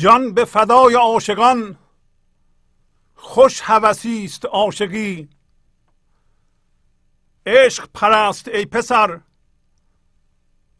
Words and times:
جان 0.00 0.34
به 0.34 0.44
فدای 0.44 0.94
عاشقان 0.94 1.78
خوش 3.14 3.60
هوسی 3.64 4.24
است 4.24 4.44
عاشقی. 4.44 5.28
عشق 7.46 7.88
پرست 7.94 8.48
ای 8.48 8.66
پسر 8.66 9.20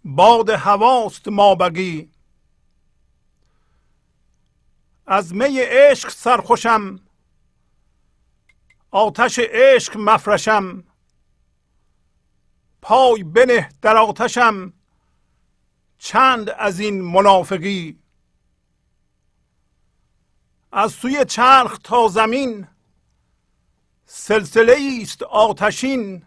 باد 0.04 0.50
هواست 0.50 1.28
ما 1.28 1.54
بگی 1.54 2.10
از 5.06 5.34
می 5.34 5.60
عشق 5.60 6.08
سرخوشم 6.08 7.00
آتش 8.90 9.38
عشق 9.38 9.96
مفرشم. 9.96 10.84
پای 12.82 13.22
بنه 13.22 13.68
در 13.82 13.96
آتشم 13.96 14.72
چند 15.98 16.50
از 16.50 16.80
این 16.80 17.02
منافقی. 17.02 18.00
از 20.72 20.92
سوی 20.92 21.24
چرخ 21.24 21.78
تا 21.78 22.08
زمین 22.08 22.66
سلسله 24.04 24.98
است 25.02 25.22
آتشین. 25.22 26.26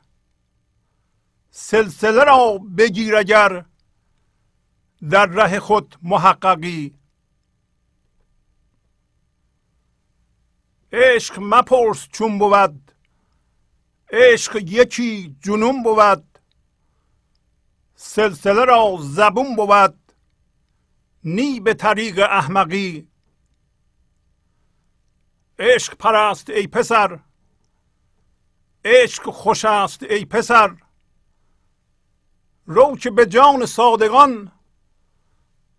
سلسله 1.52 2.24
را 2.24 2.60
بگیر 2.78 3.16
اگر 3.16 3.66
در 5.10 5.26
ره 5.26 5.60
خود 5.60 5.96
محققی. 6.02 6.96
عشق 10.92 11.40
مپرس 11.40 12.08
چون 12.08 12.40
بود 12.40 12.92
عشق 14.12 14.56
یکی 14.56 15.36
جنون 15.42 15.84
بود. 15.84 16.40
سلسله 17.96 18.66
را 18.66 18.98
زبون 19.02 19.56
بود 19.56 20.14
نی 21.24 21.60
به 21.60 21.74
طریق 21.74 22.20
احمقی. 22.20 23.13
عشق 25.64 25.96
پرست 25.96 26.50
ای 26.50 26.68
پسر. 26.68 27.20
عشق 28.86 29.30
خوش 29.30 29.66
است 29.66 30.04
ای 30.04 30.26
پسر. 30.26 30.76
رو 32.66 32.98
که 32.98 33.12
به 33.12 33.26
جان 33.26 33.66
صادقان 33.66 34.52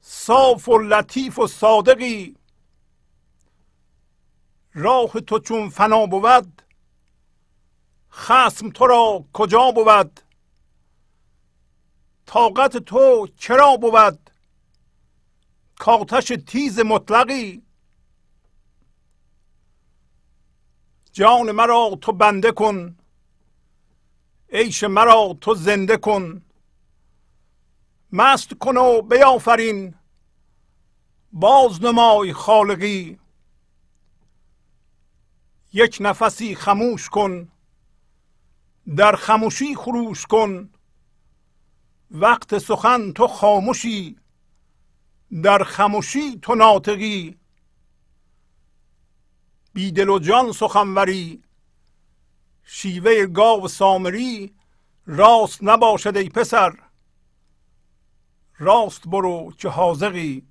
صاف 0.01 0.69
و 0.69 0.79
لطیف 0.79 1.39
و 1.39 1.47
صادقی. 1.47 2.37
راه 4.75 5.21
تو 5.21 5.39
چون 5.39 5.69
فنا 5.69 6.07
بود 6.07 6.63
خسم 8.11 8.71
تو 8.71 8.87
را 8.87 9.25
کجا 9.33 9.71
بود؟ 9.71 10.21
طاقت 12.27 12.77
تو 12.77 13.29
چرا 13.37 13.77
بود؟ 13.77 14.31
کاتش 15.79 16.33
تیز 16.47 16.81
مطلقی. 16.81 17.63
جان 21.17 21.51
مرا 21.51 21.99
تو 22.01 22.13
بنده 22.13 22.53
کن. 22.53 22.97
عیش 24.53 24.85
مرا 24.85 25.39
تو 25.41 25.55
زنده 25.55 25.97
کن. 25.97 26.43
مست 28.13 28.55
کن 28.55 28.77
و 28.77 29.03
بیافرین. 29.03 29.95
باز 31.33 31.83
نمای 31.83 32.33
خالقی. 32.33 33.19
یک 35.73 35.99
نفسی 36.01 36.55
خموش 36.55 37.09
کن. 37.09 37.49
در 38.97 39.17
خموشی 39.17 39.75
خروش 39.75 40.27
کن. 40.27 40.71
وقت 42.11 42.59
سخن 42.59 43.13
تو 43.13 43.27
خاموشی. 43.27 44.17
در 45.43 45.65
خموشی 45.65 46.39
تو 46.43 46.55
ناطقی. 46.55 47.44
بیدل 49.75 50.09
و 50.09 50.19
جان 50.19 50.53
سخنوری 50.53 51.43
شیوه 52.65 53.27
گاو 53.27 53.69
سامری 53.69 54.55
راست 55.07 55.59
نباشد 55.63 56.17
ای 56.17 56.29
پسر. 56.29 56.73
راست 58.59 59.09
برو 59.09 59.53
که 59.59 59.69
حاضقی 59.69 60.43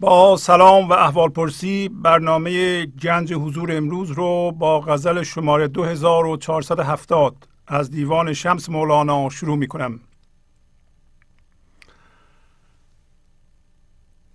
با 0.00 0.36
سلام 0.36 0.88
و 0.88 0.92
احوال 0.92 1.28
پرسی 1.28 1.88
برنامه 1.88 2.86
گنج 2.86 3.32
حضور 3.32 3.76
امروز 3.76 4.10
رو 4.10 4.52
با 4.52 4.80
غزل 4.80 5.22
شماره 5.22 5.68
2470 5.68 7.48
از 7.66 7.90
دیوان 7.90 8.32
شمس 8.32 8.68
مولانا 8.68 9.28
شروع 9.28 9.56
می 9.56 9.68
کنم 9.68 10.00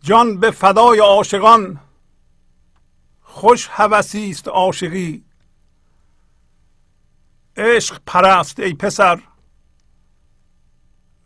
جان 0.03 0.39
به 0.39 0.51
فدای 0.51 0.99
عاشقان 0.99 1.79
خوش 3.21 3.67
هوسی 3.71 4.29
است 4.29 4.47
عاشقی. 4.47 5.23
عشق 7.57 8.01
پرست 8.05 8.59
ای 8.59 8.73
پسر 8.73 9.21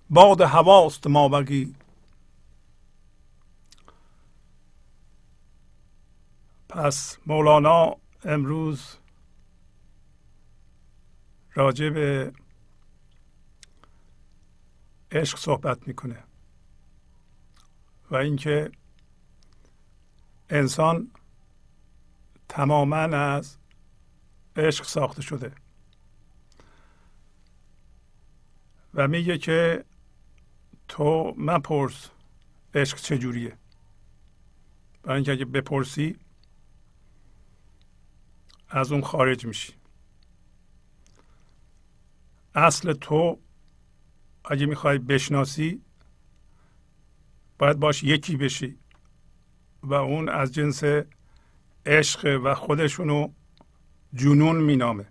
باد 0.09 0.41
هواست 0.41 1.07
ما 1.07 1.29
بگی 1.29 1.75
پس 6.69 7.17
مولانا 7.25 7.95
امروز 8.23 8.97
راجع 11.53 11.89
به 11.89 12.33
عشق 15.11 15.37
صحبت 15.37 15.87
می‌کنه. 15.87 16.26
و 18.11 18.15
اینکه 18.15 18.71
انسان 20.49 21.11
تماما 22.49 22.95
از 22.95 23.57
عشق 24.55 24.85
ساخته 24.85 25.21
شده. 25.21 25.51
و 28.93 29.07
میگه 29.07 29.37
که 29.37 29.85
تو 30.87 31.33
مپرس 31.37 32.09
عشق 32.73 32.97
چجوریه. 32.97 33.57
برای 35.03 35.15
اینکه 35.15 35.31
اگه 35.31 35.45
بپرسی 35.45 36.17
از 38.69 38.91
اون 38.91 39.01
خارج 39.01 39.45
میشی. 39.45 39.73
اصل 42.55 42.93
تو 42.93 43.39
اگه 44.45 44.65
می‌خوای 44.65 44.97
بشناسی 44.97 45.81
باید 47.57 47.79
باش 47.79 48.03
یکی 48.03 48.37
بشی 48.37 48.77
و 49.83 49.93
اون 49.93 50.29
از 50.29 50.53
جنس 50.53 50.83
عشق 51.85 52.41
و 52.43 52.55
خودشونو 52.55 53.27
جنون 54.13 54.55
مینامه. 54.63 55.05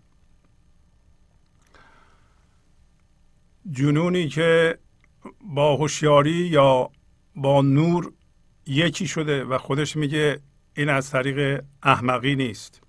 جنونی 3.71 4.29
که 4.29 4.79
با 5.41 5.77
هوشیاری 5.77 6.31
یا 6.31 6.91
با 7.37 7.63
نور 7.63 8.13
یکی 8.67 9.07
شده 9.07 9.45
و 9.45 9.59
خودش 9.59 9.97
میگه 9.97 10.41
این 10.77 10.89
از 10.89 11.11
طریق 11.11 11.65
احمقی 11.83 12.37
نیست. 12.37 12.81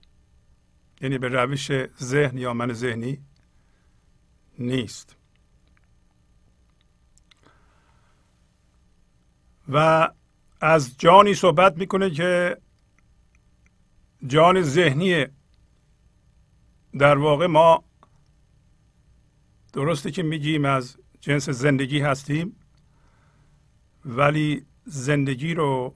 یعنی 1.01 1.17
به 1.17 1.27
روش 1.27 1.71
ذهن 2.01 2.37
یا 2.37 2.53
من 2.53 2.73
ذهنی 2.73 3.19
نیست. 4.59 5.16
و 9.69 10.09
از 10.62 10.97
جانی 10.97 11.33
صحبت 11.33 11.77
می‌کنه 11.77 12.09
که 12.09 12.57
جان 14.27 14.62
ذهنی 14.62 15.25
در 17.00 17.17
واقع 17.17 17.45
ما 17.45 17.83
درسته 19.74 20.12
که 20.12 20.24
میگیم 20.24 20.65
از 20.65 20.97
جنس 21.19 21.50
زندگی 21.50 22.00
هستیم 22.00 22.55
ولی 24.05 24.65
زندگی 24.86 25.53
رو 25.53 25.95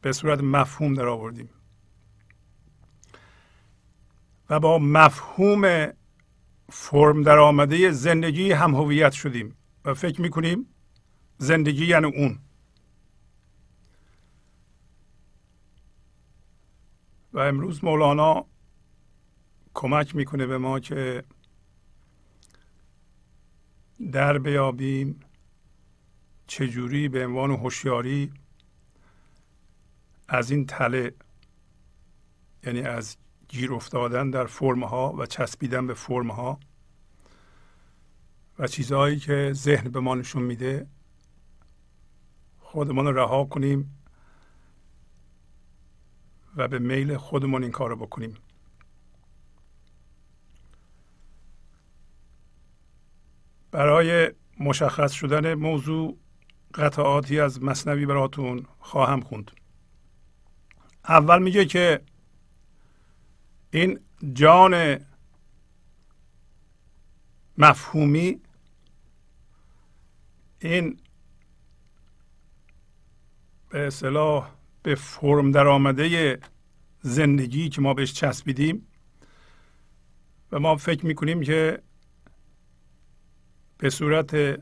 به 0.00 0.12
صورت 0.12 0.40
مفهوم 0.40 0.94
در 0.94 1.06
آوردیم. 1.06 1.48
و 4.50 4.60
با 4.60 4.78
مفهوم 4.78 5.92
فرم 6.68 7.22
در 7.22 7.38
آمده 7.38 7.90
زندگی 7.90 8.52
هم 8.52 8.74
هویت 8.74 9.12
شدیم 9.12 9.56
و 9.84 9.94
فکر 9.94 10.20
می‌کنیم 10.20 10.66
زندگی 11.38 11.86
یعنی 11.86 12.06
اون. 12.06 12.38
و 17.32 17.38
امروز 17.38 17.84
مولانا 17.84 18.46
کمک 19.74 20.16
می‌کنه 20.16 20.46
به 20.46 20.58
ما 20.58 20.80
که 20.80 21.24
در 24.12 24.38
بیابیم 24.38 25.20
چجوری 26.46 27.08
به 27.08 27.26
عنوان 27.26 27.50
هوشیاری 27.50 28.32
از 30.28 30.50
این 30.50 30.66
تله 30.66 31.14
یعنی 32.62 32.80
از 32.80 33.16
گیر 33.48 33.72
افتادن 33.72 34.30
در 34.30 34.46
فرم 34.46 34.84
ها 34.84 35.12
و 35.12 35.26
چسبیدن 35.26 35.86
به 35.86 35.94
فرم 35.94 36.30
ها 36.30 36.60
و 38.58 38.66
چیزهایی 38.66 39.18
که 39.18 39.50
ذهن 39.54 39.90
به 39.90 40.00
ما 40.00 40.14
نشون 40.14 40.42
میده 40.42 40.86
خودمان 42.58 43.14
رها 43.14 43.44
کنیم. 43.44 44.01
و 46.56 46.68
به 46.68 46.78
میل 46.78 47.16
خودمون 47.16 47.62
این 47.62 47.72
کار 47.72 47.90
رو 47.90 47.96
بکنیم. 47.96 48.34
برای 53.70 54.32
مشخص 54.60 55.12
شدن 55.12 55.54
موضوع 55.54 56.18
قطعاتی 56.74 57.40
از 57.40 57.62
مصنوی 57.62 58.06
براتون 58.06 58.66
خواهم 58.78 59.20
خوند. 59.20 59.50
اول 61.08 61.42
میگه 61.42 61.64
که 61.64 62.00
این 63.70 64.00
جان 64.32 64.98
مفهومی 67.58 68.40
این 70.58 71.00
به 73.68 73.86
اصطلاح 73.86 74.50
به 74.82 74.94
فرم 74.94 75.50
در 75.50 75.66
آمده 75.66 76.38
زندگی 77.00 77.68
که 77.68 77.80
ما 77.80 77.94
بهش 77.94 78.12
چسبیدیم. 78.12 78.86
و 80.52 80.58
ما 80.58 80.76
فکر 80.76 81.06
می‌کنیم 81.06 81.40
که 81.40 81.82
به 83.78 83.90
صورت 83.90 84.60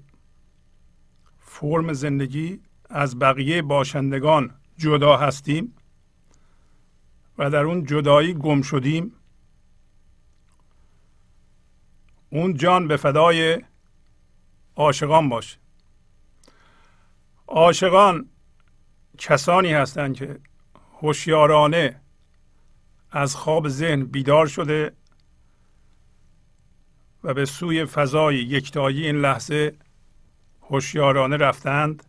فرم 1.38 1.92
زندگی 1.92 2.60
از 2.90 3.18
بقیه 3.18 3.62
باشندگان 3.62 4.54
جدا 4.76 5.16
هستیم 5.16 5.74
و 7.38 7.50
در 7.50 7.64
اون 7.64 7.84
جدایی 7.84 8.34
گم 8.34 8.62
شدیم. 8.62 9.12
اون 12.30 12.54
جان 12.54 12.88
به 12.88 12.96
فدای 12.96 13.62
عاشقان 14.76 15.28
باشه 15.28 15.58
عاشقان 17.46 18.28
کسانی 19.20 19.72
هستند 19.72 20.14
که 20.14 20.38
هوشیارانه 21.00 22.00
از 23.10 23.36
خواب 23.36 23.68
ذهن 23.68 24.04
بیدار 24.04 24.46
شده 24.46 24.92
و 27.24 27.34
به 27.34 27.44
سوی 27.44 27.84
فضای 27.84 28.36
یکتایی 28.36 29.06
این 29.06 29.16
لحظه 29.16 29.76
هوشیارانه 30.62 31.36
رفتند 31.36 32.04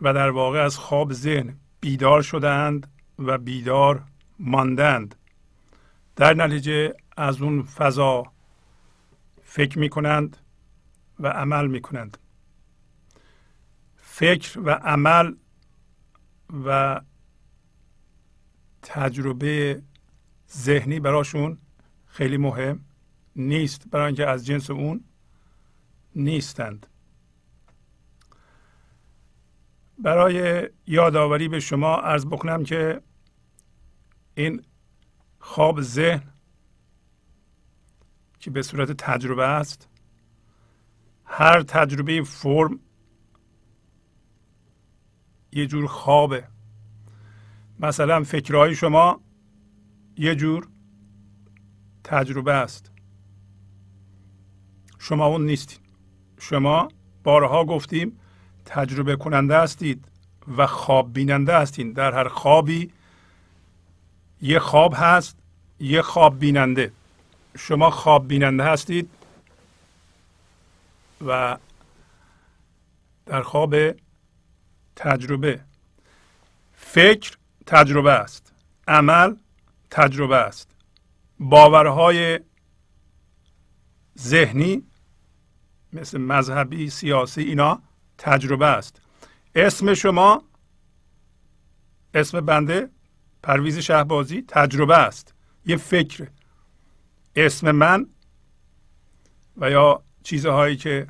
و 0.00 0.12
در 0.12 0.30
واقع 0.30 0.58
از 0.58 0.78
خواب 0.78 1.12
ذهن 1.12 1.56
بیدار 1.80 2.22
شدند 2.22 2.92
و 3.18 3.38
بیدار 3.38 4.02
ماندند. 4.38 5.14
در 6.16 6.34
نتیجه 6.34 6.94
از 7.16 7.42
اون 7.42 7.62
فضا 7.62 8.22
فکر 9.42 9.78
می 9.78 9.88
کنند 9.88 10.36
و 11.20 11.28
عمل 11.28 11.66
می 11.66 11.80
کنند 11.80 12.18
فکر 14.14 14.60
و 14.60 14.70
عمل 14.70 15.34
و 16.66 17.00
تجربه 18.82 19.82
ذهنی 20.52 21.00
براشون 21.00 21.58
خیلی 22.06 22.36
مهم 22.36 22.84
نیست 23.36 23.88
برای 23.90 24.06
اینکه 24.06 24.26
از 24.26 24.46
جنس 24.46 24.70
اون 24.70 25.04
نیستند. 26.16 26.86
برای 29.98 30.68
یادآوری 30.86 31.48
به 31.48 31.60
شما 31.60 31.96
عرض 31.96 32.26
بکنم 32.26 32.64
که 32.64 33.02
این 34.34 34.62
خواب 35.38 35.80
ذهن 35.80 36.32
که 38.38 38.50
به 38.50 38.62
صورت 38.62 38.92
تجربه 38.92 39.46
است 39.46 39.88
هر 41.24 41.62
تجربه 41.62 42.22
فرم 42.22 42.80
یه 45.52 45.66
جور 45.66 45.86
خوابه. 45.86 46.44
مثلا 47.80 48.22
فکرهای 48.22 48.74
شما 48.74 49.20
یه 50.16 50.34
جور 50.34 50.68
تجربه 52.04 52.52
است. 52.52 52.90
شما 54.98 55.26
اون 55.26 55.46
نیستید 55.46 55.80
شما 56.40 56.88
بارها 57.22 57.64
گفتیم 57.64 58.18
تجربه 58.64 59.16
کننده 59.16 59.58
هستید 59.58 60.04
و 60.56 60.66
خواب 60.66 61.12
بیننده 61.12 61.56
هستید 61.56 61.94
در 61.94 62.14
هر 62.14 62.28
خوابی 62.28 62.90
یه 64.42 64.58
خواب 64.58 64.94
هست 64.96 65.38
یه 65.80 66.02
خواب 66.02 66.38
بیننده. 66.38 66.92
شما 67.58 67.90
خواب 67.90 68.28
بیننده 68.28 68.64
هستید 68.64 69.10
و 71.26 71.58
در 73.26 73.42
خواب 73.42 73.74
تجربه. 74.96 75.60
فکر 76.72 77.36
تجربه 77.66 78.12
است. 78.12 78.52
عمل 78.88 79.36
تجربه 79.90 80.36
است. 80.36 80.70
باورهای 81.38 82.40
ذهنی 84.18 84.82
مثل 85.92 86.18
مذهبی 86.18 86.90
سیاسی 86.90 87.42
اینا 87.42 87.82
تجربه 88.18 88.66
است. 88.66 89.00
اسم 89.54 89.94
شما 89.94 90.42
اسم 92.14 92.40
بنده 92.40 92.90
پرویز 93.42 93.78
شهبازی 93.78 94.44
تجربه 94.48 94.98
است. 94.98 95.34
یه 95.66 95.76
فکر. 95.76 96.28
اسم 97.36 97.70
من 97.70 98.06
و 99.56 99.70
یا 99.70 100.02
چیزهایی 100.22 100.76
که 100.76 101.06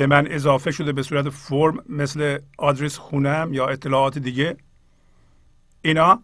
به 0.00 0.06
من 0.06 0.32
اضافه 0.32 0.70
شده 0.70 0.92
به 0.92 1.02
صورت 1.02 1.28
فرم 1.28 1.84
مثل 1.88 2.38
آدرس 2.58 2.96
خونم 2.98 3.54
یا 3.54 3.68
اطلاعات 3.68 4.18
دیگه. 4.18 4.56
اینا 5.82 6.22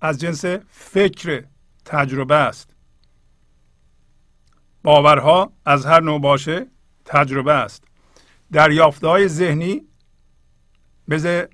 از 0.00 0.20
جنس 0.20 0.44
فکر 0.70 1.44
تجربه 1.84 2.34
است. 2.34 2.74
باورها 4.82 5.52
از 5.64 5.86
هر 5.86 6.00
نوع 6.00 6.20
باشه 6.20 6.66
تجربه 7.04 7.52
است. 7.52 7.84
دریافت 8.52 9.04
های 9.04 9.28
ذهنی 9.28 9.82
مثل 11.08 11.46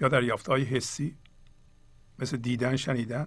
یا 0.00 0.08
دریافت 0.08 0.48
های 0.48 0.64
حسی 0.64 1.16
مثل 2.18 2.36
دیدن 2.36 2.76
شنیدن 2.76 3.26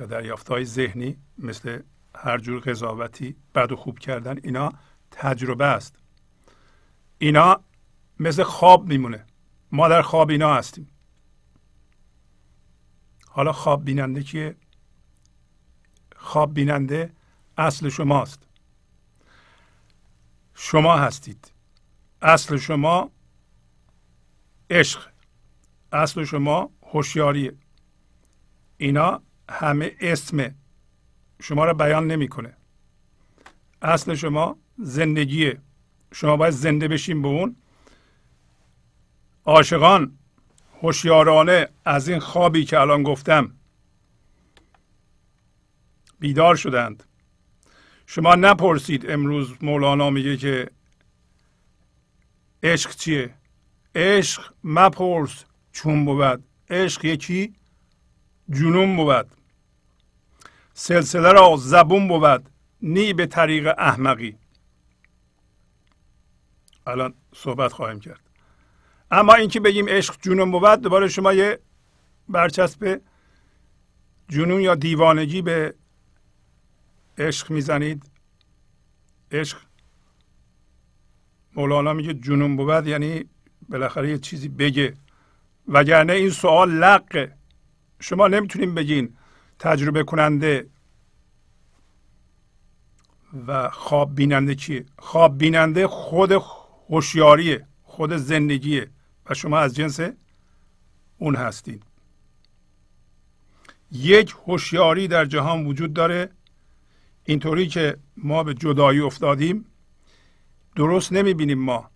یا 0.00 0.06
دریافت 0.06 0.48
های 0.48 0.64
ذهنی 0.64 1.16
مثل 1.38 1.80
هر 2.16 2.38
جور 2.38 2.60
قضاوتی 2.60 3.36
بد 3.54 3.72
و 3.72 3.76
خوب 3.76 3.98
کردن 3.98 4.38
اینا 4.42 4.72
تجربه 5.10 5.64
است. 5.64 5.96
اینا 7.18 7.60
مثل 8.18 8.42
خواب 8.42 8.86
میمونه. 8.86 9.26
ما 9.72 9.88
در 9.88 10.02
خواب 10.02 10.30
اینا 10.30 10.54
هستیم. 10.54 10.90
حالا 13.28 13.52
خواب 13.52 13.84
بیننده 13.84 14.22
که 14.22 14.56
خواب 16.16 16.54
بیننده 16.54 17.12
اصل 17.58 17.88
شماست. 17.88 18.42
شما 20.54 20.96
هستید. 20.96 21.52
اصل 22.22 22.56
شما 22.56 23.10
عشق. 24.70 25.08
اصل 25.92 26.24
شما 26.24 26.70
هوشیاریه. 26.82 27.56
اینا 28.76 29.22
همه 29.50 29.96
اسم 30.00 30.54
شما 31.42 31.64
را 31.64 31.74
بیان 31.74 32.06
نمی‌کنه. 32.06 32.56
اصل 33.82 34.14
شما 34.14 34.56
زندگیه. 34.78 35.58
شما 36.12 36.36
باید 36.36 36.54
زنده 36.54 36.88
بشین 36.88 37.22
به 37.22 37.28
اون. 37.28 37.56
عاشقان 39.44 40.18
هوشیارانه 40.82 41.68
از 41.84 42.08
این 42.08 42.18
خوابی 42.18 42.64
که 42.64 42.80
الان 42.80 43.02
گفتم. 43.02 43.52
بیدار 46.20 46.56
شدند. 46.56 47.04
شما 48.06 48.34
نپرسید 48.34 49.10
امروز 49.10 49.54
مولانا 49.62 50.10
میگه 50.10 50.36
که 50.36 50.70
عشق 52.62 52.94
چیه؟ 52.94 53.34
عشق 53.94 54.52
مپرس 54.64 55.44
چون 55.72 56.04
بود. 56.04 56.44
عشق 56.70 57.04
یکی 57.04 57.54
جنون 58.50 58.96
بود. 58.96 59.26
سلسله 60.80 61.32
را 61.32 61.56
زبون 61.56 62.08
بود. 62.08 62.50
نی 62.82 63.12
به 63.12 63.26
طریق 63.26 63.74
احمقی. 63.78 64.36
الان 66.86 67.14
صحبت 67.34 67.72
خواهیم 67.72 68.00
کرد. 68.00 68.20
اما 69.10 69.34
اینکه 69.34 69.60
بگیم 69.60 69.88
عشق 69.88 70.16
جنون 70.20 70.50
بود 70.50 70.80
دوباره 70.80 71.08
شما 71.08 71.32
یه 71.32 71.58
برچسب 72.28 73.00
جنون 74.28 74.60
یا 74.60 74.74
دیوانگی 74.74 75.42
به 75.42 75.74
عشق 77.18 77.50
می‌زنید. 77.50 78.10
عشق 79.32 79.58
مولانا 81.54 81.92
میگه 81.92 82.14
جنون 82.14 82.56
بود 82.56 82.86
یعنی 82.86 83.24
بالاخره 83.68 84.10
یه 84.10 84.18
چیزی 84.18 84.48
بگه. 84.48 84.94
وگرنه 85.68 86.12
این 86.12 86.30
سوال 86.30 86.70
لقه 86.70 87.36
شما 88.00 88.28
نمی‌تونیم 88.28 88.74
بگین 88.74 89.17
تجربه 89.58 90.02
کننده 90.04 90.66
و 93.46 93.70
خواب 93.70 94.14
بیننده 94.14 94.54
چیه؟ 94.54 94.86
خواب 94.98 95.38
بیننده 95.38 95.86
خود 95.86 96.32
هوشیاریه 96.88 97.66
خود 97.82 98.16
زندگیه 98.16 98.90
و 99.26 99.34
شما 99.34 99.58
از 99.58 99.74
جنس 99.74 100.00
اون 101.18 101.36
هستید 101.36 101.82
یک 103.92 104.34
هوشیاری 104.46 105.08
در 105.08 105.24
جهان 105.24 105.66
وجود 105.66 105.92
داره. 105.92 106.30
اینطوری 107.24 107.66
که 107.66 107.96
ما 108.16 108.42
به 108.42 108.54
جدایی 108.54 109.00
افتادیم 109.00 109.64
درست 110.76 111.12
نمی‌بینیم 111.12 111.58
ما. 111.58 111.90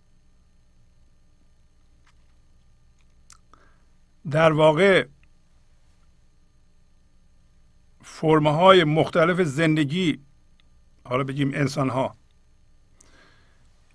در 4.31 4.51
واقع 4.51 5.07
فرمهای 8.23 8.83
مختلف 8.83 9.41
زندگی 9.41 10.19
حالا 11.03 11.23
بگیم 11.23 11.51
انسان 11.53 11.89
ها 11.89 12.15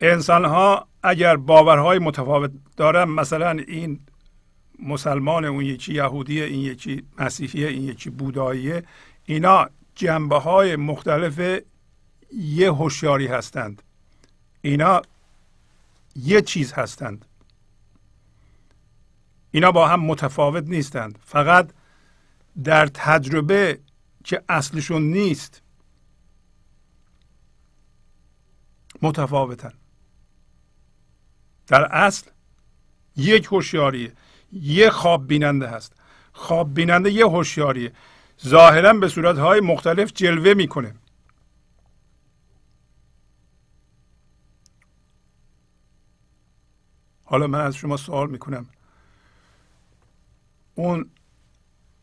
انسان 0.00 0.44
ها 0.44 0.88
اگر 1.02 1.36
باورهای 1.36 1.98
متفاوت 1.98 2.50
دارن 2.76 3.04
مثلا 3.04 3.50
این 3.50 4.00
مسلمان 4.82 5.44
اون 5.44 5.64
یکی 5.64 5.94
یهودی 5.94 6.42
این 6.42 6.60
یکی 6.60 7.04
مسیحی 7.18 7.64
این 7.64 7.82
یکی 7.82 8.10
بوداییه 8.10 8.82
اینا 9.24 9.66
جنبه 9.94 10.38
های 10.38 10.76
مختلف 10.76 11.62
یه 12.32 12.72
هوشیاری 12.72 13.26
هستند. 13.26 13.82
اینا 14.62 15.02
یه 16.16 16.42
چیز 16.42 16.72
هستند. 16.72 17.24
اینا 19.50 19.72
با 19.72 19.88
هم 19.88 20.00
متفاوت 20.00 20.64
نیستند. 20.64 21.18
فقط 21.24 21.70
در 22.64 22.86
تجربه 22.86 23.78
که 24.24 24.44
اصلشون 24.48 25.02
نیست. 25.02 25.62
متفاوتن. 29.02 29.72
در 31.66 31.84
اصل 31.84 32.30
یک 33.16 33.46
هوشیاریه. 33.46 34.12
یه 34.52 34.90
خواب 34.90 35.26
بیننده 35.26 35.68
هست. 35.68 35.92
خواب 36.32 36.74
بیننده 36.74 37.10
یه 37.10 37.26
هوشیاریه. 37.26 37.92
ظاهرا 38.46 38.92
به 38.92 39.08
صورتهای 39.08 39.60
مختلف 39.60 40.12
جلوه 40.12 40.54
می‌کنه. 40.54 40.94
حالا 47.24 47.46
من 47.46 47.60
از 47.60 47.76
شما 47.76 47.96
سوال 47.96 48.30
می‌کنم. 48.30 48.66
اون 50.74 51.10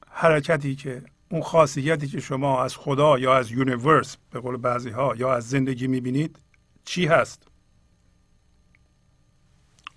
حرکتی 0.07 0.75
که 0.75 1.03
اون 1.29 1.41
خاصیتی 1.41 2.07
که 2.07 2.19
شما 2.19 2.63
از 2.63 2.77
خدا 2.77 3.19
یا 3.19 3.37
از 3.37 3.51
یونیورس 3.51 4.17
به 4.31 4.39
قول 4.39 4.57
بعضی 4.57 4.89
ها 4.89 5.15
یا 5.15 5.33
از 5.33 5.49
زندگی 5.49 5.87
می‌بینید 5.87 6.39
چی 6.85 7.05
هست؟ 7.05 7.47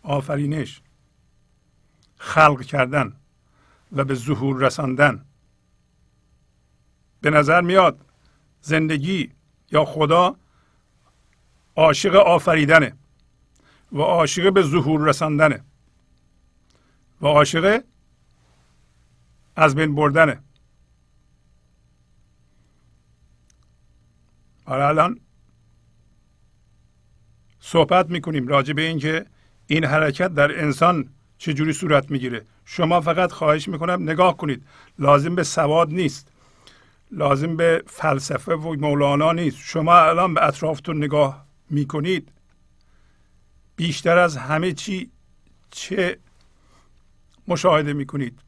آفرینش. 0.03 0.83
خلق 2.17 2.63
کردن 2.63 3.17
و 3.93 4.05
به 4.05 4.15
ظهور 4.15 4.67
رساندن. 4.67 5.25
به 7.21 7.31
نظر 7.31 7.61
میاد 7.61 8.07
زندگی 8.61 9.33
یا 9.71 9.85
خدا 9.85 10.37
عاشق 11.77 12.15
آفریدنه 12.15 12.97
و 13.93 14.01
عاشق 14.01 14.53
به 14.53 14.63
ظهور 14.63 15.09
رساندنه 15.09 15.65
و 17.21 17.27
عاشق 17.27 17.85
از 19.57 19.75
بین 19.75 19.95
بردنه. 19.95 20.43
حالا 24.69 24.89
الان 24.89 25.21
صحبت 27.61 28.11
می‌کنیم 28.11 28.49
راجع 28.49 28.73
به 28.73 28.83
اینکه 28.83 29.27
این 29.67 29.85
حرکت 29.85 30.35
در 30.35 30.61
انسان 30.65 31.09
چجوری 31.39 31.73
صورت 31.73 32.11
می‌گیره. 32.11 32.45
شما 32.65 33.01
فقط 33.01 33.33
خواهش 33.33 33.69
می‌کنم 33.69 34.03
نگاه 34.03 34.37
کنید. 34.37 34.65
لازم 34.99 35.35
به 35.35 35.43
سواد 35.43 35.91
نیست. 35.91 36.33
لازم 37.11 37.57
به 37.57 37.83
فلسفه 37.87 38.55
و 38.55 38.77
مولانا 38.81 39.33
نیست. 39.33 39.59
شما 39.61 39.97
الان 39.97 40.35
به 40.35 40.47
اطرافتون 40.47 40.97
نگاه 40.97 41.47
می‌کنید. 41.71 42.33
بیشتر 43.77 44.19
از 44.19 44.37
همه 44.37 44.73
چی 44.73 45.11
چه 45.71 46.19
مشاهده 47.49 47.93
می‌کنید. 47.93 48.39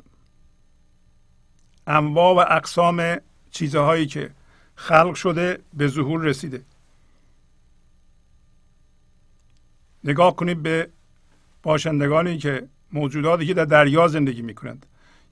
انواع 1.87 2.35
و 2.35 2.55
اقسام 2.55 3.17
چیزهایی 3.51 4.07
که 4.07 4.31
خلق 4.81 5.15
شده 5.15 5.59
به 5.75 5.89
ظهور 5.89 6.21
رسیده. 6.21 6.63
نگاه 10.05 10.37
کنید 10.37 10.63
به 10.63 10.89
باشندگانی 11.63 12.39
که 12.39 12.69
موجوداتی 12.93 13.47
که 13.47 13.55
در 13.55 13.65
دریا 13.65 14.09
زندگی 14.09 14.43
می‌کنند 14.43 14.87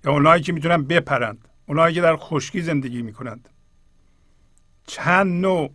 یا 0.04 0.12
اونایی 0.12 0.42
که 0.42 0.52
می‌تونن 0.52 0.82
بپرند 0.82 1.48
اونایی 1.66 1.94
که 1.94 2.00
در 2.00 2.16
خشکی 2.16 2.62
زندگی 2.62 3.02
می‌کنند. 3.02 3.48
چند 4.86 5.40
نوع 5.40 5.70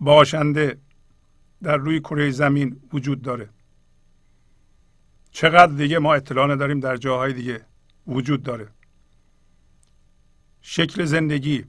باشنده 0.00 0.78
در 1.62 1.76
روی 1.76 2.00
کره 2.00 2.30
زمین 2.30 2.80
وجود 2.92 3.22
داره. 3.22 3.48
چقدر 5.30 5.72
دیگه 5.72 5.98
ما 5.98 6.14
اطلاع 6.14 6.46
نداریم 6.48 6.80
در 6.80 6.96
جاهای 6.96 7.32
دیگه 7.32 7.60
وجود 8.06 8.42
داره. 8.42 8.68
شکل 10.62 11.04
زندگی 11.04 11.64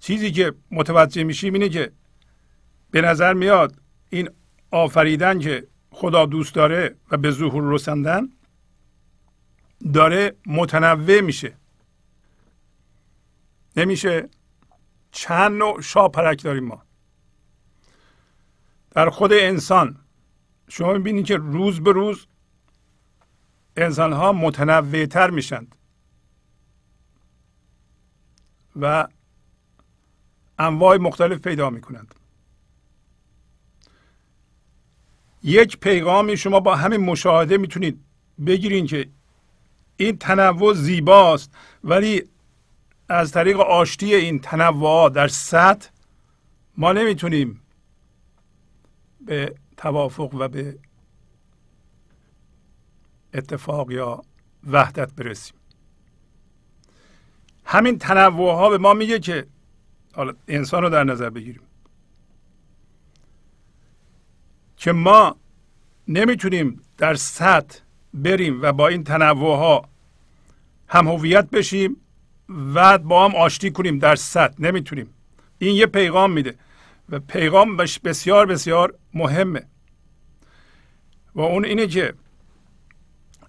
چیزی 0.00 0.32
که 0.32 0.54
متوجه 0.70 1.24
میشیم 1.24 1.54
اینه 1.54 1.68
که 1.68 1.92
به 2.90 3.00
نظر 3.00 3.32
میاد 3.34 3.80
این 4.10 4.30
آفریدن 4.70 5.38
که 5.38 5.66
خدا 5.90 6.26
دوست 6.26 6.54
داره 6.54 6.96
و 7.10 7.16
به 7.16 7.30
ظهور 7.30 7.74
رساندن 7.74 8.28
داره 9.94 10.36
متنوع 10.46 11.20
میشه. 11.20 11.56
نمیشه 13.76 14.28
چند 15.12 15.58
نوع 15.58 15.80
شاپرک 15.80 16.42
داریم 16.42 16.64
ما. 16.64 16.82
در 18.90 19.10
خود 19.10 19.32
انسان 19.32 19.96
شما 20.68 20.92
می‌بینید 20.92 21.26
که 21.26 21.36
روز 21.36 21.80
به 21.80 21.92
روز 21.92 22.26
انسان 23.76 24.12
ها 24.12 24.32
متنوع 24.32 25.06
تر 25.06 25.30
میشند 25.30 25.74
و 28.80 29.08
انواع 30.58 30.96
مختلف 30.96 31.38
پیدا 31.38 31.70
می‌کنند. 31.70 32.14
یک 35.42 35.78
پیغامی 35.78 36.36
شما 36.36 36.60
با 36.60 36.76
همین 36.76 37.00
مشاهده 37.00 37.58
می‌تونید 37.58 38.04
بگیرین 38.46 38.86
که 38.86 39.08
این 39.96 40.18
تنوع 40.18 40.74
زیباست 40.74 41.54
ولی 41.84 42.22
از 43.08 43.32
طریق 43.32 43.60
آشتی 43.60 44.14
این 44.14 44.38
تنوع 44.38 45.10
در 45.10 45.28
سطح 45.28 45.90
ما 46.76 46.92
نمی‌تونیم 46.92 47.62
به 49.20 49.54
توافق 49.76 50.34
و 50.34 50.48
به 50.48 50.78
اتفاق 53.34 53.90
یا 53.90 54.22
وحدت 54.70 55.12
برسیم. 55.12 55.54
همین 57.64 57.98
تنوع 57.98 58.54
ها 58.54 58.70
به 58.70 58.78
ما 58.78 58.94
میگه 58.94 59.18
که 59.18 59.46
حالا 60.18 60.32
انسان 60.48 60.82
رو 60.82 60.90
در 60.90 61.04
نظر 61.04 61.30
بگیریم. 61.30 61.62
که 64.76 64.92
ما 64.92 65.36
نمی‌تونیم 66.08 66.80
در 66.96 67.14
سطح 67.14 67.78
بریم 68.14 68.62
و 68.62 68.72
با 68.72 68.88
این 68.88 69.04
تنوع 69.04 69.56
ها 69.56 69.88
هم 70.88 71.08
هویت 71.08 71.50
بشیم 71.50 71.96
و 72.48 72.98
با 72.98 73.24
هم 73.28 73.34
آشتی 73.34 73.70
کنیم 73.70 73.98
در 73.98 74.16
سطح. 74.16 74.54
نمی‌تونیم. 74.58 75.14
این 75.58 75.76
یه 75.76 75.86
پیغام 75.86 76.32
میده 76.32 76.54
و 77.08 77.18
پیغام 77.18 77.76
بسیار 77.76 78.46
بسیار 78.46 78.94
مهمه. 79.14 79.66
و 81.34 81.40
اون 81.40 81.64
اینه 81.64 81.86
که 81.86 82.14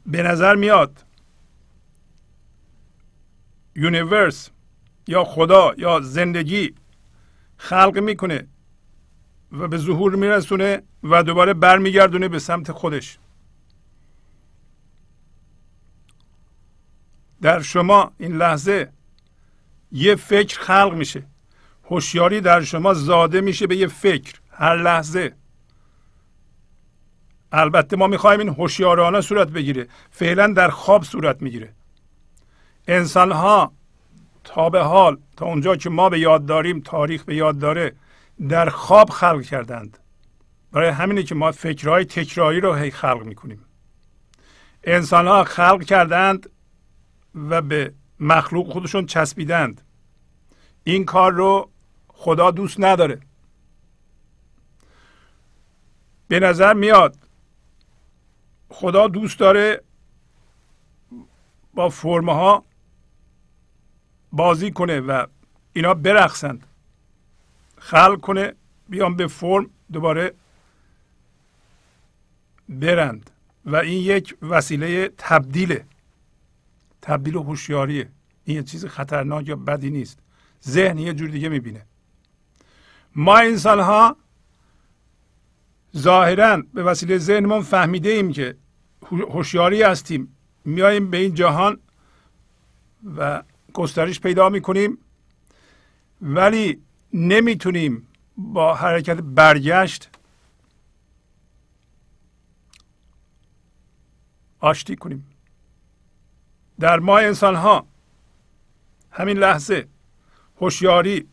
به 0.05 0.23
نظر 0.23 0.55
میاد 0.55 1.05
یونیورس 3.75 4.49
یا 5.09 5.23
خدا 5.23 5.73
یا 5.77 5.99
زندگی 5.99 6.75
خلق 7.57 7.97
می‌کنه 7.97 8.47
و 9.51 9.67
به 9.67 9.77
ظهور 9.77 10.15
میرسونه 10.15 10.81
و 11.03 11.23
دوباره 11.23 11.53
برمیگردونه 11.53 12.27
به 12.27 12.39
سمت 12.39 12.71
خودش. 12.71 13.17
در 17.41 17.61
شما 17.61 18.11
این 18.17 18.37
لحظه 18.37 18.91
یه 19.91 20.15
فکر 20.15 20.59
خلق 20.59 20.93
میشه. 20.93 21.23
هوشیاری 21.83 22.41
در 22.41 22.61
شما 22.61 22.93
زاده 22.93 23.41
میشه 23.41 23.67
به 23.67 23.75
یه 23.75 23.87
فکر 23.87 24.39
هر 24.51 24.75
لحظه. 24.75 25.35
البته 27.51 27.95
ما 27.95 28.07
می‌خوایم 28.07 28.39
این 28.39 28.49
هوشیارانه 28.49 29.21
صورت 29.21 29.47
بگیره. 29.47 29.87
فعلا 30.11 30.53
در 30.53 30.69
خواب 30.69 31.03
صورت 31.03 31.41
می‌گیره. 31.41 31.73
انسان 32.87 33.31
ها 33.31 33.78
تا 34.49 34.69
به 34.69 34.81
حال 34.81 35.17
تا 35.37 35.45
اونجا 35.45 35.75
که 35.75 35.89
ما 35.89 36.09
به 36.09 36.19
یاد 36.19 36.45
داریم 36.45 36.81
تاریخ 36.81 37.23
به 37.23 37.35
یاد 37.35 37.59
داره 37.59 37.95
در 38.49 38.69
خواب 38.69 39.09
خلق 39.09 39.41
کردند. 39.41 39.97
برای 40.71 40.89
همینه 40.89 41.23
که 41.23 41.35
ما 41.35 41.51
فکرهای 41.51 42.05
تکراری 42.05 42.61
رو 42.61 42.73
هی 42.73 42.91
خلق 42.91 43.23
می‌کنیم. 43.23 43.65
انسان 44.83 45.27
ها 45.27 45.43
خلق 45.43 45.83
کردند 45.83 46.49
و 47.35 47.61
به 47.61 47.93
مخلوق 48.19 48.71
خودشون 48.71 49.05
چسبیدند. 49.05 49.81
این 50.83 51.05
کار 51.05 51.31
رو 51.31 51.69
خدا 52.07 52.51
دوست 52.51 52.79
نداره. 52.79 53.19
به 56.27 56.39
نظر 56.39 56.73
میاد 56.73 57.15
خدا 58.69 59.07
دوست 59.07 59.39
داره 59.39 59.81
با 61.73 61.89
فرمه 61.89 62.33
ها 62.33 62.68
بازی 64.31 64.71
کنه 64.71 64.99
و 64.99 65.25
اینا 65.73 65.93
برقصند 65.93 66.65
خلق 67.77 68.19
کنه 68.19 68.53
بیان 68.89 69.15
به 69.15 69.27
فرم 69.27 69.69
دوباره 69.91 70.33
برند. 72.69 73.29
و 73.65 73.75
این 73.75 74.03
یک 74.03 74.37
وسیله 74.41 75.09
تبدیله. 75.17 75.85
تبدیل 77.01 77.35
هوشیاریه. 77.35 78.09
این 78.45 78.57
یه 78.57 78.63
چیز 78.63 78.85
خطرناک 78.85 79.47
یا 79.47 79.55
بدی 79.55 79.89
نیست. 79.89 80.19
ذهن 80.67 80.97
یه 80.97 81.13
جور 81.13 81.29
دیگه 81.29 81.49
می‌بینه. 81.49 81.85
ما 83.15 83.37
انسان 83.37 83.79
ها 83.79 84.17
ظاهرا 85.97 86.63
به 86.73 86.83
وسیله 86.83 87.17
ذهنمون 87.17 87.61
فهمیده 87.61 88.09
ایم 88.09 88.31
که 88.31 88.55
هوشیاری 89.11 89.83
هستیم. 89.83 90.35
میاییم 90.65 91.09
به 91.09 91.17
این 91.17 91.33
جهان 91.33 91.79
و 93.15 93.43
گسترش 93.79 94.19
پیدا 94.19 94.49
می‌کنیم 94.49 94.97
ولی 96.21 96.81
نمی‌تونیم 97.13 98.07
با 98.37 98.75
حرکت 98.75 99.17
برگشت 99.17 100.09
آشتی 104.59 104.95
کنیم. 104.95 105.27
در 106.79 106.99
ما 106.99 107.19
انسان 107.19 107.55
ها 107.55 107.87
همین 109.11 109.37
لحظه 109.37 109.87
هوشیاری 110.57 111.27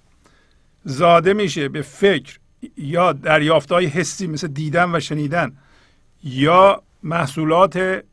زاده 0.85 1.33
میشه 1.33 1.69
به 1.69 1.83
فکر 1.83 2.39
یا 2.77 3.13
دریافتهای 3.13 3.87
حسی 3.87 4.27
مثل 4.27 4.47
دیدن 4.47 4.97
و 4.97 5.01
شنیدن 5.01 5.57
یا 6.25 6.83
محصولات 7.03 8.05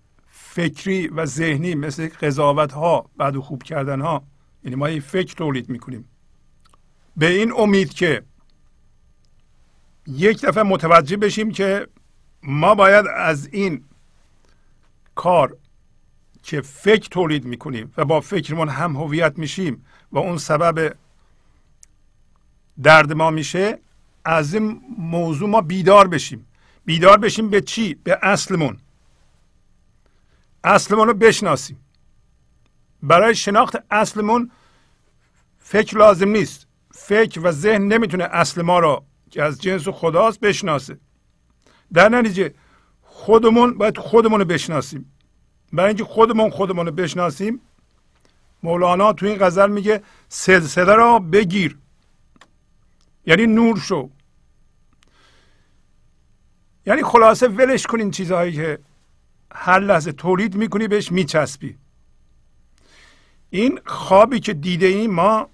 فکری 0.56 1.08
و 1.08 1.26
ذهنی 1.26 1.76
مثل 1.76 2.10
قضاوت 2.10 2.72
ها 2.72 3.10
بعد 3.18 3.36
و 3.36 3.42
خوب 3.42 3.64
کردن 3.64 4.02
ها 4.02 4.24
یعنی 4.64 4.76
ما 4.76 4.86
این 4.86 5.00
فکر 5.00 5.36
تولید 5.36 5.70
می‌کنیم. 5.70 6.06
به 7.18 7.28
این 7.28 7.54
امید 7.58 7.94
که 7.94 8.24
یک 10.08 10.46
دفعه 10.46 10.64
متوجه 10.64 11.18
بشیم 11.18 11.52
که 11.52 11.88
ما 12.44 12.76
باید 12.76 13.06
از 13.16 13.48
این 13.52 13.84
کار 15.16 15.58
که 16.44 16.62
فکر 16.62 17.10
تولید 17.10 17.46
می‌کنیم 17.46 17.94
و 17.98 18.06
با 18.06 18.22
فکرمون 18.22 18.70
هم 18.70 18.96
هویت 18.96 19.40
میشیم 19.40 19.86
و 20.12 20.18
اون 20.18 20.38
سبب 20.38 20.96
درد 22.84 23.14
ما 23.14 23.32
میشه 23.32 23.80
از 24.26 24.54
این 24.54 24.82
موضوع 24.98 25.50
ما 25.50 25.62
بیدار 25.62 26.08
بشیم. 26.08 26.48
بیدار 26.86 27.18
بشیم 27.18 27.50
به 27.50 27.62
چی؟ 27.62 27.94
به 27.94 28.20
اصلمون. 28.22 28.78
اصلمون 30.64 31.08
رو 31.08 31.14
بشناسیم. 31.14 31.80
برای 33.04 33.36
شناخت 33.36 33.76
اصلمون 33.92 34.52
فکر 35.60 35.98
لازم 35.98 36.30
نیست. 36.30 36.68
فکر 36.92 37.40
و 37.40 37.52
ذهن 37.52 37.82
نمی‌تونه 37.82 38.24
اصل 38.24 38.62
ما 38.62 38.80
رو 38.80 39.04
که 39.32 39.44
از 39.44 39.62
جنس 39.62 39.88
خداست 39.88 40.40
بشناسه. 40.40 40.98
در 41.94 42.10
نتیجه 42.10 42.54
خودمون 43.02 43.78
باید 43.78 43.98
خودمون 43.98 44.40
رو 44.40 44.46
بشناسیم. 44.46 45.14
برای 45.74 45.88
اینکه 45.88 46.04
خودمون 46.04 46.50
خودمون 46.50 46.86
رو 46.86 46.92
بشناسیم 46.92 47.62
مولانا 48.64 49.14
تو 49.14 49.26
این 49.26 49.38
غزل 49.40 49.70
میگه 49.70 50.04
سلسله 50.30 50.96
را 50.96 51.20
بگیر. 51.20 51.78
یعنی 53.26 53.48
نور 53.48 53.80
شو. 53.80 54.10
یعنی 56.86 57.04
خلاصه 57.04 57.48
ولش 57.48 57.88
کن 57.88 58.00
این 58.00 58.12
چیزهایی 58.12 58.54
که 58.54 58.80
هر 59.54 59.80
لحظه 59.80 60.12
تولید 60.12 60.56
می‌کنی 60.56 60.88
بهش 60.88 61.12
میچسبی. 61.12 61.78
این 63.50 63.80
خوابی 63.86 64.40
که 64.40 64.54
دیده 64.54 64.86
ایم 64.86 65.12
ما 65.12 65.50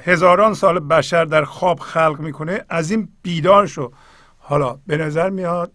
هزاران 0.00 0.54
سال 0.54 0.78
بشر 0.78 1.24
در 1.24 1.44
خواب 1.44 1.78
خلق 1.78 2.20
می‌کنه 2.20 2.64
از 2.68 2.90
این 2.90 3.08
بیدار 3.22 3.66
شو. 3.66 3.92
حالا 4.38 4.72
به 4.86 4.96
نظر 4.96 5.30
میاد 5.30 5.72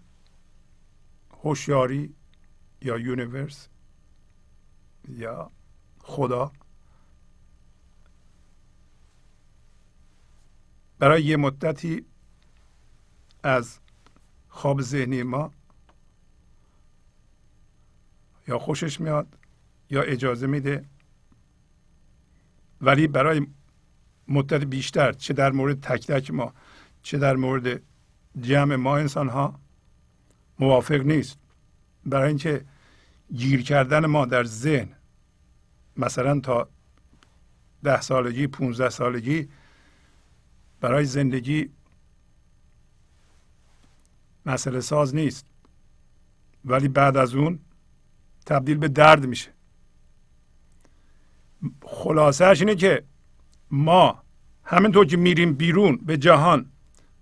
هوشیاری 1.44 2.16
یا 2.82 2.98
یونیورس 2.98 3.68
یا 5.10 5.52
خدا 6.00 6.52
برای 11.00 11.24
یه 11.24 11.38
مدتی 11.38 12.06
از 13.44 13.80
خواب 14.48 14.82
ذهنی 14.82 15.24
ما 15.24 15.52
یا 18.48 18.60
خوشش 18.60 19.00
میاد 19.00 19.38
یا 19.90 20.02
اجازه 20.02 20.48
میده. 20.48 20.86
ولی 22.82 23.08
برای 23.08 23.48
مدت 24.28 24.64
بیشتر 24.64 25.12
چه 25.12 25.34
در 25.34 25.52
مورد 25.52 25.80
تک 25.82 26.08
تک 26.08 26.32
ما 26.32 26.54
چه 27.02 27.18
در 27.18 27.36
مورد 27.36 27.82
جمع 28.42 28.76
ما 28.76 28.98
انسان 28.98 29.30
ها 29.30 29.60
موافق 30.60 31.02
نیست. 31.02 31.38
برای 32.06 32.28
اینکه 32.28 32.66
گیر 33.36 33.64
کردن 33.64 34.06
ما 34.06 34.26
در 34.26 34.44
ذهن 34.44 34.90
مثلا 35.98 36.40
تا 36.40 36.70
ده 37.84 38.02
سالگی 38.02 38.48
پونزده 38.48 38.90
سالگی 38.90 39.50
برای 40.82 41.06
زندگی 41.06 41.70
مسئله 44.46 44.80
ساز 44.80 45.16
نیست. 45.16 45.46
ولی 46.66 46.88
بعد 46.88 47.18
از 47.18 47.36
اون 47.36 47.60
تبدیل 48.46 48.78
به 48.78 48.88
درد 48.88 49.26
میشه. 49.26 49.52
خلاصهش 51.86 52.62
اینه 52.62 52.76
که 52.76 53.04
ما 53.72 54.24
همینطور 54.64 55.06
که 55.06 55.18
میریم 55.18 55.54
بیرون 55.54 55.98
به 55.98 56.18
جهان 56.18 56.72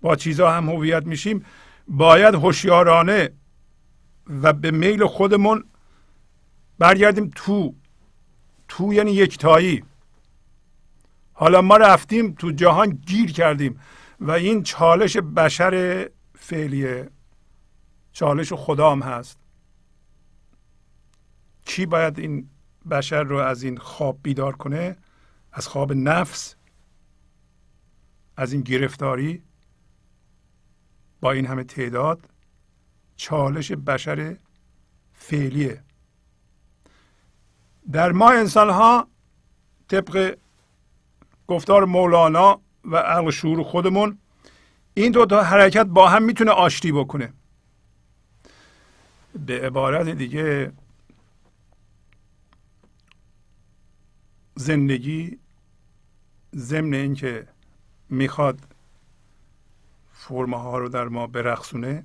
با 0.00 0.16
چیزها 0.16 0.52
هم 0.52 0.70
هویت 0.70 1.06
میشیم 1.06 1.44
باید 1.88 2.34
هوشیارانه 2.34 3.30
و 4.42 4.52
به 4.52 4.70
میل 4.70 5.06
خودمون 5.06 5.64
برگردیم 6.78 7.30
تو 7.34 7.74
تو 8.68 8.92
یعنی 8.92 9.12
یکتایی. 9.12 9.84
حالا 11.32 11.62
ما 11.62 11.76
رفتیم 11.76 12.34
تو 12.34 12.50
جهان 12.50 12.90
گیر 12.90 13.32
کردیم 13.32 13.80
و 14.20 14.30
این 14.30 14.62
چالش 14.62 15.16
بشر 15.16 16.08
فعلیه. 16.34 17.10
چالش 18.12 18.52
خدا 18.52 18.92
هم 18.92 19.02
هست. 19.02 19.43
کی 21.64 21.86
باید 21.86 22.18
این 22.18 22.50
بشر 22.90 23.22
رو 23.22 23.36
از 23.36 23.62
این 23.62 23.76
خواب 23.76 24.18
بیدار 24.22 24.56
کنه؟ 24.56 24.96
از 25.52 25.68
خواب 25.68 25.92
نفس؟ 25.92 26.54
از 28.36 28.52
این 28.52 28.62
گرفتاری؟ 28.62 29.42
با 31.20 31.32
این 31.32 31.46
همه 31.46 31.64
تعداد؟ 31.64 32.28
چالش 33.16 33.72
بشر 33.72 34.36
فعلیه. 35.12 35.82
در 37.92 38.12
ما 38.12 38.30
انسان 38.30 38.70
ها 38.70 39.08
طبق 39.88 40.36
گفتار 41.46 41.84
مولانا 41.84 42.60
و 42.84 42.96
عقل 42.96 43.30
شعور 43.30 43.62
خودمون 43.62 44.18
این 44.94 45.12
دو 45.12 45.26
تا 45.26 45.42
حرکت 45.42 45.86
با 45.86 46.08
هم 46.08 46.22
می‌تونه 46.22 46.50
آشتی 46.50 46.92
بکنه. 46.92 47.32
به 49.46 49.66
عبارت 49.66 50.08
دیگه 50.08 50.72
زندگی 54.64 55.38
ضمن 56.54 56.94
اینکه 56.94 57.48
می‌خواد 58.08 58.60
فرمه 60.12 60.56
ها 60.56 60.78
رو 60.78 60.88
در 60.88 61.08
ما 61.08 61.26
برقصونه 61.26 62.04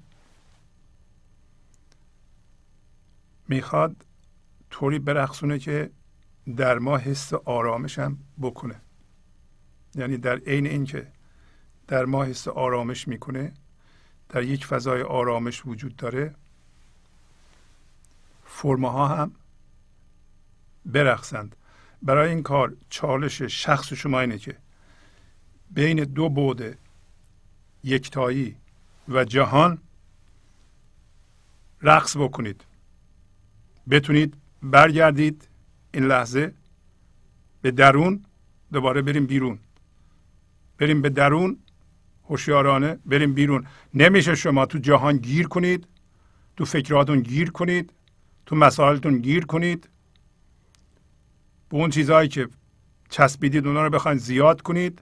می‌خواد 3.47 4.05
طوری 4.69 4.99
برقصونه 4.99 5.59
که 5.59 5.91
در 6.57 6.79
ما 6.79 6.97
حس 6.97 7.33
آرامش 7.33 7.99
هم 7.99 8.17
بکنه. 8.41 8.81
یعنی 9.95 10.17
در 10.17 10.37
عین 10.37 10.67
اینکه 10.67 11.11
در 11.87 12.05
ما 12.05 12.23
حس 12.23 12.47
آرامش 12.47 13.07
می‌کنه 13.07 13.53
در 14.29 14.43
یک 14.43 14.65
فضای 14.65 15.01
آرامش 15.01 15.65
وجود 15.65 15.95
داره 15.95 16.35
فرماها 18.45 19.07
هم 19.07 19.31
برقصند. 20.85 21.55
برای 22.01 22.29
این 22.29 22.43
کار 22.43 22.73
چالش 22.89 23.41
شخص 23.41 23.93
شما 23.93 24.19
اینه 24.19 24.37
که 24.37 24.55
بین 25.71 26.03
دو 26.03 26.29
بعد 26.29 26.77
یکتایی 27.83 28.55
و 29.09 29.23
جهان 29.23 29.77
رقص 31.81 32.17
بکنید. 32.17 32.65
بتونید 33.89 34.33
برگردید 34.63 35.47
این 35.91 36.05
لحظه 36.05 36.53
به 37.61 37.71
درون 37.71 38.25
دوباره 38.73 39.01
بریم 39.01 39.25
بیرون. 39.25 39.59
بریم 40.77 41.01
به 41.01 41.09
درون 41.09 41.57
هوشیارانه 42.29 42.99
بریم 43.05 43.33
بیرون. 43.33 43.67
نمیشه 43.93 44.35
شما 44.35 44.65
تو 44.65 44.77
جهان 44.77 45.17
گیر 45.17 45.47
کنید 45.47 45.87
تو 46.57 46.65
فکراتون 46.65 47.19
گیر 47.19 47.51
کنید 47.51 47.93
تو 48.45 48.55
مسائلتون 48.55 49.17
گیر 49.17 49.45
کنید. 49.45 49.89
به 51.69 51.77
اون 51.77 51.89
چیزهایی 51.89 52.29
که 52.29 52.47
چسبیدید 53.09 53.67
اونا 53.67 53.83
رو 53.83 53.89
بخواید 53.89 54.17
زیاد 54.17 54.61
کنید. 54.61 55.01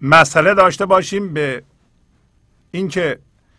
مسئله 0.00 0.54
داشته 0.54 0.86
باشیم 0.86 1.32
به 1.32 1.62
اینکه 2.70 3.18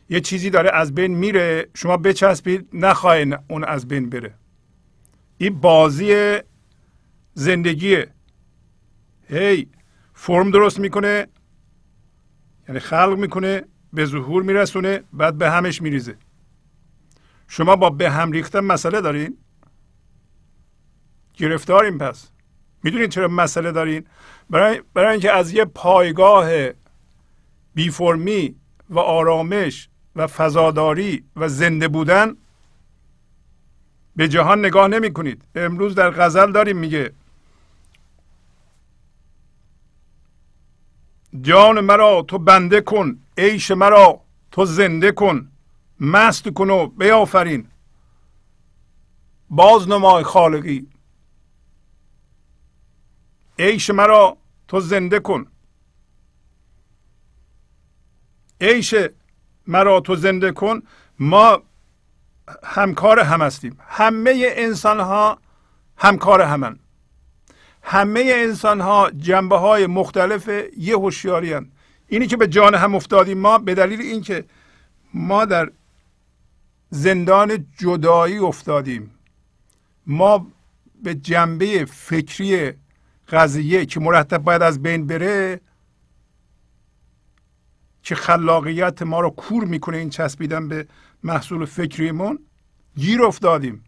یه 0.09 0.19
چیزی 0.19 0.49
داره 0.49 0.71
از 0.73 0.95
بین 0.95 1.15
میره 1.15 1.69
شما 1.73 1.97
بچسبید 1.97 2.69
نخواهید 2.73 3.39
اون 3.47 3.63
از 3.63 3.87
بین 3.87 4.09
بره. 4.09 4.33
این 5.37 5.59
بازی 5.59 6.37
زندگیه. 7.33 8.07
هی 9.27 9.67
فرم 10.13 10.51
درست 10.51 10.79
می‌کنه 10.79 11.27
یعنی 12.67 12.79
خلق 12.79 13.17
می‌کنه 13.17 13.63
به 13.93 14.05
ظهور 14.05 14.43
میرسونه 14.43 15.03
بعد 15.13 15.37
به 15.37 15.51
همش 15.51 15.81
میریزه. 15.81 16.15
شما 17.47 17.75
با 17.75 17.89
به 17.89 18.09
هم 18.09 18.31
ریختن 18.31 18.59
مسئله 18.59 19.01
دارین؟ 19.01 19.37
گرفتاریم 21.33 21.97
پس. 21.97 22.29
می‌دونید 22.83 23.09
چرا 23.09 23.27
مسئله 23.27 23.71
دارین؟ 23.71 24.05
برای, 24.49 24.81
برای 24.93 25.11
اینکه 25.11 25.31
از 25.31 25.53
یه 25.53 25.65
پایگاه 25.65 26.49
بی 27.75 27.89
فرمی 27.89 28.55
و 28.89 28.99
آرامش 28.99 29.89
و 30.15 30.27
فضاداری 30.27 31.23
و 31.35 31.47
زنده 31.47 31.87
بودن 31.87 32.35
به 34.15 34.27
جهان 34.27 34.59
نگاه 34.59 34.87
نمی 34.87 35.13
کنید 35.13 35.45
امروز 35.55 35.95
در 35.95 36.09
غزل 36.09 36.51
داریم 36.51 36.77
میگه 36.77 37.13
جان 41.41 41.79
مرا 41.79 42.25
تو 42.27 42.37
بنده 42.37 42.81
کن 42.81 43.19
عیش 43.37 43.71
مرا 43.71 44.21
تو 44.51 44.65
زنده 44.65 45.11
کن 45.11 45.51
مست 45.99 46.49
کن 46.49 46.69
و 46.69 46.87
بیافرین. 46.87 47.67
باز 49.49 49.87
نمای 49.87 50.23
خالقی. 50.23 50.87
عیش 53.61 53.89
مرا 53.89 54.37
تو 54.67 54.79
زنده 54.79 55.19
کن. 55.19 55.47
عیش 58.61 58.95
مرا 59.67 59.99
تو 59.99 60.15
زنده 60.15 60.51
کن. 60.51 60.81
ما 61.19 61.63
همکار 62.63 63.19
هم 63.19 63.41
هستیم. 63.41 63.77
همه 63.87 64.53
انسان 64.57 64.99
ها 64.99 65.37
همکار 65.97 66.41
همن. 66.41 66.79
همه 67.83 68.31
انسان 68.35 68.81
ها 68.81 69.11
جنبه 69.11 69.57
های 69.57 69.87
مختلف 69.87 70.49
یه 70.77 70.95
هوشیاری 70.95 71.55
اینی 72.07 72.27
که 72.27 72.37
به 72.37 72.47
جان 72.47 72.75
هم 72.75 72.95
افتادیم 72.95 73.37
ما 73.37 73.57
به 73.57 73.75
دلیل 73.75 74.01
اینکه 74.01 74.45
ما 75.13 75.45
در 75.45 75.71
زندان 76.89 77.65
جدایی 77.77 78.37
افتادیم. 78.37 79.11
ما 80.07 80.47
به 81.03 81.15
جنبه 81.15 81.85
فکری 81.85 82.73
قضیه 83.31 83.85
که 83.85 83.99
مرتب 83.99 84.37
باید 84.37 84.61
از 84.61 84.81
بین 84.81 85.07
بره؟ 85.07 85.61
که 88.03 88.15
خلاقیت 88.15 89.01
ما 89.01 89.19
رو 89.19 89.29
کور 89.29 89.63
می‌کنه 89.63 89.97
این 89.97 90.09
چسبیدن 90.09 90.67
به 90.67 90.87
محصول 91.23 91.65
فکریمون؟ 91.65 92.39
گیر 92.95 93.23
افتادیم. 93.23 93.83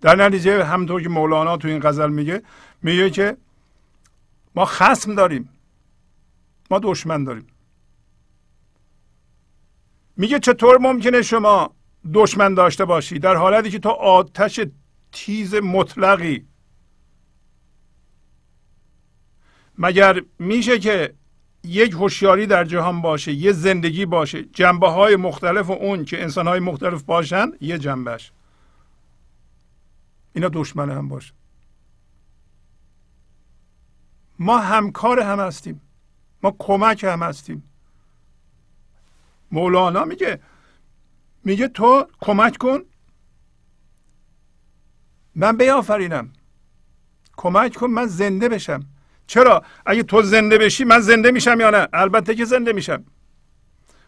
در 0.00 0.16
نتیجه 0.16 0.64
همطور 0.64 1.02
که 1.02 1.08
مولانا 1.08 1.56
تو 1.56 1.68
این 1.68 1.80
غزل 1.82 2.10
میگه 2.10 2.42
میگه 2.82 3.10
که 3.10 3.36
ما 4.54 4.64
خسم 4.64 5.14
داریم. 5.14 5.48
ما 6.70 6.80
دشمن 6.82 7.24
داریم. 7.24 7.46
میگه 10.16 10.38
چطور 10.38 10.78
ممکنه 10.78 11.22
شما 11.22 11.74
دشمن 12.14 12.54
داشته 12.54 12.84
باشی؟ 12.84 13.18
در 13.18 13.34
حالتی 13.34 13.70
که 13.70 13.78
تو 13.78 13.88
آتش 13.88 14.60
تیز 15.12 15.54
مطلقی 15.54 16.46
مگر 19.82 20.22
میشه 20.38 20.78
که 20.78 21.14
یک 21.64 21.92
هوشیاری 21.92 22.46
در 22.46 22.64
جهان 22.64 23.02
باشه 23.02 23.32
یه 23.32 23.52
زندگی 23.52 24.06
باشه 24.06 24.42
جنبه 24.42 24.88
های 24.88 25.16
مختلف 25.16 25.68
و 25.68 25.72
اون 25.72 26.04
که 26.04 26.22
انسان 26.22 26.46
های 26.46 26.60
مختلف 26.60 27.02
باشن 27.02 27.52
یه 27.60 27.78
جنبهش 27.78 28.32
اینا 30.32 30.48
دشمن 30.48 30.90
هم 30.90 31.08
باشه. 31.08 31.32
ما 34.38 34.58
همکار 34.58 35.20
هم 35.20 35.40
هستیم. 35.40 35.80
ما 36.42 36.56
کمک 36.58 37.04
هم 37.04 37.22
هستیم. 37.22 37.62
مولانا 39.52 40.04
میگه 40.04 40.40
میگه 41.44 41.68
تو 41.68 42.06
کمک 42.20 42.56
کن. 42.56 42.82
من 45.34 45.56
بیافرینم. 45.56 46.32
کمک 47.36 47.74
کن 47.74 47.86
من 47.86 48.06
زنده 48.06 48.48
بشم. 48.48 48.91
چرا؟ 49.32 49.62
اگه 49.86 50.02
تو 50.02 50.22
زنده 50.22 50.58
بشی 50.58 50.84
من 50.84 51.00
زنده 51.00 51.30
میشم 51.30 51.60
یا 51.60 51.70
نه؟ 51.70 51.88
البته 51.92 52.34
که 52.34 52.44
زنده 52.44 52.72
میشم. 52.72 53.04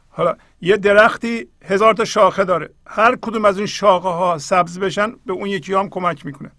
حالا 0.08 0.36
یه 0.60 0.76
درختی 0.76 1.48
هزار 1.62 1.94
تا 1.94 2.04
شاخه 2.04 2.44
داره. 2.44 2.70
هر 2.86 3.16
کدوم 3.16 3.44
از 3.44 3.58
این 3.58 3.66
شاخه 3.66 4.08
ها 4.08 4.38
سبز 4.38 4.78
بشن 4.78 5.12
به 5.26 5.32
اون 5.32 5.46
یکی 5.46 5.74
هم 5.74 5.88
کمک 5.88 6.26
می‌کنه. 6.26 6.50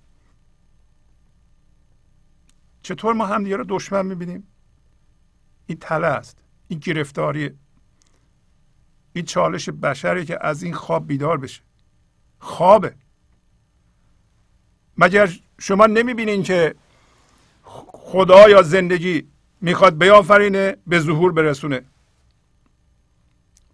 چطور 2.82 3.14
ما 3.14 3.26
هم 3.26 3.44
دیگه 3.44 3.58
رو 3.58 3.66
دشمن 3.68 4.06
می‌بینیم؟ 4.06 4.48
این 5.66 5.78
تله 5.82 6.08
است. 6.08 6.38
این 6.68 6.80
گرفتاری 6.80 7.52
این 9.14 9.26
چالش 9.26 9.70
بشری 9.70 10.26
که 10.26 10.38
از 10.42 10.64
این 10.64 10.74
خواب 10.74 11.08
بیدار 11.08 11.38
بشه. 11.38 11.62
خوابه. 12.40 12.96
مگر 14.98 15.30
شما 15.60 15.86
نمی‌بینین 15.86 16.44
که 16.44 16.76
خدا 17.94 18.50
یا 18.50 18.62
زندگی 18.62 19.28
می‌خواد 19.62 19.98
بیافرینه 19.98 20.78
به 20.88 21.00
ظهور 21.00 21.32
برسونه 21.32 21.86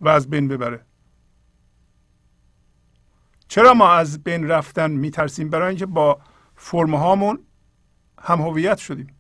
و 0.01 0.09
از 0.09 0.29
بین 0.29 0.47
ببره. 0.47 0.85
چرا 3.47 3.73
ما 3.73 3.91
از 3.91 4.23
بین 4.23 4.47
رفتن 4.47 4.91
میترسیم؟ 4.91 5.49
برای 5.49 5.67
اینکه 5.67 5.85
با 5.85 6.21
فرم 6.55 6.95
هامون 6.95 7.45
هم 8.21 8.41
هویت 8.41 8.77
شدیم. 8.77 9.15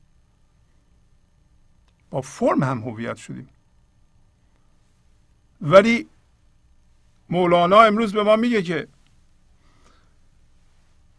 با 2.09 2.21
فرم 2.21 2.63
هم 2.63 2.79
هویت 2.79 3.15
شدیم. 3.15 3.49
ولی 5.61 6.09
مولانا 7.29 7.81
امروز 7.81 8.13
به 8.13 8.23
ما 8.23 8.35
میگه 8.35 8.61
که 8.61 8.87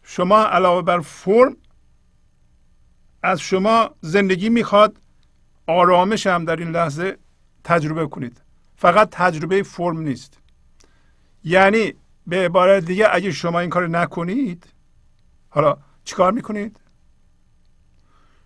شما 0.03 0.43
علاوه 0.43 0.81
بر 0.81 0.99
فرم 0.99 1.57
از 3.23 3.39
شما 3.39 3.89
زندگی 4.01 4.49
می‌خواد 4.49 4.97
آرامش 5.67 6.27
هم 6.27 6.45
در 6.45 6.55
این 6.55 6.71
لحظه 6.71 7.17
تجربه 7.63 8.07
کنید. 8.07 8.41
فقط 8.75 9.09
تجربه 9.11 9.63
فرم 9.63 9.99
نیست. 9.99 10.37
یعنی 11.43 11.93
به 12.27 12.45
عبارت 12.45 12.85
دیگه 12.85 13.07
اگه 13.11 13.31
شما 13.31 13.59
این 13.59 13.69
کار 13.69 13.87
نکنید 13.87 14.67
حالا 15.49 15.77
چیکار 16.05 16.31
می‌کنید؟ 16.31 16.79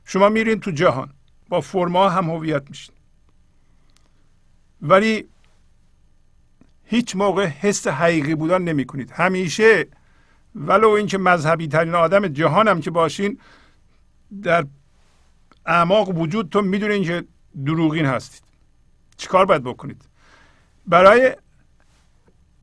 شما 0.05 0.29
میرین 0.29 0.59
تو 0.59 0.71
جهان 0.71 1.09
با 1.49 1.61
فرما 1.61 2.09
هم 2.09 2.29
هویت 2.29 2.69
میشین. 2.69 2.95
ولی 4.81 5.27
هیچ 6.83 7.15
موقع 7.15 7.45
حس 7.45 7.87
حقیقی 7.87 8.35
بودن 8.35 8.61
نمی 8.61 8.85
کنید 8.85 9.11
همیشه 9.11 9.87
ولو 10.55 10.89
اینکه 10.89 11.17
مذهبی 11.17 11.67
ترین 11.67 11.95
آدم 11.95 12.27
جهانم 12.27 12.81
که 12.81 12.91
باشین 12.91 13.39
در 14.43 14.65
اعماق 15.65 16.17
وجودتون 16.17 16.67
می‌دونین 16.67 17.03
که 17.03 17.23
دروغین 17.65 18.05
هستید. 18.05 18.43
چیکار 19.17 19.45
باید 19.45 19.63
بکنید؟ 19.63 20.01
برای 20.87 21.35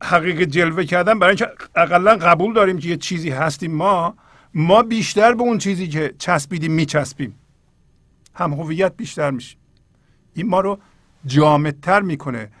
حقیقت 0.03 0.49
جلوه 0.49 0.85
کردن 0.85 1.19
برای 1.19 1.29
اینکه 1.29 1.51
اقلا 1.75 2.15
قبول 2.15 2.53
داریم 2.53 2.77
که 2.77 2.89
یه 2.89 2.97
چیزی 2.97 3.29
هستیم 3.29 3.75
ما 3.75 4.15
ما 4.53 4.83
بیشتر 4.83 5.33
به 5.33 5.41
اون 5.41 5.57
چیزی 5.57 5.87
که 5.87 6.13
چسبیدیم 6.19 6.71
میچسبیم. 6.71 7.39
هم 8.35 8.53
هویت 8.53 8.97
بیشتر 8.97 9.31
میشیم. 9.31 9.59
این 10.33 10.47
ما 10.47 10.59
رو 10.59 10.79
جامدتر 11.25 12.01
می‌کنه. 12.01 12.51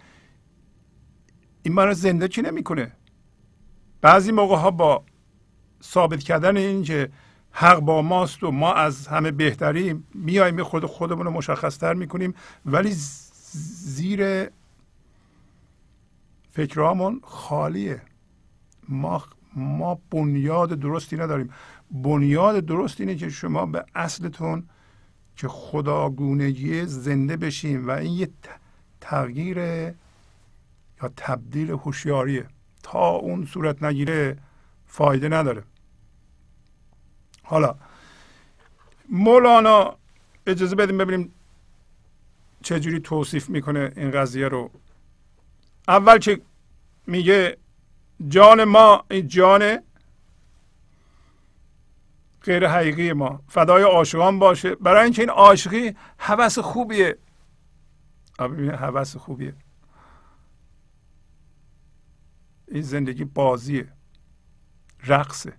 این 1.63 1.73
ما 1.73 1.85
رو 1.85 1.93
زنده 1.93 2.27
چی 2.27 2.41
نمی‌کنه؟ 2.41 2.91
بعضی 4.01 4.31
موقع 4.31 4.55
ها 4.55 4.71
با 4.71 5.03
ثابت 5.83 6.23
کردن 6.23 6.57
این 6.57 6.83
که 6.83 7.09
حق 7.57 7.79
با 7.79 8.01
ماست 8.01 8.43
و 8.43 8.51
ما 8.51 8.73
از 8.73 9.07
همه 9.07 9.31
بهتریم. 9.31 10.07
میایم 10.13 10.63
خود 10.63 10.85
خودمون 10.85 11.25
رو 11.25 11.31
مشخصتر 11.31 11.93
می‌کنیم. 11.93 12.33
ولی 12.65 12.91
زیر 12.91 14.49
فکرامون 16.51 17.21
خالیه. 17.23 18.01
ما 18.89 19.23
ما 19.55 19.99
بنیاد 20.11 20.69
درستی 20.73 21.17
نداریم. 21.17 21.49
بنیاد 21.91 22.65
درست 22.65 23.01
اینه 23.01 23.15
که 23.15 23.29
شما 23.29 23.65
به 23.65 23.85
اصلتون 23.95 24.69
که 25.35 25.47
خداگونگی 25.47 26.85
زنده 26.85 27.37
بشیم 27.37 27.87
و 27.87 27.91
این 27.91 28.13
یه 28.13 28.29
تغییر 29.01 29.57
یا 29.57 31.11
تبدیل 31.17 31.71
هوشیاریه. 31.71 32.47
تا 32.83 33.09
اون 33.09 33.45
صورت 33.45 33.83
نگیره 33.83 34.37
فایده 34.85 35.29
نداره. 35.29 35.63
حالا 37.45 37.75
مولانا 39.09 39.97
اجازه 40.47 40.75
بدیم 40.75 40.97
ببینیم 40.97 41.33
چجوری 42.63 42.99
توصیف 42.99 43.49
می‌کنه 43.49 43.91
این 43.95 44.11
قضیه 44.11 44.47
رو. 44.47 44.71
اول 45.87 46.17
که 46.17 46.41
میگه؟ 47.07 47.57
جان 48.27 48.63
ما 48.63 49.05
این 49.11 49.27
جان 49.27 49.79
غیر 52.43 52.67
حقیقی 52.67 53.13
ما. 53.13 53.43
فدای 53.47 53.83
عاشقان 53.83 54.39
باشه. 54.39 54.75
برای 54.75 55.03
اینکه 55.03 55.21
این 55.21 55.29
عاشقی 55.29 55.95
هوس 56.19 56.59
خوبیه. 56.59 57.17
هوس 58.39 59.17
خوبیه. 59.17 59.55
این 62.67 62.81
زندگی 62.81 63.23
بازیه. 63.23 63.87
رقصه. 65.03 65.53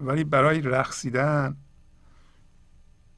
ولی 0.00 0.24
برای 0.24 0.60
رقصیدن 0.60 1.56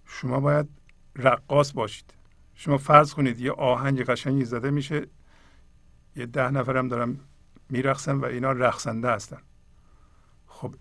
شما 0.04 0.40
باید 0.40 0.68
رقاص 1.16 1.72
باشید. 1.72 2.14
شما 2.54 2.78
فرض 2.78 3.14
کنید 3.14 3.40
یه 3.40 3.52
آهنگ 3.52 4.04
قشنگی 4.04 4.44
زده 4.44 4.70
میشه 4.70 5.06
یه 6.16 6.26
ده 6.26 6.50
نفرم 6.50 6.88
دارم 6.88 7.20
میرقصن 7.70 8.16
و 8.16 8.24
اینا 8.24 8.52
رقصنده 8.52 9.10
هستن. 9.10 9.38
خب 10.46 10.74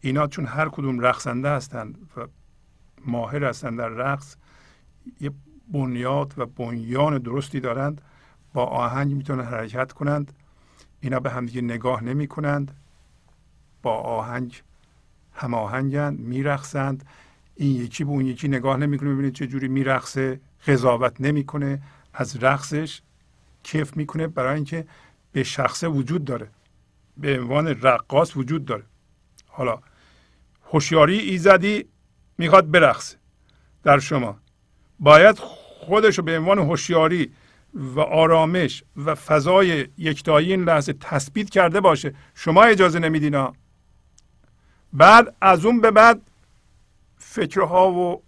اینا 0.00 0.26
چون 0.26 0.46
هر 0.46 0.68
کدوم 0.68 1.00
رقصنده 1.00 1.50
هستند 1.50 2.10
و 2.16 2.26
ماهر 3.04 3.44
هستند 3.44 3.78
در 3.78 3.88
رقص 3.88 4.36
یه 5.20 5.30
بنیاد 5.72 6.34
و 6.36 6.46
بنیان 6.46 7.18
درستی 7.18 7.60
دارند 7.60 8.00
با 8.52 8.64
آهنگ 8.64 9.14
می‌تونن 9.14 9.44
حرکت 9.44 9.92
کنند 9.92 10.32
اینا 11.00 11.20
به 11.20 11.30
همدیگه 11.30 11.60
نگاه 11.60 12.04
نمی 12.04 12.26
کنند 12.26 12.76
با 13.82 13.94
آهنگ 13.96 14.62
هماهنگند 15.34 16.20
میرقصند 16.20 17.04
این 17.56 17.76
یکی 17.76 18.04
به 18.04 18.10
اون 18.10 18.26
یکی 18.26 18.48
نگاه 18.48 18.76
نمی‌کنه 18.76 19.10
ببینید 19.10 19.34
چه 19.34 19.46
جوری 19.46 19.68
میرقصه 19.68 20.40
قضاوت 20.66 21.20
نمی‌کنه. 21.20 21.82
از 22.14 22.36
رقصش 22.36 23.02
کیف 23.62 23.96
می‌کنه 23.96 24.26
برای 24.26 24.54
اینکه 24.54 24.86
به 25.32 25.42
شخصه 25.42 25.88
وجود 25.88 26.24
داره. 26.24 26.48
به 27.16 27.40
عنوان 27.40 27.66
رقاص 27.66 28.36
وجود 28.36 28.64
داره. 28.64 28.82
حالا 29.46 29.78
هوشیاری 30.72 31.18
ایزدی 31.18 31.84
می‌خواد 32.38 32.70
برقصه. 32.70 33.16
در 33.82 33.98
شما. 33.98 34.38
باید 35.00 35.38
خودش 35.38 36.18
رو 36.18 36.24
به 36.24 36.38
عنوان 36.38 36.58
هوشیاری 36.58 37.32
و 37.74 38.00
آرامش 38.00 38.84
و 38.96 39.14
فضای 39.14 39.86
یکتایی 39.98 40.50
این 40.50 40.64
لحظه 40.64 40.92
تثبیت 40.92 41.50
کرده 41.50 41.80
باشه. 41.80 42.14
شما 42.34 42.62
اجازه 42.62 42.98
نمیدین 42.98 43.34
بعد 44.94 45.36
از 45.40 45.64
اون 45.64 45.80
به 45.80 45.90
بعد 45.90 46.20
فکرها 47.18 47.92
و 47.92 48.22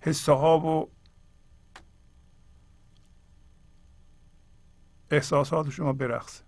حسه 0.00 0.32
ها 0.32 0.58
و 0.58 0.90
احساسات 5.10 5.70
شما 5.70 5.92
برقصه. 5.92 6.42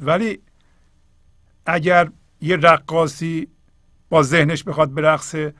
ولی 0.00 0.42
اگر 1.66 2.10
یه 2.40 2.56
رقاصی 2.56 3.48
با 4.08 4.22
ذهنش 4.22 4.64
بخواد 4.64 4.94
برقصه 4.94 5.54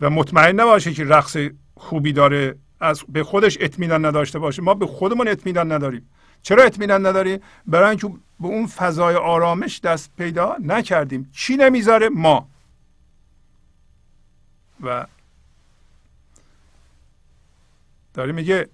و 0.00 0.10
مطمئن 0.10 0.60
نباشه 0.60 0.92
که 0.92 1.04
رقص 1.04 1.36
خوبی 1.76 2.12
داره 2.12 2.58
از 2.80 3.04
به 3.08 3.24
خودش 3.24 3.58
اطمینان 3.60 4.04
نداشته 4.04 4.38
باشه 4.38 4.62
ما 4.62 4.74
به 4.74 4.86
خودمون 4.86 5.28
اطمینان 5.28 5.72
نداریم. 5.72 6.08
چرا 6.42 6.62
اطمینان 6.62 7.06
نداریم 7.06 7.40
برای 7.66 7.88
اینکه 7.88 8.08
به 8.40 8.46
اون 8.46 8.66
فضای 8.66 9.14
آرامش 9.14 9.80
دست 9.80 10.10
پیدا 10.16 10.56
نکردیم. 10.60 11.30
چی 11.32 11.56
نمی‌ذاره؟ 11.56 12.08
ما. 12.08 12.48
و 14.80 15.06
داره 18.14 18.32
میگه 18.32 18.68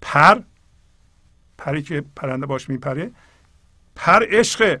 پر 0.00 0.42
پری 1.58 1.82
که 1.82 2.04
پرنده 2.16 2.46
باش 2.46 2.68
میپره 2.68 3.10
پر 3.94 4.26
عشق 4.30 4.80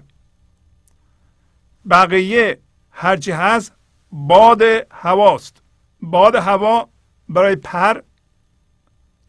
بقیه 1.90 2.58
هرچی 2.90 3.30
هست 3.30 3.72
باد 4.12 4.62
هواست. 4.90 5.62
باد 6.00 6.34
هوا 6.34 6.88
برای 7.28 7.56
پر 7.56 8.02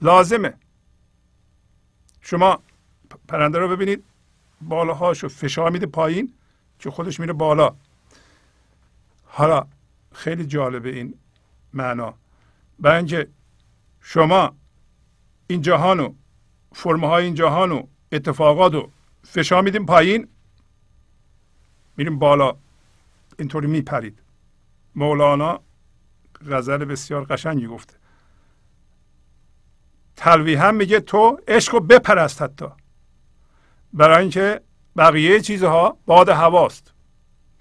لازمه. 0.01 0.53
شما 2.21 2.63
پرنده 3.27 3.59
رو 3.59 3.67
ببینید. 3.67 4.03
بالاهاشو 4.61 5.27
فشار 5.27 5.71
میده 5.71 5.85
پایین 5.85 6.33
که 6.79 6.91
خودش 6.91 7.19
میره 7.19 7.33
بالا. 7.33 7.75
حالا 9.25 9.67
خیلی 10.13 10.45
جالبه 10.45 10.89
این 10.89 11.13
معنا. 11.73 12.13
برای 12.79 12.97
اینکه 12.97 13.27
شما 14.01 14.55
این 15.47 15.61
جهانو 15.61 16.13
فرمه 16.73 17.07
های 17.07 17.25
این 17.25 17.33
جهانو 17.33 17.87
اتفاقات 18.11 18.73
رو 18.73 18.91
فشار 19.23 19.61
میدیم 19.61 19.85
پایین 19.85 20.27
میریم 21.97 22.19
بالا. 22.19 22.55
اینطوری 23.39 23.67
میپرید. 23.67 24.19
مولانا 24.95 25.59
غزل 26.49 26.85
بسیار 26.85 27.23
قشنگی 27.23 27.67
گفته. 27.67 27.93
تلوی 30.15 30.55
هم 30.55 30.75
میگه 30.75 30.99
تو 30.99 31.39
عشق 31.47 31.73
رو 31.73 31.79
بپرست 31.79 32.41
حتی. 32.41 32.65
برای 33.93 34.21
اینکه 34.21 34.61
بقیه 34.97 35.41
چیزها 35.41 35.97
باد 36.05 36.29
هواست. 36.29 36.93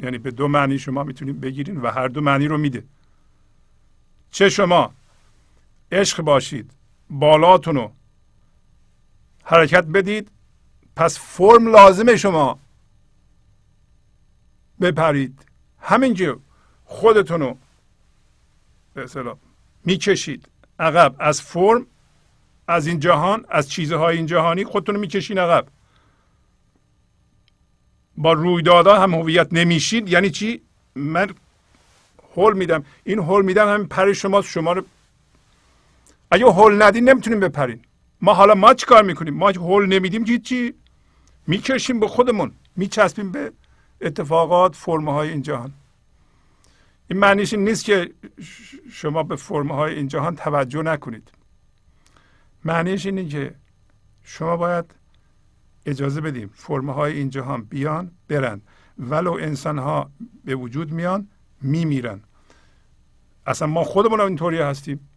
یعنی 0.01 0.19
به 0.19 0.31
دو 0.31 0.49
معنی 0.49 0.79
شما 0.79 1.05
می‌تونید 1.05 1.41
بگیرین 1.41 1.77
و 1.77 1.91
هر 1.91 2.09
دو 2.09 2.21
معنی 2.21 2.49
رو 2.49 2.59
میده. 2.59 2.85
چه 4.31 4.49
شما 4.49 4.93
عشق 5.93 6.23
باشید 6.23 6.71
بالاتون 7.11 7.77
رو 7.77 7.93
حرکت 9.45 9.85
بدید 9.85 10.31
پس 10.97 11.19
فرم 11.19 11.67
لازمه 11.67 12.17
شما 12.17 12.59
بپرید. 14.81 15.47
همینجور 15.81 16.39
خودتون 16.85 17.41
رو 17.41 17.57
به 18.95 19.03
اصطلاح 19.03 19.37
می‌کشید. 19.85 20.49
عقب 20.79 21.15
از 21.19 21.43
فرم 21.43 21.87
از 22.69 22.87
این 22.87 23.01
جهان 23.01 23.45
از 23.49 23.71
چیزهای 23.71 24.17
این 24.17 24.27
جهانی 24.27 24.65
خودتون 24.65 24.95
رو 24.95 25.01
می‌کشین 25.01 25.39
عقب. 25.39 25.67
با 28.17 28.33
رویدادها 28.33 29.03
هم 29.03 29.15
هویت 29.15 29.49
نمیشید 29.53 30.09
یعنی 30.09 30.31
چی؟ 30.31 30.61
من 30.95 31.31
هول 32.37 32.57
میدم. 32.57 32.85
این 33.05 33.19
هول 33.19 33.45
میدم 33.45 33.75
همین 33.75 33.87
پر 33.87 34.13
شما 34.13 34.43
شما 34.43 34.73
رو 34.73 34.83
اگه 36.31 36.47
هول 36.47 36.83
ندین 36.83 37.09
نمی‌تونیم 37.09 37.41
بپرین. 37.41 37.81
ما 38.21 38.35
حالا 38.35 38.55
ما 38.55 38.75
چی 38.75 38.87
کار 38.87 39.03
می‌کنیم؟ 39.03 39.35
ما 39.35 39.51
هول 39.51 39.87
نمیدیم 39.87 40.25
چی 40.25 40.39
چی؟ 40.39 40.75
می‌کشیم 41.47 42.01
به 42.01 42.09
خودمون. 42.09 42.53
میچسبیم 42.77 43.33
به 43.33 43.53
اتفاقات 44.01 44.75
فرمه 44.75 45.13
های 45.13 45.29
این 45.29 45.43
جهان. 45.43 45.73
این 47.11 47.19
معنیش 47.19 47.55
نیست 47.55 47.85
که 47.85 48.11
شما 48.93 49.23
به 49.23 49.37
فرمه 49.37 49.75
های 49.75 49.95
این 49.95 50.09
جهان 50.09 50.37
توجه 50.37 50.83
نکنید. 50.83 51.31
معنیش 52.65 53.07
اینه 53.07 53.29
که 53.29 53.55
شما 54.25 54.57
باید 54.57 54.85
اجازه 55.87 56.21
بدیم 56.21 56.51
فرمه 56.55 56.93
های 56.93 57.13
این 57.13 57.31
جهان 57.31 57.63
بیان 57.63 58.11
برن. 58.29 58.63
ولو 58.99 59.33
انسان 59.33 59.79
ها 59.79 60.11
به 60.45 60.55
وجود 60.55 60.93
میان 60.93 61.29
میمیرن. 61.61 62.21
اصلا 63.47 63.69
ما 63.69 63.85
خودمون 63.85 64.21
اینطوری 64.21 64.59
هستیم. 64.59 65.09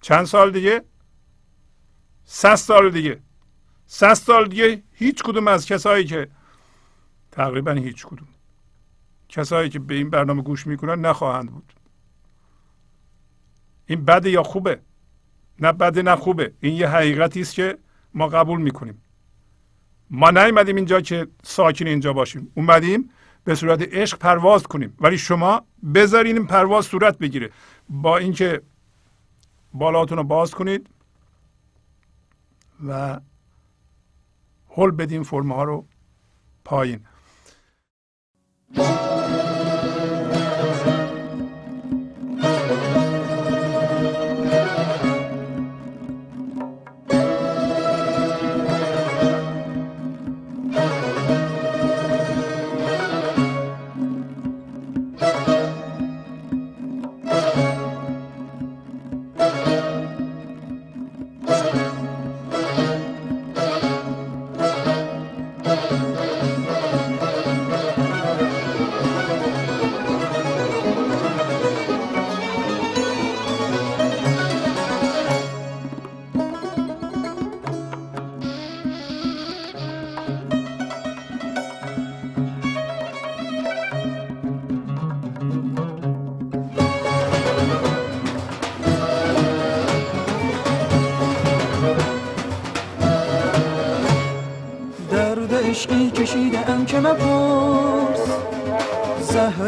چند 0.00 0.24
سال 0.24 0.50
دیگه؟ 0.50 0.84
صد 2.24 2.54
سال 2.54 2.90
دیگه. 2.90 3.20
صد 3.86 4.14
سال 4.14 4.48
دیگه 4.48 4.82
هیچ 4.92 5.22
کدوم 5.22 5.48
از 5.48 5.66
کسایی 5.66 6.04
که 6.04 6.28
تقریبا 7.32 7.72
هیچ 7.72 8.06
کدوم. 8.06 8.28
کسایی 9.28 9.70
که 9.70 9.78
به 9.78 9.94
این 9.94 10.10
برنامه 10.10 10.42
گوش 10.42 10.66
می‌کنن 10.66 11.06
نخواهند 11.06 11.50
بود. 11.50 11.72
این 13.86 14.04
بده 14.04 14.30
یا 14.30 14.42
خوبه؟ 14.42 14.80
نه 15.58 15.72
بده 15.72 16.02
نه 16.02 16.16
خوبه. 16.16 16.54
این 16.60 16.74
یه 16.74 16.88
حقیقتی 16.88 17.40
است 17.40 17.54
که 17.54 17.78
ما 18.14 18.28
قبول 18.28 18.60
می‌کنیم. 18.60 19.02
ما 20.10 20.30
نیومدیم 20.30 20.76
اینجا 20.76 21.00
که 21.00 21.26
ساکن 21.42 21.86
اینجا 21.86 22.12
باشیم. 22.12 22.52
اومدیم 22.54 23.10
به 23.44 23.54
صورت 23.54 23.82
عشق 23.82 24.18
پرواز 24.18 24.62
کنیم. 24.62 24.96
ولی 25.00 25.18
شما 25.18 25.64
بذارین 25.94 26.36
این 26.38 26.46
پرواز 26.46 26.86
صورت 26.86 27.18
بگیره. 27.18 27.50
با 27.88 28.18
اینکه 28.18 28.62
بالاتون 29.74 30.18
رو 30.18 30.24
باز 30.24 30.54
کنید 30.54 30.90
و 32.86 33.20
هل 34.76 34.90
بدین 34.90 35.22
فرمه 35.22 35.54
ها 35.54 35.64
رو 35.64 35.86
پایین. 36.64 37.06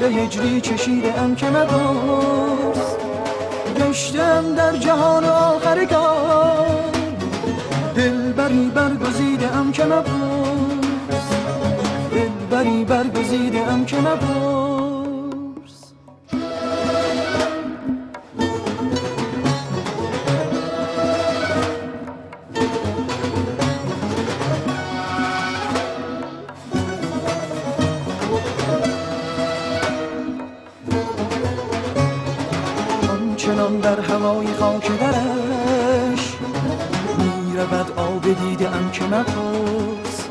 هجری 0.04 0.60
چشیده 0.60 1.20
ام 1.20 1.34
که 1.34 1.46
مباز 1.46 2.96
گشتم 3.80 4.54
در 4.54 4.76
جهان 4.76 5.24
آخر 5.24 5.84
کار. 5.84 6.66
دل 7.94 8.32
بری 8.32 8.70
برگزیده 8.74 9.56
ام 9.56 9.72
که 9.72 9.84
مباز 9.84 10.02
دل 12.14 12.46
بری 12.50 12.84
برگزیده 12.84 13.72
ام 13.72 13.84
که 13.84 13.96
مباز 39.12 40.26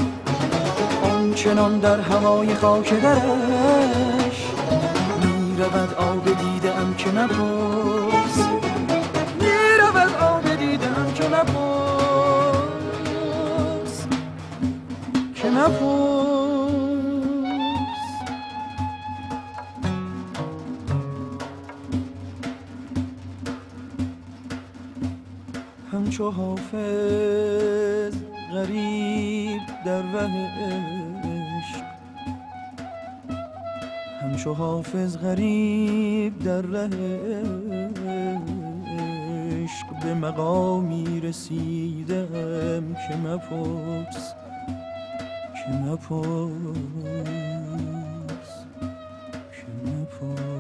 هوای 1.99 2.55
خاک 2.55 3.01
درش 3.01 4.45
می‌رود 5.23 5.93
آب 5.93 6.25
دیدم 6.25 6.93
که 6.97 7.11
نپرس. 7.11 8.38
می‌رود 9.41 10.15
آب 10.21 10.55
دیدم 10.55 11.11
که 11.15 11.29
نپرس. 11.29 11.65
که 15.36 15.49
نپرس. 15.49 16.41
همچو 25.91 26.32
حافظ 26.32 27.51
چو 34.52 34.56
حافظ 34.56 35.18
غریب 35.18 36.39
در 36.39 36.62
ره 36.62 36.89
عشق 39.64 39.88
به 40.04 40.14
مقامی 40.14 41.20
رسیدم 41.20 42.93
که 42.93 43.16
مپرس 43.16 44.34
که 45.54 45.72
مپرس 45.72 47.12
اساس 49.82 50.51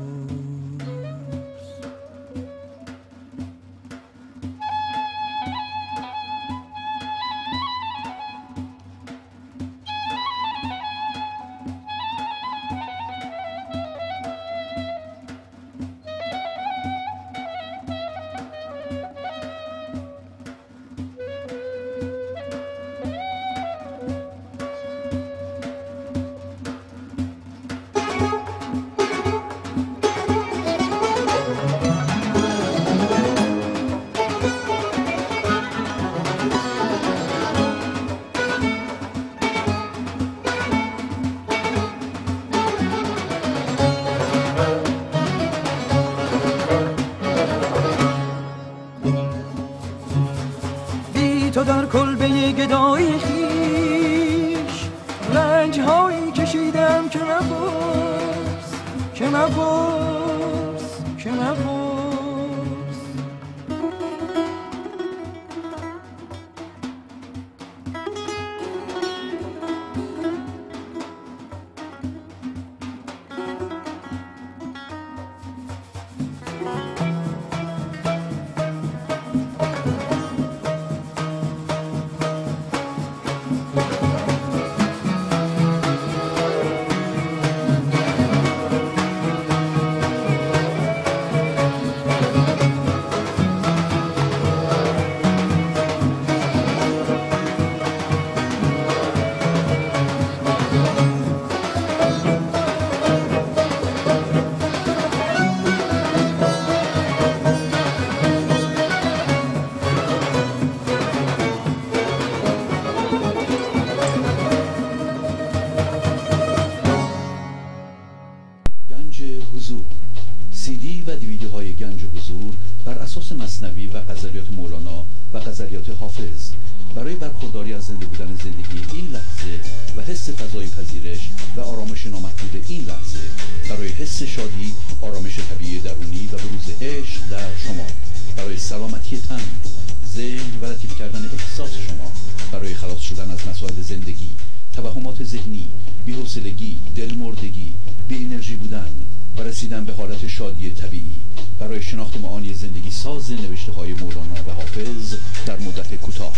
بی‌حوصلگی 146.05 146.77
دلمردگی 146.95 147.73
بی 148.07 148.25
انرژی 148.25 148.55
بودن 148.55 148.89
و 149.37 149.41
رسیدن 149.41 149.85
به 149.85 149.93
حالت 149.93 150.27
شادی 150.27 150.69
طبیعی. 150.69 151.21
برای 151.59 151.81
شناخت 151.81 152.21
معانی 152.21 152.53
زندگی 152.53 152.91
ساز 152.91 153.31
نوشته 153.31 153.71
های 153.71 153.93
مولانا 153.93 154.43
و 154.47 154.51
حافظ 154.51 155.15
در 155.45 155.59
مدت 155.59 155.95
کوتاه. 155.95 156.33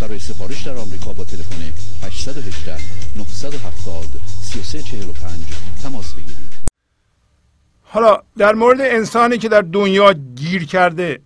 برای 0.00 0.18
سفارش 0.18 0.62
در 0.62 0.76
آمریکا 0.76 1.12
با 1.12 1.24
تلفن 1.24 1.62
818 2.02 2.76
970 3.16 4.20
3345 4.42 5.40
تماس 5.82 6.14
بگیرید. 6.14 6.48
حالا 7.82 8.22
در 8.36 8.54
مورد 8.54 8.80
انسانی 8.80 9.38
که 9.38 9.48
در 9.48 9.62
دنیا 9.62 10.12
گیر 10.12 10.64
کرده 10.64 11.20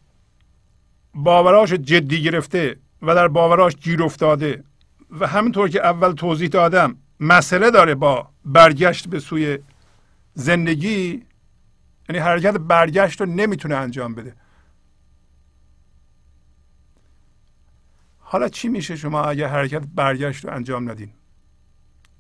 باوراش 1.14 1.72
جدی 1.72 2.22
گرفته 2.22 2.76
و 3.03 3.14
در 3.14 3.28
باوراش 3.28 3.76
گیر 3.76 4.03
افتاده 4.03 4.64
و 5.20 5.26
همینطور 5.26 5.68
که 5.68 5.86
اول 5.86 6.12
توضیح 6.12 6.49
دادم 6.49 6.97
مسئله 7.22 7.70
داره 7.70 7.94
با 7.94 8.28
برگشت 8.44 9.08
به 9.08 9.20
سوی 9.20 9.58
زندگی. 10.34 11.26
یعنی 12.08 12.18
حرکت 12.18 12.56
برگشت 12.56 13.20
رو 13.20 13.26
نمی‌تونه 13.26 13.76
انجام 13.76 14.14
بده. 14.14 14.34
حالا 18.18 18.48
چی 18.48 18.68
میشه 18.68 18.96
شما 18.96 19.22
اگر 19.22 19.48
حرکت 19.48 19.82
برگشت 19.94 20.44
رو 20.44 20.54
انجام 20.54 20.90
ندین؟ 20.90 21.10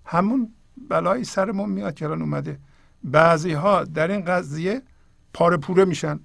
همون 0.04 0.54
بلایی 0.88 1.24
سرمون 1.24 1.70
میاد 1.70 1.94
که 1.94 2.04
الان 2.04 2.22
اومده. 2.22 2.58
بعضی 3.04 3.52
ها 3.52 3.84
در 3.84 4.10
این 4.10 4.24
قضیه 4.24 4.82
پاره 5.34 5.56
پوره 5.56 5.84
میشن. 5.84 6.20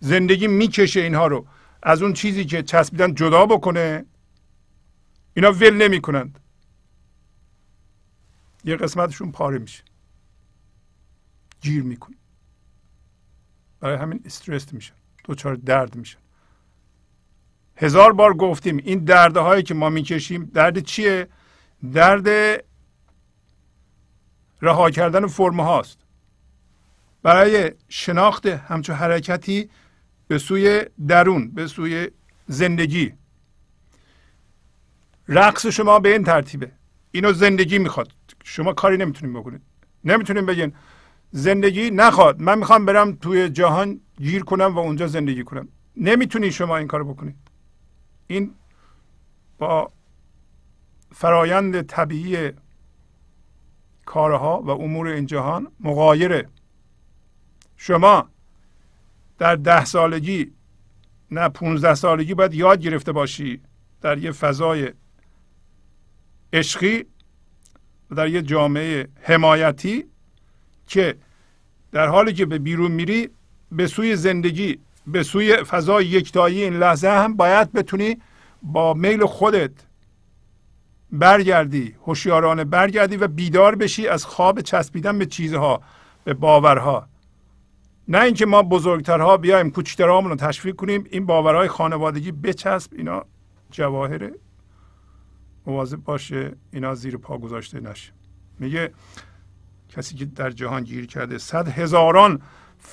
زندگی 0.00 0.46
می‌کشه 0.46 1.00
اینها 1.00 1.26
رو. 1.26 1.46
از 1.82 2.02
اون 2.02 2.12
چیزی 2.12 2.44
که 2.44 2.62
چسبیدن 2.62 3.14
جدا 3.14 3.46
بکنه 3.46 4.04
اینا 5.34 5.52
ول 5.52 5.74
نمی‌کنند. 5.74 6.38
یه 8.64 8.76
قسمتشون 8.76 9.32
پاره 9.32 9.58
میشه. 9.58 9.82
گیر 11.60 11.82
می‌کنه 11.82 12.16
برای 13.80 13.96
همین 13.96 14.20
استرس 14.24 14.72
میشن. 14.72 14.94
دوچار 15.24 15.54
درد 15.54 15.96
میشن. 15.96 16.18
هزار 17.76 18.12
بار 18.12 18.34
گفتیم 18.34 18.76
این 18.76 19.04
دردهایی 19.04 19.62
که 19.62 19.74
ما 19.74 19.88
می‌کشیم 19.90 20.44
درد 20.44 20.78
چیه؟ 20.78 21.28
درد 21.92 22.60
رها 24.62 24.90
کردن 24.90 25.26
فرم 25.26 25.60
هاست. 25.60 25.98
برای 27.22 27.72
شناخت 27.88 28.46
همچون 28.46 28.96
حرکتی 28.96 29.70
به 30.28 30.38
سوی 30.38 30.84
درون 31.08 31.50
به 31.50 31.66
سوی 31.66 32.10
زندگی. 32.46 33.14
رقص 35.28 35.66
شما 35.66 35.98
به 35.98 36.12
این 36.12 36.24
ترتیبه. 36.24 36.72
اینو 37.10 37.32
زندگی 37.32 37.78
می‌خواد. 37.78 38.12
شما 38.50 38.72
کاری 38.72 38.96
نمی‌تونیم 38.96 39.40
بکنید. 39.40 39.62
نمی‌تونیم 40.04 40.46
بگین 40.46 40.72
زندگی 41.30 41.90
نخواد. 41.90 42.42
من 42.42 42.58
می‌خوام 42.58 42.86
برم 42.86 43.12
توی 43.12 43.48
جهان 43.48 44.00
گیر 44.18 44.42
کنم 44.42 44.74
و 44.74 44.78
اونجا 44.78 45.06
زندگی 45.06 45.44
کنم. 45.44 45.68
نمی‌تونی 45.96 46.52
شما 46.52 46.76
این 46.76 46.86
کارو 46.86 47.14
بکنید. 47.14 47.36
این 48.26 48.54
با 49.58 49.92
فرایند 51.12 51.82
طبیعی 51.82 52.52
کارها 54.04 54.62
و 54.62 54.70
امور 54.70 55.06
این 55.06 55.26
جهان 55.26 55.72
مغایره. 55.80 56.48
شما 57.76 58.28
در 59.38 59.56
ده 59.56 59.84
سالگی 59.84 60.52
نه 61.30 61.48
پونزده 61.48 61.94
سالگی 61.94 62.34
باید 62.34 62.54
یاد 62.54 62.80
گرفته 62.80 63.12
باشی 63.12 63.60
در 64.00 64.18
یه 64.18 64.32
فضای 64.32 64.92
عشقی. 66.52 67.04
و 68.10 68.14
در 68.14 68.28
یه 68.28 68.42
جامعه 68.42 69.08
حمایتی 69.22 70.04
که 70.86 71.14
در 71.92 72.06
حالی 72.06 72.32
که 72.32 72.46
به 72.46 72.58
بیرون 72.58 72.92
میری 72.92 73.30
به 73.72 73.86
سوی 73.86 74.16
زندگی 74.16 74.78
به 75.06 75.22
سوی 75.22 75.56
فضای 75.56 76.06
یکتایی 76.06 76.62
این 76.62 76.76
لحظه 76.76 77.08
هم 77.08 77.36
باید 77.36 77.72
بتونی 77.72 78.16
با 78.62 78.94
میل 78.94 79.26
خودت 79.26 79.70
برگردی 81.12 81.94
هوشیارانه 82.06 82.64
برگردی 82.64 83.16
و 83.16 83.28
بیدار 83.28 83.74
بشی 83.74 84.08
از 84.08 84.24
خواب 84.24 84.60
چسبیدن 84.60 85.18
به 85.18 85.26
چیزها 85.26 85.80
به 86.24 86.34
باورها. 86.34 87.08
نه 88.08 88.20
اینکه 88.20 88.46
ما 88.46 88.62
بزرگترها 88.62 89.36
بیایم 89.36 89.70
کوچکترهامون 89.70 90.30
رو 90.30 90.36
تشویق 90.36 90.76
کنیم 90.76 91.04
این 91.10 91.26
باورهای 91.26 91.68
خانوادگی 91.68 92.32
بچسب 92.32 92.90
اینا 92.96 93.24
جواهره. 93.70 94.32
مواظب 95.66 95.96
باشه 95.96 96.56
اینا 96.72 96.94
زیر 96.94 97.16
پا 97.16 97.38
گذاشته 97.38 97.80
نشه. 97.80 98.12
میگه 98.58 98.92
کسی 99.88 100.14
که 100.14 100.24
در 100.24 100.50
جهان 100.50 100.84
گیر 100.84 101.06
کرده 101.06 101.38
صد 101.38 101.68
هزاران 101.68 102.42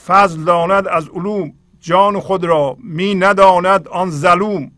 فضل 0.05 0.43
داند 0.43 0.87
از 0.87 1.09
علوم 1.09 1.53
جان 1.79 2.19
خود 2.19 2.43
را 2.43 2.77
می 2.79 3.15
نداند 3.15 3.87
آن 3.87 4.09
ظلوم. 4.09 4.71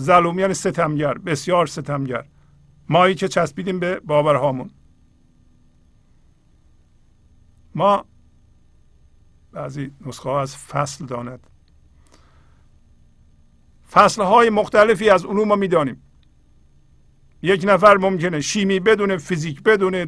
ظلوم 0.00 0.38
یعنی 0.38 0.54
ستمگر 0.54 1.18
بسیار 1.18 1.66
ستمگر. 1.66 2.24
مایی 2.88 3.14
که 3.14 3.28
چسبیدیم 3.28 3.80
به 3.80 4.00
باورهامون. 4.00 4.70
ما 7.74 8.04
بعضی 9.52 9.92
نسخه 10.06 10.30
ها 10.30 10.40
از 10.40 10.56
فصل 10.56 11.06
داند. 11.06 11.46
فصل 13.90 14.22
های 14.22 14.50
مختلفی 14.50 15.10
از 15.10 15.24
علوم 15.24 15.48
ما 15.48 15.56
می‌دانیم. 15.56 16.02
یک 17.42 17.64
نفر 17.68 17.96
ممکنه 17.96 18.40
شیمی 18.40 18.80
بدونه 18.80 19.16
فیزیک 19.16 19.62
بدونه 19.62 20.06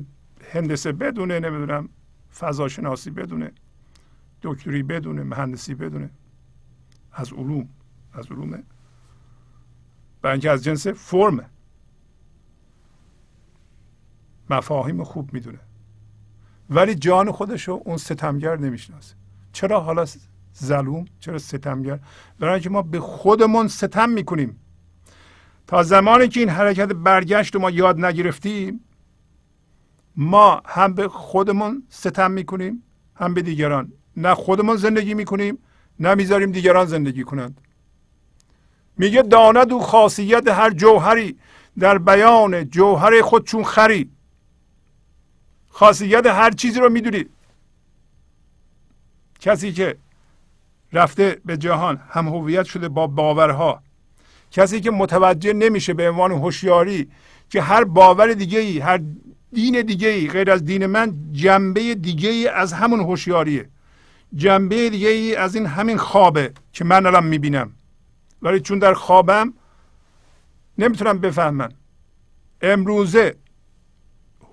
هندسه 0.53 0.93
بدونه 0.93 1.41
نمی‌دونم 1.41 1.89
فضاشناسی 2.39 3.11
بدونه 3.11 3.53
دکتری 4.43 4.83
بدونه 4.83 5.22
مهندسی 5.22 5.74
بدونه. 5.74 6.11
از 7.12 7.33
علوم 7.33 7.68
از 8.12 8.26
علومه. 8.31 8.62
اینکه 10.24 10.51
از 10.51 10.64
جنس 10.64 10.87
فرمه. 10.87 11.45
مفاهیم 14.51 15.05
خوب 15.05 15.33
می‌دونه. 15.33 15.59
ولی 16.70 16.95
جان 16.95 17.33
خودش 17.33 17.68
رو 17.68 17.83
اون 17.85 17.97
ستمگر 17.97 18.57
نمی‌شناسه. 18.57 19.14
چرا 19.53 19.81
حالا 19.81 20.05
ظلوم 20.57 21.05
چرا 21.20 21.39
ستمگر؟ 21.39 22.01
برای 22.39 22.55
اینکه 22.55 22.70
ما 22.70 22.83
به 22.83 23.01
خودمون 23.01 23.68
ستم 23.68 24.11
می‌کنیم. 24.11 24.61
تا 25.69 25.83
زمانی 25.83 26.29
که 26.29 26.41
این 26.41 26.49
حرکت 26.49 26.89
برگشت 26.89 27.55
رو 27.55 27.61
ما 27.61 27.71
یاد 27.71 28.05
نگرفتیم 28.05 28.81
ما 30.16 30.62
هم 30.66 30.95
به 30.95 31.09
خودمون 31.09 31.83
ستم 31.89 32.31
می‌کنیم 32.31 32.83
هم 33.16 33.35
به 33.35 33.43
دیگران. 33.43 33.93
نه 34.16 34.35
خودمون 34.35 34.77
زندگی 34.77 35.14
می‌کنیم 35.14 35.59
نه 36.01 36.14
می‌ذاریم 36.14 36.53
دیگران 36.53 36.87
زندگی 36.87 37.23
کنند. 37.23 37.61
میگه 38.97 39.23
داند 39.23 39.73
و 39.73 39.79
خاصیت 39.79 40.49
هر 40.49 40.71
جوهری 40.71 41.39
در 41.79 41.99
بیان 41.99 42.64
جوهر 42.71 43.23
خود 43.23 43.47
چون 43.47 43.64
خری. 43.64 44.11
خاصیت 45.71 46.27
هر 46.27 46.51
چیزی 46.51 46.81
رو 46.81 46.89
می‌دونید 46.91 47.31
کسی 49.41 49.73
که 49.73 49.97
رفته 50.93 51.41
به 51.45 51.57
جهان 51.57 51.97
هم 52.09 52.29
هویت 52.29 52.64
شده 52.64 52.89
با 52.89 53.07
باورها. 53.07 53.83
کسی 54.51 54.81
که 54.81 54.91
متوجه 54.91 55.53
نمیشه 55.53 55.95
به 55.95 56.11
عنوان 56.11 56.33
هوشیاری 56.33 57.09
که 57.51 57.63
هر 57.63 57.85
باور 57.85 58.33
دیگه 58.33 58.59
ای 58.59 58.79
هر 58.79 59.01
دین 59.53 59.83
دیگه 59.83 60.09
ای 60.09 60.29
غیر 60.29 60.51
از 60.51 60.65
دین 60.65 60.87
من 60.87 61.33
جنبه 61.33 61.95
دیگه 61.95 62.29
ای 62.29 62.49
از 62.49 62.73
همون 62.73 63.01
هوشیاریه. 63.01 63.69
جنبه 64.35 64.91
دیگه 64.91 65.09
ای 65.09 65.37
از 65.37 65.55
این 65.55 65.67
همین 65.67 65.97
خوابه 65.97 66.53
که 66.73 66.85
من 66.85 67.07
الان 67.07 67.27
می‌بینم. 67.27 67.73
ولی 68.43 68.61
چون 68.61 68.79
در 68.79 68.95
خوابم 68.95 69.55
نمی‌تونم 70.79 71.19
بفهمم. 71.19 71.69
امروزه 72.63 73.37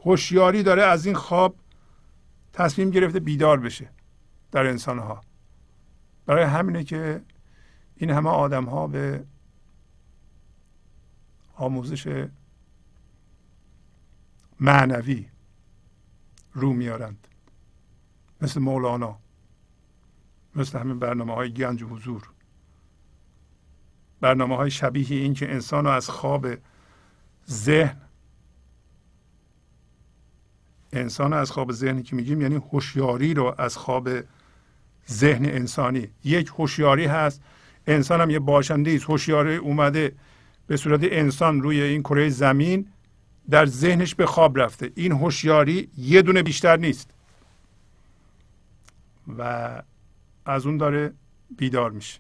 هوشیاری 0.04 0.64
داره 0.64 0.84
از 0.84 1.06
این 1.06 1.16
خواب 1.16 1.56
تصمیم 2.54 2.90
گرفته 2.90 3.20
بیدار 3.20 3.60
بشه 3.60 3.90
در 4.52 4.68
انسان 4.68 5.00
ها 5.00 5.22
برای 6.26 6.44
همینه 6.44 6.84
که 6.84 7.22
این 7.96 8.10
همه 8.10 8.30
آدم 8.30 8.66
ها 8.66 8.88
به 8.88 9.24
آموزش 11.56 12.28
معنوی 14.60 15.26
رو 16.54 16.74
میارند. 16.74 17.28
مثل 18.42 18.60
مولانا 18.60 19.20
مثل 20.56 20.80
همین 20.80 21.00
برنامه 21.00 21.34
های 21.34 21.54
گنج 21.54 21.84
و 21.84 21.88
حضور. 21.88 22.30
برنامه 24.22 24.56
های 24.56 24.72
شبیه 24.72 25.18
این 25.18 25.34
که 25.34 25.52
انسان 25.52 25.86
رو 25.86 25.92
از 25.92 26.10
خواب 26.10 26.48
ذهن 27.50 28.02
انسان 30.92 31.34
از 31.34 31.52
خواب 31.52 31.72
ذهنی 31.72 32.04
که 32.04 32.16
میگیم 32.16 32.42
یعنی 32.42 32.56
هوشیاری 32.56 33.34
رو 33.34 33.56
از 33.58 33.78
خواب 33.78 34.10
ذهن 35.10 35.46
انسانی. 35.46 36.08
یک 36.24 36.48
هوشیاری 36.48 37.06
هست 37.06 37.42
انسان 37.88 38.22
هم 38.22 38.30
یه 38.30 38.40
باشنده 38.40 38.92
است. 38.92 39.04
هوشیاری 39.04 39.56
اومده 39.56 40.16
به 40.68 40.78
صورت 40.78 41.00
انسان 41.04 41.62
روی 41.62 41.82
این 41.82 42.02
کره 42.02 42.30
زمین 42.30 42.88
در 43.50 43.66
ذهنش 43.66 44.16
به 44.16 44.26
خواب 44.26 44.60
رفته. 44.60 44.92
این 44.96 45.12
هوشیاری 45.12 45.90
یه 45.98 46.22
دونه 46.22 46.44
بیشتر 46.44 46.78
نیست. 46.78 47.10
و 49.38 49.82
از 50.46 50.66
اون 50.66 50.78
داره 50.78 51.14
بیدار 51.58 51.92
میشه. 51.92 52.20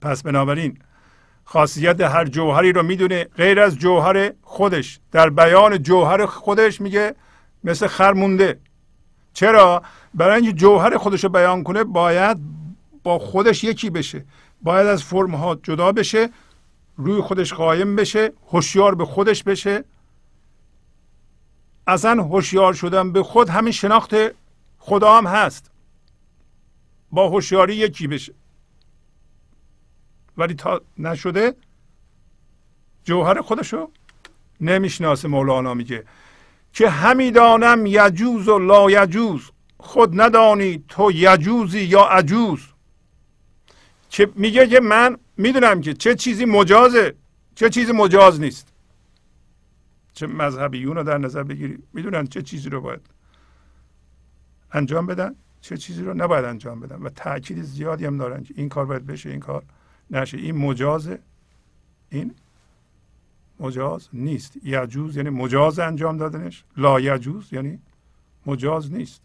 پس 0.00 0.22
بنابراین 0.22 0.78
خاصیت 1.44 2.00
هر 2.00 2.24
جوهری 2.24 2.72
رو 2.72 2.82
می‌دونه 2.82 3.24
غیر 3.24 3.60
از 3.60 3.78
جوهر 3.78 4.32
خودش. 4.42 5.00
در 5.12 5.30
بیان 5.30 5.82
جوهر 5.82 6.26
خودش 6.26 6.80
میگه 6.80 7.14
مثل 7.64 7.86
خر 7.86 8.12
مونده. 8.12 8.58
چرا؟ 9.32 9.82
برای 10.14 10.40
اینکه 10.40 10.52
جوهر 10.52 10.96
خودش 10.96 11.24
رو 11.24 11.30
بیان 11.30 11.62
کنه 11.62 11.84
باید 11.84 12.36
با 13.02 13.18
خودش 13.18 13.64
یکی 13.64 13.90
بشه. 13.90 14.24
باید 14.62 14.86
از 14.86 15.04
فرم 15.04 15.34
ها 15.34 15.54
جدا 15.54 15.92
بشه. 15.92 16.30
روی 17.04 17.20
خودش 17.20 17.52
قایم 17.52 17.96
بشه 17.96 18.32
هوشیار 18.48 18.94
به 18.94 19.04
خودش 19.04 19.42
بشه. 19.42 19.84
اصلا 21.86 22.22
هوشیار 22.22 22.74
شدن 22.74 23.12
به 23.12 23.22
خود 23.22 23.48
همین 23.48 23.72
شناخت 23.72 24.14
خدا 24.78 25.18
هم 25.18 25.26
هست. 25.26 25.70
با 27.12 27.28
هوشیاری 27.28 27.74
یکی 27.74 28.06
بشه. 28.06 28.34
ولی 30.36 30.54
تا 30.54 30.80
نشده 30.98 31.56
جوهر 33.04 33.40
خودشو 33.40 33.90
نمی‌شناسه 34.60 35.28
مولانا 35.28 35.74
میگه. 35.74 36.04
که 36.72 36.88
همی 36.90 37.30
دانم 37.30 37.86
یجوز 37.86 38.48
و 38.48 38.58
لا 38.58 38.90
یجوز. 38.90 39.50
خود 39.78 40.20
ندانی 40.20 40.84
تو 40.88 41.12
یجوزی 41.12 41.80
یا 41.80 42.02
عجوز. 42.02 42.66
که 44.10 44.32
میگه 44.34 44.66
که 44.66 44.80
من 44.80 45.18
می‌دونم 45.40 45.80
که 45.80 45.94
چه 45.94 46.14
چیزی 46.14 46.44
مجازه 46.44 47.14
چه 47.54 47.70
چیزی 47.70 47.92
مجاز 47.92 48.40
نیست. 48.40 48.72
چه 50.12 50.26
مذهبیون 50.26 50.96
رو 50.96 51.02
در 51.02 51.18
نظر 51.18 51.42
بگیری. 51.42 51.82
می‌دونن 51.92 52.26
چه 52.26 52.42
چیزی 52.42 52.70
رو 52.70 52.80
باید 52.80 53.00
انجام 54.72 55.06
بدن 55.06 55.34
چه 55.60 55.76
چیزی 55.76 56.02
رو 56.02 56.14
نباید 56.14 56.44
انجام 56.44 56.80
بدن. 56.80 57.02
و 57.02 57.08
تاکید 57.08 57.62
زیادی 57.62 58.06
هم 58.06 58.18
دارن 58.18 58.42
که 58.42 58.54
این 58.56 58.68
کار 58.68 58.86
باید 58.86 59.06
بشه 59.06 59.30
این 59.30 59.40
کار 59.40 59.62
نشه. 60.10 60.38
این 60.38 60.56
مجازه 60.56 61.18
این 62.10 62.34
مجاز 63.60 64.08
نیست. 64.12 64.56
یجوز 64.64 65.16
یعنی 65.16 65.30
مجاز 65.30 65.78
انجام 65.78 66.16
دادنش. 66.16 66.64
لا 66.76 67.00
یجوز 67.00 67.52
یعنی 67.52 67.78
مجاز 68.46 68.92
نیست. 68.92 69.22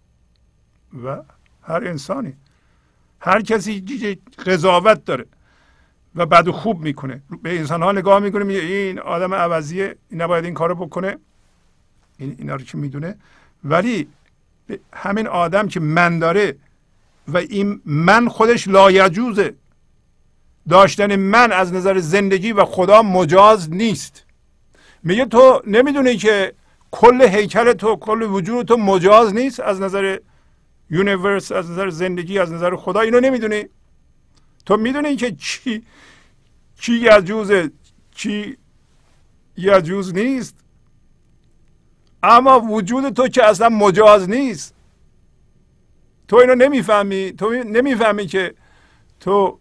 و 1.04 1.24
هر 1.62 1.88
انسانی 1.88 2.34
هر 3.20 3.42
کسی 3.42 3.82
قضاوت 4.46 5.06
داره. 5.06 5.26
و 6.16 6.26
بد 6.26 6.50
خوب 6.50 6.82
می‌کنه. 6.82 7.22
به 7.44 7.60
انسان 7.60 7.84
ها 7.84 7.92
نگاه 7.92 8.20
می‌کنه 8.20 8.44
میگه 8.44 8.60
این 8.60 9.00
آدم 9.00 9.34
عوضیه 9.34 9.96
این 10.10 10.22
نباید 10.22 10.46
این 10.46 10.54
کارو 10.54 10.76
بکنه. 10.76 11.18
این 12.18 12.36
اینا 12.40 12.56
رو 12.56 12.62
که 12.62 12.78
می‌دونه. 12.78 13.16
ولی 13.64 14.08
همین 14.94 15.28
آدم 15.28 15.68
که 15.68 15.80
من 15.80 16.20
داره 16.20 16.56
و 17.28 17.38
این 17.38 17.82
من 17.86 18.28
خودش 18.28 18.68
لایجوزه. 18.68 19.54
داشتن 20.70 21.16
من 21.16 21.52
از 21.52 21.74
نظر 21.74 22.00
زندگی 22.00 22.52
و 22.52 22.66
خدا 22.66 23.02
مجاز 23.02 23.74
نیست. 23.74 24.26
میگه 25.04 25.26
تو 25.26 25.62
نمی‌دونی 25.68 26.18
که 26.18 26.54
کل 26.92 27.22
هیکل 27.22 27.74
تو 27.74 27.96
کل 27.96 28.22
وجود 28.22 28.68
تو 28.68 28.78
مجاز 28.78 29.34
نیست 29.34 29.60
از 29.60 29.82
نظر 29.82 30.18
universe 30.90 31.52
از 31.52 31.72
نظر 31.72 31.90
زندگی 31.90 32.40
از 32.40 32.52
نظر 32.52 32.76
خدا؟ 32.76 33.00
اینو 33.00 33.20
نمی‌دونی. 33.20 33.66
تو 34.66 34.78
می‌دونی 34.78 35.16
که 35.16 35.32
چی 35.32 35.84
چی 36.80 36.94
یجوزه 36.94 37.72
چی 38.12 38.58
یجوز 39.58 40.14
نیست؟ 40.14 40.56
اما 42.24 42.60
وجود 42.60 43.10
تو 43.10 43.28
که 43.28 43.44
اصلا 43.44 43.70
مجاز 43.70 44.30
نیست. 44.30 44.76
تو 46.28 46.36
اینو 46.36 46.56
نمی‌فهمی؟ 46.56 47.32
تو 47.32 47.50
نمی‌فهمی 47.52 48.28
که 48.28 48.56
تو 49.20 49.60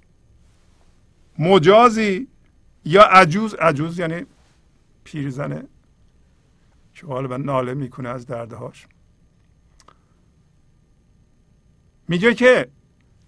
مجازی 1.38 2.28
یا 2.84 3.02
عجوز 3.02 3.54
عجوز 3.54 3.98
یعنی 3.98 4.26
پیرزنه؟ 5.04 5.64
که 6.94 7.06
حالا 7.06 7.36
ناله 7.36 7.74
می‌کنه 7.74 8.08
از 8.08 8.26
دردهاش. 8.26 8.86
میگه 12.08 12.34
که 12.34 12.68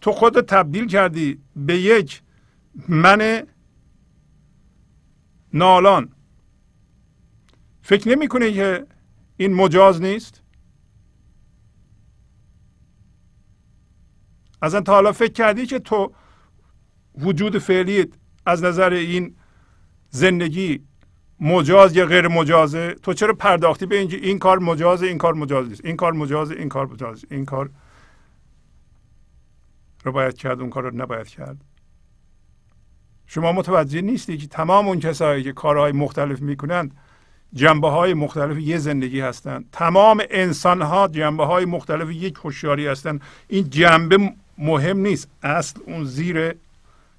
تو 0.01 0.13
خود 0.13 0.41
تبدیل 0.41 0.87
کردی 0.87 1.39
به 1.57 1.79
یک 1.79 2.23
من 2.89 3.47
نالان. 5.53 6.13
فکر 7.83 8.09
نمی‌کنه 8.09 8.53
که 8.53 8.87
این 9.37 9.55
مجاز 9.55 10.03
نیست؟ 10.03 10.43
اصلا 14.63 14.81
تا 14.81 14.93
حالا 14.93 15.13
فکر 15.13 15.33
کردی 15.33 15.67
که 15.67 15.79
تو 15.79 16.13
وجود 17.19 17.59
فعلی 17.59 18.07
از 18.47 18.65
نظر 18.65 18.93
این 18.93 19.37
زندگی 20.11 20.81
مجاز 21.41 21.97
یا 21.97 22.07
غیر 22.07 22.29
مجازه؟ 22.29 22.95
تو 22.95 23.13
چرا 23.13 23.35
پرداختی 23.35 23.87
به 23.87 23.99
اینکه 23.99 24.17
این 24.17 24.39
کار 24.39 24.59
مجازه 24.59 25.07
این 25.07 25.19
کار 25.19 25.35
مجاز 25.35 25.69
نیست؟ 25.69 25.85
این 25.85 25.97
کار 25.97 26.13
مجازه 26.13 26.55
این 26.55 26.69
کار 26.69 26.87
مجاز 26.87 27.25
این 27.31 27.45
کار 27.45 27.71
رو 30.07 30.13
باید 30.13 30.35
کرد 30.35 30.61
اون 30.61 30.71
کار 30.71 30.83
رو 30.83 30.97
نباید 30.97 31.29
کرد. 31.29 31.57
شما 33.27 33.53
متوجه 33.53 34.01
نیستی 34.01 34.39
که 34.39 34.47
تمام 34.47 34.89
اون 34.89 35.01
کسایی 35.01 35.43
که 35.43 35.53
کارهای 35.53 35.93
مختلف 35.93 36.41
می‌کنند 36.41 36.97
جنبه 37.53 37.89
های 37.91 38.15
مختلف 38.15 38.59
یه 38.59 38.79
زندگی 38.79 39.21
هستند. 39.21 39.69
تمام 39.73 40.23
انسان 40.31 40.83
ها 40.83 41.09
جنبه 41.09 41.47
های 41.47 41.65
مختلف 41.65 42.11
یک 42.11 42.35
هوشیاری 42.45 42.87
هستند. 42.87 43.21
این 43.49 43.71
جنبه 43.71 44.33
مهم 44.59 44.99
نیست. 44.99 45.29
اصل 45.43 45.81
اون 45.87 46.05
زیر 46.05 46.55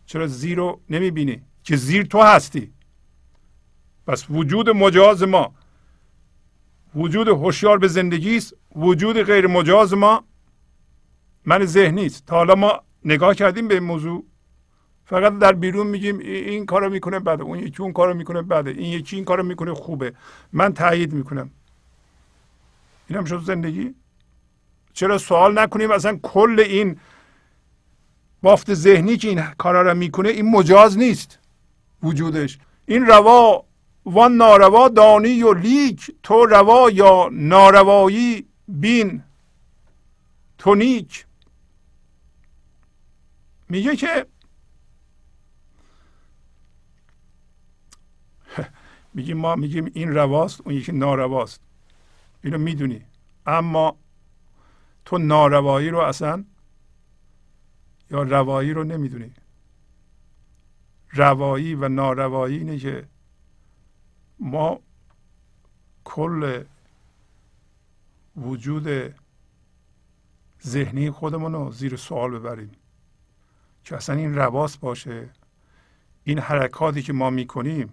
چرا 0.06 0.28
زیر 0.28 0.58
رو 0.58 0.80
نمی‌بینی؟ 0.90 1.42
که 1.64 1.76
زیر 1.76 2.04
تو 2.04 2.22
هستی. 2.22 2.72
پس 4.08 4.26
وجود 4.30 4.70
مجاز 4.70 5.24
ما 5.24 5.54
وجود 6.96 7.28
هوشیار 7.28 7.78
به 7.78 7.88
زندگی 7.88 8.38
است. 8.38 8.56
وجود 8.76 9.24
غیر 9.24 9.48
مجاز 9.48 9.94
ما 9.94 10.24
من 11.48 11.66
ذهنی 11.66 12.06
است 12.06 12.26
تا 12.26 12.36
حالا 12.36 12.56
ما 12.56 12.82
نگاه 13.06 13.36
کردیم 13.36 13.68
به 13.68 13.74
این 13.74 13.84
موضوع. 13.84 14.24
فقط 15.06 15.40
در 15.40 15.54
بیرون 15.54 15.88
میگیم 15.88 16.20
این 16.20 16.66
کارو 16.66 16.90
می‌کنه 16.90 17.20
بده 17.20 17.44
اون 17.44 17.60
یکی 17.60 17.84
اون 17.84 17.94
کارو 17.94 18.14
می‌کنه 18.14 18.42
بده 18.42 18.70
این 18.70 18.94
یکی 18.94 19.16
این 19.16 19.26
کارو 19.26 19.44
می‌کنه 19.44 19.74
خوبه. 19.74 20.14
من 20.54 20.74
تایید 20.74 21.14
می‌کنم. 21.14 21.50
این 23.08 23.18
هم 23.18 23.26
شد 23.26 23.44
زندگی؟ 23.44 23.96
چرا 24.94 25.18
سوال 25.18 25.60
نکنیم 25.60 25.92
اصلا 25.92 26.20
کل 26.24 26.64
این 26.68 27.00
بافت 28.42 28.74
ذهنی 28.74 29.18
که 29.18 29.28
این 29.28 29.42
کارا 29.58 29.82
رو 29.82 29.94
می‌کنه 29.94 30.30
این 30.30 30.52
مجاز 30.52 30.98
نیست 30.98 31.40
وجودش. 32.04 32.58
این 32.86 33.06
روا 33.06 33.66
و 34.06 34.30
ناروا 34.30 34.90
دانی 34.90 35.44
و 35.44 35.54
لیک 35.54 36.12
تو 36.24 36.46
روا 36.46 36.90
یا 36.90 37.30
ناروایی 37.32 38.46
بین 38.68 39.24
تو 40.58 40.76
نیک. 40.76 41.27
میگه 43.70 43.96
که 43.96 44.28
میگیم 49.14 49.38
ما 49.38 49.56
میگیم 49.56 49.92
این 49.94 50.14
رواست 50.14 50.62
اون 50.62 50.76
یکی 50.76 50.92
نارواست. 50.92 51.62
اینو 52.44 52.58
می‌دونی. 52.58 53.06
اما 53.46 53.98
تو 55.06 55.18
ناروایی 55.18 55.90
رو 55.90 56.00
اصلا 56.00 56.46
یا 58.12 58.24
روایی 58.24 58.74
رو 58.74 58.84
نمی‌دونی. 58.84 59.34
روایی 61.12 61.76
و 61.76 61.88
ناروایی 61.90 62.58
اینه 62.58 62.78
که 62.78 63.08
ما 64.40 64.80
کل 66.04 66.64
وجود 68.38 69.16
ذهنی 70.66 71.12
خودمون 71.12 71.54
رو 71.54 71.72
زیر 71.72 71.96
سوال 71.96 72.32
ببریم. 72.32 72.72
که 73.88 73.96
اصلا 73.96 74.16
این 74.16 74.36
رواس 74.36 74.78
باشه. 74.78 75.30
این 76.24 76.40
حرکاتی 76.40 77.02
که 77.02 77.14
ما 77.14 77.30
می‌کنیم 77.30 77.90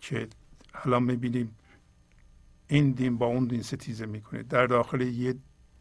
که 0.00 0.28
الان 0.74 1.02
می‌بینیم 1.02 1.56
این 2.68 2.90
دین 2.90 3.18
با 3.18 3.26
اون 3.26 3.44
دین 3.44 3.62
ستیزه 3.62 4.06
می‌کنه. 4.06 4.42
در 4.42 4.66
داخل 4.66 5.00
یه 5.00 5.34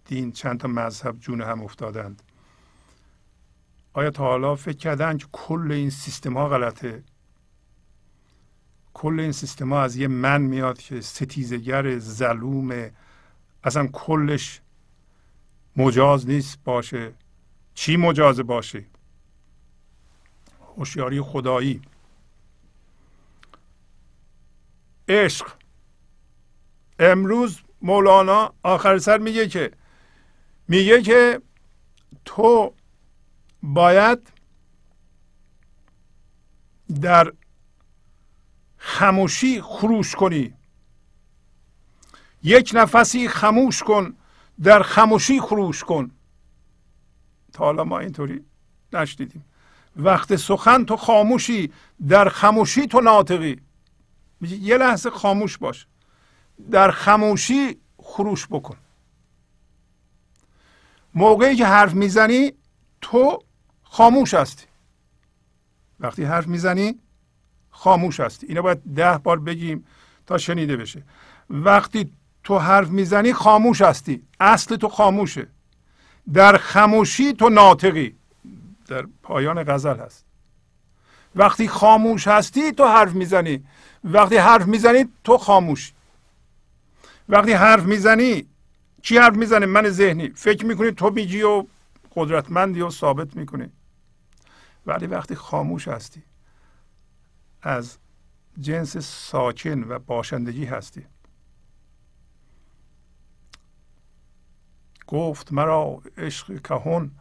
دین 0.05 0.31
چند 0.31 0.59
تا 0.59 0.67
مذهب 0.67 1.19
جون 1.19 1.41
هم 1.41 1.61
افتادند. 1.61 2.21
آیا 3.93 4.11
تا 4.11 4.23
حالا 4.23 4.55
فکر 4.55 4.77
کردن 4.77 5.17
که 5.17 5.25
کل 5.31 5.71
این 5.71 5.89
سیستم 5.89 6.37
ها 6.37 6.49
غلطه؟ 6.49 7.03
کل 8.93 9.19
این 9.19 9.31
سیستم 9.31 9.73
ها 9.73 9.83
از 9.83 9.95
یه 9.95 10.07
من 10.07 10.41
میاد 10.41 10.77
که 10.77 11.01
ستیزگر 11.01 11.99
ظلوم 11.99 12.89
اصلا 13.63 13.87
کلش 13.87 14.61
مجاز 15.75 16.27
نیست 16.27 16.63
باشه. 16.63 17.13
چی 17.75 17.97
مجاز 17.97 18.39
باشه 18.39 18.85
هوشیاری 20.77 21.21
خدایی. 21.21 21.81
عشق. 25.07 25.47
امروز 26.99 27.61
مولانا 27.81 28.53
آخر 28.63 28.97
سر 28.97 29.17
میگه 29.17 29.47
که 29.47 29.71
میگه 30.67 31.01
که 31.01 31.41
تو 32.25 32.73
باید 33.63 34.31
در 37.01 37.33
خموشی 38.77 39.61
خروش 39.61 40.15
کنی. 40.15 40.53
یک 42.43 42.71
نفسی 42.73 43.27
خموش 43.27 43.83
کن 43.83 44.17
در 44.63 44.83
خموشی 44.83 45.41
خروش 45.41 45.83
کن. 45.83 46.11
تا 47.55 47.63
حالا 47.63 47.83
ما 47.83 47.99
اینطوری 47.99 48.45
نشدیدیم 48.93 49.45
وقت 49.95 50.35
سخن 50.35 50.85
تو 50.85 50.97
خاموشی 50.97 51.71
در 52.07 52.29
خموشی 52.29 52.87
تو 52.87 53.01
ناطقی. 53.01 53.61
یه 54.41 54.77
لحظه 54.77 55.09
خاموش 55.09 55.57
باش. 55.57 55.87
در 56.71 56.91
خموشی 56.91 57.77
خروش 57.97 58.47
بکن. 58.47 58.77
موقعی 61.13 61.55
که 61.55 61.65
حرف 61.65 61.93
می‌زنی 61.93 62.53
تو 63.01 63.39
خاموش 63.83 64.33
هستی. 64.33 64.65
وقتی 65.99 66.23
حرف 66.23 66.47
می‌زنی 66.47 66.99
خاموش 67.69 68.19
هستی. 68.19 68.47
اینو 68.47 68.61
باید 68.61 68.81
ده 68.95 69.17
بار 69.17 69.39
بگیم 69.39 69.85
تا 70.25 70.37
شنیده 70.37 70.77
بشه. 70.77 71.03
وقتی 71.49 72.11
تو 72.43 72.57
حرف 72.57 72.89
می‌زنی 72.89 73.33
خاموش 73.33 73.81
هستی. 73.81 74.23
اصل 74.39 74.75
تو 74.75 74.89
خاموشه. 74.89 75.47
در 76.33 76.57
خاموشی 76.57 77.33
تو 77.33 77.49
ناطقی. 77.49 78.15
در 78.87 79.07
پایان 79.23 79.63
غزل 79.63 79.99
هست. 79.99 80.25
وقتی 81.35 81.67
خاموش 81.67 82.27
هستی 82.27 82.71
تو 82.71 82.85
حرف 82.85 83.13
می‌زنی. 83.13 83.63
وقتی 84.03 84.37
حرف 84.37 84.65
می‌زنی 84.65 85.05
تو 85.23 85.37
خاموشی 85.37 85.93
وقتی 87.29 87.53
حرف 87.53 87.83
می‌زنی 87.83 88.47
چی 89.01 89.17
حرف 89.17 89.35
می‌زنه 89.35 89.65
من 89.65 89.89
ذهنی. 89.89 90.29
فکر 90.29 90.65
می‌کنی 90.65 90.91
تو 90.91 91.09
میگی 91.09 91.41
و 91.41 91.65
قدرتمندی 92.15 92.81
و 92.81 92.89
ثابت 92.89 93.35
می‌کنی. 93.35 93.69
ولی 94.85 95.07
وقتی 95.07 95.35
خاموش 95.35 95.87
هستی 95.87 96.23
از 97.61 97.97
جنس 98.59 98.97
ساکن 98.97 99.83
و 99.83 99.99
باشندگی 99.99 100.65
هستی. 100.65 101.05
گفت 105.07 105.53
مرا 105.53 106.01
عشق 106.17 106.61
کهون 106.61 107.11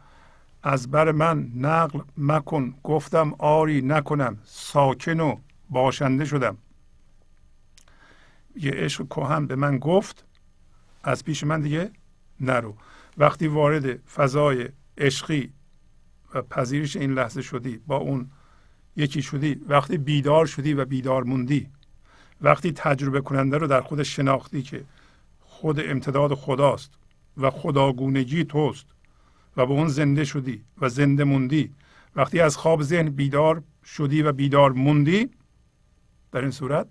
از 0.63 0.91
بر 0.91 1.11
من 1.11 1.51
نقل 1.55 1.99
مکن. 2.17 2.75
گفتم 2.83 3.35
آری 3.37 3.81
نکنم 3.81 4.37
ساکن 4.43 5.19
و 5.19 5.35
باشنده 5.69 6.25
شدم. 6.25 6.57
یه 8.55 8.71
عشق 8.71 9.07
کهن 9.07 9.45
به 9.45 9.55
من 9.55 9.77
گفت 9.77 10.25
از 11.03 11.23
پیش 11.23 11.43
من 11.43 11.61
دیگه 11.61 11.91
نرو. 12.39 12.75
وقتی 13.17 13.47
وارد 13.47 13.97
فضای 13.97 14.69
عشقی 14.97 15.53
و 16.33 16.41
پذیرش 16.41 16.95
این 16.95 17.13
لحظه 17.13 17.41
شدی 17.41 17.77
با 17.87 17.97
اون 17.97 18.31
یکی 18.95 19.21
شدی 19.21 19.53
وقتی 19.67 19.97
بیدار 19.97 20.45
شدی 20.45 20.73
و 20.73 20.85
بیدار 20.85 21.23
موندی 21.23 21.69
وقتی 22.41 22.71
تجربه 22.71 23.21
کننده 23.21 23.57
رو 23.57 23.67
در 23.67 23.81
خود 23.81 24.03
شناختی 24.03 24.61
که 24.61 24.83
خود 25.39 25.79
امتداد 25.79 26.33
خداست. 26.33 26.91
و 27.37 27.49
خداگونگی 27.49 28.43
توست 28.43 28.85
و 29.57 29.65
به 29.65 29.73
اون 29.73 29.87
زنده 29.87 30.23
شدی 30.23 30.65
و 30.77 30.89
زنده 30.89 31.23
موندی. 31.23 31.73
وقتی 32.15 32.39
از 32.39 32.57
خواب 32.57 32.83
ذهن 32.83 33.09
بیدار 33.09 33.63
شدی 33.83 34.21
و 34.21 34.31
بیدار 34.31 34.71
موندی 34.71 35.29
در 36.31 36.41
این 36.41 36.51
صورت 36.51 36.87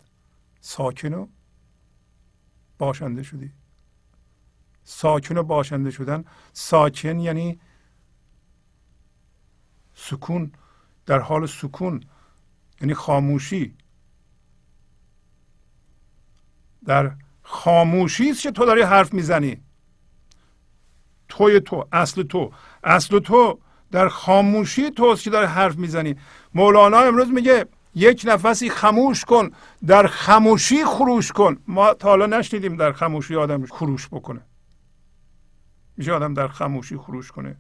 ساکن 0.60 1.14
و 1.14 1.26
باشنده 2.78 3.22
شدی. 3.22 3.52
ساکن 4.84 5.36
و 5.36 5.42
باشنده 5.42 5.90
شدن. 5.90 6.24
ساکن 6.52 7.20
یعنی 7.20 7.60
سکون 9.94 10.52
در 11.06 11.18
حال 11.18 11.46
سکون 11.46 12.04
یعنی 12.80 12.94
خاموشی. 12.94 13.74
در 16.84 17.16
خاموشی 17.42 18.30
است 18.30 18.42
که 18.42 18.50
تو 18.50 18.66
داری 18.66 18.82
حرف 18.82 19.14
می‌زنی. 19.14 19.63
توی 21.36 21.60
تو 21.60 21.86
اصل 21.92 22.22
تو. 22.22 22.52
اصل 22.84 23.18
تو 23.18 23.58
در 23.90 24.08
خاموشی 24.08 24.90
توست 24.90 25.22
که 25.22 25.30
داری 25.30 25.46
حرف 25.46 25.76
می‌زنی. 25.76 26.16
مولانا 26.54 26.98
امروز 26.98 27.28
میگه 27.30 27.66
یک 27.94 28.22
نفسی 28.26 28.70
خموش 28.70 29.24
کن 29.24 29.50
در 29.86 30.06
خموشی 30.06 30.84
خروش 30.84 31.32
کن. 31.32 31.56
ما 31.66 31.94
تا 31.94 32.08
حالا 32.08 32.26
نشنیدیم 32.26 32.76
در 32.76 32.92
خموشی 32.92 33.36
آدم 33.36 33.66
خروش 33.66 34.08
بکنه. 34.08 34.40
میشه 35.96 36.12
آدم 36.12 36.34
در 36.34 36.48
خموشی 36.48 36.96
خروش 36.96 37.32
کنه. 37.32 37.56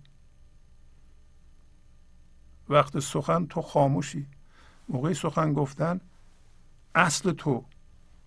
وقت 2.68 2.98
سخن 2.98 3.46
تو 3.46 3.62
خاموشی. 3.62 4.26
موقع 4.88 5.12
سخن 5.12 5.52
گفتن 5.52 6.00
اصل 6.94 7.32
تو 7.32 7.64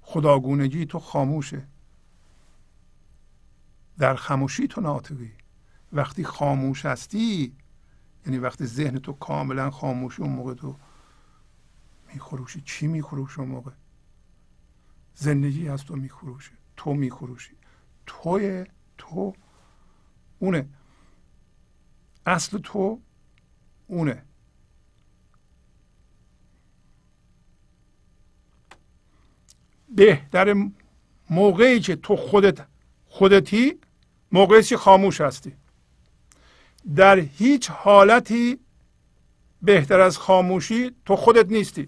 خداگونگی 0.02 0.86
تو 0.86 1.00
خاموشه. 1.00 1.68
در 4.00 4.16
خاموشی 4.16 4.68
تو 4.68 4.82
ناطقی 4.82 5.37
وقتی 5.94 6.24
خاموش 6.24 6.86
هستی 6.86 7.56
یعنی 8.26 8.38
وقتی 8.38 8.66
ذهن 8.66 8.98
تو 8.98 9.14
کاملا 9.14 9.72
خاموش 9.72 10.20
اون 10.20 10.30
موقع 10.30 10.54
تو 10.54 10.76
میخروشی. 12.14 12.62
چی 12.62 12.88
میخروش 12.88 13.40
اون 13.40 13.48
موقع؟ 13.48 13.72
زندگی 15.16 15.70
از 15.70 15.84
تو 15.84 15.96
میخروشه. 15.96 16.52
تو 16.78 16.94
میخروشی. 16.94 17.56
توی 18.06 18.66
تو 18.98 19.34
اونه. 20.40 20.70
اصل 22.26 22.58
تو 22.58 23.02
اونه. 23.88 24.24
بهتر 29.90 30.70
موقعی 31.30 31.80
که 31.80 31.96
تو 31.96 32.16
خودت 32.16 32.68
خودتی 33.06 33.80
موقعی 34.32 34.64
که 34.64 34.78
خاموش 34.78 35.22
هستی. 35.22 35.56
در 36.96 37.20
هیچ 37.20 37.70
حالتی 37.70 38.60
بهتر 39.62 40.00
از 40.00 40.18
خاموشی 40.18 40.92
تو 41.06 41.16
خودت 41.16 41.52
نیستی. 41.52 41.88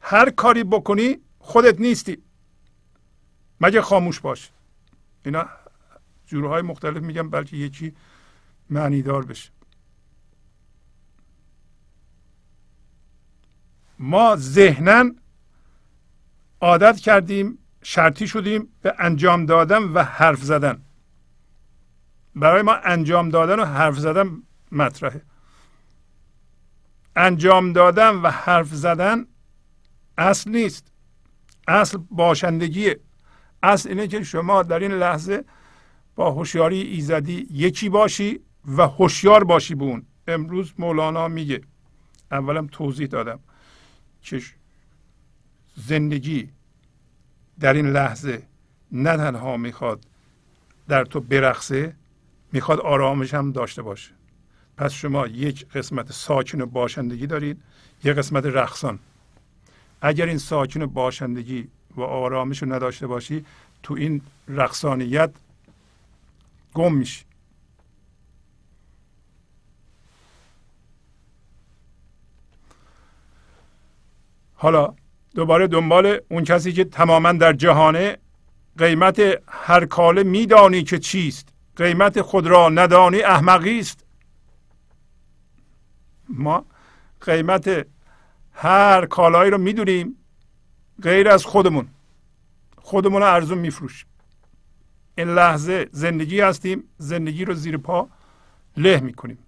هر 0.00 0.30
کاری 0.30 0.64
بکنی 0.64 1.18
خودت 1.38 1.80
نیستی. 1.80 2.18
مگه 3.60 3.82
خاموش 3.82 4.20
باش. 4.20 4.50
اینا 5.24 5.48
جورهای 6.26 6.62
مختلف 6.62 7.02
میگم 7.02 7.30
بلکه 7.30 7.56
یکی 7.56 7.94
معنیدار 8.70 9.24
بشه. 9.24 9.50
ما 13.98 14.36
ذهنا 14.36 15.10
عادت 16.60 17.00
کردیم 17.00 17.58
شرطی 17.82 18.28
شدیم 18.28 18.68
به 18.82 18.94
انجام 18.98 19.46
دادن 19.46 19.82
و 19.82 20.02
حرف 20.02 20.42
زدن. 20.42 20.82
برای 22.36 22.62
ما 22.62 22.74
انجام 22.74 23.28
دادن 23.28 23.60
و 23.60 23.64
حرف 23.64 23.98
زدن 23.98 24.42
مطرحه. 24.72 25.22
انجام 27.16 27.72
دادن 27.72 28.10
و 28.10 28.30
حرف 28.30 28.68
زدن 28.68 29.26
اصل 30.18 30.50
نیست. 30.50 30.92
اصل 31.68 31.98
باشندگیه. 32.10 33.00
اصل 33.62 33.88
اینه 33.88 34.08
که 34.08 34.22
شما 34.22 34.62
در 34.62 34.78
این 34.78 34.92
لحظه 34.92 35.44
با 36.14 36.30
هوشیاری 36.30 36.80
ایزدی 36.80 37.46
یکی 37.50 37.88
باشی 37.88 38.40
و 38.76 38.88
هوشیار 38.88 39.44
باشی 39.44 39.74
به 39.74 39.84
اون. 39.84 40.06
امروز 40.28 40.72
مولانا 40.78 41.28
میگه 41.28 41.60
اولم 42.30 42.66
توضیح 42.66 43.06
دادم 43.06 43.38
که 44.22 44.42
زندگی 45.76 46.50
در 47.60 47.72
این 47.72 47.86
لحظه 47.86 48.42
نه 48.92 49.16
تنها 49.16 49.56
می‌خواد 49.56 50.04
در 50.88 51.04
تو 51.04 51.20
برقصه 51.20 51.96
می‌خواد 52.52 52.80
آرامش 52.80 53.34
هم 53.34 53.52
داشته 53.52 53.82
باشه. 53.82 54.10
پس 54.76 54.92
شما 54.92 55.26
یک 55.26 55.68
قسمت 55.68 56.12
ساکن 56.12 56.60
و 56.60 56.66
باشندگی 56.66 57.26
دارید 57.26 57.62
یک 58.04 58.16
قسمت 58.16 58.46
رقصان. 58.46 58.98
اگر 60.00 60.26
این 60.26 60.38
ساکن 60.38 60.82
و 60.82 60.86
باشندگی 60.86 61.68
و 61.96 62.02
آرامش 62.02 62.62
رو 62.62 62.72
نداشته 62.72 63.06
باشی 63.06 63.44
تو 63.82 63.94
این 63.94 64.20
رقصانیت 64.48 65.30
گم 66.74 66.94
میشی. 66.94 67.24
حالا 74.54 74.94
دوباره 75.34 75.66
دنبال 75.66 76.20
اون 76.28 76.44
کسی 76.44 76.72
که 76.72 76.84
تماما 76.84 77.32
در 77.32 77.52
جهانه 77.52 78.18
قیمت 78.78 79.22
هر 79.48 79.86
کاله 79.86 80.22
میدانی 80.22 80.82
که 80.82 80.98
چیست. 80.98 81.51
قیمت 81.76 82.22
خود 82.22 82.46
را 82.46 82.68
ندانی 82.68 83.20
احمقی 83.20 83.78
است. 83.78 84.04
ما 86.28 86.66
قیمت 87.20 87.86
هر 88.52 89.06
کالایی 89.06 89.50
رو 89.50 89.58
می‌دونیم 89.58 90.16
غیر 91.02 91.28
از 91.28 91.44
خودمون. 91.44 91.88
خودمون 92.78 93.22
رو 93.22 93.28
ارزون 93.28 93.58
میفروشیم. 93.58 94.08
این 95.18 95.28
لحظه 95.28 95.88
زندگی 95.92 96.40
هستیم 96.40 96.84
زندگی 96.98 97.44
رو 97.44 97.54
زیر 97.54 97.76
پا 97.76 98.08
له 98.76 99.00
می‌کنیم. 99.00 99.38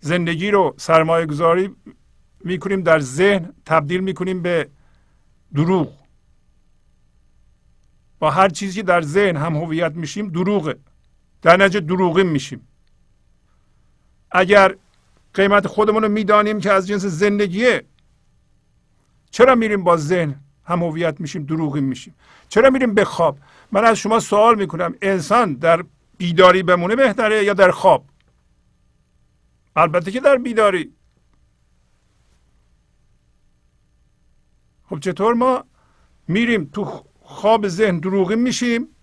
زندگی 0.00 0.50
رو 0.50 0.74
سرمایه 0.76 1.26
گذاری 1.26 1.76
می‌کنیم 2.40 2.82
در 2.82 3.00
ذهن 3.00 3.52
تبدیل 3.66 4.00
می‌کنیم 4.00 4.42
به 4.42 4.70
دروغ. 5.54 5.92
با 8.18 8.30
هر 8.30 8.48
چیزی 8.48 8.82
در 8.82 9.02
ذهن 9.02 9.36
هم 9.36 9.56
هویت 9.56 9.92
میشیم 9.92 10.28
دروغه. 10.28 10.76
در 11.42 11.56
نتیجه 11.56 11.80
دروغی 11.80 12.22
میشیم. 12.22 12.68
اگر 14.30 14.76
قیمت 15.34 15.66
خودمون 15.66 16.02
رو 16.02 16.08
می‌دانیم 16.08 16.60
که 16.60 16.72
از 16.72 16.86
جنس 16.86 17.04
زندگیه 17.04 17.84
چرا 19.30 19.54
میریم 19.54 19.84
با 19.84 19.96
ذهن 19.96 20.40
هم 20.64 20.82
هویت 20.82 21.20
میشیم 21.20 21.44
دروغی 21.44 21.80
میشیم؟ 21.80 22.14
چرا 22.48 22.70
میریم 22.70 22.94
به 22.94 23.04
خواب؟ 23.04 23.38
من 23.72 23.84
از 23.84 23.96
شما 23.96 24.20
سوال 24.20 24.58
می‌کنم 24.58 24.94
انسان 25.02 25.54
در 25.54 25.84
بیداری 26.18 26.62
بمونه 26.62 26.96
بهتره 26.96 27.44
یا 27.44 27.54
در 27.54 27.70
خواب؟ 27.70 28.04
البته 29.76 30.10
که 30.10 30.20
در 30.20 30.36
بیداری. 30.36 30.92
خب 34.88 35.00
چطور 35.00 35.34
ما 35.34 35.64
میریم 36.28 36.64
تو 36.64 37.02
خواب 37.20 37.68
ذهن 37.68 37.98
دروغی 37.98 38.36
میشیم؟ 38.36 38.95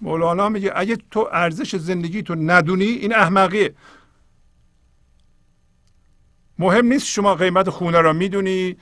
مولانا 0.00 0.48
میگه 0.48 0.72
اگه 0.74 0.96
تو 1.10 1.28
ارزش 1.32 1.76
زندگی 1.76 2.22
تو 2.22 2.34
ندونی 2.34 2.84
این 2.84 3.14
احمقیه. 3.14 3.74
مهم 6.58 6.86
نیست 6.86 7.06
شما 7.06 7.34
قیمت 7.34 7.70
خونه 7.70 8.00
را 8.00 8.12
می‌دونی 8.12 8.76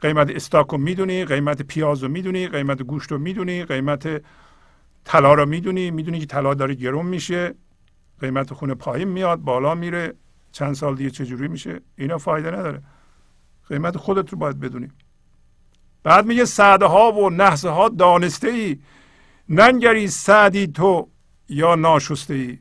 قیمت 0.00 0.30
استاک 0.30 0.66
رو 0.66 0.78
می‌دونی 0.78 1.24
قیمت 1.24 1.62
پیاز 1.62 2.02
رو 2.02 2.08
می‌دونی 2.08 2.48
قیمت 2.48 2.82
گوشت 2.82 3.12
رو 3.12 3.18
می‌دونی 3.18 3.64
قیمت 3.64 4.22
طلا 5.04 5.34
رو 5.34 5.46
می‌دونی. 5.46 5.90
می‌دونی 5.90 6.20
که 6.20 6.26
طلا 6.26 6.54
داره 6.54 6.74
گرون 6.74 7.06
میشه 7.06 7.54
قیمت 8.20 8.52
خونه 8.52 8.74
پایین 8.74 9.08
میاد 9.08 9.38
بالا 9.38 9.74
میره. 9.74 10.14
چند 10.52 10.74
سال 10.74 10.94
دیگه 10.94 11.10
چجوری 11.10 11.48
میشه؟ 11.48 11.80
اینا 11.96 12.18
فایده 12.18 12.50
نداره. 12.50 12.82
قیمت 13.68 13.96
خودت 13.96 14.30
رو 14.30 14.38
باید 14.38 14.60
بدونی. 14.60 14.88
بعد 16.02 16.26
میگه 16.26 16.44
سعده 16.44 16.86
ها 16.86 17.12
و 17.12 17.30
نحسه 17.30 17.68
ها 17.68 17.88
دانسته 17.88 18.48
ای 18.48 18.78
ننگری 19.48 20.08
سعدی 20.08 20.66
تو 20.66 21.10
یا 21.48 21.74
ناشسته 21.74 22.34
ای 22.34 22.58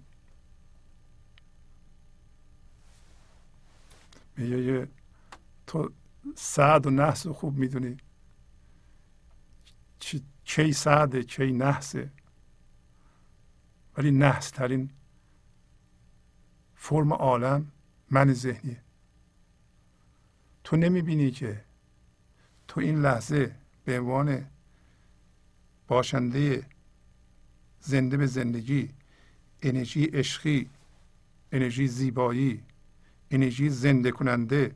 میگه 4.38 4.88
تو 5.68 5.92
سعد 6.36 6.86
و 6.86 6.90
نحس 6.90 7.28
خوب 7.28 7.58
می‌دونی. 7.58 7.98
کی 10.46 10.74
سعده 10.74 11.24
کی 11.24 11.52
نحسه. 11.52 12.12
ولی 13.98 14.12
نحس 14.12 14.50
ترین 14.50 14.90
فرم 16.76 17.14
عالم 17.14 17.72
من 18.12 18.34
ذهنی 18.34 18.78
تو 20.64 20.76
نمی‌بینی 20.76 21.32
که 21.32 21.66
تو 22.68 22.80
این 22.80 23.02
لحظه 23.02 23.56
به 23.86 24.00
عنوان 24.00 24.46
باشنده 25.88 26.64
زنده 27.86 28.18
به 28.18 28.26
زندگی 28.26 28.90
انرژی 29.62 30.06
عشقی 30.06 30.70
انرژی 31.52 31.88
زیبایی 31.88 32.64
انرژی 33.32 33.70
زنده 33.70 34.12
کننده 34.12 34.76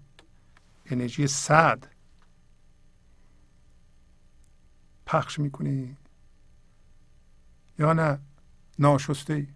انرژی 0.86 1.28
صد 1.28 1.88
پخش 5.06 5.40
می‌کنی؟ 5.40 5.98
یا 7.80 7.94
نه؟ 7.94 8.20
ناشسته 8.80 9.34
ای. 9.34 9.48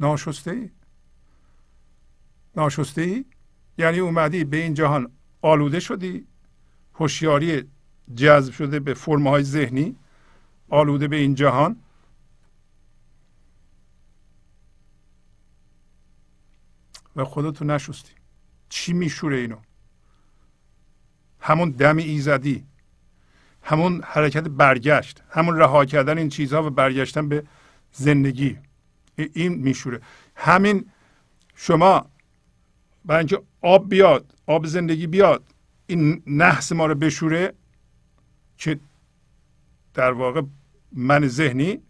ناشسته 0.00 0.50
ای؟ 0.50 0.70
ناشسته 2.56 3.02
ای؟ 3.02 3.24
یعنی 3.78 3.98
اومدی 3.98 4.44
به 4.44 4.56
این 4.56 4.74
جهان 4.74 5.12
آلوده 5.42 5.80
شدی؟ 5.80 6.26
هوشیاری 6.94 7.70
جذب 8.14 8.52
شده 8.52 8.80
به 8.80 8.94
فرمهای 8.94 9.42
ذهنی؟ 9.42 9.96
آلوده 10.68 11.08
به 11.08 11.16
این 11.16 11.34
جهان. 11.34 11.76
و 17.16 17.24
خودتو 17.24 17.64
نشستی. 17.64 18.12
چی 18.68 18.92
میشوره 18.92 19.36
اینو؟ 19.36 19.56
همون 21.40 21.70
دم 21.70 21.96
ایزدی. 21.96 22.64
همون 23.62 24.02
حرکت 24.04 24.48
برگشت. 24.48 25.22
همون 25.30 25.56
رها 25.56 25.84
کردن 25.84 26.18
این 26.18 26.28
چیزها 26.28 26.66
و 26.66 26.70
برگشتن 26.70 27.28
به 27.28 27.44
زندگی. 27.92 28.58
این 29.16 29.54
میشوره. 29.54 30.00
همین 30.36 30.90
شما 31.54 32.10
برای 33.04 33.18
اینکه 33.18 33.42
آب 33.62 33.88
بیاد 33.88 34.34
آب 34.46 34.66
زندگی 34.66 35.06
بیاد 35.06 35.44
این 35.86 36.22
نحس 36.26 36.72
ما 36.72 36.86
رو 36.86 36.94
بشوره 36.94 37.52
که 38.58 38.80
در 39.96 40.12
واقع 40.12 40.42
من 40.92 41.28
ذهنی 41.28 41.82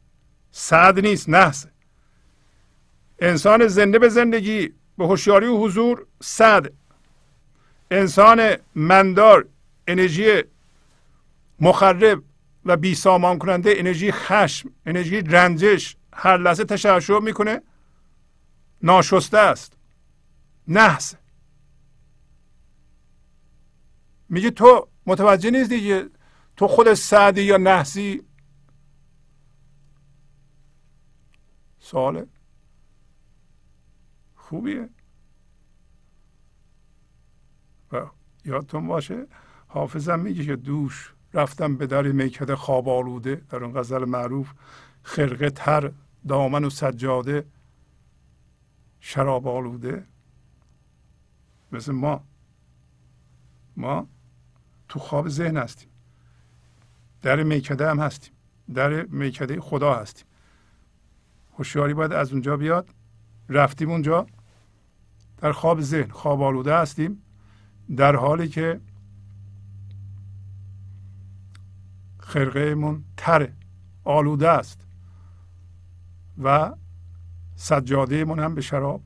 سعد 0.51 1.01
نیست 1.01 1.29
نحس. 1.29 1.67
انسان 3.19 3.69
زنده 3.69 3.99
به 3.99 4.09
زندگی 4.09 4.73
به 4.99 5.07
هوشیاری 5.07 5.47
و 5.47 5.57
حضور 5.57 6.07
صد. 6.23 6.67
انسان 7.91 8.57
مندار 8.75 9.49
انرژی 9.87 10.43
مخرب 11.61 12.23
و 12.65 12.77
بی 12.77 12.95
سامان 12.95 13.39
کننده 13.39 13.75
انرژی 13.77 14.13
خشم 14.13 14.71
انرژی 14.87 15.21
رنجش 15.21 15.97
هر 16.13 16.37
لحظه 16.37 16.65
تشعشع 16.65 17.21
می‌کنه. 17.21 17.63
ناشسته 18.83 19.39
است. 19.39 19.73
نحس. 20.69 21.15
میگه 24.29 24.51
تو 24.51 24.89
متوجه 25.07 25.51
نیستی 25.51 25.89
که 25.89 26.09
تو 26.57 26.69
خود 26.69 26.95
سعدی 26.95 27.43
یا 27.43 27.57
نحسی؟ 27.57 28.23
سواله. 31.79 32.27
خوبیه. 34.35 34.89
و 37.93 38.07
یادتون 38.45 38.87
باشه 38.87 39.27
حافظم 39.69 40.21
میگه 40.21 40.45
که 40.45 40.57
دوش 40.57 41.15
رفتم 41.35 41.77
به 41.77 41.87
در 41.87 42.03
میکده 42.03 42.57
خواب 42.57 42.89
آلوده. 42.89 43.35
در 43.35 43.65
اون 43.65 43.81
غزل 43.81 44.05
معروف 44.05 44.53
خرقه 45.03 45.51
تر 45.51 45.93
دامن 46.29 46.65
و 46.65 46.71
سجاده 46.71 47.47
شراب 49.01 49.49
آلوده. 49.49 50.07
مثل 51.73 51.93
ما. 51.93 52.25
ما 53.77 54.09
تو 54.89 54.99
خواب 54.99 55.29
ذهن 55.29 55.57
هستیم. 55.57 55.96
در 57.27 57.43
میکده 57.43 57.91
هم 57.91 58.01
هستیم. 58.01 58.33
در 58.75 59.03
میکده 59.03 59.61
خدا 59.61 59.95
هستیم. 59.95 60.27
هوشیاری 61.59 61.95
باید 61.95 62.13
از 62.13 62.33
اونجا 62.33 62.57
بیاد. 62.57 62.89
رفتیم 63.49 63.91
اونجا. 63.91 64.27
در 65.39 65.53
خواب 65.53 65.81
ذهن 65.81 66.11
خواب 66.11 66.43
آلوده 66.43 66.75
هستیم. 66.75 67.23
در 67.97 68.17
حالی 68.17 68.49
که 68.49 68.81
خرقهمون 72.19 73.05
تر 73.17 73.53
آلوده 74.05 74.49
است 74.49 74.87
و 76.43 76.75
سجادهمون 77.55 78.39
هم 78.39 78.55
به 78.55 78.61
شراب 78.61 79.03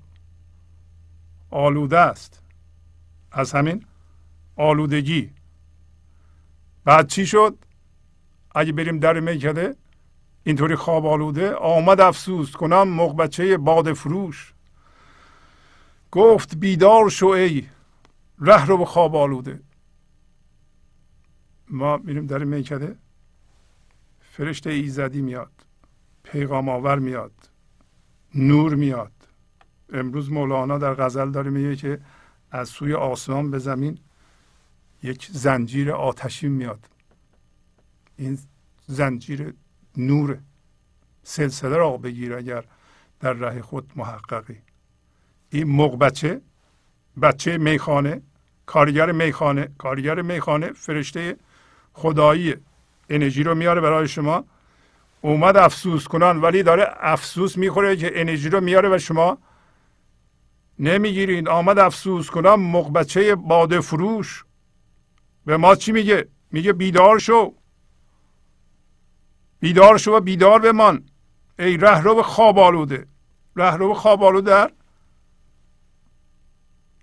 آلوده 1.50 1.98
است. 1.98 2.42
از 3.32 3.52
همین 3.52 3.84
آلودگی. 4.56 5.32
بعد 6.84 7.06
چی 7.06 7.26
شد؟ 7.26 7.69
اگه 8.55 8.72
بریم 8.72 8.98
در 8.98 9.20
میکده 9.20 9.76
اینطوری 10.44 10.74
خواب 10.74 11.07
آلوده 11.07 11.55
آمد 11.55 12.01
افسوس 12.01 12.53
کنم 12.53 12.88
مقبچه 12.88 13.57
باد 13.57 13.92
فروش. 13.92 14.55
گفت 16.12 16.57
بیدار 16.57 17.09
شو 17.09 17.26
ای 17.26 17.66
ره 18.38 18.66
رو 18.66 18.76
به 18.76 18.84
خواب 18.84 19.16
آلوده. 19.16 19.61
ما 21.68 21.96
میریم 21.96 22.26
در 22.26 22.44
میکده 22.44 22.96
فرشته 24.20 24.70
ایزدی 24.70 25.22
میاد 25.22 25.53
پیغام 26.22 26.68
آور 26.68 26.98
میاد 26.98 27.32
نور 28.34 28.74
میاد. 28.74 29.12
امروز 29.92 30.32
مولانا 30.32 30.78
در 30.78 30.94
غزل 30.94 31.30
داره 31.30 31.51
میگه 31.51 31.76
که 31.76 32.01
از 32.51 32.68
سوی 32.68 32.94
آسمان 32.94 33.51
به 33.51 33.59
زمین 33.59 33.98
یک 35.03 35.28
زنجیر 35.32 35.92
آتشی 35.92 36.48
میاد. 36.48 36.89
این 38.20 38.38
زنجیر 38.86 39.54
نور 39.96 40.38
سلسله 41.22 41.76
را 41.76 41.96
بگیر 41.96 42.34
اگر 42.34 42.64
در 43.20 43.32
ره 43.32 43.62
خود 43.62 43.92
محققی. 43.96 44.58
این 45.50 45.68
موق 45.68 45.98
بچه 47.22 47.58
میخانه 47.58 48.22
کارگر 48.66 49.12
میخانه 49.12 49.68
کارگر 49.78 50.22
میخانه 50.22 50.72
فرشته 50.72 51.36
خدایی 51.92 52.54
انرژی 53.10 53.42
رو 53.42 53.54
میاره 53.54 53.80
برای 53.80 54.08
شما. 54.08 54.44
اومد 55.20 55.56
افسوس 55.56 56.08
کنن 56.08 56.40
ولی 56.40 56.62
داره 56.62 56.86
افسوس 57.00 57.58
می‌خوره 57.58 57.96
که 57.96 58.20
انرژی 58.20 58.48
رو 58.48 58.60
میاره 58.60 58.88
و 58.94 58.98
شما 58.98 59.38
نمی‌گیرید 60.78 61.48
آمد 61.48 61.78
افسوس 61.78 62.30
کنن 62.30 62.54
مقبچه 62.54 63.34
باده 63.34 63.80
فروش. 63.80 64.44
به 65.46 65.56
ما 65.56 65.74
چی 65.74 65.92
میگه؟ 65.92 66.28
میگه 66.50 66.72
بیدار 66.72 67.18
شو. 67.18 67.54
بیدار 69.61 69.98
شو 69.98 70.12
و 70.12 70.20
بیدار 70.20 70.61
بمان. 70.61 71.04
ای 71.58 71.76
رهرو 71.76 72.22
خواب 72.22 72.58
آلوده. 72.58 73.06
رهرو 73.56 73.94
خواب 73.94 74.22
آلوده 74.22 74.50
در 74.50 74.72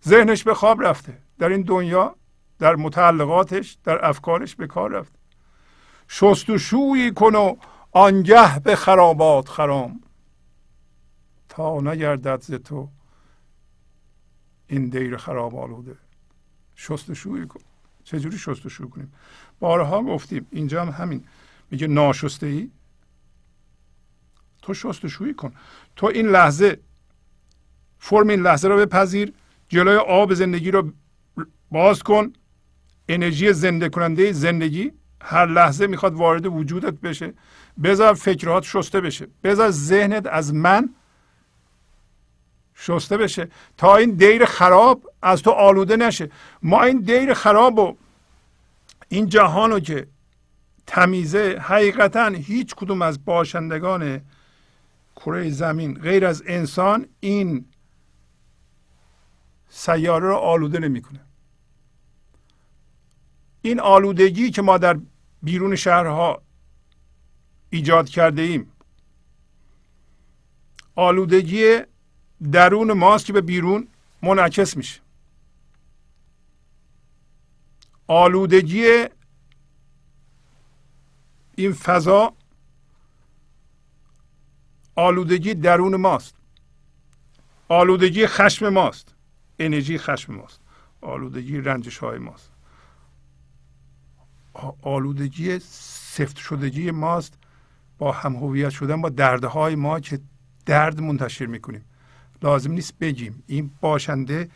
ذهنش 0.07 0.43
به 0.43 0.53
خواب 0.53 0.83
رفته. 0.83 1.17
در 1.39 1.49
این 1.49 1.61
دنیا 1.61 2.15
در 2.59 2.75
متعلقاتش 2.75 3.77
در 3.83 4.05
افکارش 4.05 4.55
به 4.55 4.67
کار 4.67 4.91
رفته. 4.91 5.19
شست 6.07 6.49
و 6.49 6.57
شویی 6.57 7.11
کن 7.11 7.35
و 7.35 7.55
آنگه 7.91 8.59
به 8.59 8.75
خرابات 8.75 9.47
خرام. 9.47 10.01
تا 11.49 11.81
نگردد 11.81 12.41
ز 12.41 12.53
تو 12.53 12.89
این 14.67 14.89
دیر 14.89 15.17
خراب 15.17 15.55
آلوده. 15.55 15.97
شست 16.75 17.09
و 17.09 17.15
شویی 17.15 17.47
کن. 17.47 17.59
چجوری 18.03 18.37
شست 18.37 18.65
و 18.65 18.69
شو 18.69 18.89
کنیم؟ 18.89 19.13
بارها 19.59 20.03
گفتیم 20.03 20.47
اینجا 20.51 20.81
هم 20.81 20.89
همین. 20.89 21.25
میگه 21.71 21.87
ناشسته 21.87 22.47
ای 22.47 22.69
تو 24.61 24.73
شست 24.73 25.05
و 25.05 25.07
شویی 25.07 25.33
کن. 25.33 25.53
تو 25.95 26.07
این 26.07 26.27
لحظه 26.27 26.79
فرم 27.99 28.27
این 28.27 28.41
لحظه 28.41 28.67
رو 28.67 28.77
بپذیر 28.77 29.33
جلوی 29.69 29.95
آب 29.95 30.33
زندگی 30.33 30.71
رو 30.71 30.91
باز 31.71 32.03
کن. 32.03 32.33
انرژی 33.09 33.53
زنده 33.53 33.89
کننده 33.89 34.31
زندگی 34.31 34.91
هر 35.21 35.45
لحظه 35.45 35.87
می‌خواد 35.87 36.13
وارد 36.13 36.45
وجودت 36.45 36.93
بشه. 36.93 37.33
بذار 37.83 38.13
فکرات 38.13 38.63
شسته 38.63 39.01
بشه. 39.01 39.27
بذار 39.43 39.69
ذهنت 39.69 40.27
از 40.27 40.53
من 40.53 40.95
شسته 42.75 43.17
بشه. 43.17 43.49
تا 43.77 43.95
این 43.95 44.11
دیر 44.11 44.45
خراب 44.45 45.11
از 45.21 45.41
تو 45.41 45.51
آلوده 45.51 45.95
نشه. 45.95 46.29
ما 46.61 46.83
این 46.83 46.99
دیر 46.99 47.33
خراب 47.33 47.79
و 47.79 47.97
این 49.09 49.29
جهان 49.29 49.71
رو 49.71 49.79
که 49.79 50.07
تمیزه 50.87 51.57
حقیقتا 51.61 52.25
هیچ 52.27 52.75
کدوم 52.75 53.01
از 53.01 53.25
باشندگان 53.25 54.21
کره 55.15 55.49
زمین 55.49 55.93
غیر 55.93 56.25
از 56.25 56.43
انسان 56.45 57.07
این 57.19 57.65
سیاره 59.69 60.27
رو 60.27 60.35
آلوده 60.35 60.79
نمی‌کنه. 60.79 61.19
این 63.61 63.79
آلودگی 63.79 64.51
که 64.51 64.61
ما 64.61 64.77
در 64.77 64.99
بیرون 65.43 65.75
شهرها 65.75 66.41
ایجاد 67.69 68.09
کرده 68.09 68.41
ایم 68.41 68.71
آلودگی 70.95 71.79
درون 72.51 72.93
ماست 72.93 73.25
که 73.25 73.33
به 73.33 73.41
بیرون 73.41 73.87
منعکس 74.21 74.77
میشه. 74.77 75.01
آلودگی 78.07 79.05
این 81.59 81.73
فضا 81.73 82.33
آلودگی 84.95 85.53
درون 85.53 85.95
ماست. 85.95 86.35
آلودگی 87.67 88.27
خشم 88.27 88.69
ماست. 88.69 89.15
انرژی 89.59 89.97
خشم 89.97 90.33
ماست. 90.33 90.61
آلودگی 91.01 91.61
رنجش 91.61 91.97
های 91.97 92.17
ماست. 92.19 92.51
آلودگی 94.81 95.59
سفت 95.59 96.37
شدگی 96.37 96.91
ماست. 96.91 97.37
با 97.97 98.11
هم 98.11 98.35
هویت 98.35 98.69
شدن 98.69 99.01
با 99.01 99.09
دردهای 99.09 99.75
ما 99.75 99.99
که 99.99 100.19
درد 100.65 101.01
منتشر 101.01 101.45
می‌کنیم. 101.45 101.85
لازم 102.41 102.71
نیست 102.71 102.99
بگیم. 102.99 103.43
این 103.47 103.71
باشنده 103.81 104.49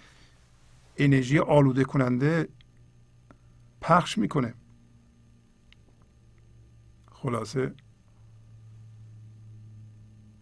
انرژی 0.97 1.39
آلوده 1.39 1.83
کننده 1.83 2.47
پخش 3.81 4.17
می‌کنه. 4.17 4.53
خلاصه 7.23 7.73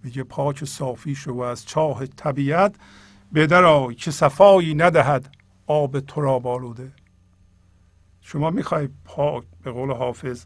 میگه 0.04 0.24
پاک 0.24 0.66
صافی 0.66 1.16
شو 1.16 1.32
و 1.32 1.40
از 1.40 1.66
چاه 1.66 2.06
طبیعت 2.06 2.76
بدرای 3.34 3.96
که 3.96 4.12
صفایی 4.12 4.76
ندهد 4.76 5.36
آب 5.68 6.00
تو 6.00 6.22
را 6.22 6.40
بالوده. 6.40 6.92
شما 8.22 8.50
می‌خوای 8.50 8.90
پاک 9.06 9.44
به 9.64 9.72
قول 9.72 9.92
حافظ 9.92 10.46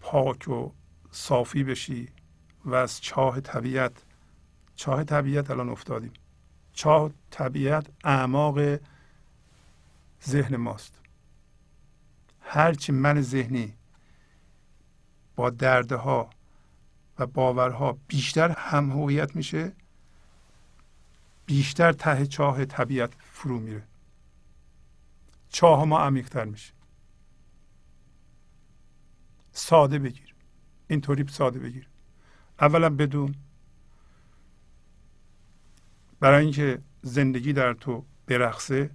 پاک 0.00 0.48
و 0.48 0.70
صافی 1.10 1.64
بشی 1.64 2.08
و 2.64 2.74
از 2.74 3.00
چاه 3.00 3.40
طبیعت 3.40 4.04
چاه 4.76 5.04
طبیعت 5.04 5.50
الان 5.50 5.68
افتادیم. 5.68 6.12
چاه 6.72 7.10
طبیعت 7.30 7.86
اعماق 8.04 8.78
ذهن 10.26 10.56
ماست. 10.56 11.00
هرچی 12.40 12.92
من 12.92 13.20
ذهنی 13.20 13.74
با 15.36 15.50
دردها 15.50 16.30
و 17.18 17.26
باورها 17.26 17.98
بیشتر 18.08 18.50
هم 18.50 18.90
هویت 18.90 19.36
میشه 19.36 19.72
بیشتر 21.46 21.92
ته 21.92 22.26
چاه 22.26 22.64
طبیعت 22.64 23.12
فرو 23.18 23.58
میره. 23.58 23.82
چاه 25.48 25.84
ما 25.84 25.98
عمیقتر 25.98 26.44
میشه. 26.44 26.72
ساده 29.52 29.98
بگیر. 29.98 30.34
اینطوری 30.88 31.26
ساده 31.28 31.58
بگیر. 31.58 31.88
اولا 32.60 32.90
بدون. 32.90 33.34
برای 36.20 36.44
اینکه 36.44 36.82
زندگی 37.02 37.52
در 37.52 37.74
تو 37.74 38.04
برقصه 38.26 38.90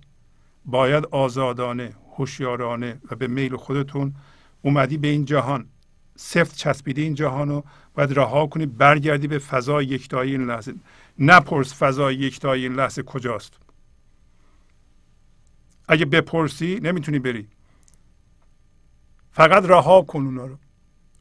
باید 0.65 1.05
آزادانه 1.05 1.95
هوشیارانه 2.17 3.01
و 3.11 3.15
به 3.15 3.27
میل 3.27 3.55
خودتون 3.55 4.15
اومدی 4.61 4.97
به 4.97 5.07
این 5.07 5.25
جهان. 5.25 5.69
سفت 6.15 6.55
چسبیده 6.55 7.01
این 7.01 7.13
جهان 7.13 7.49
رو 7.49 7.63
باید 7.93 8.19
رها 8.19 8.47
کنی 8.47 8.65
برگردی 8.65 9.27
به 9.27 9.39
فضای 9.39 9.85
یکتایی 9.85 10.31
این 10.31 10.45
لحظه. 10.45 10.73
نپرس 11.19 11.73
فضای 11.73 12.15
یکتایی 12.15 12.63
این 12.63 12.73
لحظه 12.73 13.03
کجاست. 13.03 13.53
اگه 15.87 16.05
بپرسی 16.05 16.79
نمی‌تونی 16.83 17.19
بری. 17.19 17.47
فقط 19.31 19.65
رها 19.65 20.01
کن 20.01 20.25
اونا 20.25 20.45
رو. 20.45 20.57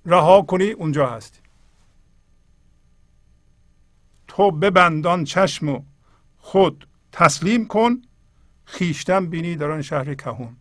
رها 0.07 0.43
کنی 0.43 0.71
اونجا 0.71 1.07
هستی. 1.07 1.41
تو 4.29 4.51
ببندان 4.51 5.25
چشم 5.25 5.69
و 5.69 5.83
خود 6.39 6.89
تسلیم 7.13 7.67
کن 7.67 8.03
خیشتن 8.65 9.27
بینی 9.27 9.57
در 9.57 9.71
آن 9.71 9.83
شهر 9.83 10.15
کهون. 10.15 10.57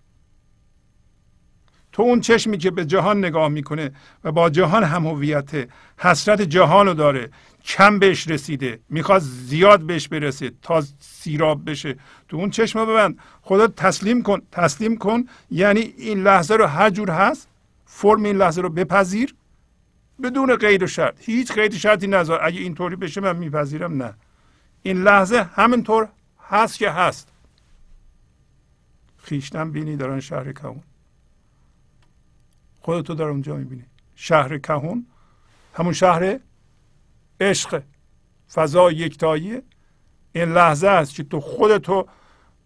تو 1.99 2.03
اون 2.03 2.21
چشمی 2.21 2.57
که 2.57 2.71
به 2.71 2.85
جهان 2.85 3.17
نگاه 3.17 3.47
می‌کنه 3.47 3.91
و 4.23 4.31
با 4.31 4.49
جهان 4.49 4.83
هم 4.83 5.07
هویت 5.07 5.69
حسرت 5.97 6.41
جهان 6.41 6.87
رو 6.87 6.93
داره 6.93 7.29
کم 7.65 7.99
بهش 7.99 8.27
رسیده 8.27 8.79
می‌خواد 8.89 9.21
زیاد 9.21 9.81
بهش 9.81 10.07
برسه 10.07 10.51
تا 10.61 10.83
سیراب 10.99 11.69
بشه. 11.69 11.95
تو 12.27 12.37
اون 12.37 12.49
چشم 12.49 12.79
رو 12.79 12.85
ببند 12.85 13.19
خدا 13.41 13.67
تسلیم 13.67 14.23
کن 14.23 14.41
تسلیم 14.51 14.97
کن. 14.97 15.23
یعنی 15.51 15.79
این 15.79 16.23
لحظه 16.23 16.55
رو 16.55 16.65
هر 16.65 16.89
جور 16.89 17.11
هست 17.11 17.47
فرم 17.85 18.23
این 18.23 18.37
لحظه 18.37 18.61
رو 18.61 18.69
بپذیر 18.69 19.35
بدون 20.23 20.55
قید 20.55 20.83
و 20.83 20.87
شرط. 20.87 21.15
هیچ 21.19 21.51
قید 21.51 21.73
و 21.73 21.77
شرطی 21.77 22.07
نذار. 22.07 22.39
اگه 22.43 22.59
اینطوری 22.59 22.95
بشه 22.95 23.21
من 23.21 23.35
میپذیرم 23.35 24.03
نه. 24.03 24.13
این 24.83 25.03
لحظه 25.03 25.43
همینطور 25.43 26.07
هست 26.49 26.77
که 26.77 26.89
هست. 26.89 27.27
خیشتن 29.17 29.71
بینی 29.71 29.95
در 29.95 30.09
آن 30.09 30.19
شهر 30.19 30.51
کهون. 30.51 30.83
خودتو 32.82 33.15
در 33.15 33.23
اونجا 33.23 33.55
می‌بینی. 33.55 33.86
شهر 34.15 34.57
کهون 34.57 35.05
همون 35.73 35.93
شهر 35.93 36.39
عشق 37.39 37.84
فضا 38.53 38.91
یکتایی 38.91 39.61
این 40.32 40.53
لحظه 40.53 40.88
است 40.88 41.15
که 41.15 41.23
تو 41.23 41.39
خودتو 41.39 42.07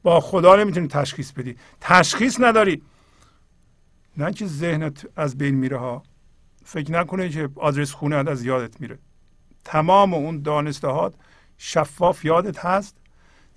با 0.04 0.20
خدا 0.20 0.56
نمی‌تونی 0.56 0.88
تشخیص 0.88 1.32
بدی. 1.32 1.58
تشخیص 1.82 2.40
نداری. 2.40 2.82
نه 4.18 4.34
که 4.34 4.48
ذهنت 4.48 5.06
از 5.16 5.38
بین 5.38 5.56
میره 5.56 5.78
ها. 5.78 6.04
فکر 6.66 6.92
نکنه 6.92 7.30
که 7.30 7.50
آدرس 7.56 7.92
خونه 7.92 8.16
از 8.16 8.44
یادت 8.44 8.82
میره. 8.82 9.00
تمام 9.64 10.14
اون 10.14 10.42
دانسته 10.42 11.10
شفاف 11.58 12.26
یادت 12.26 12.66
هست. 12.66 12.98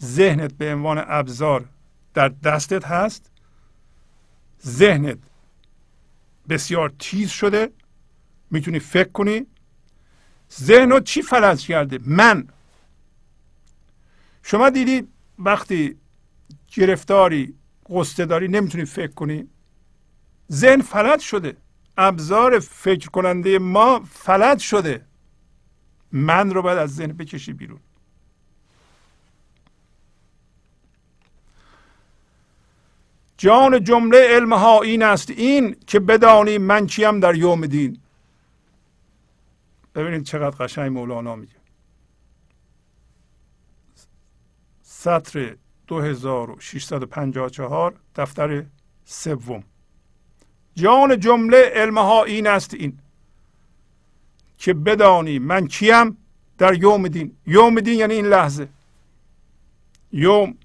ذهنت 0.02 0.52
به 0.54 0.74
عنوان 0.74 1.04
ابزار 1.06 1.64
در 2.14 2.28
دستت 2.28 2.84
هست. 2.84 3.30
ذهنت 4.66 5.18
بسیار 6.48 6.92
تیز 6.98 7.30
شده. 7.30 7.72
می‌تونی 8.50 8.78
فکر 8.78 9.12
کنی. 9.12 9.46
ذهن 10.60 11.00
چی 11.00 11.22
فلج 11.22 11.66
کرده؟ 11.66 11.98
من. 12.06 12.48
شما 14.42 14.70
دیدی 14.70 15.08
وقتی 15.38 15.96
گرفتاری 16.72 17.54
قصه 17.90 18.26
داری 18.26 18.48
نمی‌تونی 18.48 18.84
فکر 18.84 19.12
کنی؟ 19.12 19.48
ذهن 20.52 20.82
فلج 20.82 21.20
شده. 21.20 21.56
ابزار 21.96 22.58
فکر 22.58 23.10
کننده 23.10 23.58
ما 23.58 24.00
فلج 24.12 24.58
شده. 24.58 25.04
من 26.12 26.50
رو 26.50 26.62
باید 26.62 26.78
از 26.78 26.94
ذهن 26.94 27.12
بکشی 27.12 27.52
بیرون. 27.52 27.80
جان 33.38 33.84
جمله 33.84 34.18
علم 34.18 34.52
ها 34.52 34.82
این 34.82 35.02
است 35.02 35.30
این 35.30 35.76
که 35.86 36.00
بدانی 36.00 36.58
من 36.58 36.86
کیم 36.86 37.20
در 37.20 37.34
یوم 37.34 37.66
دین. 37.66 37.98
ببینید 39.94 40.22
چقدر 40.22 40.56
قشنگ 40.56 40.92
مولانا 40.92 41.36
میگه. 41.36 41.52
سطر 44.82 45.56
2654 45.86 47.94
دفتر 48.16 48.64
سوم. 49.04 49.64
جان 50.74 51.20
جمله 51.20 51.70
علم 51.74 51.98
ها 51.98 52.24
این 52.24 52.46
است 52.46 52.74
این 52.74 52.98
که 54.58 54.74
بدانی 54.74 55.38
من 55.38 55.66
کیم 55.66 56.16
در 56.58 56.74
یوم 56.74 57.08
دین. 57.08 57.36
یوم 57.46 57.80
دین 57.80 57.98
یعنی 57.98 58.14
این 58.14 58.26
لحظه. 58.26 58.68
یوم 60.12 60.58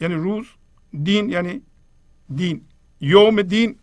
یعنی 0.00 0.14
روز 0.14 0.46
دین 1.02 1.30
یعنی 1.30 1.62
دین 2.34 2.60
یوم 3.00 3.42
دین. 3.42 3.76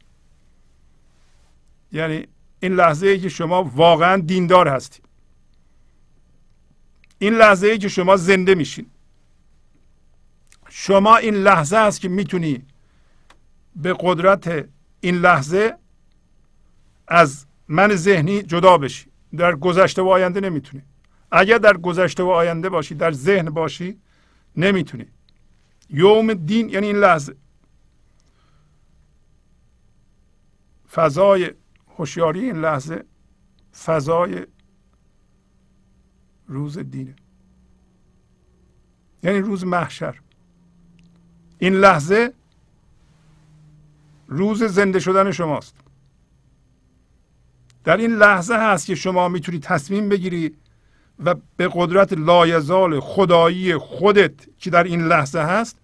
یعنی 1.92 2.28
این 2.60 2.76
لحظه 2.76 3.08
ای 3.08 3.20
که 3.20 3.30
شما 3.30 3.64
واقعا 3.64 4.18
دیندار 4.18 4.68
هستید. 4.68 5.06
این 7.20 7.34
لحظه 7.34 7.68
ای 7.68 7.78
که 7.78 7.88
شما 7.88 8.18
زنده 8.18 8.56
میشین. 8.56 8.86
شما 10.70 11.18
این 11.18 11.36
لحظه 11.36 11.78
است 11.78 12.02
که 12.02 12.10
می‌تونی 12.10 12.62
به 13.76 13.96
قدرت 14.00 14.70
این 15.02 15.16
لحظه 15.16 15.76
از 17.08 17.46
من 17.68 17.96
ذهنی 17.96 18.44
جدا 18.44 18.78
بشی. 18.78 19.08
در 19.38 19.56
گذشته 19.56 20.02
و 20.02 20.08
آینده 20.08 20.40
نمی‌تونی. 20.40 20.84
اگر 21.32 21.58
در 21.58 21.78
گذشته 21.78 22.24
و 22.24 22.28
آینده 22.28 22.70
باشی 22.70 22.96
در 22.96 23.12
ذهن 23.12 23.50
باشی 23.50 23.98
نمی‌تونی. 24.56 25.06
یوم 25.90 26.34
دین 26.34 26.70
یعنی 26.70 26.88
این 26.88 26.98
لحظه. 26.98 27.36
فضای 30.94 31.52
هوشیاری 31.98 32.40
این 32.40 32.56
لحظه 32.56 33.06
فضای 33.86 34.46
روز 36.48 36.78
دینه. 36.78 37.16
یعنی 39.24 39.40
روز 39.40 39.66
محشر. 39.66 40.20
این 41.60 41.74
لحظه 41.74 42.34
روز 44.28 44.64
زنده 44.64 45.00
شدن 45.00 45.32
شماست. 45.32 45.76
در 47.84 47.98
این 47.98 48.12
لحظه 48.12 48.56
هست 48.56 48.86
که 48.86 48.96
شما 48.96 49.30
می‌تونی 49.30 49.60
تصمیم 49.60 50.10
بگیری 50.10 50.56
و 51.26 51.36
به 51.58 51.70
قدرت 51.74 52.14
لایزال 52.14 53.00
خدایی 53.00 53.78
خودت 53.78 54.58
که 54.58 54.70
در 54.70 54.84
این 54.84 55.08
لحظه 55.08 55.40
هست 55.40 55.80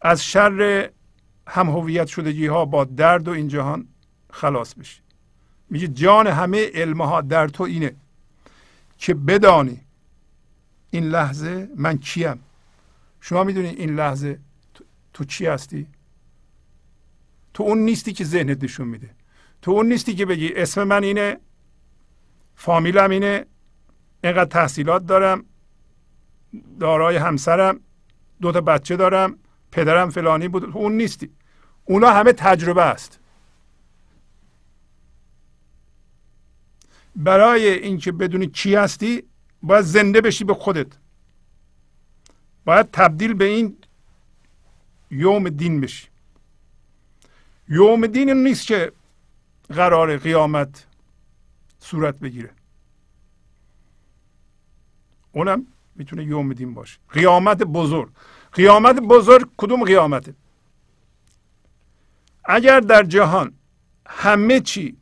از 0.00 0.24
شر 0.24 0.90
هم 1.46 1.70
هویت 1.70 2.06
شدگی 2.06 2.46
ها 2.46 2.64
با 2.64 2.84
درد 2.84 3.28
و 3.28 3.30
این 3.30 3.48
جهان 3.48 3.88
خلاص 4.32 4.74
بشی. 4.74 5.00
میگه 5.70 5.88
جان 5.88 6.26
همه 6.26 6.70
علم 6.74 7.02
ها 7.02 7.20
در 7.20 7.48
تو 7.48 7.64
اینه 7.64 7.94
که 8.98 9.14
بدانی 9.14 9.80
این 10.90 11.04
لحظه 11.04 11.68
من 11.76 11.98
کیم. 11.98 12.40
شما 13.20 13.44
می‌دونی 13.44 13.68
این 13.68 13.94
لحظه 13.94 14.38
تو 15.12 15.24
چی 15.24 15.46
هستی؟ 15.46 15.86
تو 17.54 17.62
اون 17.62 17.78
نیستی 17.78 18.12
که 18.12 18.24
ذهنت 18.24 18.64
نشون 18.64 18.88
میده. 18.88 19.10
تو 19.62 19.70
اون 19.70 19.86
نیستی 19.86 20.14
که 20.14 20.26
بگی 20.26 20.54
اسم 20.54 20.82
من 20.82 21.04
اینه 21.04 21.38
فامیلم 22.56 23.10
اینه 23.10 23.46
اینقدر 24.24 24.50
تحصیلات 24.50 25.06
دارم 25.06 25.44
دارای 26.80 27.16
همسرم 27.16 27.80
دو 28.40 28.52
تا 28.52 28.60
بچه 28.60 28.96
دارم 28.96 29.38
پدرم 29.72 30.10
فلانی 30.10 30.48
بود 30.48 30.64
اون 30.64 30.92
نیستی. 30.92 31.30
اونا 31.84 32.10
همه 32.10 32.32
تجربه 32.32 32.82
است. 32.82 33.18
برای 37.16 37.68
اینکه 37.68 38.12
بدونی 38.12 38.46
کی 38.46 38.74
هستی 38.74 39.22
باید 39.62 39.84
زنده 39.84 40.20
بشی 40.20 40.44
به 40.44 40.54
خودت. 40.54 40.86
باید 42.64 42.90
تبدیل 42.90 43.34
به 43.34 43.44
این 43.44 43.76
یوم 45.10 45.48
دین 45.48 45.80
بشی. 45.80 46.08
یوم 47.68 48.06
دین 48.06 48.28
این 48.28 48.44
نیست 48.44 48.66
که 48.66 48.92
قرار 49.68 50.16
قیامت 50.16 50.86
صورت 51.78 52.18
بگیره. 52.18 52.50
اونم 55.32 55.66
می‌تونه 55.94 56.24
یوم 56.24 56.52
دین 56.52 56.74
باشه. 56.74 56.98
قیامت 57.10 57.62
بزرگ. 57.62 58.10
قیامت 58.52 58.96
بزرگ 58.96 59.50
کدوم 59.56 59.84
قیامته؟ 59.84 60.34
اگر 62.44 62.80
در 62.80 63.02
جهان 63.02 63.54
همه 64.06 64.60
چی 64.60 64.96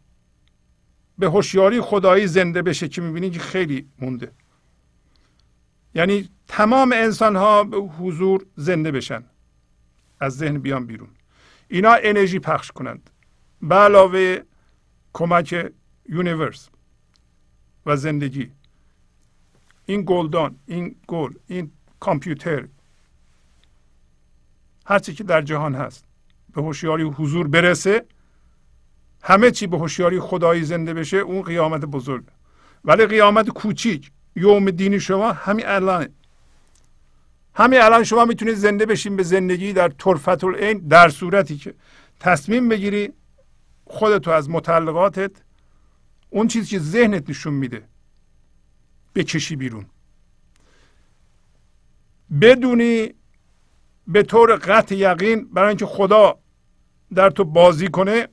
به 1.20 1.26
هوشیاری 1.26 1.80
خدایی 1.80 2.26
زنده 2.26 2.62
بشه 2.62 2.88
که 2.88 3.00
می‌بینید 3.00 3.32
که 3.32 3.38
خیلی 3.38 3.88
مونده. 3.98 4.32
یعنی 5.94 6.28
تمام 6.48 6.92
انسان 6.92 7.36
ها 7.36 7.64
به 7.64 7.76
حضور 7.76 8.46
زنده 8.56 8.90
بشن. 8.90 9.24
از 10.20 10.36
ذهن 10.36 10.58
بیان 10.58 10.86
بیرون. 10.86 11.08
اینا 11.68 11.96
انرژی 12.02 12.38
پخش 12.38 12.72
کنند. 12.72 13.10
به 13.62 13.74
علاوه 13.74 14.38
کمک 15.12 15.72
universe 16.08 16.68
و 17.86 17.96
زندگی. 17.96 18.50
این 19.86 20.02
گلدان 20.06 20.56
این 20.66 20.96
گل 21.08 21.32
این 21.46 21.70
کامپیوتر. 22.00 22.68
هرچی 24.86 25.14
که 25.14 25.24
در 25.24 25.42
جهان 25.42 25.74
هست 25.74 26.04
به 26.54 26.62
هوشیاری 26.62 27.02
حضور 27.02 27.48
برسه 27.48 28.04
همه 29.22 29.50
چی 29.50 29.66
به 29.66 29.78
هوشیاری 29.78 30.20
خدایی 30.20 30.64
زنده 30.64 30.94
بشه 30.94 31.16
اون 31.16 31.42
قیامت 31.42 31.80
بزرگ. 31.84 32.24
ولی 32.84 33.06
قیامت 33.06 33.48
کوچیک. 33.48 34.10
یوم 34.36 34.70
دینی 34.70 35.00
شما 35.00 35.32
همین 35.32 35.66
الانه. 35.66 36.08
همین 37.54 37.80
الان 37.80 38.04
شما 38.04 38.24
می‌تونید 38.24 38.54
زنده 38.54 38.86
بشین 38.86 39.16
به 39.16 39.22
زندگی 39.22 39.72
در 39.72 39.88
طرفة 39.88 40.44
العین 40.44 40.78
در 40.78 41.08
صورتی 41.08 41.56
که 41.56 41.74
تصمیم 42.20 42.68
بگیری 42.68 43.12
خودتو 43.84 44.30
از 44.30 44.50
متعلقاتت 44.50 45.30
اون 46.30 46.48
چیزی 46.48 46.70
که 46.70 46.78
ذهنت 46.78 47.30
نشون 47.30 47.54
میده 47.54 47.82
بکشی 49.14 49.56
بیرون. 49.56 49.86
بدونی 52.40 53.14
به 54.06 54.22
طور 54.22 54.56
قطع 54.56 54.94
یقین 54.94 55.48
برای 55.52 55.68
اینکه 55.68 55.86
خدا 55.86 56.38
در 57.14 57.30
تو 57.30 57.44
بازی 57.44 57.88
کنه 57.88 58.28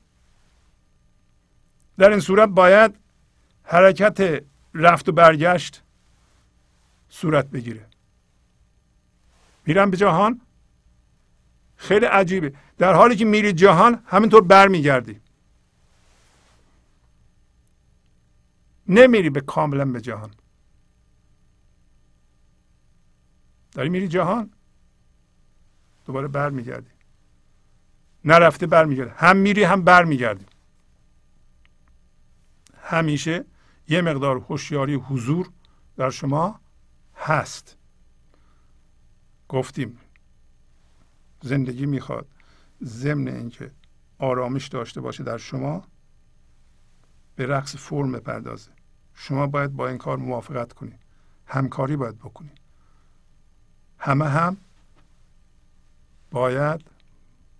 در 1.98 2.10
این 2.10 2.20
صورت 2.20 2.48
باید 2.48 2.94
حرکت 3.62 4.44
رفت 4.74 5.08
و 5.08 5.12
برگشت 5.12 5.82
صورت 7.08 7.46
بگیره. 7.46 7.86
میرم 9.66 9.90
به 9.90 9.96
جهان؟ 9.96 10.40
خیلی 11.76 12.06
عجیبه. 12.06 12.54
در 12.78 12.94
حالی 12.94 13.16
که 13.16 13.24
میری 13.24 13.52
جهان 13.52 14.02
همینطور 14.06 14.44
برمیگردی. 14.44 15.20
نمیری 18.88 19.30
به 19.30 19.40
کاملا 19.40 19.84
به 19.84 20.00
جهان. 20.00 20.30
داری 23.72 23.88
میری 23.88 24.08
جهان؟ 24.08 24.50
دوباره 26.06 26.28
برمیگردی. 26.28 26.90
نرفته 28.24 28.66
برمیگردی. 28.66 29.10
هم 29.16 29.36
میری 29.36 29.64
هم 29.64 29.82
برمیگردی. 29.82 30.46
همیشه 32.90 33.44
یه 33.88 34.00
مقدار 34.00 34.36
هوشیاری 34.36 34.94
حضور 34.94 35.50
در 35.96 36.10
شما 36.10 36.60
هست. 37.16 37.76
گفتیم 39.48 39.98
زندگی 41.42 41.86
می‌خواد 41.86 42.26
ضمن 42.82 43.28
اینکه 43.28 43.72
آرامش 44.18 44.68
داشته 44.68 45.00
باشه 45.00 45.24
در 45.24 45.38
شما 45.38 45.82
به 47.36 47.46
رقص 47.46 47.76
فرم 47.76 48.12
بپردازه. 48.12 48.70
شما 49.14 49.46
باید 49.46 49.72
با 49.72 49.88
این 49.88 49.98
کار 49.98 50.16
موافقت 50.16 50.72
کنید 50.72 51.00
همکاری 51.46 51.96
باید 51.96 52.18
بکنید 52.18 52.60
همه 53.98 54.28
هم 54.28 54.56
باید 56.30 56.90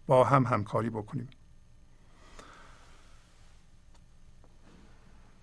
با 0.07 0.25
هم 0.25 0.47
همکاری 0.47 0.91
بکنیم. 0.91 1.29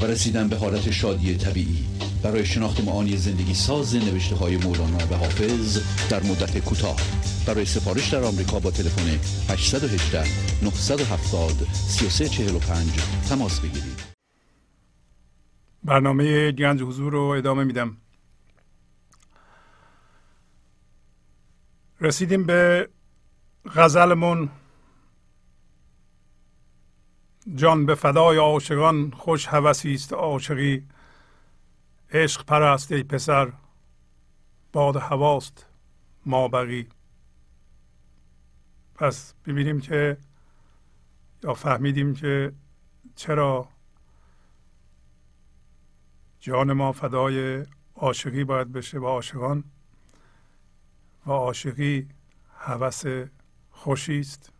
و 0.00 0.04
رسیدن 0.04 0.48
به 0.48 0.56
حالت 0.56 0.90
شادی 0.90 1.36
طبیعی. 1.36 1.86
برای 2.22 2.46
شناخت 2.46 2.84
معانی 2.84 3.16
زندگی 3.16 3.54
ساز 3.54 3.94
نوشته 3.94 4.36
های 4.36 4.56
مولانا 4.56 4.98
و 5.10 5.14
حافظ 5.14 5.78
در 6.10 6.22
مدت 6.22 6.58
کوتاه. 6.58 6.96
برای 7.46 7.64
سفارش 7.64 8.08
در 8.08 8.24
آمریکا 8.24 8.58
با 8.58 8.70
تلفن 8.70 9.18
818 9.52 10.24
970 10.62 11.52
3345 11.72 12.90
تماس 13.28 13.60
بگیرید. 13.60 14.00
برنامه 15.84 16.52
گنج 16.52 16.82
حضور 16.82 17.12
رو 17.12 17.22
ادامه 17.22 17.64
میدم. 17.64 17.96
رسیدیم 22.00 22.44
به 22.44 22.88
غزلمون. 23.74 24.48
جان 27.54 27.86
به 27.86 27.94
فدای 27.94 28.38
عاشقان 28.38 29.10
خوش 29.10 29.46
هوسی 29.46 29.94
است 29.94 30.12
عاشقی. 30.12 30.86
عشق 32.10 32.44
پرست 32.44 32.92
ای 32.92 33.02
پسر 33.02 33.52
باد 34.72 34.96
هواست 34.96 35.66
ما 36.26 36.48
بقی. 36.48 36.88
پس 38.94 39.34
ببینیم 39.46 39.80
که 39.80 40.16
یا 41.42 41.54
فهمیدیم 41.54 42.14
که 42.14 42.52
چرا 43.16 43.68
جان 46.40 46.72
ما 46.72 46.92
فدای 46.92 47.66
عاشقی 47.94 48.44
باید 48.44 48.72
بشه 48.72 49.00
با 49.00 49.10
عاشقان 49.10 49.64
و 51.26 51.30
عاشقی 51.30 52.08
هوس 52.58 53.04
خوشی 53.70 54.20
است. 54.20 54.52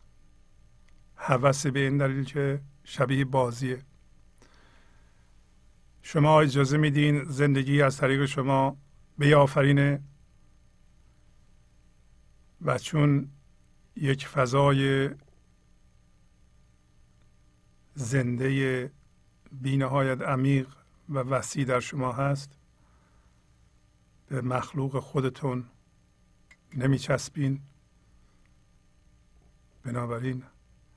هوس 1.16 1.66
به 1.66 1.80
این 1.80 1.98
دلیل 1.98 2.24
که 2.24 2.60
شبیه 2.88 3.24
بازیه. 3.24 3.82
شما 6.02 6.40
اجازه 6.40 6.76
میدین 6.76 7.24
زندگی 7.24 7.82
از 7.82 7.96
طریق 7.96 8.26
شما 8.26 8.76
بیافرینه 9.18 10.02
و 12.62 12.78
چون 12.78 13.30
یک 13.96 14.26
فضای 14.26 15.10
زنده 17.94 18.92
بینهایت 19.52 20.22
عمیق 20.22 20.68
و 21.08 21.18
وسیع 21.18 21.64
در 21.64 21.80
شما 21.80 22.12
هست 22.12 22.58
به 24.28 24.40
مخلوق 24.40 24.98
خودتون 24.98 25.64
نمیچسبین. 26.74 27.60
بنابراین 29.82 30.42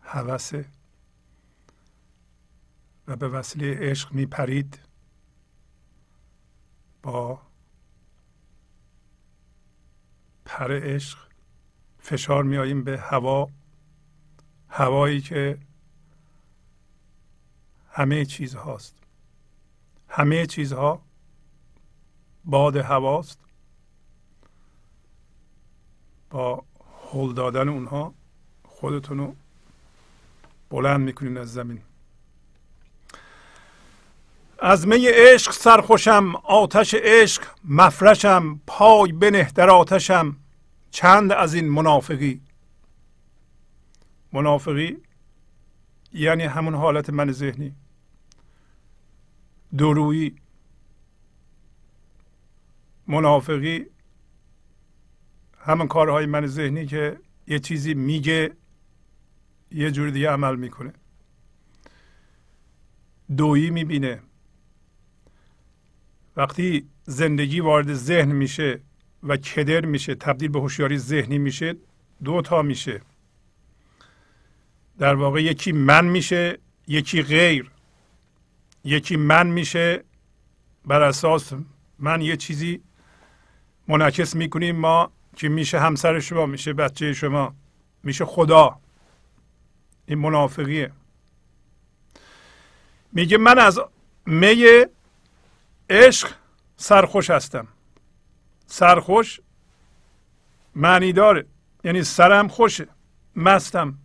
هوسه 0.02 0.66
و 3.10 3.16
به 3.16 3.28
وسیله 3.28 3.78
عشق 3.80 4.14
می 4.14 4.26
پرید 4.26 4.80
با 7.04 7.42
پر 10.46 10.80
عشق 10.84 11.20
فشار 12.00 12.44
میاییم 12.44 12.84
به 12.84 13.00
هوا 13.00 13.50
هوایی 14.70 15.22
که 15.22 15.60
همه 17.92 18.26
چیز 18.26 18.56
هاست 18.56 18.96
همه 20.10 20.46
چیزها 20.46 21.02
باد 22.46 22.76
هواست. 22.76 23.40
با 26.30 26.64
هل 27.14 27.34
دادن 27.34 27.70
اونها 27.70 28.14
خودتون 28.64 29.18
رو 29.18 29.36
بلند 30.70 31.02
می‌کنین 31.02 31.38
از 31.38 31.54
زمین. 31.54 31.89
از 34.62 34.88
می 34.88 35.08
عشق 35.08 35.52
سرخوشم 35.52 36.36
آتش 36.36 36.96
عشق 36.98 37.44
مفرشم 37.66 38.62
پای 38.68 39.12
بنه 39.12 39.52
در 39.56 39.70
آتشم. 39.70 40.36
چند 40.92 41.32
از 41.32 41.54
این 41.54 41.70
منافقی؟ 41.70 42.42
منافقی 44.34 44.98
یعنی 46.14 46.44
همون 46.44 46.76
حالت 46.76 47.10
من 47.10 47.32
ذهنی. 47.32 47.76
درویی 49.78 50.36
منافقی 53.08 53.86
همون 55.60 55.88
کارهای 55.88 56.26
من 56.26 56.48
ذهنی 56.48 56.86
که 56.86 57.20
یه 57.48 57.60
چیزی 57.60 57.94
میگه 57.94 58.52
یه 59.72 59.92
جور 59.92 60.10
دیگه 60.10 60.30
عمل 60.30 60.56
می‌کنه. 60.56 60.94
دویی 63.38 63.70
می‌بینه. 63.70 64.22
وقتی 66.40 66.88
زندگی 67.04 67.60
وارد 67.60 67.94
ذهن 67.94 68.32
میشه 68.32 68.80
و 69.24 69.38
کدر 69.38 69.86
میشه 69.86 70.16
تبدیل 70.16 70.50
به 70.50 70.60
هوشیاری 70.60 70.98
ذهنی 70.98 71.38
میشه 71.38 71.76
دو 72.24 72.42
تا 72.42 72.62
میشه. 72.62 73.02
در 75.00 75.16
واقع 75.16 75.44
یکی 75.44 75.72
من 75.72 76.06
میشه 76.06 76.60
یکی 76.88 77.22
غیر. 77.22 77.72
یکی 78.84 79.16
من 79.18 79.48
میشه 79.48 80.04
بر 80.86 81.02
اساس 81.02 81.54
من 82.00 82.22
یه 82.22 82.38
چیزی 82.38 82.82
منعکس 83.88 84.36
می‌کنیم 84.36 84.76
ما 84.76 85.12
که 85.36 85.50
میشه 85.50 85.80
همسر 85.80 86.20
شما 86.20 86.46
میشه 86.46 86.74
بچه 86.74 87.14
شما 87.14 87.56
میشه 88.04 88.26
خدا. 88.26 88.80
این 90.06 90.20
منافقیه. 90.20 90.92
میگه 93.14 93.38
من 93.38 93.60
از 93.60 93.80
می 94.26 94.86
عشق 95.90 96.32
سرخوش 96.78 97.30
هستم. 97.30 97.68
سرخوش 98.68 99.40
معنی 100.76 101.14
داره. 101.14 101.46
یعنی 101.84 102.04
سرم 102.04 102.48
خوشه. 102.48 102.88
مستم. 103.36 103.98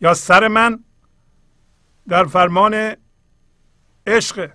یا 0.00 0.14
سر 0.14 0.48
من 0.48 0.84
در 2.08 2.24
فرمان 2.24 2.96
عشق. 4.06 4.50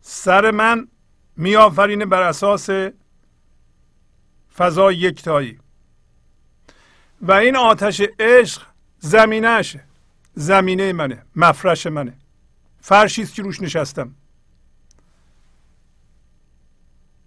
سر 0.00 0.50
من 0.50 0.88
میآفرینه 1.36 2.06
بر 2.06 2.22
اساس 2.22 2.70
فضای 4.56 4.96
یکتایی. 4.96 5.58
و 7.22 7.32
این 7.32 7.56
آتش 7.56 8.02
عشق 8.20 8.62
زمینهشه 8.98 9.84
زمینه 10.34 10.92
منه. 10.92 11.22
مفرش 11.36 11.86
منه. 11.86 12.16
فرشی 12.80 13.22
است 13.22 13.34
که 13.34 13.42
روش 13.42 13.60
نشستم. 13.60 14.14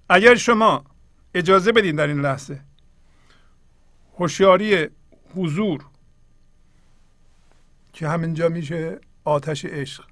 اگر 0.09 0.35
شما 0.35 0.85
اجازه 1.33 1.71
بدین 1.71 1.95
در 1.95 2.07
این 2.07 2.21
لحظه 2.21 2.61
هوشیاری 4.17 4.89
حضور 5.35 5.85
که 7.93 8.07
همینجا 8.07 8.49
میشه 8.49 8.99
آتش 9.23 9.65
عشق. 9.65 10.05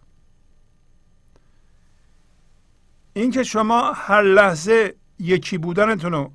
اینکه 3.14 3.44
شما 3.44 3.92
هر 3.92 4.22
لحظه 4.22 4.96
یکی 5.20 5.58
بودنتون 5.58 6.12
رو 6.12 6.32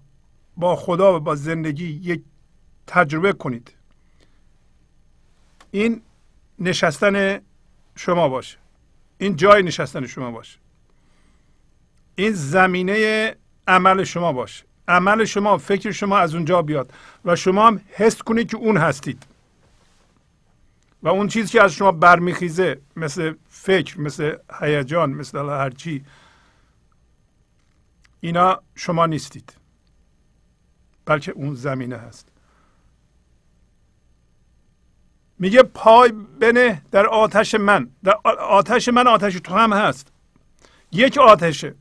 با 0.57 0.77
خدا 0.77 1.17
و 1.17 1.21
با 1.21 1.35
زندگی 1.35 1.87
یک 1.87 2.23
تجربه 2.87 3.33
کنید. 3.33 3.75
این 5.71 6.03
نشستن 6.59 7.41
شما 7.97 8.29
باشه. 8.29 8.59
این 9.19 9.37
جای 9.37 9.63
نشستن 9.63 10.07
شما 10.07 10.31
باشه. 10.31 10.59
این 12.17 12.33
زمینه 12.33 13.37
عمل 13.69 14.05
شما 14.05 14.32
باشه. 14.32 14.65
عمل 14.89 15.24
شما 15.24 15.59
فکر 15.59 15.90
شما 15.90 16.19
از 16.19 16.35
اونجا 16.35 16.62
بیاد 16.62 16.93
و 17.24 17.36
شما 17.36 17.66
هم 17.66 17.81
حس 17.90 18.23
کنید 18.23 18.51
که 18.51 18.57
اون 18.57 18.77
هستید. 18.77 19.27
و 21.03 21.09
اون 21.09 21.28
چیزی 21.28 21.49
که 21.49 21.62
از 21.62 21.73
شما 21.73 21.93
برمیخیزه 21.93 22.81
مثل 22.97 23.35
فکر 23.49 24.01
مثل 24.01 24.36
هیجان 24.61 25.11
مثل 25.11 25.39
هرچی 25.39 26.05
اینا 28.20 28.62
شما 28.74 29.07
نیستید. 29.07 29.53
بلکه 31.05 31.32
اون 31.32 31.55
زمینه 31.55 31.97
هست. 31.97 32.28
میگه 35.39 35.62
پای 35.62 36.12
بنه 36.40 36.82
در 36.90 37.07
آتش 37.07 37.55
من. 37.55 37.90
در 38.05 38.16
آتش 38.40 38.89
من 38.89 39.07
آتش 39.07 39.35
تو 39.35 39.55
هم 39.55 39.73
هست. 39.73 40.12
یک 40.93 41.19
آتشه. 41.19 41.74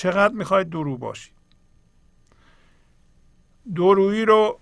چقدر 0.00 0.34
می‌خواید 0.34 0.70
درو 0.70 0.96
باشی. 0.96 1.30
درویی 3.76 4.24
رو 4.24 4.58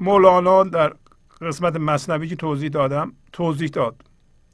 مولانا 0.00 0.64
در 0.64 0.94
قسمت 1.40 1.76
مصنوی 1.76 2.28
که 2.28 2.36
توضیح 2.36 2.68
دادم 2.68 3.12
توضیح 3.32 3.68
داد 3.68 4.02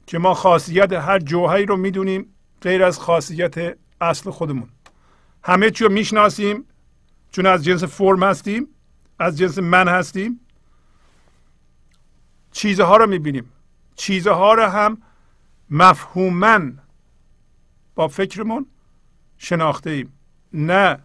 که 0.05 0.17
ما 0.17 0.33
خاصیت 0.33 0.93
هر 0.93 1.19
جوهری 1.19 1.65
رو 1.65 1.77
می‌دونیم 1.77 2.35
غیر 2.61 2.83
از 2.83 2.99
خاصیت 2.99 3.77
اصل 4.01 4.29
خودمون. 4.29 4.69
همه 5.43 5.71
چی 5.71 5.83
رو 5.83 5.91
می‌شناسیم 5.91 6.65
چون 7.31 7.45
از 7.45 7.63
جنس 7.63 7.83
فرم 7.83 8.23
هستیم 8.23 8.67
از 9.19 9.37
جنس 9.37 9.57
من 9.57 9.87
هستیم. 9.87 10.39
چیزها 12.51 12.97
رو 12.97 13.07
می‌بینیم. 13.07 13.51
چیزها 13.95 14.53
رو 14.53 14.63
هم 14.63 14.97
مفهومن 15.69 16.79
با 17.95 18.07
فکرمون 18.07 18.65
شناخته 19.37 19.89
ایم 19.89 20.11
نه 20.55 20.99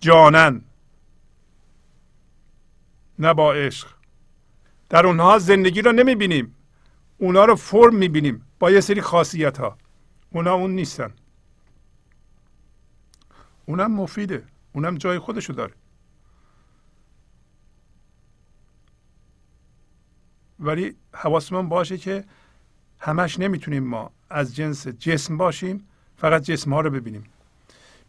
جانن 0.00 0.60
نه 3.18 3.34
با 3.34 3.52
عشق. 3.52 3.88
در 4.88 5.06
اونها 5.06 5.38
زندگی 5.38 5.82
رو 5.82 5.92
نمی‌بینیم. 5.92 6.54
اونا 7.18 7.44
رو 7.44 7.54
فرم 7.56 7.94
می‌بینیم 7.94 8.46
با 8.58 8.70
یه 8.70 8.80
سری 8.80 9.00
خاصیت 9.00 9.58
ها 9.58 9.78
اونا 10.30 10.54
اون 10.54 10.70
نیستن. 10.70 11.12
اونم 13.66 13.92
مفیده. 13.92 14.44
اونم 14.72 14.96
جای 14.96 15.18
خودشو 15.18 15.52
داره. 15.52 15.74
ولی 20.60 20.96
حواسمون 21.14 21.68
باشه 21.68 21.98
که 21.98 22.24
همش 22.98 23.38
نمی‌تونیم 23.38 23.84
ما 23.84 24.10
از 24.30 24.56
جنس 24.56 24.88
جسم 24.88 25.36
باشیم 25.36 25.88
فقط 26.16 26.42
جسم 26.42 26.72
ها 26.72 26.80
رو 26.80 26.90
ببینیم. 26.90 27.24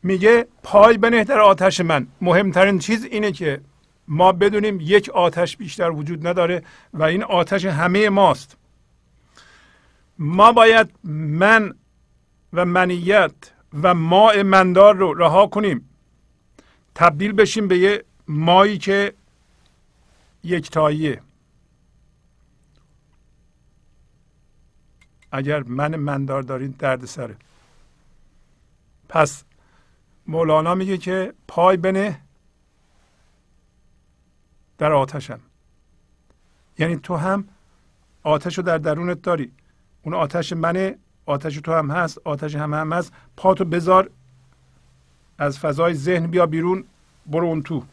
میگه 0.03 0.47
پای 0.63 0.97
بنه 0.97 1.23
در 1.23 1.39
آتش 1.39 1.81
من. 1.81 2.07
مهمترین 2.21 2.79
چیز 2.79 3.03
اینه 3.03 3.31
که 3.31 3.61
ما 4.07 4.31
بدونیم 4.31 4.79
یک 4.81 5.09
آتش 5.09 5.57
بیشتر 5.57 5.89
وجود 5.91 6.27
نداره 6.27 6.63
و 6.93 7.03
این 7.03 7.23
آتش 7.23 7.65
همه 7.65 8.09
ماست. 8.09 8.57
ما 10.19 10.51
باید 10.51 10.89
من 11.03 11.73
و 12.53 12.65
منیت 12.65 13.31
و 13.83 13.93
ماء 13.93 14.43
مندار 14.43 14.95
رو 14.95 15.13
رها 15.13 15.47
کنیم. 15.47 15.89
تبدیل 16.95 17.31
بشیم 17.31 17.67
به 17.67 17.77
یه 17.77 18.03
مایی 18.27 18.77
که 18.77 19.13
یکتاییه. 20.43 21.21
اگر 25.31 25.63
من 25.63 25.95
مندار 25.95 26.41
دارین 26.41 26.75
درد 26.79 27.05
سره. 27.05 27.35
پس 29.09 29.43
مولانا 30.29 30.75
میگه 30.75 30.97
که 30.97 31.33
پای 31.47 31.77
بنه 31.77 32.19
در 34.77 34.91
آتشم. 34.91 35.39
یعنی 36.79 36.95
تو 36.97 37.15
هم 37.15 37.47
آتش 38.23 38.57
رو 38.57 38.63
در 38.63 38.77
درونت 38.77 39.21
داری. 39.21 39.51
اون 40.03 40.13
آتش 40.13 40.53
منه 40.53 40.97
آتش 41.25 41.55
تو 41.55 41.73
هم 41.73 41.91
هست 41.91 42.17
آتش 42.23 42.55
هم 42.55 42.73
هم 42.73 42.93
هست. 42.93 43.13
پاتو 43.37 43.65
بذار 43.65 44.09
از 45.37 45.59
فضای 45.59 45.93
ذهن 45.93 46.27
بیا 46.27 46.45
بیرون 46.45 46.83
برو 47.25 47.45
اون 47.45 47.63
تو. 47.63 47.83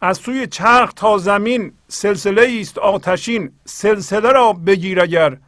از 0.00 0.18
سوی 0.18 0.46
چرخ 0.46 0.92
تا 0.92 1.18
زمین 1.18 1.72
سلسله 1.88 2.58
است 2.60 2.78
آتشین. 2.78 3.52
سلسله 3.64 4.32
را 4.32 4.52
بگیر 4.52 5.00
اگر 5.00 5.38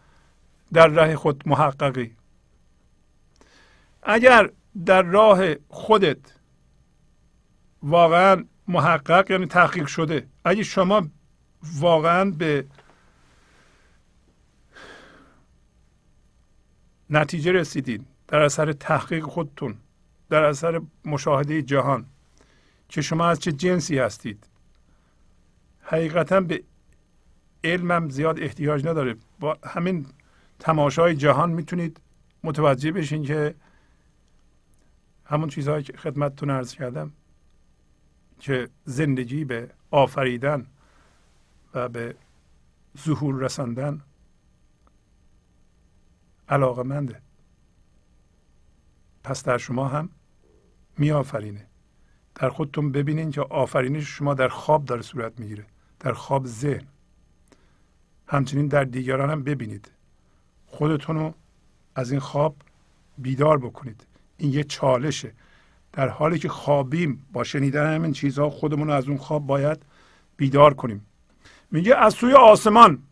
در 0.72 0.88
راه 0.88 1.16
خود 1.16 1.42
محققی. 1.46 2.19
اگر 4.02 4.50
در 4.86 5.02
راه 5.02 5.54
خودت 5.68 6.18
واقعا 7.82 8.44
محقق 8.68 9.30
یعنی 9.30 9.46
تحقیق 9.46 9.86
شده 9.86 10.26
اگه 10.44 10.62
شما 10.62 11.08
واقعا 11.62 12.30
به 12.30 12.66
نتیجه 17.10 17.52
رسیدین 17.52 18.06
در 18.28 18.42
اثر 18.42 18.72
تحقیق 18.72 19.24
خودتون 19.24 19.74
در 20.30 20.42
اثر 20.42 20.80
مشاهده 21.04 21.62
جهان 21.62 22.06
که 22.88 23.02
شما 23.02 23.28
از 23.28 23.40
چه 23.40 23.52
جنسی 23.52 23.98
هستید 23.98 24.46
حقیقتا 25.80 26.40
به 26.40 26.62
علمم 27.64 28.08
زیاد 28.08 28.40
احتیاج 28.40 28.86
نداره. 28.86 29.16
با 29.40 29.58
همین 29.64 30.06
تماشای 30.58 31.14
جهان 31.16 31.50
می‌تونید 31.50 32.00
متوجه 32.44 32.92
بشین 32.92 33.22
که 33.22 33.54
همون 35.30 35.48
چیزهایی 35.48 35.82
که 35.82 35.96
خدمتتون 35.96 36.50
عرض 36.50 36.74
کردم 36.74 37.12
که 38.38 38.68
زندگی 38.84 39.44
به 39.44 39.70
آفریدن 39.90 40.66
و 41.74 41.88
به 41.88 42.16
ظهور 42.98 43.34
رساندن 43.34 44.02
علاقه 46.48 46.82
منده. 46.82 47.20
پس 49.24 49.44
در 49.44 49.58
شما 49.58 49.88
هم 49.88 50.08
می 50.98 51.10
آفرینه 51.10 51.66
در 52.34 52.48
خودتون 52.48 52.92
ببینین 52.92 53.30
که 53.30 53.40
آفرینش 53.40 54.08
شما 54.08 54.34
در 54.34 54.48
خواب 54.48 54.84
داره 54.84 55.02
صورت 55.02 55.40
می‌گیره 55.40 55.66
در 56.00 56.12
خواب 56.12 56.46
ذهن. 56.46 56.86
همچنین 58.26 58.66
در 58.66 58.84
دیگران 58.84 59.30
هم 59.30 59.44
ببینید. 59.44 59.90
خودتون 60.66 61.16
رو 61.16 61.34
از 61.94 62.10
این 62.10 62.20
خواب 62.20 62.56
بیدار 63.18 63.58
بکنید. 63.58 64.06
این 64.40 64.52
یه 64.52 64.64
چالشه. 64.64 65.32
در 65.92 66.08
حالی 66.08 66.38
که 66.38 66.48
خوابیم 66.48 67.26
با 67.32 67.44
شنیدن 67.44 67.94
همین 67.94 68.12
چیزها 68.12 68.50
خودمون 68.50 68.88
رو 68.88 68.94
از 68.94 69.08
اون 69.08 69.16
خواب 69.16 69.46
باید 69.46 69.82
بیدار 70.36 70.74
کنیم. 70.74 71.06
میگه 71.70 71.96
از 71.96 72.14
سوی 72.14 72.32
آسمان 72.32 73.02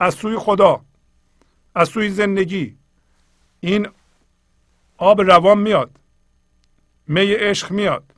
از 0.00 0.14
سوی 0.14 0.36
خدا 0.36 0.80
از 1.74 1.88
سوی 1.88 2.10
زندگی. 2.10 2.76
این 3.60 3.88
آب 4.96 5.20
روان 5.20 5.58
میاد. 5.58 5.90
می 7.06 7.32
عشق 7.32 7.70
میاد. 7.70 8.14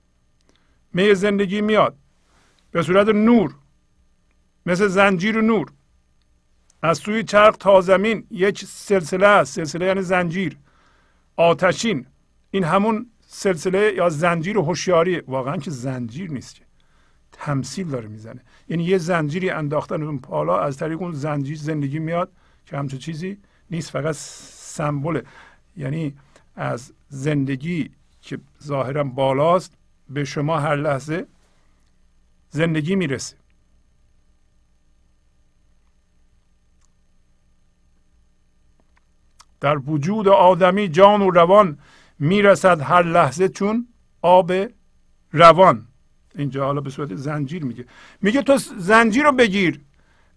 می 0.92 1.14
زندگی 1.14 1.60
میاد. 1.60 1.96
به 2.70 2.82
صورت 2.82 3.08
نور. 3.08 3.54
مثل 4.66 4.86
زنجیر 4.86 5.40
نور. 5.40 5.72
از 6.82 6.98
سوی 6.98 7.24
چرخ 7.24 7.56
تا 7.56 7.80
زمین 7.80 8.26
یک 8.30 8.64
سلسله 8.64 9.26
است. 9.26 9.52
سلسله 9.54 9.86
یعنی 9.86 10.02
زنجیر. 10.02 10.56
آتشین. 11.40 12.06
این 12.50 12.64
همون 12.64 13.06
سلسله 13.26 13.92
یا 13.96 14.08
زنجیر 14.08 14.56
هوشیاری. 14.56 15.20
واقعا 15.20 15.56
که 15.56 15.70
زنجیر 15.70 16.30
نیست 16.30 16.54
که. 16.54 16.62
تمثیل 17.32 17.88
داره 17.88 18.08
می‌زنه. 18.08 18.40
یعنی 18.68 18.84
یه 18.84 18.98
زنجیری 18.98 19.50
انداختن 19.50 20.02
اون 20.02 20.18
پالا 20.18 20.60
از 20.60 20.76
طریق 20.76 21.02
اون 21.02 21.12
زنجیر 21.12 21.58
زندگی 21.58 21.98
میاد 21.98 22.32
که 22.66 22.76
همچون 22.76 22.98
چیزی 22.98 23.38
نیست 23.70 23.90
فقط 23.90 24.14
سمبله 24.14 25.22
یعنی 25.76 26.14
از 26.56 26.92
زندگی 27.08 27.90
که 28.22 28.38
ظاهرا 28.62 29.04
بالاست 29.04 29.72
به 30.08 30.24
شما 30.24 30.58
هر 30.58 30.76
لحظه 30.76 31.26
زندگی 32.50 32.96
می‌رسه. 32.96 33.36
در 39.60 39.78
وجود 39.78 40.28
آدمی 40.28 40.88
جان 40.88 41.22
و 41.22 41.30
روان 41.30 41.78
می‌رسد 42.18 42.80
هر 42.80 43.02
لحظه 43.02 43.48
چون 43.48 43.88
آب 44.22 44.52
روان. 45.32 45.86
اینجا 46.34 46.64
حالا 46.64 46.80
به 46.80 46.90
صورت 46.90 47.14
زنجیر 47.14 47.64
میگه. 47.64 47.84
میگه 48.22 48.42
تو 48.42 48.58
زنجیر 48.78 49.24
رو 49.24 49.32
بگیر. 49.32 49.80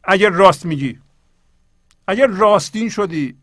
اگر 0.03 0.29
راست 0.29 0.65
میگی. 0.65 0.99
اگر 2.07 2.27
راستین 2.27 2.89
شدی. 2.89 3.35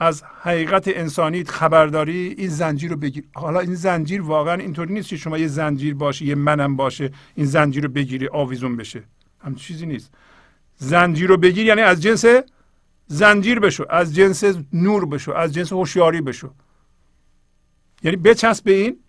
از 0.00 0.22
حقیقت 0.42 0.88
انسانیت 0.88 1.50
خبرداری 1.50 2.34
این 2.38 2.48
زنجیر 2.48 2.90
رو 2.90 2.96
بگیر. 2.96 3.24
حالا 3.34 3.60
این 3.60 3.74
زنجیر 3.74 4.22
واقعا 4.22 4.54
اینطوری 4.54 4.94
نیست 4.94 5.08
که 5.08 5.16
شما 5.16 5.38
یه 5.38 5.46
زنجیر 5.46 5.94
باشه 5.94 6.24
یه 6.24 6.34
منم 6.34 6.76
باشه 6.76 7.10
این 7.34 7.46
زنجیر 7.46 7.82
رو 7.82 7.88
بگیری 7.88 8.28
آویزون 8.28 8.76
بشه. 8.76 9.02
هم 9.40 9.54
چیزی 9.54 9.86
نیست. 9.86 10.14
زنجیر 10.76 11.28
رو 11.28 11.36
بگیر 11.36 11.66
یعنی 11.66 11.80
از 11.80 12.02
جنس 12.02 12.24
زنجیر 13.06 13.60
بشو 13.60 13.86
از 13.90 14.14
جنس 14.14 14.44
نور 14.72 15.06
بشو 15.06 15.32
از 15.32 15.54
جنس 15.54 15.72
هوشیاری 15.72 16.20
بشو. 16.20 16.54
یعنی 18.02 18.16
بچسب 18.16 18.64
به 18.64 18.72
این 18.72 19.04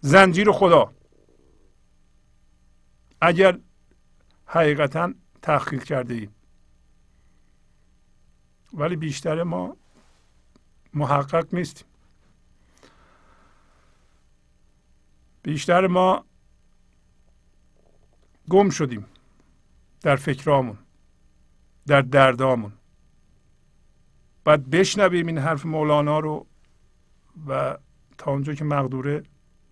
زنجیر 0.00 0.52
خدا. 0.52 0.92
اگر 3.20 3.58
حقیقتا 4.46 5.12
تحقیق 5.42 5.84
کرده 5.84 6.14
ایم. 6.14 6.34
ولی 8.72 8.96
بیشتر 8.96 9.42
ما 9.42 9.76
محقق 10.94 11.54
نیستیم. 11.54 11.86
بیشتر 15.42 15.86
ما 15.86 16.24
گم 18.50 18.70
شدیم 18.70 19.06
در 20.00 20.16
فکرامون. 20.16 20.78
در 21.88 22.02
دردامون. 22.02 22.72
باید 24.44 24.70
بشنویم 24.70 25.26
این 25.26 25.38
حرف 25.38 25.66
مولانا 25.66 26.18
رو 26.18 26.46
و 27.48 27.78
تا 28.18 28.30
اونجا 28.30 28.54
که 28.54 28.64
مقدوره 28.64 29.22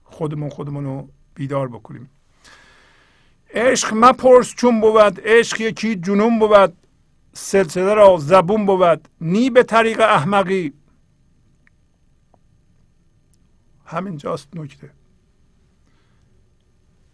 خودمون 0.04 0.48
خودمون 0.48 0.84
رو 0.84 1.08
بیدار 1.34 1.68
بکنیم. 1.68 2.10
عشق 3.54 3.94
مپرس 3.94 4.54
چون 4.54 4.80
بود 4.80 5.20
عشق 5.24 5.60
یکی 5.60 5.96
جنون 5.96 6.38
بود 6.38 6.76
سلسله 7.32 7.94
را 7.94 8.16
زبون 8.18 8.66
بود. 8.66 9.08
نی 9.20 9.50
به 9.50 9.62
طریق 9.62 10.00
احمقی. 10.00 10.72
همینجاست 13.84 14.56
نکته. 14.56 14.90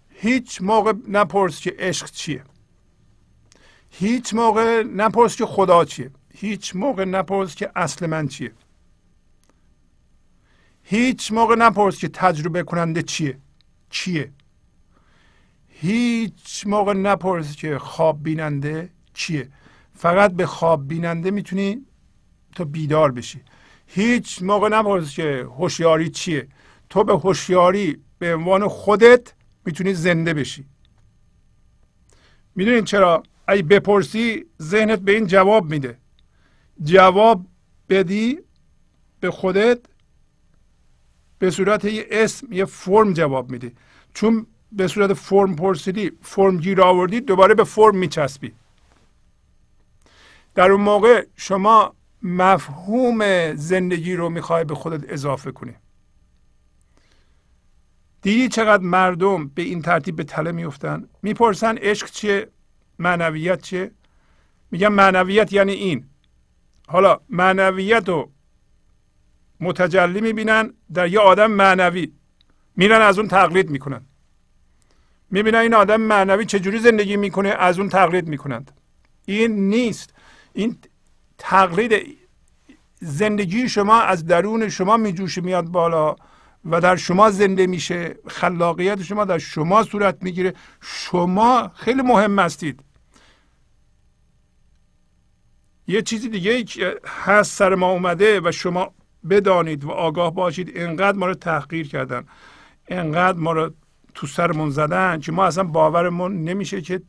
هیچ 0.08 0.62
موقع 0.62 0.92
نپرس 1.08 1.60
که 1.60 1.74
عشق 1.78 2.10
چیه. 2.10 2.44
هیچ 3.94 4.34
موقع 4.34 4.82
نپرس 4.82 5.36
که 5.36 5.46
خدا 5.46 5.84
چیه. 5.84 6.10
هیچ 6.34 6.76
موقع 6.76 7.04
نپرس 7.04 7.54
که 7.54 7.70
اصل 7.76 8.06
من 8.06 8.28
چیه. 8.28 8.52
هیچ 10.82 11.32
موقع 11.32 11.54
نپرس 11.54 11.98
که 11.98 12.08
تجربه 12.08 12.62
کننده 12.62 13.02
چیه. 13.02 13.38
چیه. 13.90 14.32
هیچ 15.68 16.66
موقع 16.66 16.92
نپرس 16.92 17.56
که 17.56 17.78
خواب 17.78 18.22
بیننده 18.22 18.90
چیه. 19.14 19.48
فقط 19.94 20.32
به 20.32 20.46
خواب 20.46 20.88
بیننده 20.88 21.30
می‌تونی 21.30 21.86
تو 22.54 22.64
بیدار 22.64 23.12
بشی. 23.12 23.40
هیچ 23.86 24.42
موقع 24.42 24.68
نپرس 24.68 25.14
که 25.14 25.46
هوشیاری 25.58 26.10
چیه. 26.10 26.48
تو 26.90 27.04
به 27.04 27.12
هوشیاری 27.12 28.00
به 28.18 28.34
عنوان 28.34 28.68
خودت 28.68 29.32
می‌تونی 29.64 29.94
زنده 29.94 30.34
بشی. 30.34 30.64
می‌دونین 32.54 32.84
چرا؟ 32.84 33.22
اگه 33.46 33.62
بپرسی 33.62 34.46
ذهنت 34.62 34.98
به 34.98 35.12
این 35.12 35.26
جواب 35.26 35.70
میده. 35.70 35.98
جواب 36.82 37.46
بدی 37.88 38.38
به 39.20 39.30
خودت 39.30 39.78
به 41.38 41.50
صورت 41.50 41.84
یه 41.84 42.06
اسم 42.10 42.52
یه 42.52 42.64
فرم 42.64 43.12
جواب 43.12 43.50
میده. 43.50 43.72
چون 44.14 44.46
به 44.72 44.88
صورت 44.88 45.12
فرم 45.12 45.56
پرسیدی 45.56 46.12
فرم 46.22 46.56
گیر 46.56 46.82
آوردی 46.82 47.20
دوباره 47.20 47.54
به 47.54 47.64
فرم 47.64 47.96
میچسبی. 47.96 48.52
در 50.54 50.72
اون 50.72 50.80
موقع 50.80 51.26
شما 51.36 51.94
مفهوم 52.22 53.54
زندگی 53.54 54.14
رو 54.14 54.28
می‌خوای 54.28 54.64
به 54.64 54.74
خودت 54.74 55.12
اضافه 55.12 55.52
کنی. 55.52 55.74
دیدی 58.22 58.48
چقدر 58.48 58.82
مردم 58.82 59.48
به 59.48 59.62
این 59.62 59.82
ترتیب 59.82 60.16
به 60.16 60.24
تله 60.24 60.52
میفتن 60.52 61.08
می‌پرسن 61.22 61.76
عشق 61.76 62.10
چیه؟ 62.10 62.48
معنویت 62.98 63.62
چیه 63.62 63.90
میگن 64.70 64.88
معنویت 64.88 65.52
یعنی 65.52 65.72
این. 65.72 66.04
حالا 66.88 67.20
معنویت 67.28 68.08
رو 68.08 68.30
متجلی 69.60 70.20
می‌بینن 70.20 70.72
در 70.94 71.08
یه 71.08 71.20
آدم 71.20 71.50
معنوی. 71.50 72.12
میرن 72.76 73.00
از 73.00 73.18
اون 73.18 73.28
تقلید 73.28 73.70
می‌کنن. 73.70 74.06
می‌بینن 75.30 75.58
این 75.58 75.74
آدم 75.74 76.00
معنوی 76.00 76.44
چجوری 76.44 76.78
زندگی 76.78 77.16
می‌کنه؟ 77.16 77.48
از 77.48 77.78
اون 77.78 77.88
تقلید 77.88 78.28
می‌کنند. 78.28 78.70
این 79.26 79.68
نیست. 79.68 80.14
این 80.52 80.78
تقلید 81.38 82.18
زندگی 83.00 83.68
شما 83.68 84.00
از 84.00 84.26
درون 84.26 84.68
شما 84.68 84.96
میجوشه 84.96 85.40
میاد 85.40 85.64
بالا. 85.64 86.16
و 86.64 86.80
در 86.80 86.96
شما 86.96 87.30
زنده 87.30 87.66
میشه 87.66 88.16
خلاقیت 88.26 89.02
شما 89.02 89.24
در 89.24 89.38
شما 89.38 89.82
صورت 89.82 90.22
می‌گیره. 90.22 90.54
شما 90.80 91.70
خیلی 91.74 92.02
مهم 92.02 92.38
هستید. 92.38 92.80
یه 95.86 96.02
چیزی 96.02 96.28
دیگه 96.28 96.64
که 96.64 97.00
هست 97.06 97.52
سر 97.52 97.74
ما 97.74 97.90
اومده 97.90 98.40
و 98.40 98.52
شما 98.52 98.94
بدانید 99.30 99.84
و 99.84 99.90
آگاه 99.90 100.34
باشید 100.34 100.72
انقدر 100.74 101.18
ما 101.18 101.26
رو 101.26 101.34
تحقیر 101.34 101.88
کردن. 101.88 102.24
انقدر 102.88 103.38
ما 103.38 103.52
رو 103.52 103.70
تو 104.14 104.26
سرمون 104.26 104.70
زدن 104.70 105.20
که 105.20 105.32
ما 105.32 105.44
اصلا 105.44 105.64
باورمون 105.64 106.44
نمیشه 106.44 106.80
که 106.80 107.02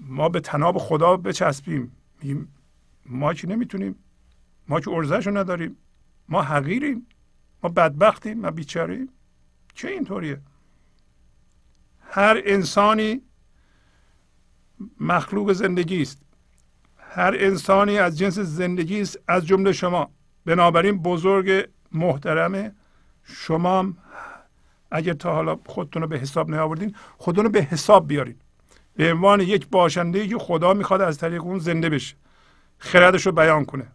ما 0.00 0.28
به 0.28 0.40
تناب 0.40 0.78
خدا 0.78 1.16
بچسبیم. 1.16 1.92
ما 3.06 3.34
که 3.34 3.48
نمی‌تونیم 3.48 3.96
ما 4.68 4.80
که 4.80 4.90
ارزش 4.90 5.26
نداریم. 5.26 5.76
ما 6.28 6.42
حقیریم. 6.42 7.06
ما 7.62 7.68
بدبختیم 7.68 8.40
ما 8.40 8.50
بیچاریم 8.50 9.08
چه 9.74 9.88
اینطوریه؟ 9.88 10.40
هر 12.00 12.42
انسانی 12.44 13.22
مخلوق 15.00 15.52
زندگی 15.52 16.02
است. 16.02 16.22
هر 16.98 17.34
انسانی 17.38 17.98
از 17.98 18.18
جنس 18.18 18.38
زندگی 18.38 19.00
است 19.00 19.18
از 19.28 19.46
جمله 19.46 19.72
شما. 19.72 20.10
بنابراین 20.44 21.02
بزرگ 21.02 21.68
محترم 21.92 22.72
شما 23.22 23.92
اگر 24.90 25.12
تا 25.12 25.32
حالا 25.32 25.58
خودتون 25.66 26.02
رو 26.02 26.08
به 26.08 26.18
حساب 26.18 26.50
نیاوردین 26.50 26.96
خودتون 27.18 27.44
رو 27.44 27.50
به 27.50 27.62
حساب 27.62 28.08
بیارید 28.08 28.42
به 28.96 29.12
عنوان 29.12 29.40
یک 29.40 29.68
باشنده 29.68 30.28
که 30.28 30.38
خدا 30.38 30.74
می‌خواد 30.74 31.00
از 31.00 31.18
طریق 31.18 31.44
اون 31.44 31.58
زنده 31.58 31.88
بشه. 31.88 32.16
خردش 32.78 33.26
رو 33.26 33.32
بیان 33.32 33.64
کنه. 33.64 33.86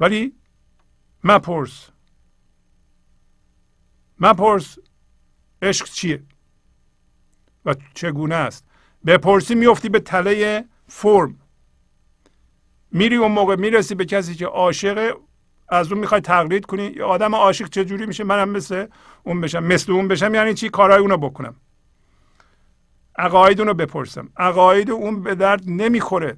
ولی 0.00 0.32
مپرس. 1.24 1.90
مپرس. 4.20 4.78
عشق 5.62 5.86
چیه؟ 5.86 6.22
و 7.64 7.74
چگونه 7.94 8.34
است؟ 8.34 8.66
بپرسی 9.06 9.54
میفتی 9.54 9.88
به 9.88 10.00
تله 10.00 10.64
فرم. 10.86 11.40
میری 12.90 13.16
اون 13.16 13.32
موقع 13.32 13.56
می‌رسی 13.56 13.94
به 13.94 14.04
کسی 14.04 14.34
که 14.34 14.46
عاشق 14.46 15.16
از 15.68 15.92
اون 15.92 16.00
می‌خوای 16.00 16.20
تقلید 16.20 16.66
کنی. 16.66 16.86
یا 16.86 17.06
آدم 17.06 17.34
عاشق 17.34 17.68
چجوری 17.68 18.06
میشه؟ 18.06 18.24
منم 18.24 18.48
مثل 18.48 18.86
اون 19.22 19.40
بشم 19.40 19.64
مثل 19.64 19.92
اون 19.92 20.08
بشم. 20.08 20.34
یعنی 20.34 20.54
چی؟ 20.54 20.68
کارهای 20.68 21.00
اونو 21.00 21.16
بکنم. 21.16 21.56
عقاید 23.18 23.60
اونو 23.60 23.74
بپرسم. 23.74 24.28
عقاید 24.36 24.90
اون 24.90 25.22
به 25.22 25.34
درد 25.34 25.62
نمی‌خوره. 25.66 26.36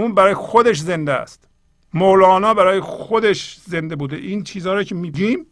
اون 0.00 0.14
برای 0.14 0.34
خودش 0.34 0.80
زنده 0.80 1.12
است. 1.12 1.48
مولانا 1.94 2.54
برای 2.54 2.80
خودش 2.80 3.60
زنده 3.66 3.96
بوده. 3.96 4.16
این 4.16 4.42
چیزها 4.42 4.74
رو 4.74 4.82
که 4.82 4.94
میگیم 4.94 5.46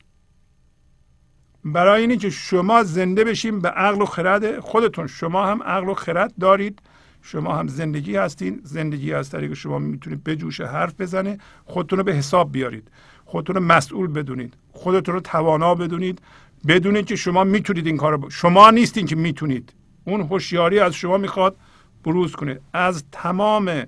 برای 1.65 2.01
اینه 2.01 2.16
که 2.16 2.31
شما 2.31 2.83
زنده 2.83 3.25
بشیم 3.25 3.61
به 3.61 3.69
عقل 3.69 4.03
و 4.03 4.05
خرد 4.05 4.61
خودتون. 4.61 5.07
شما 5.07 5.47
هم 5.47 5.62
عقل 5.62 5.89
و 5.89 5.95
خرد 5.95 6.35
دارید. 6.41 6.83
شما 7.23 7.57
هم 7.57 7.69
زندگی 7.69 8.16
هستین. 8.16 8.61
زندگی 8.65 9.12
از 9.12 9.31
طریق 9.31 9.55
شما 9.55 9.79
می‌تونید 9.79 10.25
بجوشه 10.25 10.66
حرف 10.66 11.01
بزنه 11.01 11.39
خودتون 11.65 11.99
رو 11.99 12.05
به 12.05 12.15
حساب 12.15 12.53
بیارید. 12.53 12.91
خودتون 13.25 13.57
رو 13.57 13.62
مسئول 13.62 14.07
بدونید. 14.07 14.55
خودتون 14.73 15.15
رو 15.15 15.20
توانا 15.20 15.75
بدونید. 15.75 16.23
بدونید 16.69 17.07
که 17.07 17.16
شما 17.16 17.45
می‌تونید 17.45 17.87
این 17.87 17.97
کار 17.97 18.12
رو 18.12 18.31
شما 18.31 18.70
نیستین 18.70 19.07
که 19.07 19.16
می‌تونید. 19.16 19.73
اون 20.05 20.20
هوشیاری 20.20 20.81
از 20.81 20.95
شما 20.95 21.16
می‌خواد 21.16 21.57
بروز 22.05 22.33
کنه. 22.37 22.61
از 22.73 23.05
تمام 23.12 23.87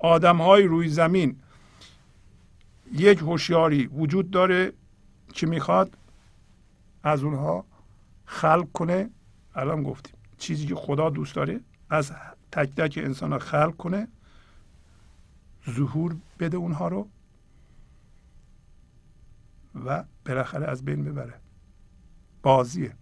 آدم 0.00 0.36
های 0.36 0.62
روی 0.62 0.88
زمین 0.88 1.36
یک 2.92 3.18
هوشیاری 3.18 3.86
وجود 3.86 4.30
داره 4.30 4.72
که 5.34 5.46
می‌خواد؟ 5.46 5.96
از 7.02 7.22
اونها 7.22 7.64
خلق 8.24 8.72
کنه. 8.72 9.10
الان 9.54 9.82
گفتیم 9.82 10.14
چیزی 10.38 10.66
که 10.66 10.74
خدا 10.74 11.10
دوست 11.10 11.34
داره 11.34 11.60
از 11.90 12.12
تک 12.52 12.74
تک 12.76 12.98
انسان 12.98 13.38
خلق 13.38 13.76
کنه 13.76 14.08
ظهور 15.70 16.16
بده 16.38 16.56
اونها 16.56 16.88
رو 16.88 17.08
و 19.84 20.04
بالاخره 20.26 20.66
از 20.66 20.84
بین 20.84 21.04
ببره. 21.04 21.34
بازیه. 22.42 22.94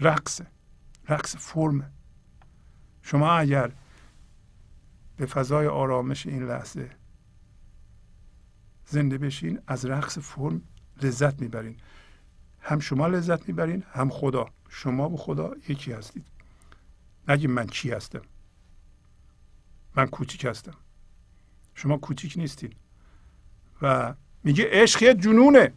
رقصه. 0.00 0.46
رقص 1.08 1.36
فرمه. 1.36 1.90
شما 3.02 3.32
اگر 3.32 3.72
به 5.20 5.26
فضای 5.26 5.66
آرامش 5.66 6.26
این 6.26 6.42
لحظه. 6.42 6.90
زنده 8.86 9.18
بشین 9.18 9.60
از 9.66 9.84
رقص 9.84 10.18
فرم 10.18 10.62
لذت 11.02 11.40
می‌برین. 11.40 11.76
هم 12.60 12.78
شما 12.78 13.06
لذت 13.06 13.48
می‌برین 13.48 13.84
هم 13.92 14.10
خدا. 14.10 14.46
شما 14.68 15.10
و 15.10 15.16
خدا 15.16 15.52
یکی 15.68 15.92
هستید. 15.92 16.24
نگیم 17.28 17.50
من 17.50 17.66
چی 17.66 17.90
هستم. 17.90 18.22
من 19.96 20.06
کوچیک 20.06 20.44
هستم. 20.44 20.74
شما 21.74 21.96
کوچیک 21.96 22.34
نیستید 22.36 22.76
و 23.82 24.14
میگه 24.44 24.68
عشق 24.70 25.02
یه 25.02 25.14
جنونه. 25.14 25.72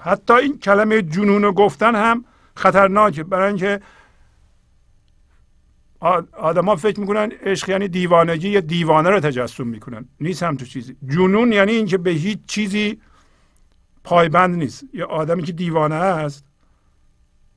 حتی 0.00 0.32
این 0.32 0.58
کلمه 0.58 1.02
جنون 1.02 1.50
گفتن 1.50 1.94
هم 1.94 2.24
خطرناکه. 2.54 3.24
برای 3.24 3.48
اینکه 3.48 3.80
آدما 6.32 6.76
فکر 6.76 7.00
می‌کنن 7.00 7.32
عشق 7.42 7.68
یعنی 7.68 7.88
دیوانگی 7.88 8.48
یا 8.48 8.60
دیوانه 8.60 9.10
رو 9.10 9.20
تجسم 9.20 9.66
می‌کنن. 9.66 10.08
نیست 10.20 10.42
هم 10.42 10.56
تو 10.56 10.64
چیزی. 10.64 10.96
جنون 11.08 11.52
یعنی 11.52 11.72
اینکه 11.72 11.98
به 11.98 12.10
هیچ 12.10 12.38
چیزی 12.46 13.00
پایبند 14.04 14.56
نیست. 14.56 14.84
یا 14.92 15.06
آدمی 15.06 15.42
که 15.42 15.52
دیوانه 15.52 15.94
است 15.94 16.44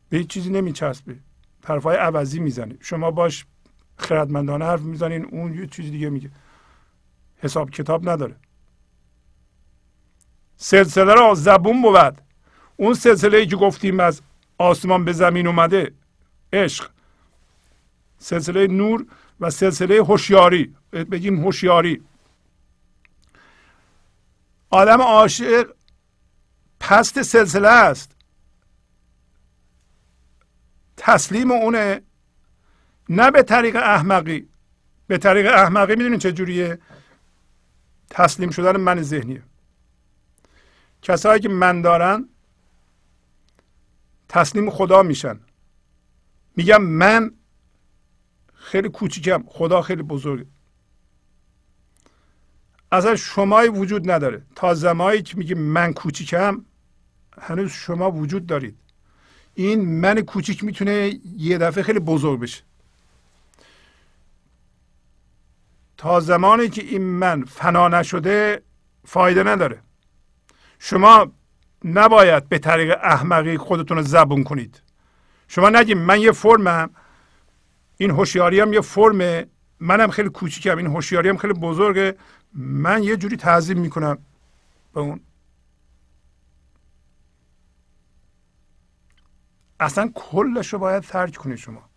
به 0.10 0.18
هیچ 0.18 0.28
چیزی 0.28 0.50
نمیچسبه. 0.50 1.16
طرفای 1.62 1.98
عوضی 1.98 2.40
می‌زنه. 2.40 2.78
شما 2.80 3.12
باش 3.12 3.46
خردمندانه 3.98 4.66
حرف 4.66 4.82
می‌زنین 4.82 5.26
اون 5.26 5.54
یه 5.54 5.68
چیز 5.68 5.92
دیگه 5.92 6.10
میگه. 6.10 6.32
حساب 7.38 7.70
کتاب 7.70 8.10
نداره. 8.10 8.36
سلسله 10.56 11.14
را 11.14 11.34
زبون 11.36 11.82
بود. 11.82 12.22
اون 12.78 12.94
سلسله 12.94 13.38
ای 13.38 13.46
که 13.46 13.56
گفتیم 13.56 14.00
از 14.00 14.22
آسمان 14.58 15.06
به 15.06 15.14
زمین 15.14 15.48
اومده 15.48 15.92
عشق. 16.54 16.90
سلسله 18.20 18.68
نور 18.68 19.06
و 19.40 19.50
سلسله 19.50 19.96
هوشیاری. 19.96 20.76
بگیم 20.92 21.44
هوشیاری. 21.46 22.04
آدم 24.70 25.02
عاشق 25.02 25.74
پست 26.80 27.22
سلسله 27.22 27.68
است. 27.68 28.12
تسلیم 30.98 31.52
اونه. 31.52 32.02
نه 33.10 33.32
به 33.32 33.44
طریق 33.44 33.76
احمقی. 33.76 34.50
به 35.08 35.18
طریق 35.18 35.54
احمقی 35.54 35.96
می‌دونین 35.96 36.20
چه 36.20 36.32
جوریه؟ 36.32 36.80
تسلیم 38.10 38.50
شدن 38.50 38.78
من 38.78 39.02
ذهنیه. 39.02 39.44
کسایی 41.02 41.42
که 41.42 41.50
من 41.50 41.82
دارن 41.82 42.30
تسلیم 44.30 44.70
خدا 44.70 45.04
میشن. 45.04 45.40
میگم 46.56 46.82
من 46.82 47.39
خیلی 48.70 48.90
کوچیکم. 48.90 49.44
خدا 49.48 49.82
خیلی 49.82 50.04
بزرگه 50.04 50.46
اصلا 52.92 53.16
شمایی 53.16 53.70
وجود 53.70 54.12
نداره. 54.12 54.42
تا 54.56 54.74
زمانی 54.74 55.22
که 55.22 55.38
میگه 55.38 55.56
من 55.56 55.94
کوچیکم 55.94 56.66
هنوز 57.42 57.72
شما 57.72 58.12
وجود 58.12 58.46
دارید. 58.46 58.78
این 59.54 60.00
من 60.00 60.22
کوچیک 60.22 60.64
می‌تونه 60.64 61.20
یه 61.38 61.58
دفعه 61.58 61.84
خیلی 61.84 62.00
بزرگ 62.00 62.40
بشه. 62.40 62.64
تا 65.98 66.20
زمانی 66.20 66.70
که 66.70 66.82
این 66.82 67.02
من 67.02 67.46
فنا 67.46 67.88
نشده 67.88 68.62
فایده 69.06 69.44
نداره. 69.44 69.82
شما 70.80 71.32
نباید 71.84 72.50
به 72.50 72.60
طریق 72.60 72.98
احمقی 73.02 73.58
خودتون 73.58 73.98
رو 73.98 74.04
زبون 74.04 74.44
کنید. 74.44 74.82
شما 75.48 75.70
نگید 75.70 75.98
من 75.98 76.22
یه 76.22 76.32
فرمم. 76.32 76.90
این 78.02 78.12
هوشیاری 78.12 78.60
هم 78.60 78.74
یه 78.74 78.82
فرمه. 78.82 79.48
منم 79.80 80.12
خیلی 80.12 80.30
کوچیکم. 80.30 80.78
این 80.78 80.88
هوشیاری 80.88 81.30
هم 81.30 81.38
خیلی 81.38 81.54
بزرگه. 81.54 82.18
من 82.54 83.04
یه 83.04 83.18
جوری 83.18 83.38
تعظیم 83.38 83.80
می‌کنم 83.80 84.18
به 84.94 85.00
اون. 85.00 85.20
اصلا 89.80 90.12
کلش 90.16 90.74
رو 90.74 90.80
باید 90.80 91.04
ترک 91.04 91.36
کنید 91.36 91.58
شما. 91.58 91.90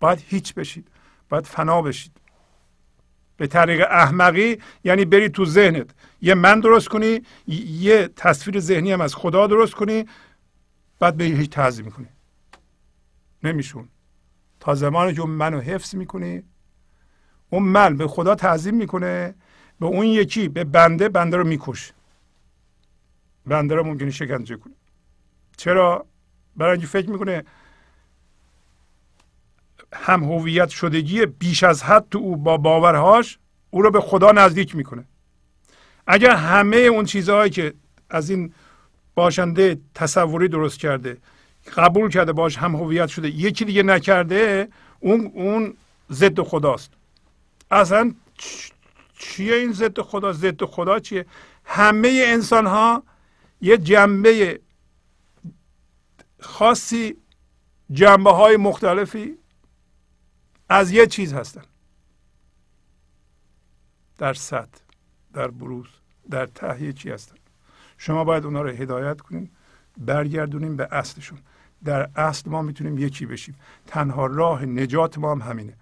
باید 0.00 0.24
هیچ 0.26 0.54
بشید. 0.54 0.88
باید 1.28 1.46
فنا 1.46 1.82
بشید. 1.82 2.12
به 3.36 3.46
طریق 3.46 3.86
احمقی 3.90 4.58
یعنی 4.84 5.04
بری 5.04 5.28
تو 5.28 5.44
ذهنت. 5.44 5.90
یه 6.22 6.34
من 6.34 6.60
درست 6.60 6.88
کنی 6.88 7.22
یه 7.46 8.08
تصویر 8.16 8.60
ذهنی 8.60 8.92
هم 8.92 9.00
از 9.00 9.14
خدا 9.14 9.46
درست 9.46 9.74
کنی 9.74 10.06
بعد 10.98 11.16
به 11.16 11.24
هیچ 11.24 11.50
تعظیم 11.50 11.84
می‌کنی. 11.84 12.08
نمیشون. 13.42 13.88
تا 14.60 14.74
زمانی 14.74 15.14
که 15.14 15.20
اون 15.20 15.30
منو 15.30 15.60
حفظ 15.60 15.94
می‌کنی 15.94 16.42
اون 17.50 17.62
من 17.62 17.96
به 17.96 18.06
خدا 18.08 18.34
تعظیم 18.34 18.74
می‌کنه. 18.74 19.34
به 19.80 19.86
اون 19.86 20.06
یکی 20.06 20.48
به 20.48 20.64
بنده 20.64 21.08
بنده 21.08 21.36
رو 21.36 21.46
میکش. 21.46 21.92
بنده 23.46 23.74
رو 23.74 23.84
ممکنه 23.84 24.10
شکنجه 24.10 24.56
کنه. 24.56 24.74
چرا؟ 25.56 26.06
برای 26.56 26.72
اینکه 26.72 26.86
فکر 26.86 27.10
می‌کنه 27.10 27.44
هم 29.92 30.24
هویت 30.24 30.68
شدگی 30.68 31.26
بیش 31.26 31.62
از 31.62 31.82
حد 31.82 32.06
تو 32.10 32.18
او 32.18 32.36
با 32.36 32.56
باورهاش 32.56 33.38
او 33.70 33.82
رو 33.82 33.90
به 33.90 34.00
خدا 34.00 34.32
نزدیک 34.32 34.76
می‌کنه. 34.76 35.04
اگر 36.06 36.34
همه 36.34 36.76
اون 36.76 37.04
چیزهایی 37.04 37.50
که 37.50 37.74
از 38.10 38.30
این 38.30 38.54
باشنده 39.14 39.80
تصوری 39.94 40.48
درست 40.48 40.78
کرده 40.78 41.16
قبول 41.76 42.10
کرده 42.10 42.32
باش 42.32 42.58
هم 42.58 42.76
هویت 42.76 43.08
شده. 43.08 43.28
یکی 43.28 43.64
دیگه 43.64 43.82
نکرده 43.82 44.68
اون 45.00 45.32
اون 45.34 45.74
ضد 46.10 46.40
خداست. 46.40 46.90
اصلا 47.70 48.14
چیه 49.18 49.54
این 49.54 49.72
ضد 49.72 50.00
خدا؟ 50.00 50.32
ضد 50.32 50.64
خدا 50.64 50.98
چیه؟ 50.98 51.26
همه 51.64 52.22
انسان 52.26 52.66
ها 52.66 53.02
یه 53.60 53.78
جنبه 53.78 54.60
خاصی 56.40 57.16
جنبه 57.92 58.30
های 58.30 58.56
مختلفی 58.56 59.38
از 60.68 60.92
یه 60.92 61.06
چیز 61.06 61.32
هستن. 61.32 61.62
در 64.18 64.34
سطح 64.34 64.80
در 65.32 65.48
بروز 65.48 65.86
در 66.30 66.46
ته 66.46 66.92
چی 66.92 67.10
هستن. 67.10 67.36
شما 67.98 68.24
باید 68.24 68.44
اونا 68.44 68.62
رو 68.62 68.70
هدایت 68.70 69.20
کنیم 69.20 69.50
برگردونیم 69.98 70.76
به 70.76 70.88
اصلشون. 70.90 71.38
در 71.84 72.10
اصل 72.16 72.50
ما 72.50 72.62
می‌تونیم 72.62 72.98
یکی 72.98 73.26
بشیم. 73.26 73.54
تنها 73.86 74.26
راه 74.26 74.64
نجات 74.64 75.18
ما 75.18 75.32
هم 75.32 75.42
همینه. 75.42 75.76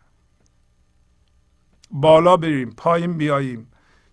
بالا 1.91 2.37
بریم 2.37 2.70
پایین 2.70 3.12
بیاییم 3.12 3.66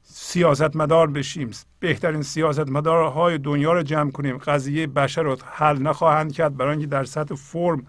سیاستمدار 0.04 1.08
بشیم. 1.08 1.52
بهترین 1.80 2.22
سیاستمدارهای 2.22 3.38
دنیا 3.38 3.74
رو 3.74 3.84
جمع 3.84 4.12
کنیم. 4.12 4.38
قضیه 4.38 4.88
بشر 4.88 5.22
رو 5.24 5.38
حل 5.46 5.82
نخواهند 5.82 6.34
کرد 6.34 6.58
برای 6.58 6.72
اینکه 6.72 6.88
در 6.88 7.04
سطح 7.04 7.36
فرم 7.36 7.88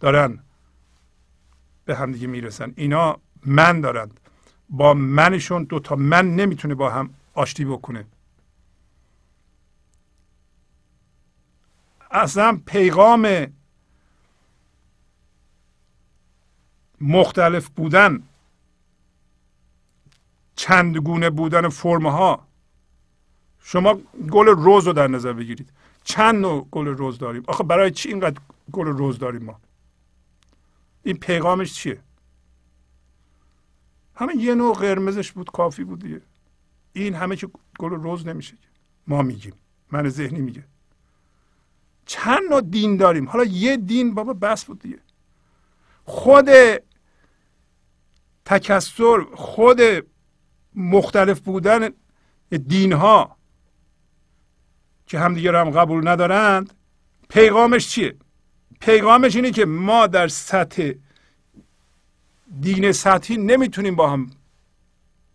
دارن 0.00 0.38
به 1.84 1.96
همدیگه 1.96 2.26
می‌رسن. 2.26 2.72
اینا 2.76 3.16
من 3.46 3.80
دارند. 3.80 4.20
با 4.70 4.94
منشون 4.94 5.64
دوتا 5.64 5.96
من 5.96 6.36
نمی‌تونه 6.36 6.74
با 6.74 6.90
هم 6.90 7.10
آشتی 7.34 7.64
بکنه. 7.64 8.04
اصلا 12.10 12.60
پیغام 12.66 13.46
مختلف 17.00 17.68
بودن 17.68 18.22
چند 20.56 20.96
گونه 20.96 21.30
بودن 21.30 21.68
فرم 21.68 22.06
ها 22.06 22.48
شما 23.62 23.94
گل 24.30 24.46
روز 24.46 24.86
رو 24.86 24.92
در 24.92 25.08
نظر 25.08 25.32
بگیرید. 25.32 25.72
چند 26.04 26.34
نوع 26.34 26.68
گل 26.70 26.86
روز 26.86 27.18
داریم؟ 27.18 27.42
آخه 27.48 27.64
برای 27.64 27.90
چی 27.90 28.08
اینقدر 28.08 28.40
گل 28.72 28.86
روز 28.86 29.18
داریم 29.18 29.44
ما؟ 29.44 29.60
این 31.02 31.16
پیغامش 31.16 31.74
چیه؟ 31.74 32.00
همه 34.14 34.36
یه 34.36 34.54
نوع 34.54 34.74
قرمزش 34.74 35.32
بود 35.32 35.50
کافی 35.50 35.84
بود 35.84 36.02
دیگه. 36.02 36.20
این 36.92 37.14
همه 37.14 37.36
که 37.36 37.48
گل 37.78 37.90
روز 37.90 38.26
نمیشه 38.26 38.56
ما 39.06 39.22
میگیم. 39.22 39.54
من 39.92 40.08
ذهنی 40.08 40.40
میگه. 40.40 40.64
چند 42.08 42.42
نوع 42.50 42.60
دین 42.60 42.96
داریم؟ 42.96 43.28
حالا 43.28 43.44
یه 43.44 43.76
دین 43.76 44.14
بابا 44.14 44.32
بس 44.32 44.64
بود 44.64 44.78
دیگه. 44.78 44.98
خود 46.04 46.48
تکسر 48.44 49.24
خود 49.34 49.80
مختلف 50.74 51.40
بودن 51.40 51.90
دین 52.66 52.92
ها 52.92 53.36
که 55.06 55.18
همدیگه 55.18 55.50
رو 55.50 55.58
هم 55.58 55.70
قبول 55.70 56.08
ندارند 56.08 56.74
پیغامش 57.28 57.88
چیه؟ 57.88 58.14
پیغامش 58.80 59.36
اینه 59.36 59.50
که 59.50 59.64
ما 59.64 60.06
در 60.06 60.28
سطح 60.28 60.92
دین 62.60 62.92
سطحی 62.92 63.36
نمی‌تونیم 63.36 63.96
با 63.96 64.10
هم 64.10 64.30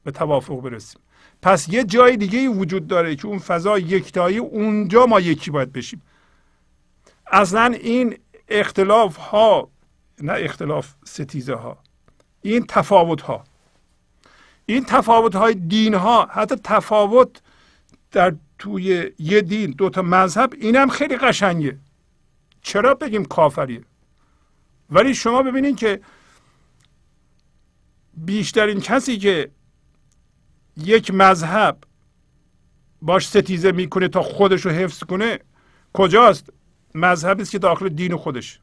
به 0.03 0.11
توافق 0.11 0.61
برسیم. 0.61 1.01
پس 1.41 1.69
یه 1.69 1.83
جای 1.83 2.17
دیگه 2.17 2.47
وجود 2.47 2.87
داره 2.87 3.15
که 3.15 3.27
اون 3.27 3.39
فضا 3.39 3.79
یکتایی 3.79 4.37
اونجا 4.37 5.05
ما 5.05 5.19
یکی 5.19 5.51
باید 5.51 5.71
بشیم. 5.71 6.01
اصلا 7.33 7.65
این 7.65 8.17
اختلاف 8.49 9.17
ها 9.17 9.69
نه 10.21 10.33
اختلاف 10.33 10.93
ستیزه 11.05 11.55
ها 11.55 11.77
این 12.41 12.65
تفاوت 12.67 13.21
ها. 13.21 13.43
این 14.65 14.85
تفاوت 14.85 15.35
های 15.35 15.53
دین 15.53 15.93
ها 15.93 16.25
حتی 16.25 16.55
تفاوت 16.55 17.41
در 18.11 18.35
توی 18.59 19.11
یه 19.19 19.41
دین 19.41 19.71
دو 19.71 19.89
تا 19.89 20.01
مذهب 20.01 20.53
اینم 20.53 20.89
خیلی 20.89 21.17
قشنگه. 21.17 21.79
چرا 22.61 22.93
بگیم 22.93 23.25
کافریه؟ 23.25 23.81
ولی 24.89 25.15
شما 25.15 25.43
ببینید 25.43 25.77
که 25.77 26.01
بیشترین 28.13 28.81
کسی 28.81 29.17
که 29.17 29.51
یک 30.77 31.11
مذهب 31.13 31.77
باش 33.01 33.27
ستیزه 33.27 33.71
می‌کنه 33.71 34.07
تا 34.07 34.21
خودش 34.21 34.65
رو 34.65 34.71
حفظ 34.71 35.03
کنه 35.03 35.39
کجاست؟ 35.93 36.49
مذهبی 36.95 37.41
است 37.41 37.51
که 37.51 37.59
داخل 37.59 37.89
دین 37.89 38.15
خودش. 38.15 38.59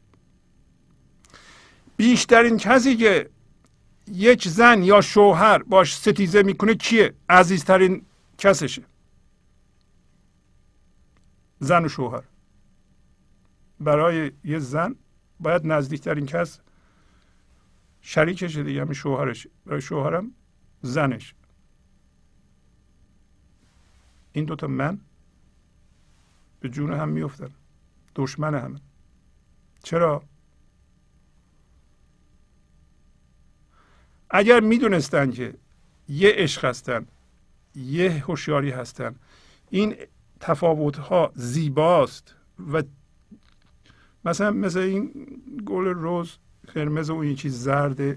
بیشترین 1.97 2.57
کسی 2.57 2.97
که 2.97 3.31
یک 4.09 4.48
زن 4.48 4.82
یا 4.82 5.01
شوهر 5.01 5.62
باش 5.62 5.97
ستیزه 5.97 6.43
می‌کنه 6.43 6.74
کیه؟ 6.74 7.15
عزیزترین 7.28 8.07
کسشه. 8.39 8.82
زن 11.59 11.85
و 11.85 11.89
شوهر. 11.89 12.23
برای 13.81 14.32
یه 14.44 14.59
زن 14.59 14.94
باید 15.40 15.66
نزدیکترین 15.66 16.27
کس 16.27 16.61
شریکشه 18.01 18.62
دیگه 18.62 18.81
همین 18.81 18.93
شوهرش. 18.93 19.47
برای 19.66 19.81
شوهرم 19.81 20.32
زنش. 20.82 21.35
این 24.32 24.44
دوتا 24.44 24.66
من 24.66 25.01
به 26.61 26.69
جون 26.69 26.93
هم 26.93 27.09
میفتن 27.09 27.51
دشمن 28.15 28.55
همه. 28.55 28.81
چرا؟ 29.82 30.23
اگر 34.31 34.61
می‌دونستن 34.61 35.31
که 35.31 35.55
یه 36.09 36.32
عشق 36.35 36.65
هستن 36.65 37.07
یه 37.74 38.11
هوشیاری 38.11 38.70
هستن 38.70 39.15
این 39.70 39.97
تفاوت 40.41 40.97
ها 40.97 41.32
زیباست 41.35 42.35
و 42.73 42.82
مثلا 44.24 44.51
مثل 44.51 44.78
این 44.78 45.12
گل 45.66 45.85
روز 45.85 46.39
قرمز 46.74 47.11
و 47.11 47.16
این 47.16 47.37
چیز 47.37 47.62
زرد 47.62 48.16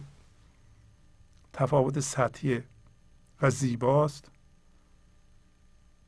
تفاوت 1.54 2.00
سطحی 2.00 2.64
و 3.42 3.50
زیباست. 3.50 4.32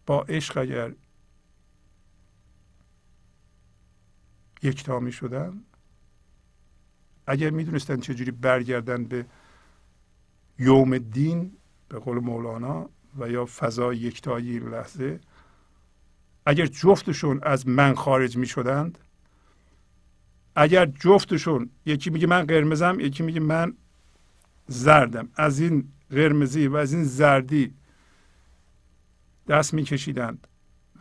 با 0.06 0.22
عشق 0.22 0.58
اگر 0.58 0.94
یکتا 4.66 5.00
می 5.00 5.12
شدن 5.12 5.62
اگر 7.28 7.50
می‌دونستن 7.50 8.00
چجوری 8.00 8.32
برگردن 8.32 9.04
به 9.04 9.26
یوم 10.60 10.98
دین 10.98 11.52
به 11.90 12.00
قول 12.00 12.18
مولانا 12.20 12.90
و 13.20 13.30
یا 13.30 13.46
فضای 13.46 13.98
یکتایی 13.98 14.52
این 14.52 14.70
لحظه 14.70 15.20
اگر 16.46 16.66
جفتشون 16.66 17.40
از 17.44 17.68
من 17.68 17.96
خارج 17.96 18.38
می 18.38 18.48
شدند 18.48 18.98
اگر 20.56 20.86
جفتشون 20.86 21.70
یکی 21.86 22.10
میگه 22.10 22.28
من 22.28 22.46
قرمزم 22.46 23.00
یکی 23.00 23.24
میگه 23.24 23.40
من 23.40 23.74
زردم. 24.68 25.30
از 25.36 25.60
این 25.60 25.92
قرمزی 26.10 26.68
و 26.68 26.76
از 26.76 26.94
این 26.94 27.04
زردی 27.04 27.74
دست 29.48 29.74
میکشیدند 29.74 30.48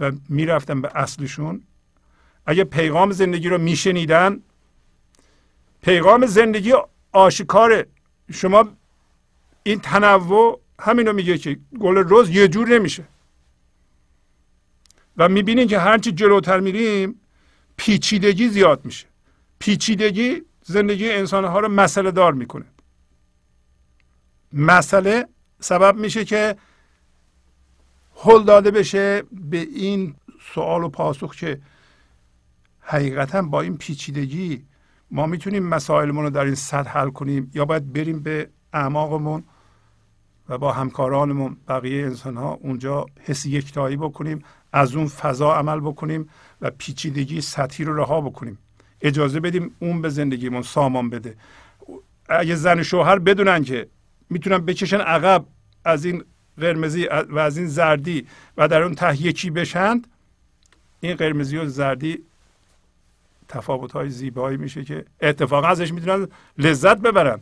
و 0.01 0.13
می‌رفتن 0.29 0.81
به 0.81 0.91
اصلشون. 0.95 1.63
اگه 2.47 2.65
پیغام 2.65 3.13
زندگی 3.13 3.49
رو 3.49 3.59
میشنیدن 3.59 4.41
پیغام 5.83 6.27
زندگی 6.27 6.73
آشکاره 7.13 7.87
شما 8.33 8.69
این 9.63 9.81
تنوع 9.81 10.61
همین 10.81 11.07
رو 11.07 11.13
میگه 11.13 11.39
که 11.39 11.59
گل 11.81 11.97
روز 11.97 12.31
یه 12.31 12.49
جور 12.49 12.69
نمیشه. 12.69 13.05
و 15.17 15.29
می‌بینین 15.29 15.69
که 15.69 15.79
هرچی 15.79 16.13
جلوتر 16.13 16.61
میریم 16.61 17.21
پیچیدگی 17.77 18.49
زیاد 18.49 18.85
میشه. 18.85 19.07
پیچیدگی 19.59 20.43
زندگی 20.63 21.11
انسان 21.11 21.45
ها 21.45 21.61
رو 21.61 21.69
مسئله 21.69 22.11
دار 22.11 22.33
می‌کنه. 22.33 22.65
مسئله 24.53 25.29
سبب 25.61 25.97
میشه 25.97 26.25
که 26.25 26.57
حل 28.17 28.43
داده 28.43 28.71
بشه 28.71 29.23
به 29.33 29.59
این 29.59 30.15
سوال 30.55 30.85
و 30.85 30.89
پاسخ 30.89 31.37
که 31.37 31.61
حقیقتا 32.87 33.43
با 33.43 33.61
این 33.61 33.77
پیچیدگی 33.77 34.65
ما 35.11 35.27
می‌تونیم 35.27 35.63
مسائلمون 35.63 36.25
رو 36.25 36.31
در 36.31 36.45
این 36.45 36.55
سطح 36.55 36.91
حل 36.91 37.11
کنیم 37.11 37.51
یا 37.55 37.65
باید 37.65 37.93
بریم 37.93 38.21
به 38.21 38.49
اعماقمون 38.73 39.45
و 40.49 40.59
با 40.59 40.73
همکارانمون 40.73 41.57
بقیه 41.69 42.05
انسان 42.05 42.37
ها 42.37 42.59
اونجا 42.63 43.07
حس 43.21 43.47
یکتایی 43.47 43.97
بکنیم 43.97 44.45
از 44.73 44.95
اون 44.95 45.07
فضا 45.07 45.55
عمل 45.55 45.81
بکنیم 45.81 46.29
و 46.61 46.71
پیچیدگی 46.71 47.41
سطحی 47.41 47.85
رو 47.85 47.97
رها 47.97 48.21
بکنیم. 48.21 48.59
اجازه 49.01 49.41
بدیم 49.41 49.77
اون 49.79 50.03
به 50.03 50.09
زندگیمون 50.09 50.63
سامان 50.63 51.11
بده. 51.11 51.37
اگه 52.29 52.55
زن 52.55 52.83
شوهر 52.83 53.19
بدونن 53.19 53.65
که 53.65 53.89
می‌تونن 54.31 54.59
بکشن 54.59 55.01
عقب 55.01 55.45
از 55.85 56.05
این 56.05 56.25
قرمزی 56.59 57.09
و 57.31 57.39
از 57.39 57.57
این 57.59 57.67
زردی 57.67 58.27
و 58.57 58.69
در 58.69 58.83
اون 58.83 58.95
ته 58.95 59.23
یکی 59.23 59.51
بشند 59.51 60.07
این 61.01 61.17
قرمزی 61.17 61.57
و 61.57 61.67
زردی 61.67 62.19
تفاوت 63.55 63.93
های 63.93 64.11
زیبایی 64.11 64.57
میشه 64.57 64.85
که 64.85 65.05
اتفاقا 65.21 65.67
ازش 65.69 65.93
می‌تونن 65.93 66.29
لذت 66.59 66.99
ببرن. 66.99 67.41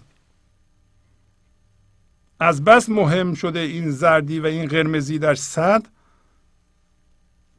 از 2.41 2.65
بس 2.65 2.89
مهم 2.89 3.35
شده 3.35 3.59
این 3.59 3.91
زردی 3.91 4.41
و 4.41 4.47
این 4.47 4.69
قرمزی 4.69 5.19
در 5.19 5.35
صد. 5.35 5.83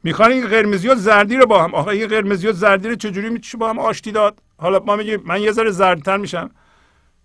می‌خوان 0.02 0.32
این 0.32 0.46
قرمزی 0.46 0.88
و 0.88 0.94
زردی 0.94 1.36
رو 1.36 1.46
با 1.46 1.64
هم 1.64 1.74
آخه 1.74 1.88
این 1.88 2.06
قرمزی 2.06 2.46
و 2.48 2.52
زردی 2.52 2.88
رو 2.88 2.94
چجوری 2.94 3.30
میشه 3.30 3.58
با 3.58 3.70
هم 3.70 3.78
آشتی 3.78 4.12
داد؟ 4.12 4.42
حالا 4.56 4.78
ما 4.78 4.96
میگیم 4.96 5.22
من 5.24 5.42
یه 5.42 5.52
ذره 5.52 5.70
زردتر 5.70 6.16
میشم. 6.16 6.50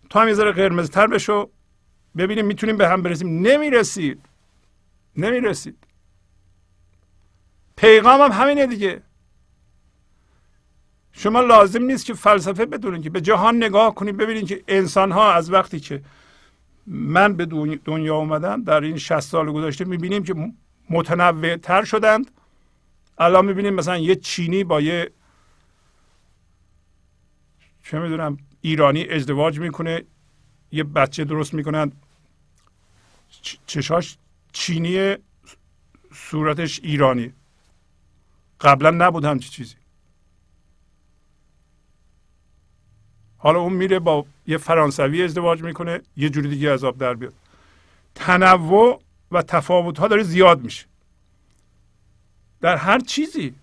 تو 0.10 0.20
هم 0.20 0.28
یه 0.28 0.34
ذره 0.34 0.52
قرمزتر 0.52 1.08
بشو. 1.08 1.50
ببینیم 2.18 2.46
می‌تونیم 2.46 2.78
به 2.78 2.88
هم 2.88 3.02
برسیم. 3.02 3.48
نمی‌رسید. 3.48 4.22
نمی‌رسید. 5.16 5.78
پیغام 7.76 8.22
هم 8.22 8.32
همینه 8.32 8.68
دیگه. 8.68 9.02
شما 11.20 11.42
لازم 11.42 11.84
نیست 11.84 12.06
که 12.06 12.14
فلسفه 12.14 12.66
بدونید 12.66 13.04
که 13.04 13.10
به 13.10 13.22
جهان 13.22 13.56
نگاه 13.56 13.96
کنید 13.96 14.18
ببینید 14.18 14.48
که 14.48 14.64
انسان 14.68 15.12
ها 15.12 15.34
از 15.34 15.52
وقتی 15.52 15.80
که 15.80 16.02
من 16.88 17.34
به 17.34 17.46
دنیا 17.86 18.16
اومدم 18.16 18.64
در 18.64 18.82
این 18.82 18.98
60 18.98 19.20
سال 19.20 19.52
گذشته 19.52 19.86
می‌بینیم 19.86 20.24
که 20.24 20.54
متنوع 20.90 21.58
تر 21.58 21.84
شدند. 21.84 22.32
الان 23.18 23.46
می‌بینیم 23.46 23.74
مثلا 23.74 23.98
یه 23.98 24.16
چینی 24.16 24.64
با 24.64 24.82
یه 24.82 25.12
چه 27.84 28.00
می‌دونم 28.00 28.38
ایرانی 28.62 29.10
ازدواج 29.10 29.60
می‌کنه 29.60 30.04
یه 30.72 30.84
بچه 30.84 31.24
درست 31.24 31.54
می‌کنن. 31.54 31.92
چشاش 33.66 34.18
چینی 34.52 35.16
صورتش 36.14 36.80
ایرانی. 36.84 37.34
قبلا 38.62 38.92
نبود 38.92 39.26
همچی 39.26 39.50
چیزی. 39.50 39.79
حالا 43.42 43.60
اون 43.60 43.74
میره 43.74 44.00
با 44.00 44.26
یه 44.48 44.58
فرانسوی 44.58 45.24
ازدواج 45.24 45.64
می‌کنه 45.64 46.02
یه 46.18 46.30
جوری 46.30 46.50
دیگه 46.50 46.74
عذاب 46.74 46.98
در 46.98 47.14
بیاد. 47.14 47.34
تنوع 48.16 49.02
و 49.32 49.42
تفاوت 49.42 50.00
ها 50.00 50.08
داره 50.08 50.24
زیاد 50.24 50.62
میشه. 50.62 50.86
در 52.62 52.76
هر 52.76 53.00
چیزی. 53.00 53.56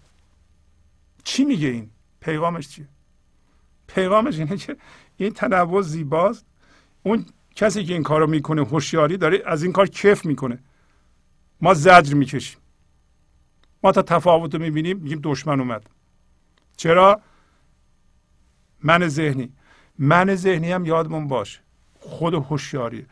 چی 1.24 1.44
میگه 1.44 1.68
این؟ 1.68 1.90
پیغامش 2.20 2.68
چیه؟ 2.68 2.88
پیغامش 3.86 4.38
اینه 4.38 4.56
که 4.56 4.76
این 5.16 5.32
تنوع 5.32 5.82
زیباست. 5.82 6.46
اون 7.02 7.26
کسی 7.56 7.84
که 7.84 7.92
این 7.92 8.02
کارو 8.02 8.26
می‌کنه 8.26 8.64
هوشیاری 8.64 9.16
داره 9.16 9.42
از 9.46 9.62
این 9.62 9.72
کار 9.72 9.86
کف 9.86 10.24
می‌کنه. 10.24 10.58
ما 11.60 11.74
زجر 11.74 12.14
می‌کشیم. 12.14 12.58
ما 13.82 13.92
تا 13.92 14.02
تفاوت 14.02 14.54
رو 14.54 14.60
می‌بینیم 14.60 14.98
میگیم 14.98 15.20
دشمن 15.22 15.60
اومد. 15.60 15.90
چرا؟ 16.76 17.20
من 18.82 19.08
ذهنی. 19.08 19.52
من 19.98 20.34
ذهنی 20.34 20.72
هم 20.72 20.86
یادمون 20.86 21.28
باشه. 21.28 21.60
خود 22.00 22.34
هوشیاری. 22.34 23.06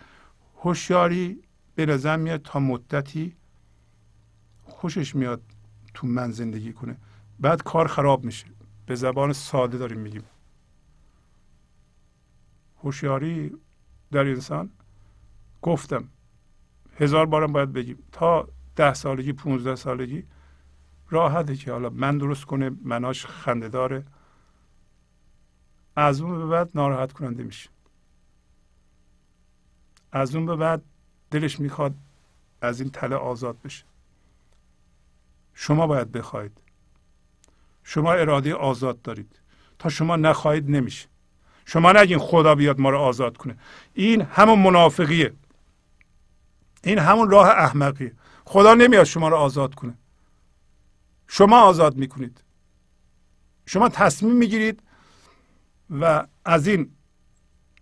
هوشیاری 0.63 1.43
به 1.75 1.87
نظر 1.87 2.17
میاد 2.17 2.43
تا 2.43 2.61
مدتی 2.61 3.37
خوشش 4.63 5.15
میاد 5.15 5.43
تو 5.95 6.07
من 6.07 6.31
زندگی 6.31 6.73
کنه. 6.73 6.97
بعد 7.41 7.63
کار 7.63 7.89
خراب 7.89 8.25
میشه. 8.25 8.47
به 8.87 8.95
زبان 8.95 9.33
ساده 9.33 9.79
داریم 9.79 9.99
میگیم. 9.99 10.25
هوشیاری 12.83 13.53
در 14.13 14.27
انسان 14.27 14.71
گفتم. 15.63 16.09
هزار 16.99 17.27
بارم 17.27 17.53
باید 17.53 17.73
بگیم. 17.73 17.99
تا 18.13 18.49
ده 18.77 18.95
سالگی 18.95 19.33
پونزده 19.33 19.77
سالگی 19.77 20.25
راحته 21.11 21.57
که 21.57 21.73
حالا 21.73 21.91
من 21.91 22.19
درست 22.19 22.45
کنه 22.45 22.71
مناش 22.85 23.27
خنده 23.27 23.69
داره. 23.69 24.05
از 25.97 26.21
اون 26.21 26.39
به 26.39 26.47
بعد 26.47 26.71
ناراحت 26.75 27.13
کننده 27.13 27.43
میشه. 27.43 27.71
از 30.13 30.35
اون 30.35 30.47
به 30.47 30.57
بعد 30.57 30.83
دلش 31.31 31.61
می‌خواد 31.61 31.95
از 32.61 32.81
این 32.81 32.91
تله 32.91 33.17
آزاد 33.17 33.63
بشه. 33.63 33.85
شما 35.55 35.87
باید 35.87 36.13
بخواید. 36.13 36.59
شما 37.85 38.13
اراده 38.13 38.55
آزاد 38.55 39.03
دارید. 39.03 39.41
تا 39.79 39.89
شما 39.89 40.17
نخواهید 40.17 40.71
نمیشه. 40.71 41.09
شما 41.65 41.93
نگین 41.93 42.19
خدا 42.19 42.55
بیاد 42.55 42.81
ما 42.81 42.91
رو 42.91 42.99
آزاد 42.99 43.37
کنه. 43.37 43.59
این 43.95 44.23
همون 44.23 44.59
منافقیه. 44.59 45.33
این 46.85 46.99
همون 46.99 47.31
راه 47.31 47.49
احمقیه. 47.49 48.13
خدا 48.45 48.75
نمیاد 48.75 49.05
شما 49.05 49.29
رو 49.29 49.37
آزاد 49.37 49.75
کنه. 49.75 49.95
شما 51.29 51.61
آزاد 51.61 51.97
می‌کنید. 51.97 52.41
شما 53.67 53.89
تصمیم 53.89 54.37
می‌گیرید 54.37 54.83
و 55.91 56.27
از 56.45 56.67
این 56.67 56.91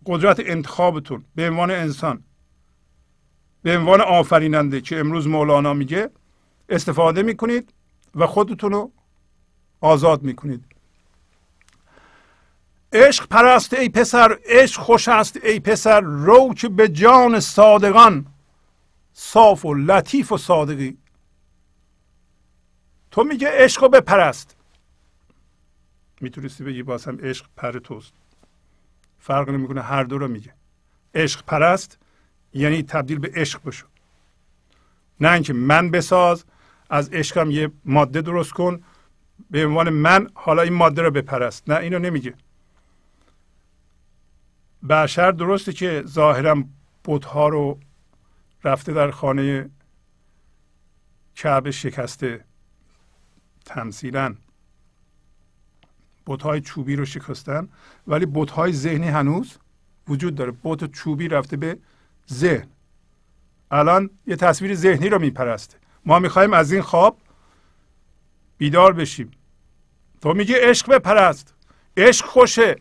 قدرت 0.07 0.41
انتخابتون 0.41 1.25
به 1.35 1.49
عنوان 1.49 1.71
انسان 1.71 2.25
به 3.63 3.79
عنوان 3.79 4.01
آفریننده 4.01 4.81
که 4.81 5.01
امروز 5.01 5.27
مولانا 5.27 5.75
میگه 5.75 6.11
استفاده 6.69 7.23
می‌کنید 7.23 7.75
و 8.15 8.27
خودتون 8.27 8.73
رو 8.73 8.93
آزاد 9.81 10.23
می‌کنید. 10.23 10.65
عشق 12.93 13.27
پرست 13.29 13.75
ای 13.75 13.89
پسر 13.89 14.39
عشق 14.45 14.81
خوش 14.81 15.09
است 15.09 15.37
ای 15.45 15.61
پسر 15.61 16.01
رو 16.01 16.55
که 16.55 16.69
به 16.69 16.89
جان 16.89 17.41
صادقان 17.41 18.27
صاف 19.13 19.65
و 19.65 19.75
لطیف 19.75 20.33
و 20.33 20.39
صادقی. 20.39 20.99
تو 23.11 23.25
میگه 23.25 23.49
عشق 23.53 23.83
رو 23.83 23.89
بپرست. 23.89 24.57
می‌تونستی 26.23 26.65
بگی 26.65 26.83
بازم 26.83 27.17
عشق 27.23 27.47
پر 27.57 27.73
توست. 27.73 28.13
فرق 29.19 29.51
نمی‌کنه 29.51 29.83
هر 29.83 30.05
دو 30.05 30.19
رو 30.19 30.29
میگه. 30.29 30.55
عشق 31.15 31.45
پرست 31.45 31.99
یعنی 32.55 32.83
تبدیل 32.83 33.19
به 33.19 33.31
عشق 33.35 33.61
بشو. 33.65 33.87
نه 35.21 35.33
اینکه 35.33 35.53
من 35.53 35.91
بساز 35.91 36.45
از 36.91 37.09
عشقم 37.09 37.51
یه 37.51 37.71
ماده 37.85 38.23
درست 38.23 38.53
کن 38.53 38.83
به 39.51 39.67
عنوان 39.67 39.91
من 39.91 40.29
حالا 40.35 40.63
این 40.63 40.73
ماده 40.73 41.03
رو 41.03 41.11
بپرست. 41.11 41.71
نه 41.71 41.77
اینو 41.77 41.99
نمیگه. 41.99 42.35
بشر 44.89 45.31
درسته 45.31 45.73
که 45.73 46.03
ظاهرا 46.07 46.65
بتها 47.05 47.49
رو 47.49 47.79
رفته 48.65 48.93
در 48.93 49.11
خانه 49.11 49.71
کعبه 51.37 51.71
شکسته 51.71 52.45
تمثیلا. 53.65 54.35
بتهای 56.27 56.61
چوبی 56.61 56.97
رو 56.97 57.05
شکستن. 57.05 57.69
ولی 58.07 58.27
بتهای 58.27 58.73
ذهنی 58.73 59.09
هنوز 59.09 59.59
وجود 60.09 60.35
داره. 60.35 60.53
بت 60.65 60.93
چوبی 60.93 61.29
رفته 61.29 61.57
به 61.57 61.79
ذهن. 62.33 62.69
الان 63.71 64.11
یه 64.27 64.37
تصویر 64.37 64.75
ذهنی 64.75 65.09
رو 65.09 65.19
میپرسته. 65.19 65.77
ما 66.07 66.19
می‌خوایم 66.19 66.53
از 66.53 66.73
این 66.73 66.83
خواب 66.83 67.19
بیدار 68.59 68.93
بشیم. 68.93 69.31
تو 70.21 70.35
میگی 70.35 70.55
عشق 70.55 70.91
بپرست. 70.91 71.55
عشق 71.97 72.27
خوشه. 72.27 72.77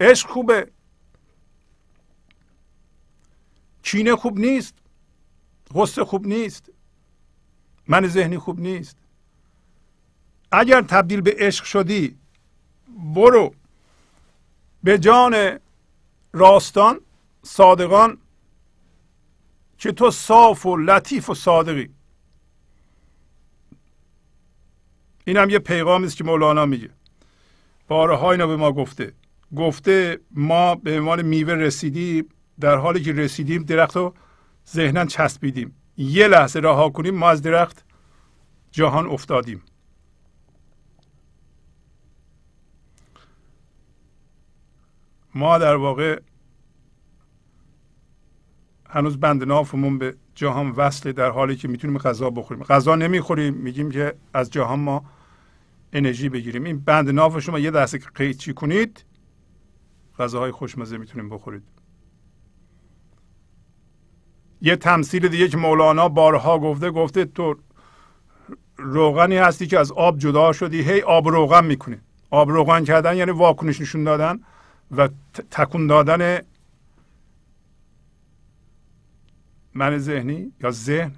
عشق 0.00 0.28
خوبه. 0.28 0.70
کینه 3.82 4.16
خوب 4.16 4.38
نیست. 4.38 4.74
غصه 5.74 6.04
خوب 6.04 6.26
نیست. 6.26 6.70
من 7.88 8.06
ذهنی 8.06 8.38
خوب 8.38 8.60
نیست. 8.60 8.96
اگر 10.52 10.82
تبدیل 10.82 11.20
به 11.20 11.34
عشق 11.38 11.64
شدی 11.64 12.18
برو. 13.00 13.54
به 14.82 14.98
جان 14.98 15.58
راستان 16.32 17.00
صادقان 17.42 18.18
که 19.78 19.92
تو 19.92 20.10
صاف 20.10 20.66
و 20.66 20.76
لطیف 20.76 21.30
و 21.30 21.34
صادقی. 21.34 21.90
این 25.24 25.36
هم 25.36 25.50
یه 25.50 25.58
پیغامی 25.58 26.06
است 26.06 26.16
که 26.16 26.24
مولانا 26.24 26.66
میگه. 26.66 26.90
بارها 27.88 28.32
اینو 28.32 28.46
به 28.46 28.56
ما 28.56 28.72
گفته. 28.72 29.12
گفته 29.56 30.20
ما 30.30 30.74
به 30.74 30.98
عنوان 30.98 31.22
میوه 31.22 31.54
رسیدیم 31.54 32.28
در 32.60 32.76
حالی 32.76 33.02
که 33.02 33.12
رسیدیم 33.12 33.62
درخت 33.62 33.96
رو 33.96 34.14
ذهنا 34.68 35.04
چسبیدیم. 35.04 35.74
یه 35.96 36.28
لحظه 36.28 36.60
رها 36.60 36.90
کنیم 36.90 37.14
ما 37.14 37.30
از 37.30 37.42
درخت 37.42 37.84
جهان 38.70 39.06
افتادیم. 39.06 39.62
ما 45.34 45.58
در 45.58 45.74
واقع 45.74 46.20
هنوز 48.88 49.20
بند 49.20 49.44
نافمون 49.44 49.98
به 49.98 50.16
جهان 50.34 50.70
وصله 50.70 51.12
در 51.12 51.30
حالی 51.30 51.56
که 51.56 51.68
می‌تونیم 51.68 51.98
غذا 51.98 52.30
بخوریم. 52.30 52.64
غذا 52.64 52.94
نمی‌خوریم 52.94 53.54
میگیم 53.54 53.90
که 53.90 54.14
از 54.34 54.50
جهان 54.50 54.80
ما 54.80 55.04
انرژی 55.92 56.28
بگیریم. 56.28 56.64
این 56.64 56.80
بند 56.80 57.10
ناف 57.10 57.38
شما 57.38 57.58
یه 57.58 57.70
دسته 57.70 57.98
قیچی 58.14 58.54
کنید 58.54 59.04
غذاهای 60.18 60.50
خوشمزه 60.50 60.98
می‌تونیم 60.98 61.28
بخورید. 61.28 61.62
یه 64.62 64.76
تمثیل 64.76 65.28
دیگه 65.28 65.48
که 65.48 65.56
مولانا 65.56 66.08
بارها 66.08 66.58
گفته 66.58 66.90
گفته 66.90 67.24
تو 67.24 67.54
روغنی 68.76 69.36
هستی 69.36 69.66
که 69.66 69.78
از 69.78 69.92
آب 69.92 70.18
جدا 70.18 70.52
شدی 70.52 70.82
هی 70.82 71.02
آب 71.02 71.28
روغن 71.28 71.64
می‌کنی. 71.64 71.96
آب 72.30 72.50
روغن 72.50 72.84
کردن 72.84 73.16
یعنی 73.16 73.30
واکنش 73.30 73.80
نشون 73.80 74.04
دادن. 74.04 74.40
و 74.96 75.08
تکون 75.50 75.86
دادن 75.86 76.40
من 79.74 79.98
ذهنی 79.98 80.52
یا 80.60 80.70
ذهن؟ 80.70 81.12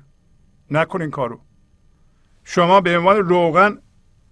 نکنین 0.71 1.11
کارو. 1.11 1.41
شما 2.45 2.81
به 2.81 2.99
عنوان 2.99 3.17
روغن 3.17 3.79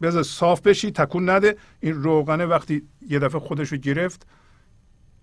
بذار 0.02 0.22
صاف 0.22 0.60
بشی 0.60 0.90
تکون 0.90 1.30
نده. 1.30 1.56
این 1.80 2.02
روغنه 2.02 2.46
وقتی 2.46 2.82
یه 3.08 3.18
دفعه 3.18 3.40
خودش 3.40 3.72
رو 3.72 3.78
گرفت 3.78 4.26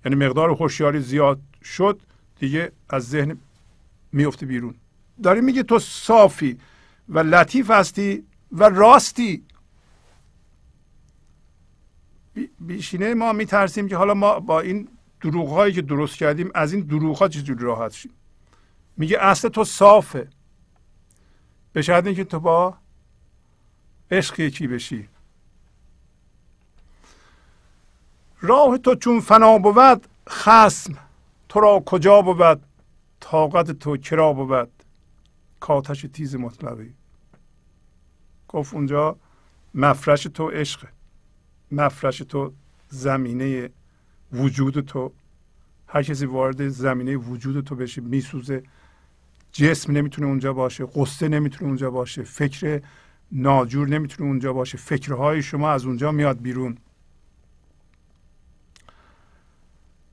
یعنی 0.06 0.16
مقدار 0.26 0.50
هوشیاری 0.50 1.00
زیاد 1.00 1.40
شد 1.64 2.02
دیگه 2.40 2.72
از 2.90 3.10
ذهن 3.10 3.38
میفته 4.12 4.46
بیرون. 4.46 4.76
داری 5.24 5.42
میگه 5.42 5.64
تو 5.64 5.80
صافی 5.80 6.58
و 7.10 7.20
لطیف 7.20 7.72
هستی 7.72 8.24
و 8.52 8.70
راستی. 8.70 9.44
بیشینه 12.60 13.14
ما 13.14 13.34
میترسیم 13.34 13.88
که 13.88 13.98
حالا 13.98 14.14
ما 14.14 14.40
با 14.40 14.60
این 14.60 14.88
دروغ 15.22 15.50
هایی 15.50 15.74
که 15.74 15.82
درست 15.82 16.18
کردیم 16.18 16.52
از 16.56 16.74
این 16.74 16.82
دروغ 16.82 17.18
ها 17.18 17.28
چجوری 17.28 17.64
راحت 17.64 17.94
شیم؟ 17.94 18.12
میگه 18.98 19.18
اصل 19.20 19.50
تو 19.50 19.64
صافه. 19.64 20.28
به 21.74 21.82
شرط 21.82 22.06
اینکه 22.06 22.24
تو 22.24 22.40
با 22.40 22.78
عشق 24.12 24.40
یکی 24.40 24.68
بشی. 24.68 25.10
راه 28.42 28.78
تو 28.78 28.96
چون 28.96 29.20
فنا 29.20 29.58
بود 29.58 30.08
خسم 30.30 30.98
تو 31.50 31.60
را 31.60 31.84
کجا 31.86 32.22
بود؟ 32.22 32.62
طاقت 33.20 33.72
تو 33.72 33.98
کرا 33.98 34.34
بود؟ 34.34 34.70
کاتش 35.60 36.06
تیز 36.14 36.36
مطلقی. 36.36 36.94
گفت 38.48 38.74
اونجا 38.74 39.16
مفرش 39.74 40.24
تو 40.24 40.50
عشق 40.50 40.88
مفرش 41.72 42.18
تو 42.18 42.54
زمینه 42.90 43.70
وجود 44.34 44.80
تو. 44.80 45.12
هر 45.88 46.04
کسی 46.04 46.26
وارد 46.26 46.68
زمینه 46.68 47.18
وجود 47.18 47.64
تو 47.64 47.76
بشه 47.76 48.02
میسوزه. 48.02 48.64
جسم 49.52 49.92
نمی‌تونه 49.92 50.28
اونجا 50.28 50.54
باشه 50.54 50.86
قصه 50.86 51.28
نمی‌تونه 51.28 51.68
اونجا 51.68 51.92
باشه 51.92 52.24
فکر 52.24 52.82
ناجور 53.32 53.88
نمی‌تونه 53.88 54.30
اونجا 54.30 54.54
باشه. 54.54 54.78
فکرهای 54.78 55.44
شما 55.44 55.72
از 55.72 55.86
اونجا 55.86 56.12
میاد 56.12 56.42
بیرون. 56.42 56.78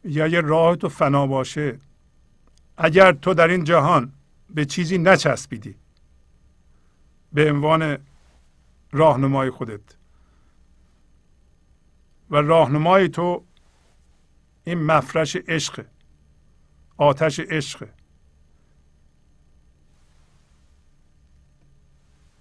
یا 0.04 0.26
یه 0.26 0.40
راه 0.40 0.76
تو 0.76 0.88
فنا 0.88 1.26
باشه 1.26 1.78
اگر 2.76 3.12
تو 3.12 3.34
در 3.34 3.48
این 3.48 3.64
جهان 3.64 4.12
به 4.54 4.64
چیزی 4.64 4.98
نچسبیدی 4.98 5.74
به 7.32 7.52
عنوان 7.52 7.98
راهنمای 8.92 9.50
خودت 9.50 9.80
و 12.30 12.36
راهنمای 12.36 13.08
تو 13.08 13.44
این 14.64 14.82
مفرش 14.82 15.36
عشق 15.36 15.84
آتش 16.96 17.40
عشق. 17.40 17.88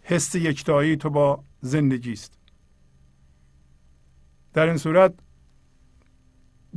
حس 0.02 0.36
یکتایی 0.36 0.96
تو 0.96 1.10
با 1.10 1.44
زندگی 1.62 2.14
است. 2.14 2.34
در 4.54 4.68
این 4.68 4.78
صورت 4.78 5.14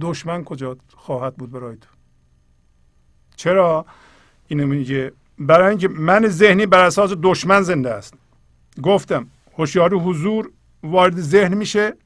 دشمن 0.01 0.45
کجا 0.45 0.77
خواهد 0.97 1.37
بود 1.37 1.51
برای 1.51 1.77
تو؟ 1.77 1.89
چرا؟ 3.37 3.87
اینو 4.49 4.67
میگه. 4.67 5.13
برای 5.39 5.69
اینکه 5.69 5.89
من 5.89 6.29
ذهنی 6.29 6.67
بر 6.67 6.85
اساس 6.85 7.13
دشمن 7.23 7.63
زنده 7.63 7.91
است. 7.91 8.15
گفتم 8.83 9.31
هوشیاری 9.59 9.97
حضور 9.99 10.51
وارد 10.83 11.21
ذهن 11.21 11.55
میشه 11.55 11.97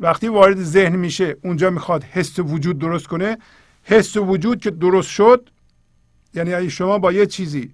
وقتی 0.00 0.28
وارد 0.28 0.62
ذهن 0.62 0.96
میشه 0.96 1.36
اونجا 1.44 1.70
می‌خواد 1.70 2.04
حس 2.04 2.38
وجود 2.38 2.78
درست 2.78 3.06
کنه 3.06 3.38
حس 3.82 4.16
وجود 4.16 4.60
که 4.60 4.70
درست 4.70 5.08
شد 5.08 5.50
یعنی 6.34 6.54
اگه 6.54 6.68
شما 6.68 6.98
با 6.98 7.12
یه 7.12 7.26
چیزی 7.26 7.72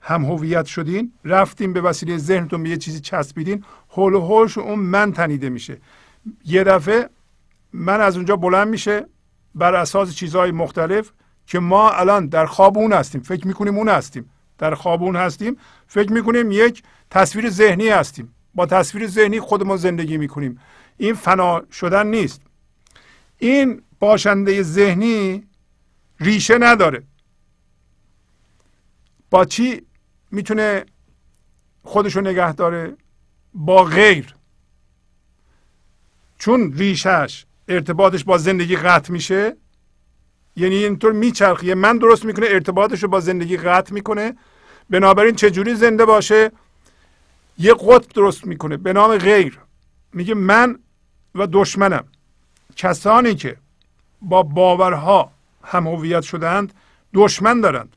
هم 0.00 0.24
هویت 0.24 0.66
شدین 0.66 1.12
رفتیم 1.24 1.72
به 1.72 1.80
وسیله 1.80 2.18
ذهنتون 2.18 2.62
به 2.62 2.70
یه 2.70 2.76
چیزی 2.76 3.00
چسبیدین 3.00 3.64
حول 3.88 4.14
و 4.14 4.20
حولش 4.20 4.58
اون 4.58 4.78
من 4.78 5.12
تنیده 5.12 5.48
میشه. 5.48 5.78
یه 6.44 6.64
دفعه 6.64 7.08
من 7.72 8.00
از 8.00 8.16
اونجا 8.16 8.36
بلند 8.36 8.68
میشه 8.68 9.06
بر 9.54 9.74
اساس 9.74 10.14
چیزهای 10.14 10.50
مختلف 10.50 11.10
که 11.46 11.58
ما 11.58 11.90
الان 11.90 12.26
در 12.26 12.46
خواب 12.46 12.78
اون 12.78 12.92
هستیم. 12.92 13.20
فکر 13.20 13.46
می‌کنیم 13.46 13.76
اون 13.76 13.88
هستیم. 13.88 14.30
در 14.58 14.74
خواب 14.74 15.02
اون 15.02 15.16
هستیم. 15.16 15.56
فکر 15.86 16.12
می‌کنیم 16.12 16.50
یک 16.50 16.82
تصویر 17.10 17.50
ذهنی 17.50 17.88
هستیم. 17.88 18.34
با 18.54 18.66
تصویر 18.66 19.06
ذهنی 19.06 19.40
خودمون 19.40 19.76
زندگی 19.76 20.16
می‌کنیم. 20.16 20.58
این 20.96 21.14
فنا 21.14 21.62
شدن 21.72 22.06
نیست. 22.06 22.40
این 23.38 23.82
باشنده 24.00 24.62
ذهنی 24.62 25.46
ریشه 26.20 26.58
نداره. 26.58 27.02
با 29.30 29.44
چی 29.44 29.82
می‌تونه 30.30 30.84
خودشو 31.82 32.20
نگه 32.20 32.52
داره؟ 32.52 32.96
با 33.54 33.84
غیر. 33.84 34.34
چون 36.38 36.72
ریشهش 36.72 37.46
ارتباطش 37.68 38.24
با 38.24 38.38
زندگی 38.38 38.76
قطع 38.76 39.12
میشه 39.12 39.56
یعنی 40.56 40.74
اینطور 40.74 41.12
میچرخه 41.12 41.74
من 41.74 41.98
درست 41.98 42.24
می‌کنه 42.24 42.46
ارتباطش 42.46 43.02
رو 43.02 43.08
با 43.08 43.20
زندگی 43.20 43.56
قطع 43.56 43.94
می‌کنه. 43.94 44.36
بنابراین 44.90 45.34
چجوری 45.34 45.74
زنده 45.74 46.04
باشه؟ 46.04 46.52
یه 47.58 47.74
قطب 47.74 48.12
درست 48.14 48.46
می‌کنه 48.46 48.76
به 48.76 48.92
نام 48.92 49.18
غیر. 49.18 49.58
میگه 50.12 50.34
من 50.34 50.78
و 51.34 51.46
دشمنم. 51.52 52.04
کسانی 52.76 53.34
که 53.34 53.56
با 54.22 54.42
باورها 54.42 55.32
هم 55.62 55.86
هویت 55.86 56.22
شدند 56.22 56.74
دشمن 57.14 57.60
دارند. 57.60 57.96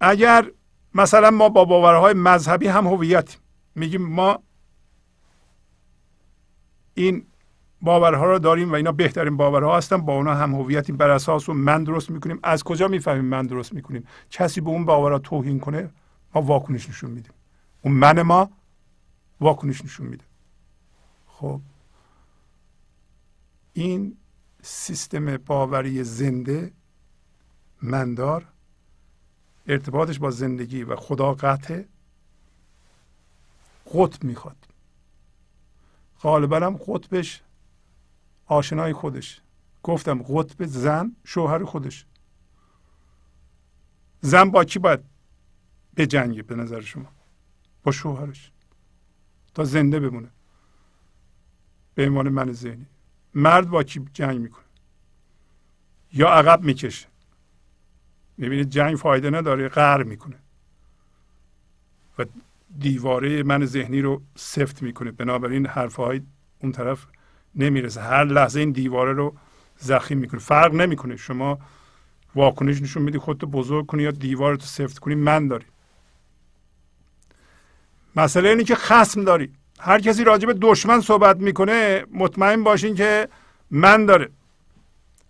اگر 0.00 0.50
مثلا 0.94 1.30
ما 1.30 1.48
با 1.48 1.64
باورهای 1.64 2.14
مذهبی 2.14 2.68
هم 2.68 2.86
هویت 2.86 3.36
میگیم 3.74 4.06
ما 4.06 4.42
این 6.94 7.26
باورها 7.82 8.24
رو 8.24 8.38
داریم 8.38 8.72
و 8.72 8.74
اینا 8.74 8.92
بهترین 8.92 9.36
باورها 9.36 9.76
هستن 9.76 9.96
با 9.96 10.16
اونا 10.16 10.34
هم 10.34 10.54
هویتیم. 10.54 10.96
بر 10.96 11.10
اساس 11.10 11.48
و 11.48 11.54
من 11.54 11.84
درست 11.84 12.10
می‌کنیم. 12.10 12.40
از 12.42 12.64
کجا 12.64 12.88
می‌فهمیم 12.88 13.24
من 13.24 13.46
درست 13.46 13.72
می‌کنیم؟ 13.72 14.06
کسی 14.30 14.60
به 14.60 14.70
اون 14.70 14.84
باورها 14.84 15.18
توهین 15.18 15.60
کنه 15.60 15.90
ما 16.34 16.42
واکنش 16.42 16.88
نشون 16.88 17.10
میدیم. 17.10 17.32
اون 17.82 17.94
من 17.94 18.22
ما 18.22 18.50
واکنش 19.40 19.84
نشون 19.84 20.06
میده. 20.06 20.24
خب. 21.26 21.60
این 23.72 24.16
سیستم 24.62 25.36
باوری 25.36 26.04
زنده 26.04 26.72
مندار 27.82 28.46
ارتباطش 29.66 30.18
با 30.18 30.30
زندگی 30.30 30.82
و 30.82 30.96
خدا 30.96 31.34
قطع 31.34 31.84
قطب 33.94 34.24
می‌خواد. 34.24 34.56
غالبا 36.20 36.56
هم 36.56 36.76
قطبش 36.86 37.42
آشنای 38.46 38.92
خودش. 38.92 39.40
گفتم 39.82 40.22
قطب 40.22 40.66
زن 40.66 41.16
شوهر 41.24 41.64
خودش. 41.64 42.06
زن 44.20 44.50
با 44.50 44.64
کی 44.64 44.78
باید 44.78 45.00
به 45.94 46.06
جنگی 46.06 46.42
به 46.42 46.54
نظر 46.54 46.80
شما؟ 46.80 47.19
با 47.82 47.92
شوهرش 47.92 48.50
تا 49.54 49.64
زنده 49.64 50.00
بمونه. 50.00 50.28
به 51.94 52.06
عنوان 52.06 52.28
من 52.28 52.52
ذهنی. 52.52 52.86
مرد 53.34 53.68
با 53.68 53.82
کی 53.82 54.04
جنگ 54.12 54.40
می‌کنه؟ 54.40 54.64
یا 56.12 56.28
عقب 56.28 56.62
می‌کشه. 56.62 57.06
می‌بینید 58.36 58.70
جنگ 58.70 58.96
فایده 58.96 59.30
نداره 59.30 59.68
قهر 59.68 60.02
می‌کنه. 60.02 60.36
و 62.18 62.24
دیواره 62.78 63.42
من 63.42 63.64
ذهنی 63.64 64.00
رو 64.00 64.22
سفت 64.36 64.82
می‌کنه. 64.82 65.10
بنابراین 65.10 65.66
حرفهای 65.66 66.20
اون 66.58 66.72
طرف 66.72 67.06
نمی‌رسه. 67.54 68.00
هر 68.00 68.24
لحظه 68.24 68.60
این 68.60 68.70
دیواره 68.70 69.12
رو 69.12 69.36
زخیم 69.78 70.18
می‌کنه. 70.18 70.40
فرق 70.40 70.74
نمی‌کنه. 70.74 71.16
شما 71.16 71.58
واکنش 72.34 72.82
نشون 72.82 73.02
میدی 73.02 73.18
خودتو 73.18 73.46
بزرگ 73.46 73.86
کنی 73.86 74.02
یا 74.02 74.10
دیوار 74.10 74.52
رو 74.52 74.60
سفت 74.60 74.98
کنی. 74.98 75.14
من 75.14 75.48
داری 75.48 75.66
مسئله 78.16 78.48
اینه 78.48 78.64
که 78.64 78.74
خسم 78.74 79.24
داری. 79.24 79.52
هر 79.80 80.00
کسی 80.00 80.24
راجع 80.24 80.46
به 80.46 80.54
دشمن 80.54 81.00
صحبت 81.00 81.36
می‌کنه 81.36 82.04
مطمئن 82.12 82.64
باشین 82.64 82.94
که 82.94 83.28
من 83.70 84.06
داره. 84.06 84.30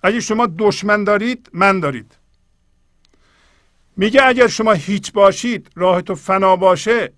اگه 0.03 0.21
شما 0.21 0.49
دشمن 0.59 1.05
دارید 1.05 1.51
من 1.53 1.81
دارید. 1.81 2.17
میگه 3.97 4.25
اگر 4.25 4.47
شما 4.47 4.73
هیچ 4.73 5.13
باشید 5.13 5.71
راه 5.75 6.03
تو 6.03 6.15
فنا 6.15 6.57
باشه. 6.57 7.13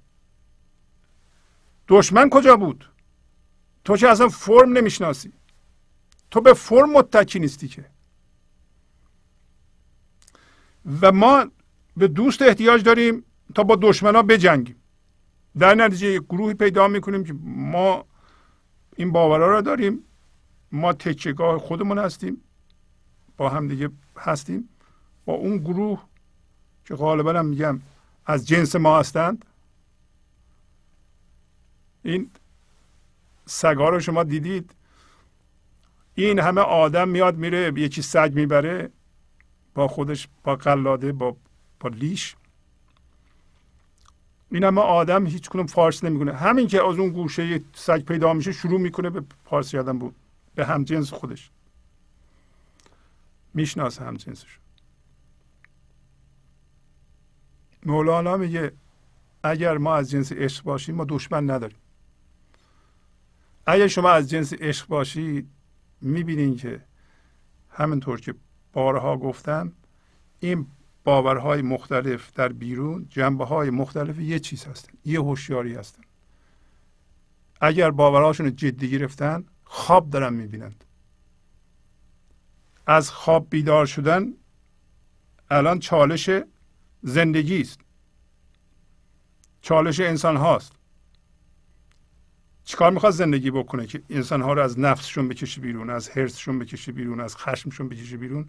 دشمن 1.88 2.30
کجا 2.30 2.56
بود؟ 2.56 2.88
تو 3.84 3.96
که 3.96 4.08
اصلا 4.08 4.28
فرم 4.28 4.72
نمی‌شناسی. 4.72 5.32
تو 6.30 6.40
به 6.40 6.54
فرم 6.54 6.92
متکی 6.92 7.38
نیستی 7.38 7.68
که. 7.68 7.84
و 11.02 11.12
ما 11.12 11.46
به 11.96 12.08
دوست 12.08 12.42
احتیاج 12.42 12.82
داریم 12.82 13.24
تا 13.54 13.62
با 13.62 13.78
دشمنا 13.82 14.22
بجنگیم. 14.22 14.81
در 15.58 15.74
نتیجه 15.74 16.06
یک 16.06 16.22
گروهی 16.22 16.54
پیدا 16.54 16.88
می‌کنیم 16.88 17.24
که 17.24 17.34
ما 17.44 18.04
این 18.96 19.12
باورها 19.12 19.46
را 19.46 19.60
داریم. 19.60 20.04
ما 20.72 20.92
تکیهگاه 20.92 21.58
خودمون 21.58 21.98
هستیم. 21.98 22.40
با 23.36 23.48
هم 23.48 23.68
دیگه 23.68 23.90
هستیم. 24.16 24.68
با 25.24 25.32
اون 25.32 25.58
گروه 25.58 26.04
که 26.84 26.94
غالبا 26.94 27.32
هم 27.32 27.46
میگم 27.46 27.80
از 28.26 28.48
جنس 28.48 28.76
ما 28.76 28.98
هستند. 28.98 29.44
این 32.02 32.30
سگا 33.46 33.88
رو 33.88 34.00
شما 34.00 34.22
دیدید. 34.22 34.74
این 36.14 36.38
همه 36.38 36.60
آدم 36.60 37.08
میاد 37.08 37.36
میره 37.36 37.72
یکی 37.76 38.02
سگ 38.02 38.32
می‌بره 38.34 38.90
با 39.74 39.88
خودش 39.88 40.28
با 40.44 40.56
قلاده 40.56 41.12
با 41.12 41.36
با 41.80 41.88
لیش. 41.88 42.36
این 44.52 44.64
همه 44.64 44.80
آدم 44.80 45.26
هیچ 45.26 45.48
کنون 45.48 45.66
فارس 45.66 46.04
نمی‌کنه 46.04 46.32
همین 46.32 46.66
که 46.66 46.88
از 46.88 46.98
اون 46.98 47.10
گوشه 47.10 47.60
سگ 47.74 48.00
پیدا 48.04 48.32
میشه 48.32 48.52
شروع 48.52 48.80
می‌کنه 48.80 49.10
به 49.10 49.22
فارس 49.44 49.74
یادم 49.74 49.98
بود. 49.98 50.14
به 50.54 50.66
هم 50.66 50.84
جنس 50.84 51.12
خودش. 51.12 51.50
می‌شناسه 53.54 54.04
هم 54.04 54.16
جنسش 54.16 54.58
مولانا 57.86 58.36
میگه 58.36 58.72
اگر 59.42 59.78
ما 59.78 59.94
از 59.94 60.10
جنس 60.10 60.32
عشق 60.32 60.64
باشیم 60.64 60.94
ما 60.94 61.04
دشمن 61.08 61.50
نداریم. 61.50 61.78
اگر 63.66 63.86
شما 63.86 64.10
از 64.10 64.30
جنس 64.30 64.52
عشق 64.52 64.86
باشید 64.86 65.48
می‌بینین 66.00 66.56
که 66.56 66.80
همینطور 67.70 68.20
که 68.20 68.34
بارها 68.72 69.16
گفتم 69.16 69.72
این 70.40 70.66
باورهای 71.04 71.62
مختلف 71.62 72.32
در 72.32 72.48
بیرون 72.48 73.06
جنبه 73.08 73.44
های 73.44 73.70
مختلف 73.70 74.18
یه 74.18 74.38
چیز 74.38 74.64
هستن 74.64 74.92
یه 75.04 75.20
هوشیاری 75.20 75.74
هستن. 75.74 76.02
اگر 77.60 77.90
باورهاشون 77.90 78.56
جدی 78.56 78.90
گرفتن 78.90 79.44
خواب 79.64 80.10
دارن 80.10 80.34
می‌بینند. 80.34 80.84
از 82.86 83.10
خواب 83.10 83.46
بیدار 83.50 83.86
شدن 83.86 84.32
الان 85.50 85.78
چالش 85.78 86.30
زندگی 87.02 87.60
است. 87.60 87.80
چالش 89.60 90.00
انسان 90.00 90.36
هاست 90.36 90.72
چیکار 92.64 92.90
می‌خواد 92.90 93.12
زندگی 93.12 93.50
بکنه 93.50 93.86
که 93.86 94.02
انسان 94.10 94.42
ها 94.42 94.52
رو 94.52 94.62
از 94.62 94.78
نفسشون 94.78 95.28
بکشه 95.28 95.60
بیرون 95.60 95.90
از 95.90 96.10
حرسشون 96.10 96.58
بکشه 96.58 96.92
بیرون 96.92 97.20
از 97.20 97.36
خشمشون 97.36 97.88
بکشه 97.88 98.16
بیرون؟ 98.16 98.48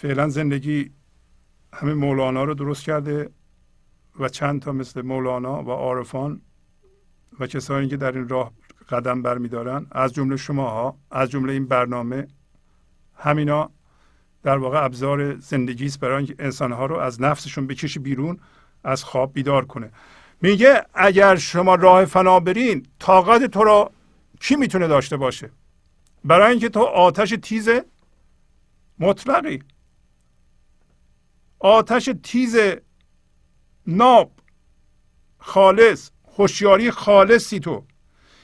فعلا 0.00 0.28
زندگی 0.28 0.90
همه 1.72 1.94
مولانا 1.94 2.44
رو 2.44 2.54
درست 2.54 2.84
کرده 2.84 3.30
و 4.20 4.28
چند 4.28 4.62
تا 4.62 4.72
مثل 4.72 5.02
مولانا 5.02 5.62
و 5.62 5.70
عارفان 5.70 6.40
و 7.40 7.46
کسانی 7.46 7.88
که 7.88 7.96
در 7.96 8.12
این 8.12 8.28
راه 8.28 8.52
قدم 8.90 9.22
برمیدارن. 9.22 9.86
از 9.90 10.14
جمله 10.14 10.36
شماها 10.36 10.96
از 11.10 11.30
جمله 11.30 11.52
این 11.52 11.66
برنامه 11.66 12.28
همینا 13.14 13.70
در 14.42 14.58
واقع 14.58 14.84
ابزار 14.84 15.36
زندگی 15.36 15.86
است 15.86 16.00
برای 16.00 16.16
اینکه 16.16 16.34
انسانها 16.38 16.86
رو 16.86 16.96
از 16.96 17.20
نفسشون 17.20 17.66
بکشه 17.66 18.00
بیرون 18.00 18.38
از 18.84 19.04
خواب 19.04 19.32
بیدار 19.32 19.64
کنه. 19.64 19.90
میگه 20.42 20.86
اگر 20.94 21.36
شما 21.36 21.74
راه 21.74 22.04
فنا 22.04 22.40
برین 22.40 22.86
طاقت 22.98 23.44
تو 23.44 23.64
رو 23.64 23.90
کی 24.40 24.56
می‌تونه 24.56 24.88
داشته 24.88 25.16
باشه؟ 25.16 25.50
برای 26.24 26.50
اینکه 26.50 26.68
تو 26.68 26.80
آتش 26.80 27.34
تیز 27.42 27.68
مطلقی. 28.98 29.62
آتش 31.60 32.10
تیز 32.22 32.56
ناب 33.86 34.32
خالص 35.38 36.10
هوشیاری 36.36 36.90
خالصی 36.90 37.60
تو. 37.60 37.86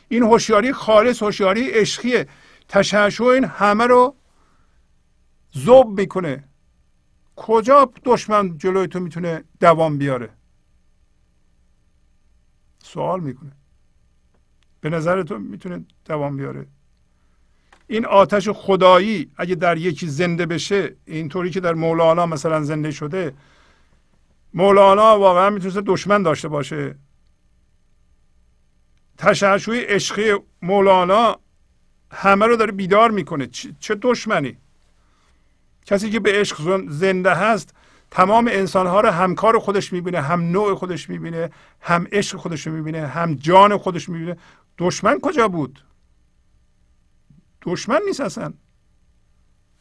این 0.08 0.22
هوشیاری 0.22 0.72
خالص 0.72 1.22
هوشیاری 1.22 1.70
عشقیه. 1.70 2.28
تشعشع 2.68 3.24
این 3.24 3.44
همه 3.44 3.86
رو 3.86 4.16
زوب 5.50 6.00
می‌کنه. 6.00 6.48
کجا 7.36 7.92
دشمن 8.04 8.58
جلوی 8.58 8.86
تو 8.86 9.00
می‌تونه 9.00 9.44
دوام 9.60 9.98
بیاره؟ 9.98 10.30
سوال 12.82 13.20
می‌کنه. 13.20 13.52
به 14.80 14.90
نظر 14.90 15.22
تو 15.22 15.38
می‌تونه 15.38 15.84
دوام 16.04 16.36
بیاره؟ 16.36 16.66
این 17.88 18.06
آتش 18.06 18.48
خدایی 18.48 19.30
اگه 19.36 19.54
در 19.54 19.76
یکی 19.76 20.06
زنده 20.06 20.46
بشه 20.46 20.96
اینطوری 21.04 21.50
که 21.50 21.60
در 21.60 21.74
مولانا 21.74 22.26
مثلا 22.26 22.62
زنده 22.62 22.90
شده 22.90 23.34
مولانا 24.54 25.18
واقعا 25.18 25.50
می‌تونه 25.50 25.80
دشمن 25.86 26.22
داشته 26.22 26.48
باشه. 26.48 26.94
تشعشوی 29.18 29.80
عشقی 29.80 30.32
مولانا 30.62 31.36
همه 32.12 32.46
رو 32.46 32.56
داره 32.56 32.72
بیدار 32.72 33.10
می‌کنه. 33.10 33.46
چه 33.80 33.94
دشمنی؟ 33.94 34.56
کسی 35.86 36.10
که 36.10 36.20
به 36.20 36.32
عشق 36.32 36.82
زنده 36.88 37.34
هست 37.34 37.74
تمام 38.10 38.48
انسانها 38.52 39.00
رو 39.00 39.10
همکار 39.10 39.58
خودش 39.58 39.92
می‌بینه 39.92 40.20
هم 40.20 40.40
نوع 40.40 40.74
خودش 40.74 41.10
می‌بینه 41.10 41.50
هم 41.80 42.06
عشق 42.12 42.38
خودش 42.38 42.66
می‌بینه 42.66 43.06
هم 43.06 43.34
جان 43.34 43.76
خودش 43.76 44.08
می‌بینه. 44.08 44.36
دشمن 44.78 45.20
کجا 45.20 45.48
بود؟ 45.48 45.84
دشمن 47.66 48.00
نیست 48.06 48.20
اصلا. 48.20 48.52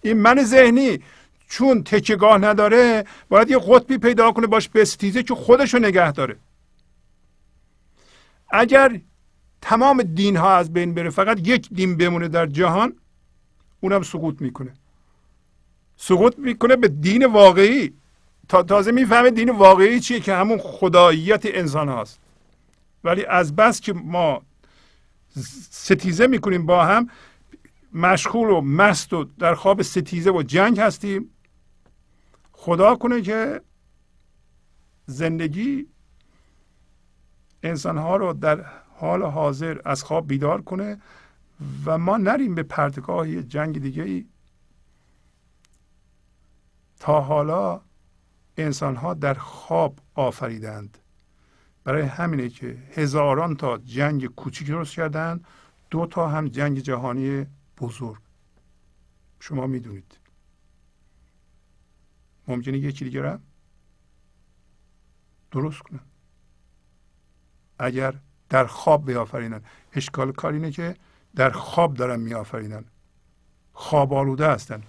این 0.02 0.18
من 0.18 0.44
ذهنی 0.44 1.00
چون 1.48 1.84
تکیگاه 1.84 2.38
نداره 2.38 3.06
باید 3.30 3.52
یه 3.52 3.60
قطبی 3.60 3.98
پیدا 3.98 4.32
کنه 4.32 4.48
باش 4.48 4.70
بستیزه 4.70 5.24
که 5.24 5.36
خودشو 5.36 5.80
نگه 5.80 6.12
داره. 6.12 6.36
اگر 8.50 9.02
تمام 9.62 10.04
دین 10.04 10.38
ها 10.38 10.56
از 10.56 10.74
بین 10.74 10.94
بره 10.94 11.10
فقط 11.10 11.48
یک 11.48 11.70
دین 11.74 11.98
بمونه 11.98 12.28
در 12.28 12.46
جهان 12.46 12.94
اونم 13.82 14.04
سقوط 14.04 14.42
می‌کنه. 14.42 14.74
سقوط 15.98 16.40
می‌کنه 16.40 16.76
به 16.76 16.88
دین 16.88 17.26
واقعی. 17.26 17.94
تا 18.48 18.64
تازه 18.64 18.92
می‌فهمه 18.92 19.32
دین 19.32 19.50
واقعی 19.50 20.00
چیه 20.00 20.20
که 20.20 20.34
همون 20.34 20.58
خداییت 20.58 21.42
انسان 21.46 21.90
هاست. 21.90 22.20
ولی 23.04 23.26
از 23.26 23.56
بس 23.56 23.82
که 23.82 23.94
ما 23.94 24.42
ستیزه 25.72 26.28
می‌کنیم 26.28 26.66
با 26.66 26.86
هم 26.86 27.10
مشغول 27.96 28.50
و 28.50 28.62
مست 28.62 29.14
و 29.14 29.24
در 29.24 29.56
خواب 29.56 29.82
ستیزه 29.82 30.32
و 30.32 30.44
جنگ 30.44 30.80
هستیم. 30.80 31.30
خدا 32.52 32.96
کنه 32.96 33.22
که 33.22 33.62
زندگی 35.06 35.88
انسانها 37.64 38.16
رو 38.16 38.34
در 38.34 38.66
حال 38.96 39.24
حاضر 39.24 39.82
از 39.86 40.04
خواب 40.04 40.28
بیدار 40.28 40.62
کنه 40.62 41.02
و 41.86 41.98
ما 41.98 42.18
نریم 42.18 42.56
به 42.56 42.64
پرتگاه 42.64 43.42
جنگ 43.42 43.82
دیگه 43.82 44.04
ای 44.04 44.26
تا 47.00 47.22
حالا 47.22 47.82
انسان 48.58 48.96
ها 48.96 49.14
در 49.14 49.34
خواب 49.34 50.00
آفریدند. 50.16 50.98
برای 51.84 52.02
همینه 52.02 52.50
که 52.50 52.78
هزاران 52.92 53.56
تا 53.56 53.78
جنگ 53.78 54.26
کوچیک 54.26 54.68
درست 54.68 54.94
کردند. 54.94 55.48
دو 55.90 56.06
تا 56.06 56.28
هم 56.28 56.48
جنگ 56.48 56.80
جهانی 56.80 57.46
بزرگ. 57.78 58.22
شما 59.40 59.68
می‌دونید. 59.68 60.18
ممکنه 62.48 62.78
یکی 62.78 63.06
دیگه 63.06 63.22
را 63.22 63.40
درست 65.52 65.80
کنن 65.82 66.00
اگر 67.80 68.16
در 68.50 68.66
خواب 68.66 69.06
بیافرینن. 69.06 69.62
اشکال 69.94 70.32
کار 70.32 70.54
اینه 70.54 70.72
که 70.72 70.96
در 71.36 71.50
خواب 71.50 71.94
دارن 71.94 72.20
میآفرینن. 72.20 72.86
خواب 73.74 74.14
آلوده 74.14 74.48
هستن. 74.48 74.84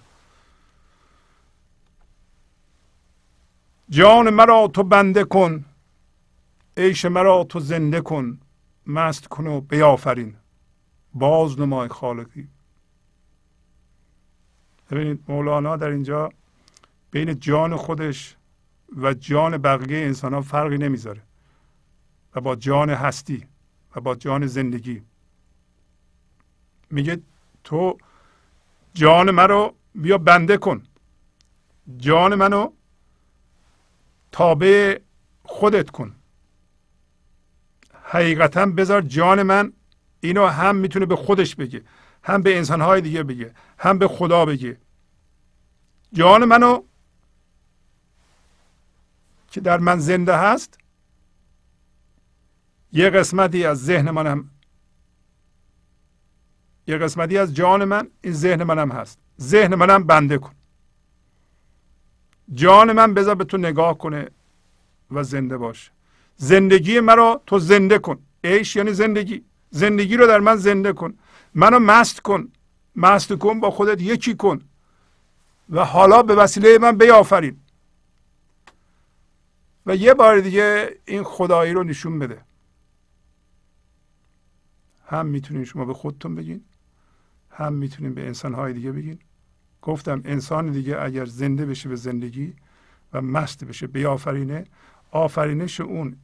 جان 3.89 4.29
مرا 4.29 4.67
تو 4.67 4.83
بنده 4.83 5.23
کن. 5.23 5.65
عیش 6.77 7.05
مرا 7.05 7.43
تو 7.43 7.59
زنده 7.59 8.01
کن. 8.01 8.39
مست 8.85 9.27
کن 9.27 9.47
و 9.47 9.61
بیافرین. 9.61 10.35
باز 11.13 11.59
نمای 11.59 11.87
خالقی. 11.87 12.47
ببینید 14.91 15.23
مولانا 15.27 15.77
در 15.77 15.89
اینجا 15.89 16.29
بین 17.11 17.39
جان 17.39 17.75
خودش 17.75 18.35
و 18.97 19.13
جان 19.13 19.57
بقیه 19.57 19.97
انسان 19.97 20.33
ها 20.33 20.41
فرقی 20.41 20.77
نمی‌ذاره 20.77 21.21
و 22.35 22.41
با 22.41 22.55
جان 22.55 22.89
هستی 22.89 23.45
و 23.95 24.01
با 24.01 24.15
جان 24.15 24.47
زندگی. 24.47 25.01
میگه 26.91 27.21
تو 27.63 27.97
جان 28.93 29.31
مرا 29.31 29.73
بیا 29.95 30.17
بنده 30.17 30.57
کن. 30.57 30.83
جان 31.97 32.35
منو 32.35 32.71
تابع 34.31 34.99
خودت 35.43 35.89
کن. 35.89 36.15
حقیقتا 38.03 38.65
بذار 38.65 39.01
جان 39.01 39.43
من 39.43 39.73
اینو 40.19 40.45
هم 40.45 40.75
می‌تونه 40.75 41.05
به 41.05 41.15
خودش 41.15 41.55
بگه. 41.55 41.81
هم 42.27 42.41
به 42.41 42.57
انسانهای 42.57 43.01
دیگه 43.01 43.23
بگه 43.23 43.53
هم 43.77 43.97
به 43.97 44.07
خدا 44.07 44.45
بگه. 44.45 44.77
جان 46.13 46.45
منو 46.45 46.83
که 49.51 49.61
در 49.61 49.77
من 49.77 49.99
زنده 49.99 50.37
هست 50.37 50.79
یه 52.91 53.09
قسمتی 53.09 53.65
از 53.65 53.85
ذهن 53.85 54.11
منم 54.11 54.49
یه 56.87 56.97
قسمتی 56.97 57.37
از 57.37 57.53
جان 57.53 57.85
من 57.85 58.07
این 58.21 58.33
ذهن 58.33 58.63
منم 58.63 58.91
هست. 58.91 59.19
ذهن 59.41 59.75
منم 59.75 60.03
بنده 60.03 60.37
کن. 60.37 60.53
جان 62.53 62.91
من 62.91 63.13
بذار 63.13 63.35
به 63.35 63.43
تو 63.43 63.57
نگاه 63.57 63.97
کنه 63.97 64.29
و 65.11 65.23
زنده 65.23 65.57
باشه 65.57 65.91
زندگی 66.35 66.99
مرا 66.99 67.41
تو 67.45 67.59
زنده 67.59 67.99
کن. 67.99 68.19
عیش 68.43 68.75
یعنی 68.75 68.93
زندگی. 68.93 69.43
زندگی 69.69 70.17
رو 70.17 70.27
در 70.27 70.39
من 70.39 70.55
زنده 70.55 70.93
کن. 70.93 71.13
منو 71.57 71.79
مست 71.79 72.21
کن. 72.21 72.51
مست 72.95 73.33
کن 73.33 73.59
با 73.59 73.71
خودت 73.71 74.01
یکی 74.01 74.35
کن. 74.35 74.61
و 75.69 75.85
حالا 75.85 76.23
به 76.23 76.35
وسیله 76.35 76.77
من 76.77 76.97
بیافرین. 76.97 77.59
و 79.85 79.95
یه 79.95 80.13
بار 80.13 80.39
دیگه 80.39 80.99
این 81.05 81.23
خدایی 81.23 81.73
رو 81.73 81.83
نشون 81.83 82.19
بده. 82.19 82.41
هم 85.07 85.25
می‌تونین 85.25 85.63
شما 85.63 85.85
به 85.85 85.93
خودتون 85.93 86.35
بگین 86.35 86.63
هم 87.51 87.73
می‌تونین 87.73 88.13
به 88.13 88.27
انسانهای 88.27 88.73
دیگه 88.73 88.91
بگین. 88.91 89.19
گفتم 89.81 90.21
انسان 90.25 90.71
دیگه 90.71 91.01
اگر 91.01 91.25
زنده 91.25 91.65
بشه 91.65 91.89
به 91.89 91.95
زندگی 91.95 92.53
و 93.13 93.21
مست 93.21 93.63
بشه 93.63 93.87
بیافرینه. 93.87 94.65
آفرینش 95.11 95.81
اون 95.81 96.17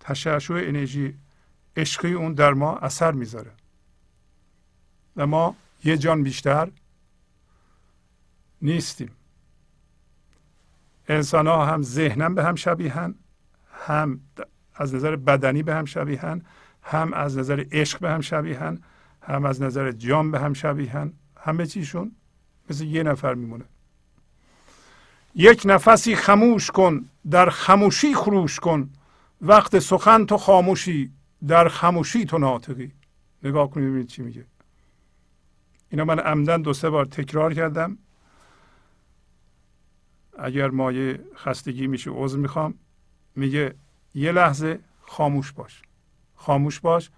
تشعشع 0.00 0.54
انرژی 0.54 1.14
عشقی 1.76 2.12
اون 2.12 2.34
در 2.34 2.52
ما 2.52 2.76
اثر 2.76 3.12
می‌ذاره. 3.12 3.52
و 5.16 5.26
ما 5.26 5.56
یه 5.84 5.96
جان 5.96 6.22
بیشتر 6.22 6.70
نیستیم. 8.62 9.10
انسان 11.08 11.46
ها 11.46 11.66
هم 11.66 11.82
ذهنا 11.82 12.28
به 12.28 12.44
هم 12.44 12.54
شبیهن 12.54 13.14
هم 13.72 14.20
از 14.74 14.94
نظر 14.94 15.16
بدنی 15.16 15.62
به 15.62 15.74
هم 15.74 15.84
شبیهن 15.84 16.42
هم 16.82 17.12
از 17.12 17.38
نظر 17.38 17.64
عشق 17.72 18.00
به 18.00 18.10
هم 18.10 18.20
شبیهن 18.20 18.78
هم 19.22 19.44
از 19.44 19.62
نظر 19.62 19.92
جان 19.92 20.30
به 20.30 20.40
هم 20.40 20.52
شبیهن. 20.52 21.12
همه 21.36 21.66
چیشون 21.66 22.12
مثل 22.70 22.84
یه 22.84 23.02
نفر 23.02 23.34
میمونه. 23.34 23.64
یک 25.34 25.62
نفسی 25.64 26.16
خموش 26.16 26.70
کن 26.70 27.08
در 27.30 27.50
خموشی 27.50 28.14
خروش 28.14 28.60
کن. 28.60 28.90
وقت 29.40 29.78
سخن 29.78 30.26
تو 30.26 30.36
خاموشی 30.36 31.12
در 31.46 31.68
خموشی 31.68 32.24
تو 32.24 32.38
ناطقی. 32.38 32.92
نگاه 33.42 33.70
کنید 33.70 33.88
ببینید 33.88 34.06
چی 34.06 34.22
میگه. 34.22 34.44
اینا 35.90 36.04
من 36.04 36.18
عمدن 36.18 36.62
دو 36.62 36.72
سه 36.72 36.90
بار 36.90 37.04
تکرار 37.04 37.54
کردم. 37.54 37.98
اگر 40.38 40.68
مایه 40.68 41.24
خستگی 41.36 41.86
میشه 41.86 42.10
عضو 42.10 42.38
می‌خوام. 42.38 42.74
میگه 43.36 43.74
یه 44.14 44.32
لحظه 44.32 44.80
خاموش 45.02 45.52
باش. 45.52 45.82
خاموش 46.36 46.80
باش 46.80 47.10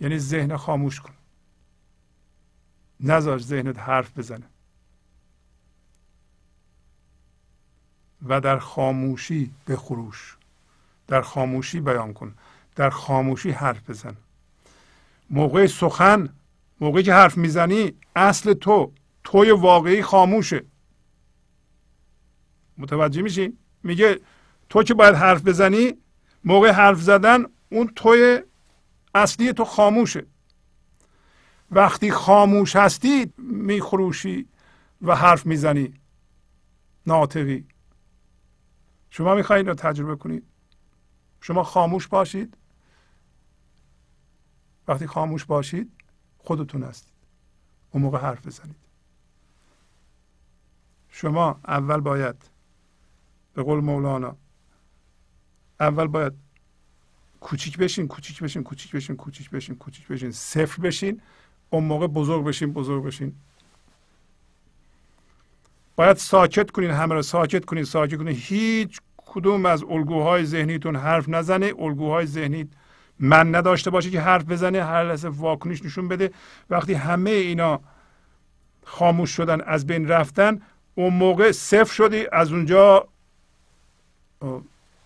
یعنی 0.00 0.18
ذهن 0.18 0.56
خاموش 0.56 1.00
کن. 1.00 1.14
نذار 3.00 3.38
ذهنت 3.38 3.78
حرف 3.78 4.18
بزنه. 4.18 4.46
و 8.28 8.40
در 8.40 8.58
خاموشی 8.58 9.50
بخروش. 9.68 10.36
در 11.06 11.22
خاموشی 11.22 11.80
بیان 11.80 12.12
کن. 12.12 12.34
در 12.76 12.90
خاموشی 12.90 13.50
حرف 13.50 13.90
بزن. 13.90 14.16
موقع 15.30 15.66
سخن 15.66 16.28
موقعی 16.80 17.02
که 17.02 17.12
حرف 17.12 17.36
می‌زنی 17.36 17.92
اصل 18.16 18.52
تو 18.52 18.92
توی 19.24 19.50
واقعی 19.50 20.02
خاموشه. 20.02 20.64
متوجه 22.78 23.22
میشی؟ 23.22 23.58
میگه 23.82 24.20
تو 24.68 24.82
که 24.82 24.94
باید 24.94 25.14
حرف 25.14 25.42
بزنی 25.42 25.94
موقع 26.44 26.70
حرف 26.70 27.00
زدن 27.00 27.44
اون 27.70 27.92
توی 27.96 28.42
اصلی 29.14 29.52
تو 29.52 29.64
خاموشه. 29.64 30.26
وقتی 31.70 32.10
خاموش 32.10 32.76
هستی 32.76 33.32
میخروشی 33.38 34.48
و 35.02 35.16
حرف 35.16 35.46
می‌زنی. 35.46 35.94
ناطقی. 37.06 37.66
شما 39.10 39.34
می‌خواهید 39.34 39.68
رو 39.68 39.74
تجربه 39.74 40.16
کنید. 40.16 40.44
شما 41.40 41.62
خاموش 41.62 42.08
باشید. 42.08 42.56
وقتی 44.88 45.06
خاموش 45.06 45.44
باشید 45.44 45.92
خودتون 46.48 46.82
هستید. 46.82 47.12
اون 47.90 48.02
موقع 48.02 48.18
حرف 48.18 48.46
بزنید. 48.46 48.76
شما 51.08 51.60
اول 51.68 52.00
باید 52.00 52.36
به 53.54 53.62
قول 53.62 53.80
مولانا 53.80 54.36
اول 55.80 56.06
باید 56.06 56.32
کوچیک 57.40 57.78
بشین 57.78 58.08
کوچیک 58.08 58.42
بشین 58.42 58.62
کوچیک 58.62 58.92
بشین 58.92 59.16
کوچیک 59.16 59.50
بشین 59.50 59.76
کوچیک 59.76 60.08
بشین 60.08 60.30
صفر 60.32 60.82
بشین 60.82 61.20
اون 61.70 61.84
موقع 61.84 62.06
بزرگ 62.06 62.44
بشین 62.44 62.72
بزرگ 62.72 63.04
بشین. 63.04 63.34
باید 65.96 66.16
ساکت 66.16 66.70
کنین 66.70 66.90
همه 66.90 67.14
رو 67.14 67.22
ساکت 67.22 67.64
کنین 67.64 67.84
ساکت 67.84 68.16
کنین. 68.16 68.36
هیچ 68.36 69.00
کدوم 69.16 69.66
از 69.66 69.84
الگوهای 69.84 70.44
ذهنیتون 70.44 70.96
حرف 70.96 71.28
نزنه 71.28 71.72
الگوهای 71.78 72.26
ذهنی 72.26 72.70
من 73.20 73.54
نداشته 73.54 73.90
باشه 73.90 74.10
که 74.10 74.20
حرف 74.20 74.44
بزنه 74.44 74.84
هر 74.84 75.04
لحظه 75.04 75.28
واکنش 75.28 75.82
نشون 75.82 76.08
بده. 76.08 76.30
وقتی 76.70 76.94
همه 76.94 77.30
اینا 77.30 77.80
خاموش 78.84 79.30
شدن 79.30 79.60
از 79.60 79.86
بین 79.86 80.08
رفتن 80.08 80.62
اون 80.94 81.14
موقع 81.14 81.52
صفر 81.52 81.94
شدی 81.94 82.26
از 82.32 82.52
اونجا 82.52 83.08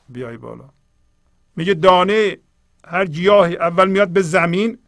بیای 0.09 0.37
بالا. 0.37 0.69
میگه 1.57 1.75
دانه 1.75 2.37
هر 2.85 3.07
گیاهی 3.07 3.57
اول 3.57 3.89
میاد 3.89 4.09
به 4.09 4.23
زمین 4.23 4.79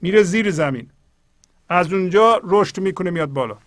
میره 0.00 0.22
زیر 0.22 0.50
زمین. 0.50 0.90
از 1.68 1.92
اونجا 1.92 2.40
رشد 2.44 2.80
می‌کنه 2.80 3.10
میاد 3.10 3.28
بالا. 3.28 3.58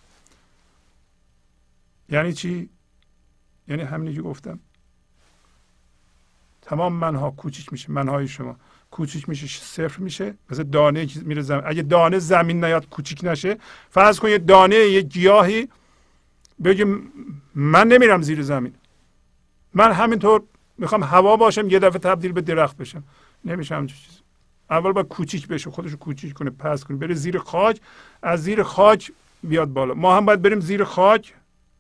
یعنی 2.10 2.34
چی؟ 2.34 2.70
یعنی 3.68 3.82
همینی 3.82 4.16
که 4.16 4.22
گفتم. 4.22 4.60
تمام 6.66 6.94
منها 6.94 7.32
کوچیک 7.32 7.72
میشه 7.72 7.92
منهای 7.92 8.28
شما. 8.28 8.56
کوچیک 8.92 9.30
میشه 9.30 9.48
صفر 9.48 10.00
میشه 10.00 10.34
مثل 10.50 10.64
دانه 10.64 11.08
میره 11.22 11.42
زمین 11.42 11.64
اگه 11.66 11.82
دانه 11.82 12.20
زمین 12.20 12.64
نیاد 12.66 12.90
کوچیک 12.90 13.20
نشه. 13.24 13.58
فرض 13.90 14.20
کن 14.20 14.30
یه 14.30 14.38
دانه 14.38 14.76
یه 14.76 15.02
گیاهی 15.02 15.68
بگه 16.64 16.86
من 17.56 17.88
نمیرم 17.88 18.22
زیر 18.22 18.42
زمین. 18.42 18.74
من 19.74 19.92
همینطور 19.92 20.44
می‌خوام 20.78 21.04
هوا 21.04 21.36
باشم 21.36 21.70
یه 21.70 21.80
دفعه 21.80 22.00
تبدیل 22.00 22.32
به 22.32 22.42
درخت 22.42 22.78
بشم. 22.78 23.04
نمیشه 23.46 23.76
همچین 23.76 23.98
چیز 23.98 24.20
اول 24.70 24.92
باید 24.92 25.08
کوچیک 25.08 25.48
بشه 25.48 25.70
خودشو 25.72 25.98
کوچیک 25.98 26.34
کنه 26.34 26.50
پس 26.50 26.84
کنه. 26.84 26.98
بره 26.98 27.14
زیر 27.14 27.38
خاک 27.40 27.80
از 28.22 28.44
زیر 28.44 28.64
خاک 28.64 29.12
بیاد 29.44 29.68
بالا. 29.68 29.94
ما 29.94 30.18
هم 30.18 30.26
باید 30.26 30.42
بریم 30.42 30.60
زیر 30.60 30.84
خاک 30.84 31.34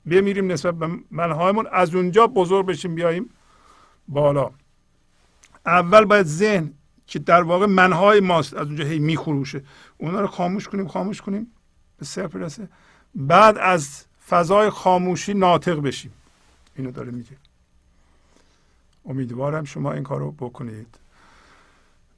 بمیریم 0.05 0.51
نسبت 0.51 0.73
به 0.76 0.89
منهایمون 1.11 1.68
از 1.72 1.95
اونجا 1.95 2.27
بزرگ 2.27 2.65
بشیم 2.65 2.95
بیاییم 2.95 3.30
بالا. 4.07 4.51
اول 5.65 6.06
باید 6.06 6.26
ذهن 6.26 6.73
که 7.07 7.19
در 7.19 7.44
واقع 7.44 7.65
منهای 7.65 8.19
ماست 8.19 8.53
از 8.53 8.68
اونجا 8.68 8.85
هی 8.85 8.99
میخروشه. 8.99 9.64
اونا 9.98 10.22
رو 10.22 10.27
خاموش 10.27 10.68
کنیم 10.68 10.88
خاموش 10.88 11.22
کنیم 11.22 11.48
به 11.98 12.06
سر 12.06 12.27
برسه. 12.27 12.69
بعد 13.15 13.57
از 13.57 14.06
فضای 14.27 14.69
خاموشی 14.69 15.34
ناطق 15.34 15.80
بشیم. 15.80 16.14
اینو 16.76 16.91
داره 16.91 17.11
میگه. 17.11 17.38
امیدوارم 19.06 19.64
شما 19.64 19.91
این 19.91 20.03
کار 20.03 20.19
رو 20.19 20.31
بکنید. 20.31 20.99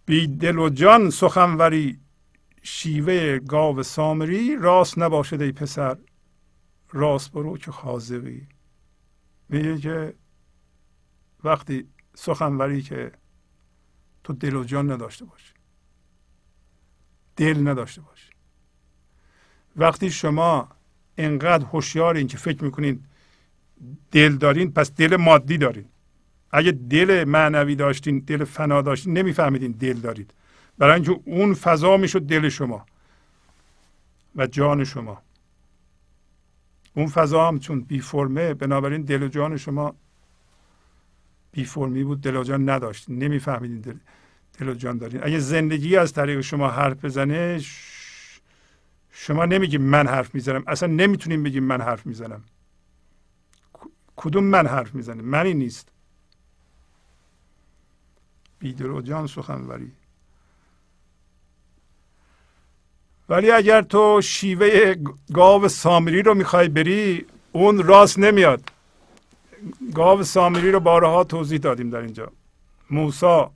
بی 0.06 0.28
دل 0.28 0.58
و 0.58 0.70
جان 0.70 1.10
سخنوری 1.10 2.00
شیوه 2.64 3.40
گاو 3.40 3.84
سامری 3.84 4.56
راست 4.56 4.98
نباشد 4.98 5.42
ای 5.42 5.52
پسر 5.52 5.98
راست 6.94 7.32
برو 7.32 7.58
که 7.58 7.72
خازقی 7.72 8.48
میگه 9.50 9.78
که 9.78 10.14
وقتی 11.44 11.88
سخنوری 12.16 12.82
که 12.82 13.12
تو 14.26 14.34
دل 14.34 14.56
و 14.56 14.64
جان 14.64 14.92
نداشته 14.92 15.26
باشی. 15.26 15.54
دل 17.36 17.68
نداشته 17.68 18.02
باشی. 18.02 18.30
وقتی 19.76 20.12
شما 20.12 20.70
انقدر 21.18 21.66
هوشیارین 21.66 22.28
که 22.28 22.38
فکر 22.38 22.64
می‌کنین 22.64 23.04
دل 24.12 24.36
دارین 24.36 24.72
پس 24.72 24.92
دل 24.92 25.16
مادی 25.16 25.58
دارین. 25.58 25.86
اگه 26.52 26.72
دل 26.72 27.24
معنوی 27.24 27.76
داشتین 27.76 28.20
دل 28.20 28.44
فنا 28.44 28.82
داشتین 28.82 29.18
نمیفهمیدین 29.18 29.72
دل 29.72 29.94
دارید. 29.94 30.34
برای 30.78 30.94
اینکه 30.94 31.20
اون 31.26 31.54
فضا 31.54 31.98
می‌شد 31.98 32.22
دل 32.22 32.50
شما 32.50 32.86
و 34.36 34.48
جان 34.48 34.84
شما. 34.84 35.22
اون 36.94 37.08
فضا 37.08 37.48
هم 37.48 37.60
چون 37.60 37.82
بی 37.82 38.00
فرمه 38.00 38.54
بنابراین 38.54 39.02
دل 39.02 39.24
و 39.24 39.28
جان 39.28 39.58
شما 39.58 39.96
بی 41.56 41.65
فرمی 41.65 42.03
بود. 42.03 42.22
دل 42.22 42.36
و 42.36 42.44
جان 42.44 42.69
نداشتین 42.69 43.23
نمیفهمیدین 43.23 43.82
دل, 43.82 43.98
دل 44.57 44.69
و 44.69 44.73
جان 44.73 44.98
دارین. 44.98 45.23
اگه 45.23 45.40
زندگی 45.40 45.98
از 45.98 46.14
طریق 46.14 46.41
شما 46.41 46.69
حرف 46.69 47.06
بزنه 47.06 47.61
شما 49.11 49.45
نمیگیم 49.45 49.82
من 49.82 50.07
حرف 50.07 50.36
می‌زنم. 50.36 50.64
اصلا 50.68 50.90
نمی‌تونیم 50.90 51.44
بگیم 51.44 51.64
من 51.64 51.82
حرف 51.82 52.06
می‌زنم. 52.06 52.44
کدوم 54.15 54.44
من 54.44 54.68
حرف 54.68 54.95
می‌زنه؟ 54.95 55.22
منی 55.22 55.53
نیست. 55.53 55.90
بیدل 58.60 58.86
و 58.86 59.02
جان 59.02 59.27
سخنوری. 59.27 59.91
ولی 63.30 63.52
اگر 63.52 63.82
تو 63.82 64.22
شیوه 64.22 64.95
گاو 65.34 65.68
سامری 65.68 66.22
رو 66.22 66.34
می‌خوای 66.34 66.68
بری 66.68 67.26
اون 67.52 67.84
راست 67.84 68.19
نمیاد. 68.19 68.72
گاو 69.94 70.24
سامری 70.24 70.72
رو 70.72 70.80
بارها 70.80 71.24
توضیح 71.24 71.60
دادیم 71.60 71.90
در 71.90 72.00
اینجا. 72.00 72.32
موسا 72.90 73.52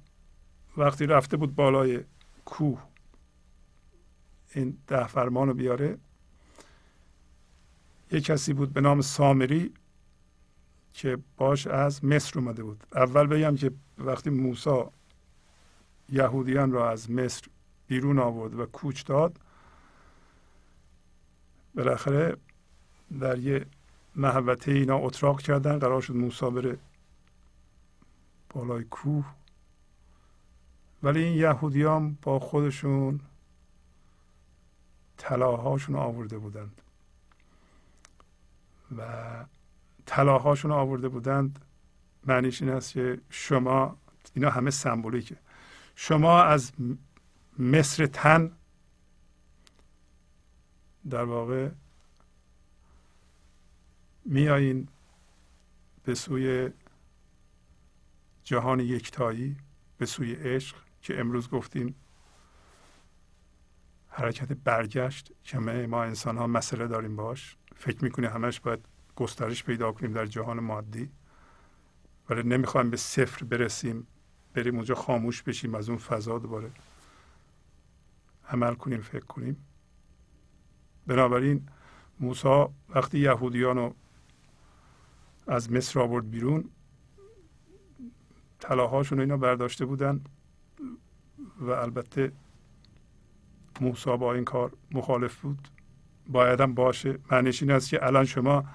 وقتی 0.77 1.05
رفته 1.05 1.37
بود 1.37 1.55
بالای 1.55 1.99
کوه 2.45 2.81
این 4.55 4.77
ده 4.87 5.07
فرمان 5.07 5.47
رو 5.47 5.53
بیاره. 5.53 5.97
یه 8.11 8.21
کسی 8.21 8.53
بود 8.53 8.73
به 8.73 8.81
نام 8.81 9.01
سامری 9.01 9.73
که 10.93 11.17
باش 11.37 11.67
از 11.67 12.05
مصر 12.05 12.39
اومده 12.39 12.63
بود. 12.63 12.83
اول 12.95 13.27
بگم 13.27 13.55
که 13.55 13.71
وقتی 13.97 14.29
موسا 14.29 14.91
یهودیان 16.11 16.71
را 16.71 16.89
از 16.89 17.11
مصر 17.11 17.47
بیرون 17.87 18.19
آورد 18.19 18.59
و 18.59 18.65
کوچ 18.65 19.05
داد 19.05 19.39
بالاخره 21.75 22.37
در 23.19 23.39
یه 23.39 23.65
محوطه 24.19 24.71
اینا 24.71 24.97
اتراق 24.97 25.41
کردن 25.41 25.79
قرار 25.79 26.01
شد 26.01 26.15
موسی 26.15 26.49
بره 26.49 26.77
بالای 28.49 28.83
کوه. 28.83 29.25
ولی 31.03 31.23
این 31.23 31.37
یهودیان 31.37 32.17
با 32.21 32.39
خودشون 32.39 33.19
طلاهاشون 35.17 35.95
آورده 35.95 36.37
بودند. 36.37 36.81
و 38.97 39.03
طلاهاشون 40.05 40.71
آورده 40.71 41.09
بودند. 41.09 41.59
معنیش 42.25 42.61
این 42.61 42.71
است 42.71 42.93
که 42.93 43.21
شما 43.29 43.97
اینا 44.33 44.49
همه 44.49 44.69
سمبولیکه. 44.69 45.37
شما 45.95 46.43
از 46.43 46.71
مصر 47.59 48.05
تن 48.05 48.51
در 51.09 51.23
واقع 51.23 51.69
میایین 54.31 54.87
به 56.03 56.15
سوی 56.15 56.69
جهان 58.43 58.79
یکتایی 58.79 59.57
به 59.97 60.05
سوی 60.05 60.33
عشق 60.33 60.75
که 61.01 61.19
امروز 61.19 61.49
گفتیم 61.49 61.95
حرکت 64.07 64.53
برگشت 64.53 65.31
که 65.43 65.59
ما 65.59 66.03
انسان 66.03 66.37
ها 66.37 66.47
مسئله 66.47 66.87
داریم 66.87 67.15
باش. 67.15 67.57
فکر 67.75 68.03
می‌کنیم 68.03 68.29
همش 68.29 68.59
باید 68.59 68.79
گسترش 69.15 69.63
پیدا 69.63 69.91
کنیم 69.91 70.13
در 70.13 70.25
جهان 70.25 70.59
مادی. 70.59 71.09
ولی 72.29 72.43
نمی‌خوایم 72.43 72.89
به 72.89 72.97
صفر 72.97 73.45
برسیم 73.45 74.07
بریم 74.53 74.75
اونجا 74.75 74.95
خاموش 74.95 75.43
بشیم 75.43 75.75
از 75.75 75.89
اون 75.89 75.97
فضا 75.97 76.39
دوباره 76.39 76.71
عمل 78.49 78.75
کنیم 78.75 79.01
فکر 79.01 79.25
کنیم. 79.25 79.65
بنابراین 81.07 81.69
موسی 82.19 82.65
وقتی 82.89 83.19
یهودیان 83.19 83.77
رو 83.77 83.95
از 85.49 85.71
مصر 85.71 85.99
آورد 85.99 86.31
بیرون. 86.31 86.63
طلاهاشون 88.59 89.19
اینا 89.19 89.37
برداشته 89.37 89.85
بودن 89.85 90.21
و 91.59 91.71
البته 91.71 92.31
موسی 93.81 94.17
با 94.17 94.33
این 94.33 94.45
کار 94.45 94.71
مخالف 94.91 95.35
بود. 95.35 95.67
بایدم 96.27 96.73
باشه. 96.73 97.17
معنیش 97.31 97.61
این 97.61 97.71
است 97.71 97.89
که 97.89 98.05
الان 98.05 98.25
شما 98.25 98.65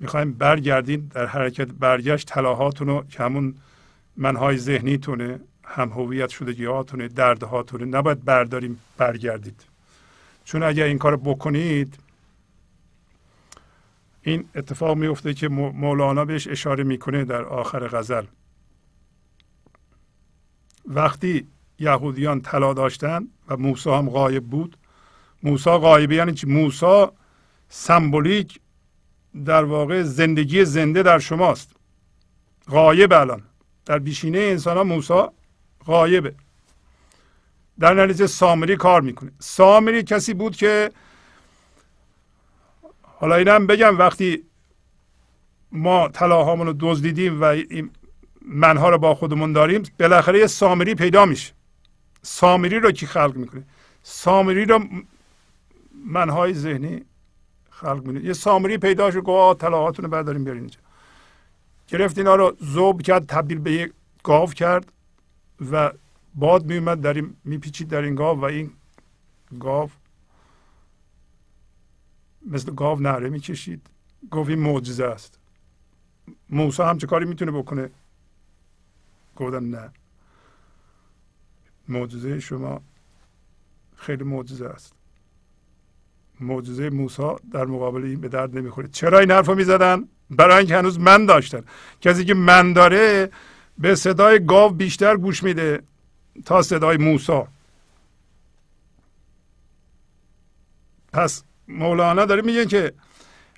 می‌خوایم 0.00 0.32
برگردین 0.32 1.00
در 1.14 1.26
حرکت 1.26 1.68
برگشت 1.68 2.28
طلاهاتون 2.28 2.88
رو 2.88 3.04
که 3.08 3.22
همون 3.22 3.54
منهای 4.16 4.56
ذهنیتونه 4.56 5.40
هم 5.64 5.88
هویت 5.88 6.28
شدگیهاتونه 6.28 7.08
دردهاتونه 7.08 7.84
نباید 7.84 8.24
برداریم 8.24 8.80
برگردید. 8.96 9.64
چون 10.44 10.62
اگر 10.62 10.84
این 10.84 10.98
کار 10.98 11.16
بکنید 11.16 11.98
این 14.22 14.44
اتفاق 14.54 14.96
میفته 14.96 15.34
که 15.34 15.48
مولانا 15.48 16.24
بهش 16.24 16.48
اشاره 16.48 16.84
می‌کنه 16.84 17.24
در 17.24 17.44
آخر 17.44 17.88
غزل. 17.88 18.24
وقتی 20.86 21.48
یهودیان 21.78 22.40
طلا 22.40 22.72
داشتن 22.72 23.28
و 23.48 23.56
موسی 23.56 23.90
هم 23.90 24.10
غایب 24.10 24.44
بود 24.44 24.76
موسی 25.42 25.70
غایبی 25.70 26.16
یعنی 26.16 26.32
چی؟ 26.32 26.46
موسی 26.46 27.06
سمبولیک 27.68 28.60
در 29.44 29.64
واقع 29.64 30.02
زندگی 30.02 30.64
زنده 30.64 31.02
در 31.02 31.18
شماست. 31.18 31.72
غایب 32.68 33.12
الان. 33.12 33.42
در 33.86 33.98
بیشینه 33.98 34.38
انسان 34.38 34.76
ها 34.76 34.84
موسی 34.84 35.22
غایبه. 35.86 36.34
در 37.80 37.94
نتیجه 37.94 38.26
سامری 38.26 38.76
کار 38.76 39.00
می‌کنه. 39.00 39.32
سامری 39.38 40.02
کسی 40.02 40.34
بود 40.34 40.56
که 40.56 40.90
حالا 43.20 43.34
اینم 43.34 43.66
بگم 43.66 43.98
وقتی 43.98 44.42
ما 45.72 46.08
طلاهامون 46.08 46.66
رو 46.66 46.74
دزدیدیم 46.80 47.40
و 47.40 47.44
این 47.44 47.90
منها 48.42 48.88
رو 48.88 48.98
با 48.98 49.14
خودمون 49.14 49.52
داریم 49.52 49.82
بالاخره 49.98 50.38
یه 50.38 50.46
سامری 50.46 50.94
پیدا 50.94 51.24
میشه. 51.24 51.52
سامری 52.22 52.80
رو 52.80 52.92
کی 52.92 53.06
خلق 53.06 53.36
می‌کنه؟ 53.36 53.62
سامری 54.02 54.64
رو 54.64 54.80
منهای 56.06 56.54
ذهنی 56.54 57.04
خلق 57.70 58.06
می‌کنه. 58.06 58.24
یه 58.24 58.32
سامری 58.32 58.78
پیدا 58.78 59.10
شد 59.10 59.24
که 59.26 59.54
طلاهاتون 59.58 60.04
رو 60.04 60.10
برداریم 60.10 60.44
بیارین 60.44 60.62
اینجا. 60.62 60.78
گرفت 61.88 62.18
اینا 62.18 62.34
رو 62.34 62.56
زوب 62.60 63.02
کرد 63.02 63.26
تبدیل 63.26 63.58
به 63.58 63.72
یک 63.72 63.92
گاو 64.22 64.46
کرد 64.46 64.92
و 65.72 65.92
باد 66.34 66.64
میومد 66.64 67.00
در 67.00 67.14
این 67.14 67.36
میپیچید 67.44 67.88
در 67.88 68.02
این 68.02 68.14
گاو 68.14 68.40
و 68.40 68.44
این 68.44 68.70
گاو 69.60 69.90
مثل 72.50 72.74
گاو 72.74 73.00
نره 73.00 73.28
می‌کشید 73.28 73.86
گفت 74.30 74.50
این 74.50 74.58
معجزه 74.58 75.04
است. 75.04 75.38
موسی 76.50 76.82
هم 76.82 76.98
چه 76.98 77.06
کاری 77.06 77.24
می‌تونه 77.24 77.52
بکنه؟ 77.52 77.90
گفتم 79.36 79.76
نه. 79.76 79.90
معجزه 81.88 82.40
شما 82.40 82.80
خیلی 83.96 84.24
معجزه 84.24 84.66
است. 84.66 84.92
معجزه 86.40 86.90
موسی 86.90 87.22
در 87.52 87.64
مقابل 87.64 88.04
این 88.04 88.20
به 88.20 88.28
درد 88.28 88.58
نمی‌خوره. 88.58 88.88
چرا 88.88 89.18
این 89.18 89.30
حرف 89.30 89.46
رو 89.46 89.54
می‌زدن؟ 89.54 90.08
برای 90.30 90.56
اینکه 90.56 90.76
هنوز 90.76 90.98
من 91.00 91.26
داشتن. 91.26 91.64
کسی 92.00 92.24
که 92.24 92.34
من 92.34 92.72
داره 92.72 93.30
به 93.78 93.94
صدای 93.94 94.46
گاو 94.46 94.72
بیشتر 94.72 95.16
گوش 95.16 95.42
میده 95.42 95.82
تا 96.44 96.62
صدای 96.62 96.96
موسی. 96.96 97.42
پس 101.12 101.42
مولانا 101.78 102.24
داره 102.24 102.42
میگه 102.42 102.66
که 102.66 102.92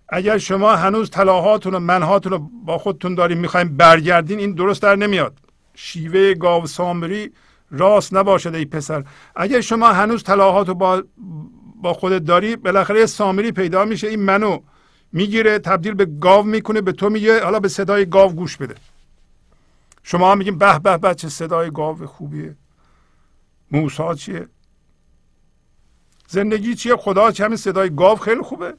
اگر 0.09 0.39
شما 0.39 0.77
هنوز 0.77 1.11
طلاهاتون 1.11 1.75
و 1.75 1.79
منهاتون 1.79 2.33
رو 2.33 2.51
با 2.65 2.79
خودتون 2.79 3.15
داریم 3.15 3.39
می‌خوایم 3.39 3.77
برگردین 3.77 4.39
این 4.39 4.55
درست 4.55 4.83
در 4.83 4.97
نمیاد. 4.97 5.39
شیوه 5.75 6.35
گاو 6.35 6.67
سامری 6.67 7.33
راست 7.71 8.15
نباشد 8.15 8.55
ای 8.55 8.65
پسر. 8.65 9.05
اگر 9.37 9.61
شما 9.61 9.93
هنوز 9.93 10.23
طلاهات 10.23 10.69
رو 10.69 10.75
با 10.75 11.03
با 11.83 11.93
خودت 11.93 12.25
داری 12.25 12.57
بالاخره 12.57 13.07
سامری 13.07 13.53
پیدا 13.53 13.85
میشه 13.85 14.09
این 14.09 14.21
منو 14.23 14.59
می‌گیره 15.13 15.59
تبدیل 15.59 15.95
به 15.95 16.05
گاو 16.05 16.47
می‌کنه 16.47 16.81
به 16.81 16.93
تو 16.93 17.11
میگه 17.11 17.45
حالا 17.45 17.61
به 17.61 17.69
صدای 17.69 18.07
گاو 18.07 18.33
گوش 18.33 18.57
بده. 18.57 18.75
شما 20.03 20.35
میگیم 20.35 20.59
به 20.59 20.79
به 20.79 20.99
به 20.99 21.15
چه 21.15 21.29
صدای 21.29 21.71
گاو 21.71 22.07
خوبیه. 22.07 22.57
موسا 23.71 24.15
چیه؟ 24.15 24.49
زندگی 26.33 26.75
چیه؟ 26.75 26.97
خدا 26.97 27.33
همین 27.39 27.57
صدای 27.57 27.91
گاو 27.91 28.19
خیلی 28.19 28.43
خوبه. 28.43 28.75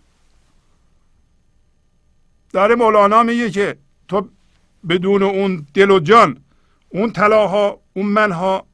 در 2.53 2.75
مولانا 2.75 3.23
میگه 3.23 3.49
که 3.49 3.77
تو 4.07 4.29
بدون 4.89 5.23
اون 5.23 5.65
دل 5.73 5.91
و 5.91 5.99
جان 5.99 6.37
اون 6.89 7.11
طلاها 7.11 7.79
اون 7.93 8.05
منها 8.05 8.65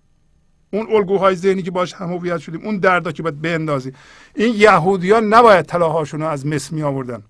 اون 0.72 0.96
الگوهای 0.96 1.36
ذهنی 1.36 1.62
که 1.62 1.72
باش 1.72 1.94
هم 1.94 2.38
شدیم 2.38 2.62
اون 2.66 2.78
دردا 2.78 3.12
که 3.12 3.24
باید 3.24 3.42
بندازی. 3.42 3.94
این 4.36 4.54
یهودیان 4.56 5.34
نباید 5.34 5.66
طلاهاشون 5.66 6.20
رو 6.22 6.28
از 6.28 6.46
مصر 6.46 6.76
می 6.76 6.84
آوردن 6.84 7.24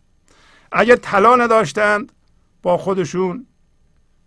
اگر 0.71 0.95
طلا 0.95 1.35
نداشتند 1.35 2.11
با 2.61 2.77
خودشون 2.77 3.45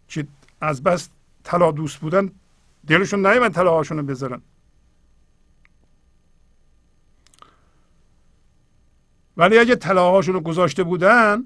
که 0.09 0.27
از 0.61 0.83
بس 0.83 1.09
طلا 1.45 1.71
دوست 1.71 1.99
بودن 1.99 2.31
دلشون 2.87 3.27
نیومد 3.27 3.53
طلاهاشون 3.53 3.99
رو 3.99 4.03
بذارن. 4.03 4.43
ولی 9.37 9.59
اگه 9.59 9.77
طلاهاشون 9.77 10.35
رو 10.35 10.41
گذاشته 10.41 10.83
بودن 10.83 11.45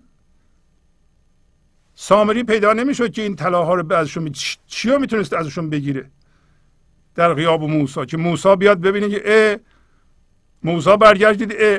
سامری 1.94 2.42
پیدا 2.44 2.72
نمی‌شد 2.72 3.12
که 3.12 3.22
این 3.22 3.36
طلاها 3.36 3.74
رو 3.74 3.92
ازشون 3.92 4.32
چی 4.66 4.90
رو 4.90 4.98
می‌تونست 4.98 5.32
ازشون 5.32 5.70
بگیره؟ 5.70 6.10
در 7.14 7.34
غیاب 7.34 7.62
موسی 7.62 8.06
که 8.06 8.16
موسی 8.16 8.56
بیاد 8.56 8.80
ببینه 8.80 9.08
که 9.08 9.22
اه 9.24 9.56
موسی 10.62 10.96
برگشت 10.96 11.40
اه 11.58 11.78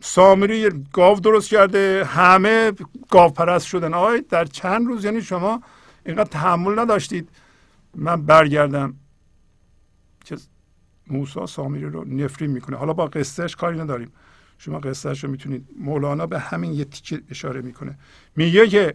سامری 0.00 0.84
گاو 0.92 1.20
درست 1.20 1.50
کرده 1.50 2.04
همه 2.04 2.72
گاو 3.10 3.30
پرست 3.30 3.66
شدن. 3.66 3.94
آقای 3.94 4.20
در 4.20 4.44
چند 4.44 4.86
روز؟ 4.86 5.04
یعنی 5.04 5.22
شما 5.22 5.62
اینقدر 6.06 6.30
تحمل 6.30 6.78
نداشتید. 6.78 7.28
من 7.94 8.22
برگردم. 8.22 8.94
که 10.24 10.36
موسی 11.06 11.46
سامری 11.46 11.84
رو 11.84 12.04
نفرین 12.04 12.50
می‌کنه. 12.50 12.76
حالا 12.76 12.92
با 12.92 13.06
قصهش 13.06 13.56
کاری 13.56 13.78
نداریم. 13.78 14.12
شما 14.64 14.78
قصهش 14.78 15.24
رو 15.24 15.30
می‌تونید. 15.30 15.68
مولانا 15.78 16.26
به 16.26 16.38
همین 16.38 16.72
یه 16.72 16.84
تیکه 16.84 17.22
اشاره 17.30 17.60
می‌کنه. 17.60 17.98
میگه 18.36 18.68
که 18.68 18.94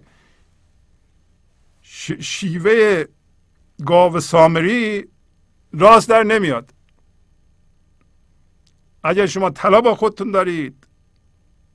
شیوه 2.20 3.06
گاو 3.86 4.20
سامری 4.20 5.08
راست 5.74 6.10
در 6.10 6.24
نمیاد. 6.24 6.74
اگر 9.04 9.26
شما 9.26 9.50
طلا 9.50 9.82
با 9.82 9.96
خودتون 9.96 10.32
دارید 10.32 10.88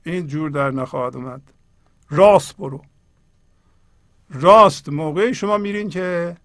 این 0.03 0.27
جور 0.27 0.49
در 0.49 0.71
نخواهد 0.71 1.15
اومد. 1.15 1.41
راست 2.09 2.57
برو. 2.57 2.81
راست. 4.29 4.89
موقعی 4.89 5.33
شما 5.33 5.57
میرین 5.57 5.89
که 5.89 6.37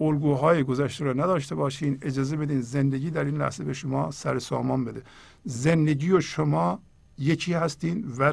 الگوهای 0.00 0.62
گذشته 0.62 1.04
رو 1.04 1.20
نداشته 1.20 1.54
باشین 1.54 1.98
اجازه 2.02 2.36
بدین 2.36 2.60
زندگی 2.60 3.10
در 3.10 3.24
این 3.24 3.36
لحظه 3.36 3.64
به 3.64 3.72
شما 3.72 4.10
سر 4.10 4.38
سامان 4.38 4.84
بده. 4.84 5.02
زندگی 5.44 6.12
و 6.12 6.20
شما 6.20 6.78
یکی 7.18 7.52
هستین 7.52 8.12
و 8.18 8.32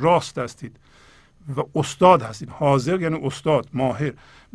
راست 0.00 0.38
هستید 0.38 0.76
و 1.56 1.62
استاد 1.74 2.22
هستید 2.22 2.48
حاضر 2.48 3.00
یعنی 3.00 3.26
استاد 3.26 3.68
ماهر. 3.72 4.12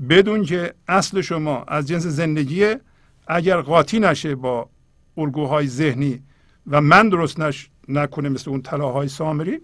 بدون 0.09 0.43
که 0.43 0.73
اصل 0.87 1.21
شما 1.21 1.63
از 1.63 1.87
جنس 1.87 2.03
زندگیه 2.03 2.81
اگر 3.27 3.61
قاطی 3.61 3.99
نشه 3.99 4.35
با 4.35 4.69
الگوهای 5.17 5.67
ذهنی 5.67 6.23
و 6.67 6.81
من 6.81 7.09
درست 7.09 7.39
نش... 7.39 7.69
نکنه 7.87 8.29
مثل 8.29 8.49
اون 8.49 8.61
طلاهای 8.61 9.07
سامری 9.07 9.61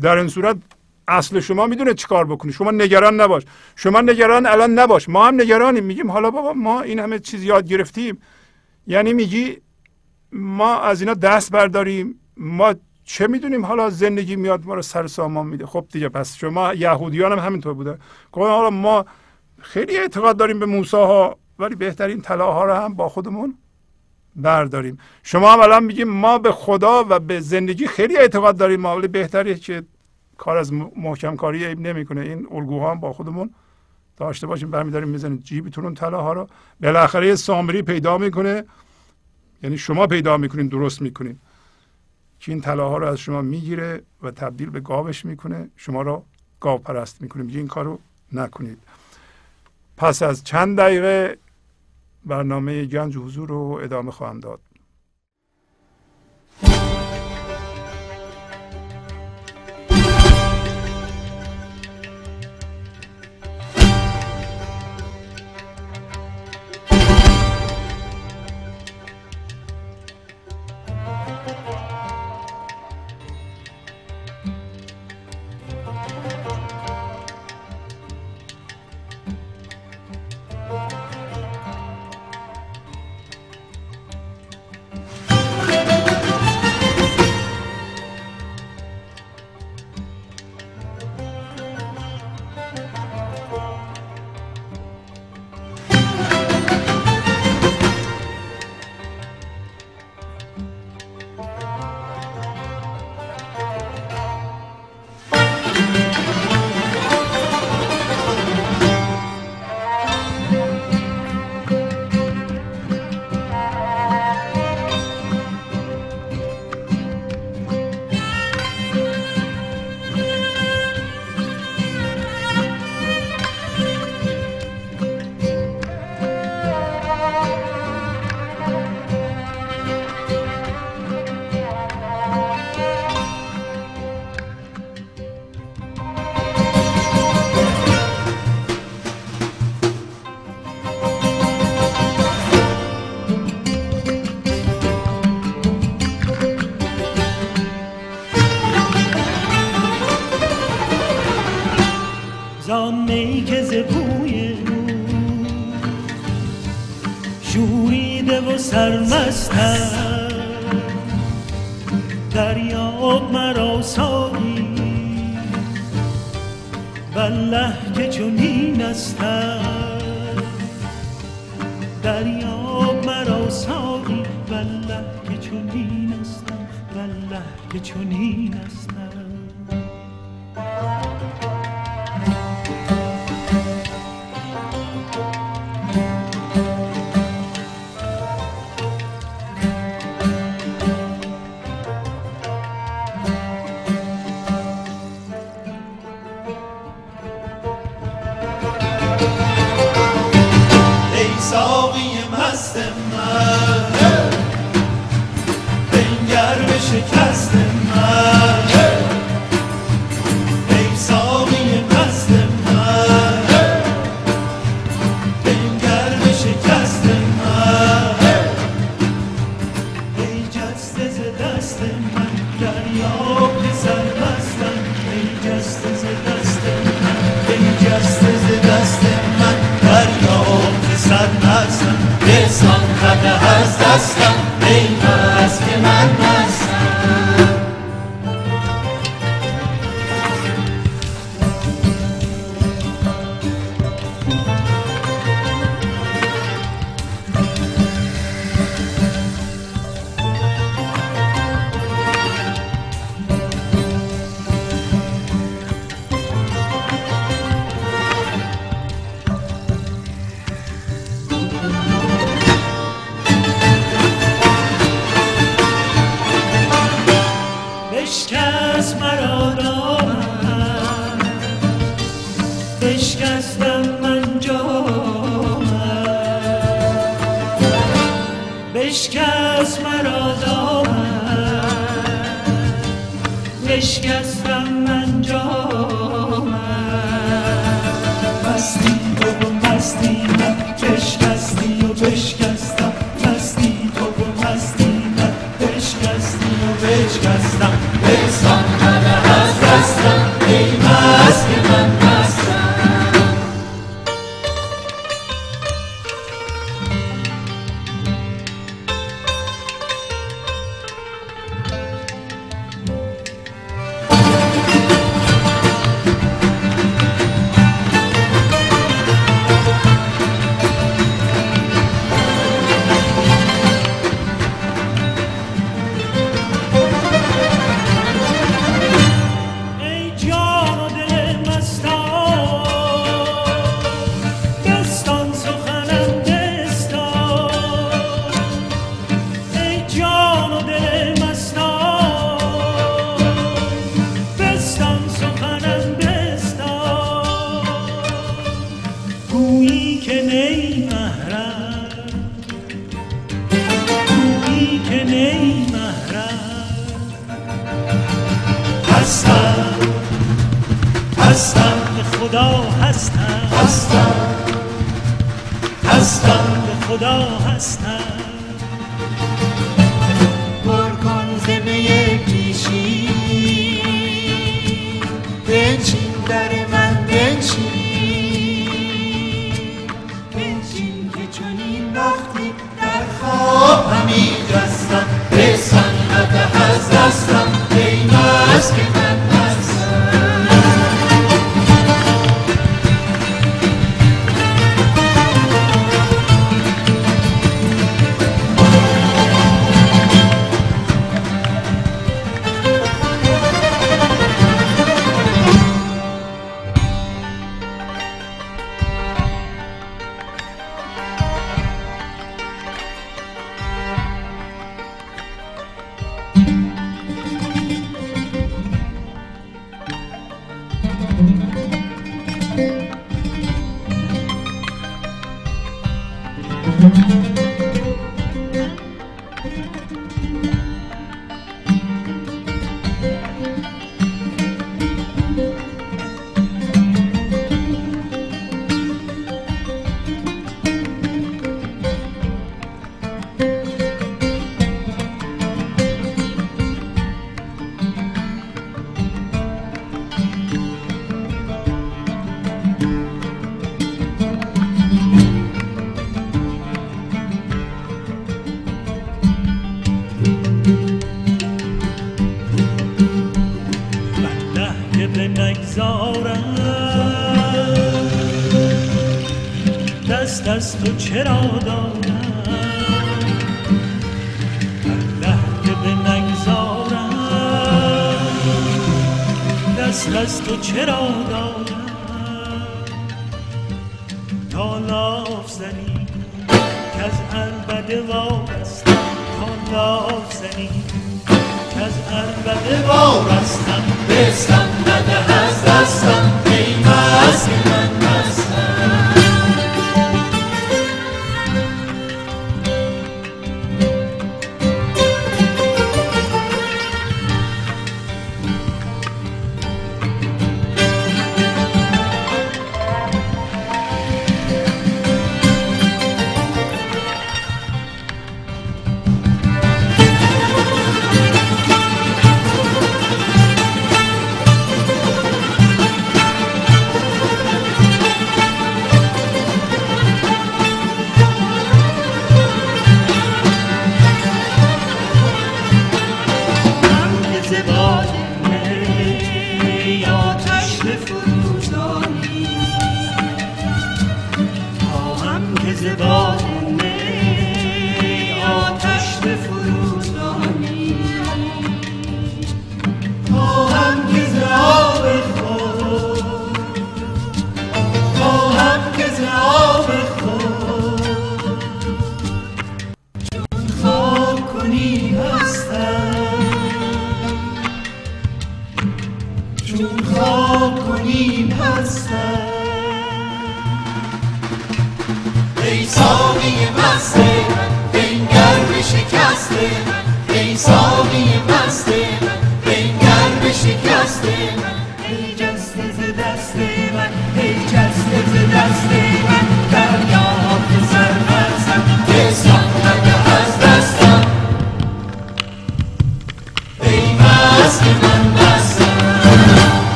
در 0.00 0.16
این 0.16 0.28
صورت 0.28 0.56
اصل 1.08 1.40
شما 1.40 1.66
می‌دونه 1.66 1.94
چیکار 1.94 2.24
بکنی. 2.24 2.52
شما 2.52 2.70
نگران 2.70 3.20
نباش. 3.20 3.42
شما 3.76 4.00
نگران 4.00 4.46
الان 4.46 4.70
نباش. 4.78 5.08
ما 5.08 5.26
هم 5.26 5.40
نگرانیم. 5.40 5.84
میگیم 5.84 6.10
حالا 6.10 6.30
بابا 6.30 6.52
ما 6.52 6.80
این 6.80 6.98
همه 6.98 7.18
چیز 7.18 7.44
یاد 7.44 7.68
گرفتیم. 7.68 8.20
یعنی 8.86 9.12
میگی 9.12 9.56
ما 10.32 10.80
از 10.80 11.00
اینا 11.00 11.14
دست 11.14 11.52
برداریم. 11.52 12.20
ما 12.36 12.74
چه 13.04 13.26
می‌دونیم 13.26 13.66
حالا 13.66 13.90
زندگی 13.90 14.36
میاد 14.36 14.66
ما 14.66 14.74
رو 14.74 14.82
سر 14.82 15.06
سامان 15.06 15.46
میده. 15.46 15.66
خب 15.66 15.86
دیگه 15.92 16.08
پس 16.08 16.36
شما 16.36 16.74
یهودیان 16.74 17.32
هم 17.32 17.38
همینطور 17.38 17.74
بوده. 17.74 17.98
خب 18.32 18.40
حالا 18.40 18.70
ما 18.70 19.04
خیلی 19.60 19.96
اعتقاد 19.96 20.36
داریم 20.36 20.58
به 20.58 20.66
موسی 20.66 20.96
ها 20.96 21.38
ولی 21.58 21.74
بهترین 21.74 22.20
طلاها 22.20 22.64
رو 22.64 22.72
هم 22.74 22.94
با 22.94 23.08
خودمون 23.08 23.58
برداریم. 24.36 24.98
شما 25.22 25.52
هم 25.52 25.60
الان 25.60 25.84
میگیم 25.84 26.08
ما 26.08 26.38
به 26.38 26.52
خدا 26.52 27.04
و 27.08 27.18
به 27.18 27.40
زندگی 27.40 27.86
خیلی 27.86 28.16
اعتقاد 28.16 28.56
داریم. 28.56 28.86
ولی 28.86 29.08
بهتره 29.08 29.54
که 29.54 29.82
کار 30.40 30.56
از 30.56 30.72
محکم 30.72 31.36
کاری 31.36 31.64
عیب 31.64 31.80
نمی‌کنه. 31.80 32.20
این 32.20 32.46
الگوها 32.50 32.90
هم 32.90 33.00
با 33.00 33.12
خودمون 33.12 33.54
داشته 34.16 34.46
باشیم. 34.46 34.70
برمیداریم 34.70 35.08
می‌زنیم. 35.08 35.38
جیبتون 35.38 35.84
اون 35.84 35.94
طلاها 35.94 36.32
رو 36.32 36.48
بالاخره 36.80 37.26
یه 37.26 37.34
سامری 37.34 37.82
پیدا 37.82 38.18
می‌کنه. 38.18 38.64
یعنی 39.62 39.78
شما 39.78 40.06
پیدا 40.06 40.36
می‌کنین 40.36 40.68
درست 40.68 41.02
می‌کنین. 41.02 41.38
که 42.40 42.52
این 42.52 42.60
طلاها 42.60 42.98
رو 42.98 43.06
از 43.06 43.18
شما 43.18 43.42
می‌گیره 43.42 44.02
و 44.22 44.30
تبدیل 44.30 44.70
به 44.70 44.80
گاوش 44.80 45.24
می‌کنه. 45.24 45.70
شما 45.76 46.02
رو 46.02 46.24
گاو 46.60 46.78
پرست 46.78 47.22
می‌کنه. 47.22 47.42
میگه 47.42 47.58
این 47.58 47.68
کارو 47.68 47.98
نکنید. 48.32 48.78
پس 49.96 50.22
از 50.22 50.44
چند 50.44 50.78
دقیقه 50.78 51.38
برنامه 52.24 52.84
گنج 52.84 53.16
حضور 53.16 53.48
رو 53.48 53.80
ادامه 53.82 54.10
خواهم 54.10 54.40
داد. 54.40 54.60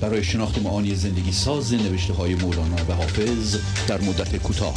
برای 0.00 0.24
شناخت 0.24 0.62
معانی 0.62 0.94
زندگی 0.94 1.32
ساز 1.32 1.74
نوشته 1.74 2.14
های 2.14 2.34
مولانا 2.34 2.76
و 2.88 2.92
حافظ 2.92 3.56
در 3.88 4.00
مدت 4.00 4.36
کوتاه. 4.36 4.74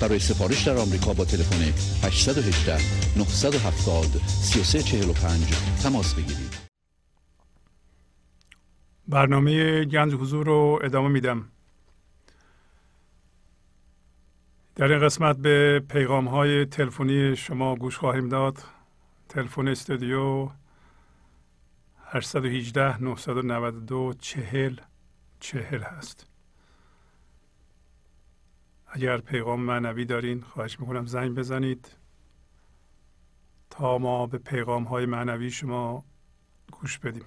برای 0.00 0.18
سفارش 0.18 0.68
در 0.68 0.76
آمریکا 0.76 1.12
با 1.12 1.24
تلفن 1.24 1.62
818 2.06 2.72
970 3.16 4.06
3345 4.26 5.82
تماس 5.82 6.14
بگیرید. 6.14 6.54
برنامه 9.08 9.84
گنج 9.84 10.14
حضور 10.14 10.46
رو 10.46 10.80
ادامه 10.84 11.08
میدم. 11.08 11.44
در 14.76 14.92
این 14.92 15.00
قسمت 15.00 15.36
به 15.36 15.82
پیغام 15.88 16.28
های 16.28 16.66
تلفنی 16.66 17.36
شما 17.36 17.76
گوش 17.76 17.96
خواهیم 17.96 18.28
داد. 18.28 18.58
تلفن 19.28 19.68
استودیو 19.68 20.48
818 22.14 23.02
992 23.02 24.14
چهل. 24.18 24.76
چهل 25.40 25.82
هست. 25.82 26.26
اگر 28.86 29.18
پیغام 29.18 29.60
معنوی 29.60 30.04
دارین 30.04 30.40
خواهش 30.40 30.80
می‌کنم 30.80 31.06
زنگ 31.06 31.34
بزنید. 31.34 31.88
تا 33.70 33.98
ما 33.98 34.26
به 34.26 34.38
پیغام 34.38 34.84
های 34.84 35.06
معنوی 35.06 35.50
شما 35.50 36.04
گوش 36.72 36.98
بدیم. 36.98 37.24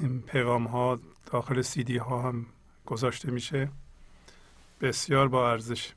این 0.00 0.22
پیغام 0.22 0.66
ها 0.66 1.00
داخل 1.26 1.62
سی 1.62 1.96
ها 1.96 2.22
هم 2.22 2.46
گذاشته 2.86 3.30
میشه. 3.30 3.68
بسیار 4.80 5.28
با 5.28 5.50
ارزش. 5.50 5.92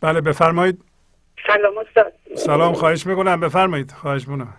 بله 0.00 0.20
بفرمایید. 0.20 0.84
سلام 1.46 1.78
استاد. 1.78 2.12
سلام 2.34 2.72
خواهش 2.72 3.06
می‌کنم. 3.06 3.40
بفرمایید. 3.40 3.90
خواهش 3.90 4.28
می‌کنم. 4.28 4.54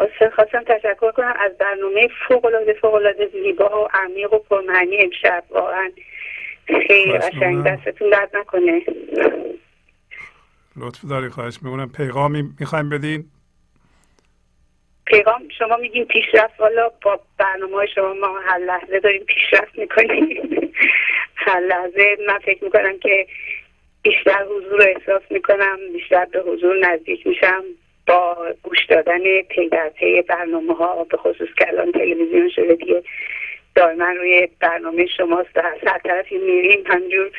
استاد 0.00 0.32
خواستم 0.34 0.62
تشکر 0.62 1.12
کنم 1.12 1.34
از 1.38 1.52
برنامه 1.58 2.08
فوق 2.28 2.44
العاده 2.44 2.72
فوق 2.72 2.94
العاده 2.94 3.26
زیبا 3.32 3.84
و 3.84 3.88
عمیق 3.94 4.32
و 4.32 4.38
پرمعنی 4.38 4.98
امشب. 4.98 5.44
واقعا 5.50 5.90
خیلی 6.66 7.18
قشنگ. 7.18 7.64
دستتون 7.64 8.10
درد 8.10 8.36
نکنه. 8.36 8.82
لطف 10.76 11.04
داری 11.10 11.28
خواهش 11.28 11.58
می‌کنم. 11.62 11.92
پیغامی 11.92 12.44
می‌خوایم 12.60 12.88
بدین؟ 12.88 13.24
پیغام 15.04 15.48
شما 15.58 15.76
میگین 15.76 16.04
پیشرفت. 16.04 16.60
والا 16.60 16.90
با 17.02 17.20
برنامه 17.38 17.86
شما 17.94 18.14
ما 18.14 18.40
هر 18.40 18.58
لحظه 18.58 19.00
داریم 19.00 19.24
پیشرفت 19.24 19.78
می‌کنیم. 19.78 20.50
هر 21.46 21.60
لحظه 21.60 22.16
من 22.28 22.38
فکر 22.38 22.64
می‌کنم 22.64 22.98
که 22.98 23.26
بیشتر 24.08 24.44
حضور 24.44 24.78
رو 24.78 24.84
احساس 24.96 25.22
می‌کنم 25.30 25.78
بیشتر 25.92 26.24
به 26.24 26.40
حضور 26.40 26.78
نزدیک 26.78 27.26
میشم 27.26 27.64
با 28.06 28.36
گوش 28.62 28.86
دادن 28.88 29.42
پی 29.42 29.68
در 29.68 29.88
پی 29.88 30.22
برنامه 30.22 30.74
ها 30.74 31.04
به 31.04 31.16
خصوص 31.16 31.48
که 31.58 31.68
الان 31.68 31.92
تلویزیون 31.92 32.48
شده 32.48 32.74
دیگه. 32.74 33.02
دائما 33.74 34.10
روی 34.10 34.48
برنامه 34.60 35.06
شماست 35.06 35.56
از 35.58 35.78
هر 35.86 35.98
طرفی 35.98 36.38
میریم 36.38 36.84
همجور 36.86 37.30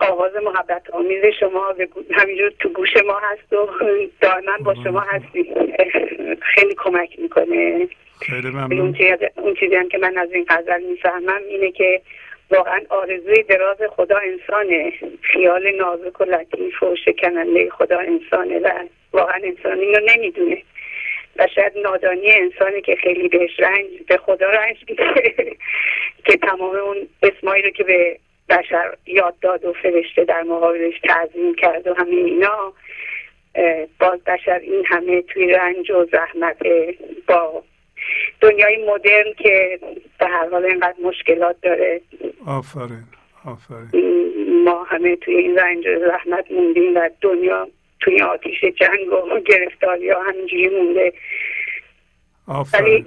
آواز 0.00 0.32
محبت 0.44 0.90
آمیز 0.90 1.24
شما 1.40 1.74
همینجور 2.10 2.52
تو 2.60 2.68
گوش 2.68 2.96
ما 3.06 3.20
هست 3.22 3.52
و 3.52 3.68
دائما 4.20 4.52
با 4.64 4.74
شما 4.74 5.00
هستی. 5.00 5.54
خیلی 6.40 6.74
کمک 6.74 7.18
می‌کنه. 7.18 7.88
خیلی 8.20 8.48
اون 9.36 9.54
چیزی 9.54 9.74
هم 9.74 9.88
که 9.88 9.98
من 9.98 10.18
از 10.18 10.32
این 10.32 10.46
غزل 10.48 10.82
می‌فهمم 10.82 11.42
اینه 11.48 11.70
که 11.70 12.00
واقعا 12.50 12.80
آرزوی 12.88 13.42
دراز 13.42 13.76
خدا 13.90 14.18
انسانه. 14.18 14.92
خیال 15.22 15.76
نازک 15.76 16.20
و 16.20 16.24
لطیف 16.24 16.82
و 16.82 16.96
شکننده 16.96 17.70
خدا 17.70 17.98
انسانه 17.98 18.58
و 18.58 18.70
واقعا 19.12 19.40
انسان 19.44 19.78
اینو 19.78 20.00
نمی‌دونه. 20.06 20.62
و 21.36 21.48
شاید 21.54 21.78
نادانی 21.78 22.32
انسانی 22.32 22.80
که 22.80 22.96
خیلی 22.96 23.28
بهش 23.28 23.60
رنج 23.60 23.86
به 24.08 24.16
خدا 24.16 24.50
رنج 24.50 24.76
میده. 24.88 25.34
که 26.26 26.36
تمام 26.36 26.76
اون 26.76 27.08
اسمایی 27.22 27.62
رو 27.62 27.70
که 27.70 27.84
به 27.84 28.18
بشر 28.48 28.96
یاد 29.06 29.34
داد 29.40 29.64
و 29.64 29.72
فرشته 29.72 30.24
در 30.24 30.42
مقابلش 30.42 31.00
تعظیم 31.04 31.54
کرد 31.54 31.86
و 31.86 31.94
همین 31.94 32.24
اینا 32.24 32.72
باز 34.00 34.24
بشر 34.24 34.58
این 34.58 34.84
همه 34.86 35.22
توی 35.22 35.46
رنج 35.46 35.90
و 35.90 36.04
زحمت 36.12 36.56
با 37.26 37.62
دنیای 38.40 38.86
مدرن 38.90 39.32
که 39.38 39.78
به 40.18 40.26
هر 40.26 40.48
حال 40.48 40.64
اینقدر 40.64 40.96
مشکلات 41.04 41.56
داره. 41.62 42.00
آفرین 42.46 43.04
آفرین. 43.44 43.90
ما 44.64 44.84
همه 44.84 45.16
توی 45.16 45.34
این 45.34 45.58
رنج 45.58 45.84
زحمت 46.08 46.50
موندیم 46.50 46.96
و 46.96 47.10
دنیا 47.20 47.68
توی 48.00 48.22
آتیش 48.22 48.60
جنگ 48.64 49.12
و 49.12 49.40
گرفتاری 49.40 50.10
ها 50.10 50.22
همینجوری 50.22 50.68
مونده. 50.68 51.12
آفرین. 52.46 53.06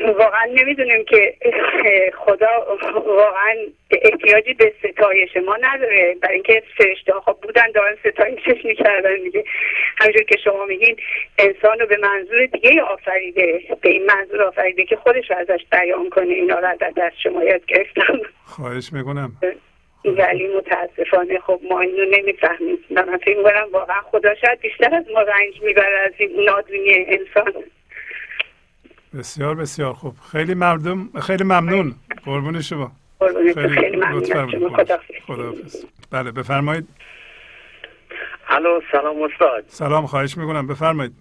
واقعا 0.00 0.44
نمی‌دونیم 0.54 1.04
که 1.04 1.34
خدا 2.24 2.78
واقعا 3.06 3.56
احتیاجی 3.90 4.54
به 4.54 4.72
ستایش 4.78 5.36
ما 5.36 5.56
نداره. 5.56 6.16
برای 6.22 6.34
اینکه 6.34 6.62
فرشته 6.78 7.12
ها 7.12 7.20
خب 7.20 7.36
بودن 7.42 7.70
دارن 7.74 7.96
ستایشش 8.00 8.64
می‌کردن 8.64 9.16
دیگه. 9.16 9.44
همینجور 9.96 10.22
که 10.22 10.38
شما 10.44 10.64
میگین 10.64 10.96
انسان 11.38 11.78
رو 11.78 11.86
به 11.86 11.96
منظور 11.96 12.46
دیگه 12.46 12.82
آفریده 12.82 13.62
به 13.80 13.88
این 13.90 14.06
منظور 14.06 14.42
آفریده 14.42 14.84
که 14.84 14.96
خودش 14.96 15.30
رو 15.30 15.36
ازش 15.36 15.64
بیان 15.72 16.10
کنه. 16.10 16.34
اینا 16.34 16.58
رو 16.58 16.66
از 16.68 16.78
دست 16.96 17.18
شما 17.22 17.44
یاد 17.44 17.66
گرفتم. 17.66 18.20
خواهش 18.44 18.92
می‌کنم. 18.92 19.32
ولی 20.04 20.48
متاسفانه 20.56 21.38
خب 21.38 21.60
ما 21.70 21.80
اینو 21.80 22.04
نمی‌فهمیم. 22.04 22.78
من 22.90 23.16
فکر 23.16 23.36
می‌کنم 23.36 23.68
واقعا 23.72 24.00
خدا 24.00 24.34
شاید 24.34 24.60
بیشتر 24.60 24.94
از 24.94 25.04
ما 25.14 25.22
رنج 25.22 25.62
می‌بره 25.62 25.98
از 26.06 26.12
این 26.18 26.44
نادونی 26.44 27.06
انسان. 27.08 27.64
بسیار 29.18 29.54
بسیار. 29.54 29.94
خوب 29.94 30.14
خیلی 30.32 30.54
مردم 30.54 31.08
خیلی 31.20 31.44
ممنون. 31.44 31.94
قربون 32.24 32.60
شما. 32.60 32.92
خیلی 33.54 33.96
ممنون. 33.96 34.76
خداحافظ. 35.26 35.84
بله 36.10 36.30
بفرمایید. 36.30 36.88
الو 38.48 38.80
سلام 38.92 39.22
استاد. 39.22 39.64
سلام 39.66 40.06
خواهش 40.06 40.36
می‌کنم. 40.36 40.66
بفرمایید. 40.66 41.12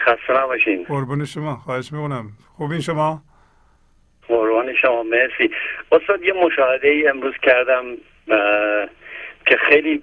خسته 0.00 0.42
نباشین. 0.42 0.84
قربون 0.84 1.24
شما. 1.24 1.56
خواهش 1.56 1.92
می‌کنم. 1.92 2.30
خوبین 2.56 2.80
شما؟ 2.80 3.22
قربان 4.28 4.74
شما 4.82 5.02
مرسی. 5.02 5.54
استاد 5.92 6.22
یه 6.22 6.32
مشاهده 6.32 6.88
ای 6.88 7.08
امروز 7.08 7.34
کردم 7.42 7.84
که 9.46 9.56
خیلی 9.68 10.02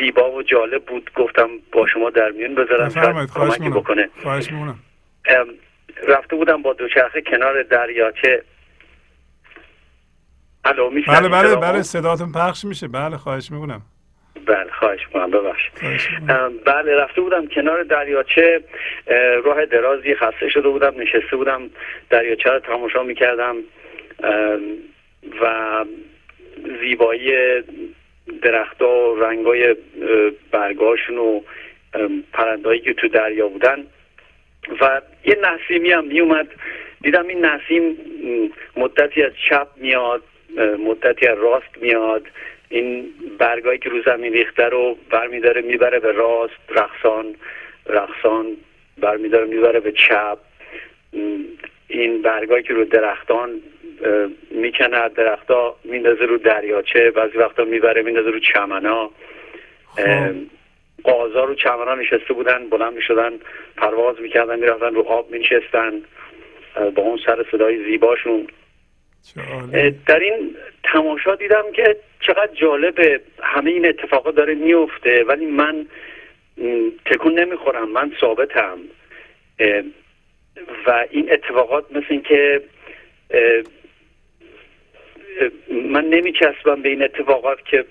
زیبا 0.00 0.32
و 0.32 0.42
جالب 0.42 0.84
بود. 0.84 1.10
گفتم 1.16 1.48
با 1.72 1.86
شما 1.86 2.10
در 2.10 2.30
میون 2.30 2.54
بذارم. 2.54 2.88
بفرمایید. 2.88 3.30
خواهش 3.30 3.58
بکنه. 3.60 4.08
خواهش 4.22 4.52
می‌کنم. 4.52 4.78
رفته 6.08 6.36
بودم 6.36 6.62
با 6.62 6.72
دوچرخه 6.72 7.20
کنار 7.20 7.62
دریاچه 7.62 8.42
الو 10.64 10.90
میشه 10.90 11.12
بله 11.12 11.28
بله 11.28 11.56
بله 11.56 11.82
صداتون 11.82 12.32
پخش 12.32 12.64
میشه. 12.64 12.88
بله 12.88 13.16
خواهش 13.16 13.50
می‌کنم. 13.50 13.82
بله 14.46 14.70
خواهش 14.78 15.06
می‌کنم. 15.06 15.30
ببخشید. 15.30 15.72
بله 16.64 16.96
رفته 16.96 17.20
بودم 17.20 17.46
کنار 17.46 17.82
دریاچه 17.82 18.64
راه 19.44 19.66
درازی 19.66 20.14
خسته 20.14 20.48
شده 20.48 20.68
بودم 20.68 20.94
نشسته 21.00 21.36
بودم 21.36 21.70
دریاچه 22.10 22.50
رو 22.50 22.58
تماشا 22.58 23.02
می‌کردم 23.02 23.56
و 25.42 25.84
زیبایی 26.80 27.32
درختها 28.42 29.14
و 29.14 29.20
رنگای 29.20 29.76
برگاشون 30.50 31.18
و 31.18 31.40
پرندهایی 32.32 32.80
که 32.80 32.94
تو 32.94 33.08
دریا 33.08 33.48
بودن 33.48 33.86
و 34.80 35.00
یه 35.24 35.38
نسیمی 35.42 35.90
هم 35.90 36.04
میومد. 36.04 36.48
دیدم 37.02 37.26
این 37.26 37.44
نسیم 37.44 37.96
مدتی 38.76 39.22
از 39.22 39.32
چپ 39.50 39.68
میاد 39.76 40.22
مدتی 40.86 41.26
از 41.26 41.38
راست 41.38 41.78
میاد. 41.80 42.26
این 42.68 43.06
برگایی 43.38 43.78
که 43.78 43.88
رو 43.88 44.02
زمین 44.02 44.32
ریخته 44.32 44.64
رو 44.64 44.96
برمیداره 45.10 45.60
می‌بره 45.60 45.98
به 45.98 46.12
راست 46.12 46.54
رقصان 46.68 47.34
رقصان 47.86 48.46
برمیداره 48.98 49.44
می‌بره 49.44 49.80
به 49.80 49.92
چپ. 49.92 50.38
این 51.88 52.22
برگایی 52.22 52.62
که 52.62 52.74
رو 52.74 52.84
درختان 52.84 53.50
می‌کنه 54.50 55.08
درختها 55.08 55.76
میندازه 55.84 56.24
رو 56.24 56.38
دریاچه 56.38 57.10
بعضی 57.10 57.38
وقتا 57.38 57.64
می‌بره 57.64 58.02
میندازه 58.02 58.30
رو 58.30 58.40
چمنا. 58.40 59.10
خب. 59.96 60.34
قازا 61.04 61.44
رو 61.44 61.54
چمنا 61.54 61.94
نشسته 61.94 62.34
بودن 62.34 62.68
بلند 62.68 62.94
می‌شدن 62.94 63.32
پرواز 63.76 64.20
می‌کردن 64.20 64.58
می‌رفتن 64.58 64.94
رو 64.94 65.02
آب 65.02 65.30
مینشستن 65.30 66.02
با 66.94 67.02
اون 67.02 67.18
سر 67.26 67.44
صدای 67.52 67.84
زیباشون. 67.84 68.46
در 70.06 70.18
این 70.18 70.56
تماشا 70.92 71.34
دیدم 71.34 71.72
که 71.72 71.96
چقدر 72.20 72.54
جالبه 72.54 73.20
همه 73.42 73.70
این 73.70 73.86
اتفاقات 73.86 74.34
داره 74.34 74.54
میفته 74.54 75.24
ولی 75.24 75.46
من 75.46 75.86
تکون 77.06 77.38
نمی‌خورم 77.38 77.88
من 77.90 78.12
ثابتم. 78.20 78.78
و 80.86 81.06
این 81.10 81.32
اتفاقات 81.32 81.84
مثل 81.92 82.06
این 82.08 82.22
که 82.22 82.62
من 85.70 86.04
نمیچسبم 86.04 86.82
به 86.82 86.88
این 86.88 87.02
اتفاقات 87.02 87.64
که 87.64 87.84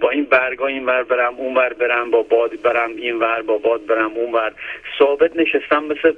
با 0.00 0.10
این 0.10 0.24
برگا 0.24 0.66
این 0.66 0.86
ور 0.86 1.02
برم 1.02 1.34
اون 1.34 1.54
ور 1.54 1.72
برم 1.72 2.10
با 2.10 2.22
باد 2.22 2.62
برم 2.62 2.90
این 2.96 3.18
ور 3.18 3.42
با 3.42 3.58
باد 3.58 3.86
برم 3.86 4.12
اون 4.14 4.32
ور. 4.32 4.52
ثابت 4.98 5.36
نشستم 5.36 5.84
مثل 5.84 6.12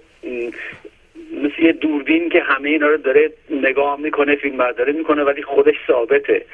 مثل 1.32 1.62
یه 1.62 1.72
دوربین 1.72 2.28
که 2.28 2.40
همه 2.40 2.68
اینا 2.68 2.86
رو 2.86 2.96
داره 2.96 3.32
نگاه 3.50 4.00
می‌کنه 4.00 4.36
فیلم 4.36 4.56
برداره 4.56 4.92
می‌کنه 4.92 5.24
ولی 5.24 5.42
خودش 5.42 5.74
ثابته. 5.86 6.44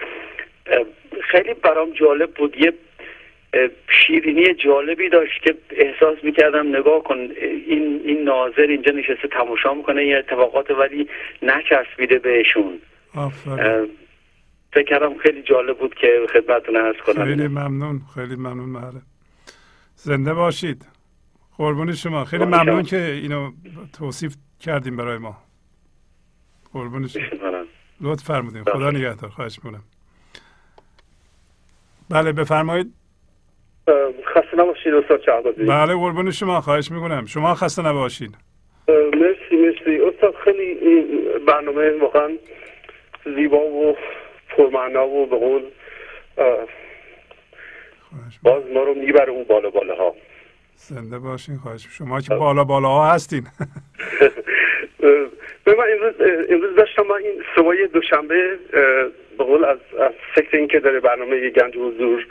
خیلی 1.20 1.54
برام 1.54 1.90
جالب 1.90 2.30
بود. 2.30 2.56
یه 2.56 2.72
شیرینی 3.88 4.54
جالبی 4.54 5.08
داشت 5.08 5.42
که 5.42 5.54
احساس 5.70 6.18
می‌کردم 6.22 6.76
نگاه 6.76 7.02
کن 7.02 7.18
این 7.66 8.00
این 8.04 8.22
ناظر 8.22 8.62
اینجا 8.62 8.92
نشسته 8.92 9.28
تماشا 9.28 9.74
می‌کنه 9.74 10.00
این 10.02 10.16
اتفاقات 10.16 10.70
ولی 10.70 11.08
نچسبیده 11.42 12.18
بهشون. 12.18 12.78
فکر 14.72 14.84
کردم 14.84 15.18
خیلی 15.18 15.42
جالب 15.42 15.78
بود 15.78 15.94
که 15.94 16.26
خدمتتون 16.32 16.76
عرض 16.76 16.96
کنم. 17.06 17.24
خیلی 17.24 17.48
ممنون 17.48 18.00
خیلی 18.14 18.36
ممنون 18.36 18.68
محله 18.68 19.00
زنده 19.94 20.34
باشید. 20.34 20.86
قربون 21.56 21.92
شما. 21.92 22.24
خیلی 22.24 22.44
ممنون 22.44 22.82
که 22.82 22.96
اینو 22.96 23.52
توصیف 23.98 24.36
کردیم 24.60 24.96
برای 24.96 25.18
ما. 25.18 25.36
قربون 26.72 27.06
شما. 27.06 27.22
لطف 28.00 28.24
فرمودین. 28.24 28.64
خدا 28.64 28.90
نگهدار. 28.90 29.30
خواهش 29.30 29.58
می‌کنم. 29.64 29.82
بله 32.10 32.32
بفرمایید. 32.32 32.94
خسته 34.34 34.56
نباشید 34.56 34.94
استاد 34.94 35.22
شهبازی. 35.26 35.64
بله 35.64 35.94
قربون 35.94 36.30
شما. 36.30 36.60
خواهش 36.60 36.90
می‌کنم. 36.90 37.26
شما 37.26 37.54
خسته 37.54 37.82
نباشید 37.82 38.36
مرسی 38.88 39.56
مرسی. 39.56 40.00
استاد 40.00 40.34
خیلی 40.44 40.74
برنامه 41.46 41.90
واقعا 42.00 42.30
زیبا 43.36 43.58
و 43.58 43.96
پرمعنا 44.58 45.08
و 45.08 45.26
به 45.26 45.36
قول 45.36 45.62
باز 48.42 48.62
ما 48.74 48.82
رو 48.82 48.94
می‌بره 48.94 49.30
اون 49.30 49.44
بالا 49.44 49.70
بالا 49.70 49.94
ها 49.94 50.14
زنده 50.74 51.18
باشین 51.18 51.56
خواهش 51.56 51.86
شما 51.98 52.20
که 52.20 52.34
بالا 52.34 52.64
بالا 52.64 52.88
ها 52.88 53.12
هستین. 53.12 53.42
به 55.64 55.74
من 55.74 55.84
امروز, 55.92 56.14
امروز 56.50 56.76
داشتم 56.76 57.02
من 57.02 57.14
این 57.14 57.42
صبح 57.56 57.86
دوشنبه 57.86 58.58
به 59.38 59.44
قول 59.44 59.64
از, 59.64 59.78
از 60.00 60.12
فکر 60.34 60.56
این 60.56 60.68
که 60.68 60.80
داره 60.80 61.00
برنامه 61.00 61.50
گنج 61.50 61.76
حضور 61.76 62.26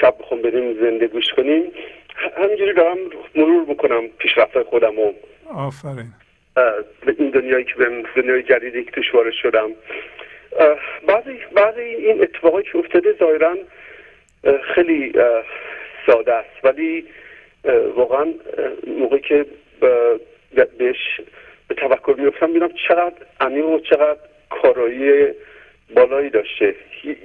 شب 0.00 0.14
بخون 0.20 0.42
بریم 0.42 0.80
زنده 0.80 1.06
گوش 1.06 1.24
کنیم. 1.36 1.72
همینجوری 2.36 2.72
دارم 2.72 2.96
مرور 3.34 3.64
می‌کنم 3.68 4.08
پیشرفت 4.18 4.62
خودم 4.62 4.98
و 4.98 5.12
آفرین. 5.54 6.12
به 7.06 7.14
این 7.18 7.30
دنیایی 7.30 7.64
که 7.64 7.74
به 7.74 8.04
دنیای 8.16 8.42
جدیدی 8.42 8.84
که 8.84 8.90
توش 8.90 9.14
وارد 9.14 9.32
شدم. 9.32 9.70
بعضی 11.06 11.38
بعضی 11.54 11.80
این 11.80 12.22
اتفاقایی 12.22 12.66
که 12.72 12.78
افتاده 12.78 13.12
ظاهرا 13.12 13.56
خیلی 14.74 15.12
ساده 16.06 16.34
است. 16.34 16.64
ولی 16.64 17.06
واقعا 17.96 18.34
موقعی 18.86 19.20
که 19.20 19.46
بهش 20.78 21.20
به 21.68 21.74
تفکر 21.74 22.14
میفتم 22.18 22.46
می‌بینم 22.46 22.70
چقدر 22.88 23.14
عمیق 23.40 23.66
و 23.66 23.80
چقدر 23.80 24.18
کارایی 24.50 25.32
بالایی 25.94 26.30
داشته. 26.30 26.74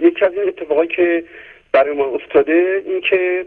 یکی 0.01 0.25
از 0.25 0.33
این 0.33 0.47
اتفاقایی 0.47 0.89
که 0.89 1.23
برای 1.71 1.93
ما 1.93 2.05
افتاده 2.05 2.83
این 2.85 3.01
که 3.01 3.45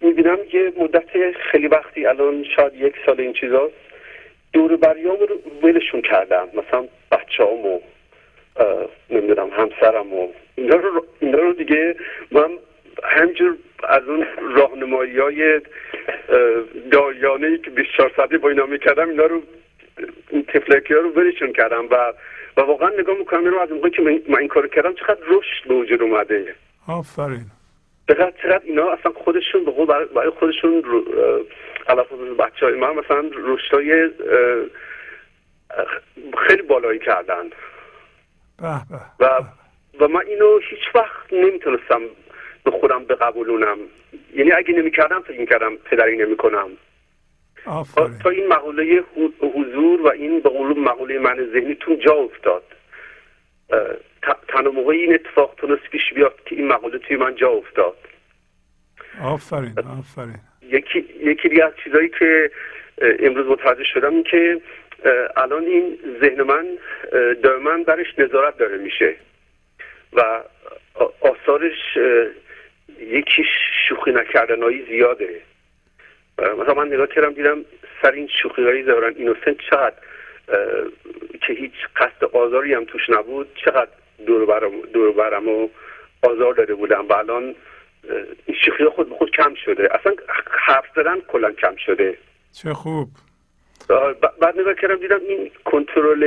می‌بینم 0.00 0.38
یه 0.52 0.72
مدت 0.76 1.32
خیلی 1.32 1.66
وقتی 1.66 2.06
الان 2.06 2.44
شاید 2.56 2.74
یک 2.74 2.94
سال 3.06 3.20
این 3.20 3.32
چیزاست 3.32 3.74
دور 4.52 4.76
بریام 4.76 5.16
رو 5.16 5.40
ولشون 5.62 6.02
کردم. 6.02 6.48
مثلا 6.54 6.88
بچه 7.12 7.44
و 7.44 7.78
نمی‌دونم 9.10 9.48
همسرم 9.48 10.12
و 10.12 10.28
اینا 10.54 10.76
رو, 10.76 11.06
اینا 11.20 11.38
رو 11.38 11.52
دیگه 11.52 11.96
من 12.30 12.50
همجور 13.04 13.56
از 13.88 14.02
اون 14.08 14.26
راهنمایی 14.56 15.18
های 15.18 15.60
دایانه 16.92 17.46
ای 17.46 17.58
که 17.58 17.70
24 17.70 18.12
ساعته 18.16 18.38
با 18.38 18.48
اینا 18.48 18.66
می‌کردم 18.66 19.08
اینا 19.08 19.26
رو 19.26 19.42
این 20.30 20.42
تفلکی 20.42 20.94
ها 20.94 21.00
رو 21.00 21.10
برشون 21.10 21.52
کردم 21.52 21.88
و 21.90 22.12
و 22.56 22.60
واقعا 22.60 22.88
نگاه 22.88 23.18
می‌کنم 23.18 23.44
رو 23.44 23.58
از 23.58 23.72
موقعی 23.72 23.90
که 23.90 24.02
من 24.02 24.38
این 24.38 24.48
کار 24.48 24.68
کردم 24.68 24.94
چقدر 24.94 25.20
رشد 25.28 25.68
به 25.68 25.74
وجود 25.74 26.02
اومده. 26.02 26.54
آفرین. 26.88 27.46
چقدر 28.08 28.32
چقدر 28.42 28.60
اینا 28.64 28.90
اصلا 28.90 29.12
خودشون 29.12 29.64
به 29.64 29.70
برای 30.14 30.30
خودشون 30.30 30.84
علاقه 31.88 32.16
بچه 32.38 32.66
های 32.66 32.74
من 32.74 32.94
مثلا 32.94 33.30
رشدای 33.32 34.10
خیلی 36.46 36.62
بالایی 36.62 36.98
کردن. 36.98 37.50
و 38.60 39.44
و 40.00 40.08
من 40.08 40.26
اینو 40.26 40.58
هیچ 40.70 40.94
وقت 40.94 41.32
نمی‌تونستم 41.32 42.00
به 42.64 42.70
خودم 42.70 43.04
بقبولونم. 43.04 43.78
یعنی 44.34 44.52
اگه 44.52 44.74
نمی‌کردم 44.74 45.20
فکر 45.20 45.40
می‌کردم 45.40 45.76
پدری 45.76 46.16
نمی‌کنم. 46.16 46.68
تا 48.22 48.30
این 48.30 48.46
مقوله 48.46 49.04
حضور 49.40 50.02
و 50.02 50.08
این 50.08 50.40
به 50.40 50.48
قول 50.48 50.78
مقوله 50.78 51.18
من 51.18 51.48
ذهنیتون 51.52 51.98
جا 51.98 52.12
افتاد. 52.12 52.62
تنها 54.48 54.70
موقعی 54.70 55.02
این 55.02 55.14
اتفاق 55.14 55.54
تونست 55.56 55.82
پیش 55.82 56.12
بیاد 56.14 56.34
که 56.46 56.56
این 56.56 56.68
مقوله 56.68 56.98
توی 56.98 57.16
من 57.16 57.34
جا 57.34 57.48
افتاد. 57.48 57.96
آفرین 59.22 59.74
آفرین. 59.98 60.40
یکی 60.62 60.98
یکی 61.20 61.48
دیگه 61.48 61.64
از 61.64 61.72
چیزایی 61.84 62.08
که 62.08 62.50
امروز 63.02 63.46
متوجه 63.46 63.84
شدم 63.84 64.14
این 64.14 64.22
که 64.22 64.60
الان 65.36 65.64
این 65.64 65.98
ذهن 66.20 66.42
من 66.42 66.66
دائما 67.42 67.82
درش 67.86 68.06
نظارت 68.18 68.58
داره 68.58 68.78
میشه. 68.78 69.16
و 70.12 70.42
آثارش 71.20 71.98
یکی 73.00 73.44
شوخی 73.88 74.12
نکردنهایی 74.12 74.86
زیاده. 74.88 75.40
مثلا 76.38 76.74
من 76.74 76.86
نگاه 76.86 77.06
کردم 77.06 77.32
دیدم 77.32 77.64
سر 78.02 78.10
این 78.10 78.28
شوخی 78.42 78.64
هایی 78.64 78.82
دارن 78.82 79.14
اینوسنت 79.16 79.56
چقدر 79.70 79.96
که 81.46 81.52
هیچ 81.52 81.72
قصد 81.96 82.24
آزاری 82.24 82.74
هم 82.74 82.84
توش 82.84 83.10
نبود 83.10 83.48
چقدر 83.64 83.90
دور 84.26 84.46
برم, 84.46 84.80
دور 84.80 85.12
برم 85.12 85.48
و 85.48 85.68
آزار 86.22 86.54
داده 86.54 86.74
بودم. 86.74 87.08
و 87.08 87.12
الان 87.12 87.54
شوخی 88.64 88.84
خود 88.84 89.08
به 89.08 89.14
خود 89.14 89.30
کم 89.30 89.54
شده. 89.64 89.88
اصلا 89.94 90.12
حرف 90.50 90.84
زدن 90.96 91.20
کلا 91.20 91.52
کم 91.52 91.76
شده. 91.76 92.18
چه 92.62 92.74
خوب. 92.74 93.08
بعد 94.40 94.60
نگاه 94.60 94.74
کردم 94.74 94.96
دیدم 94.96 95.20
این 95.28 95.50
کنترل 95.64 96.20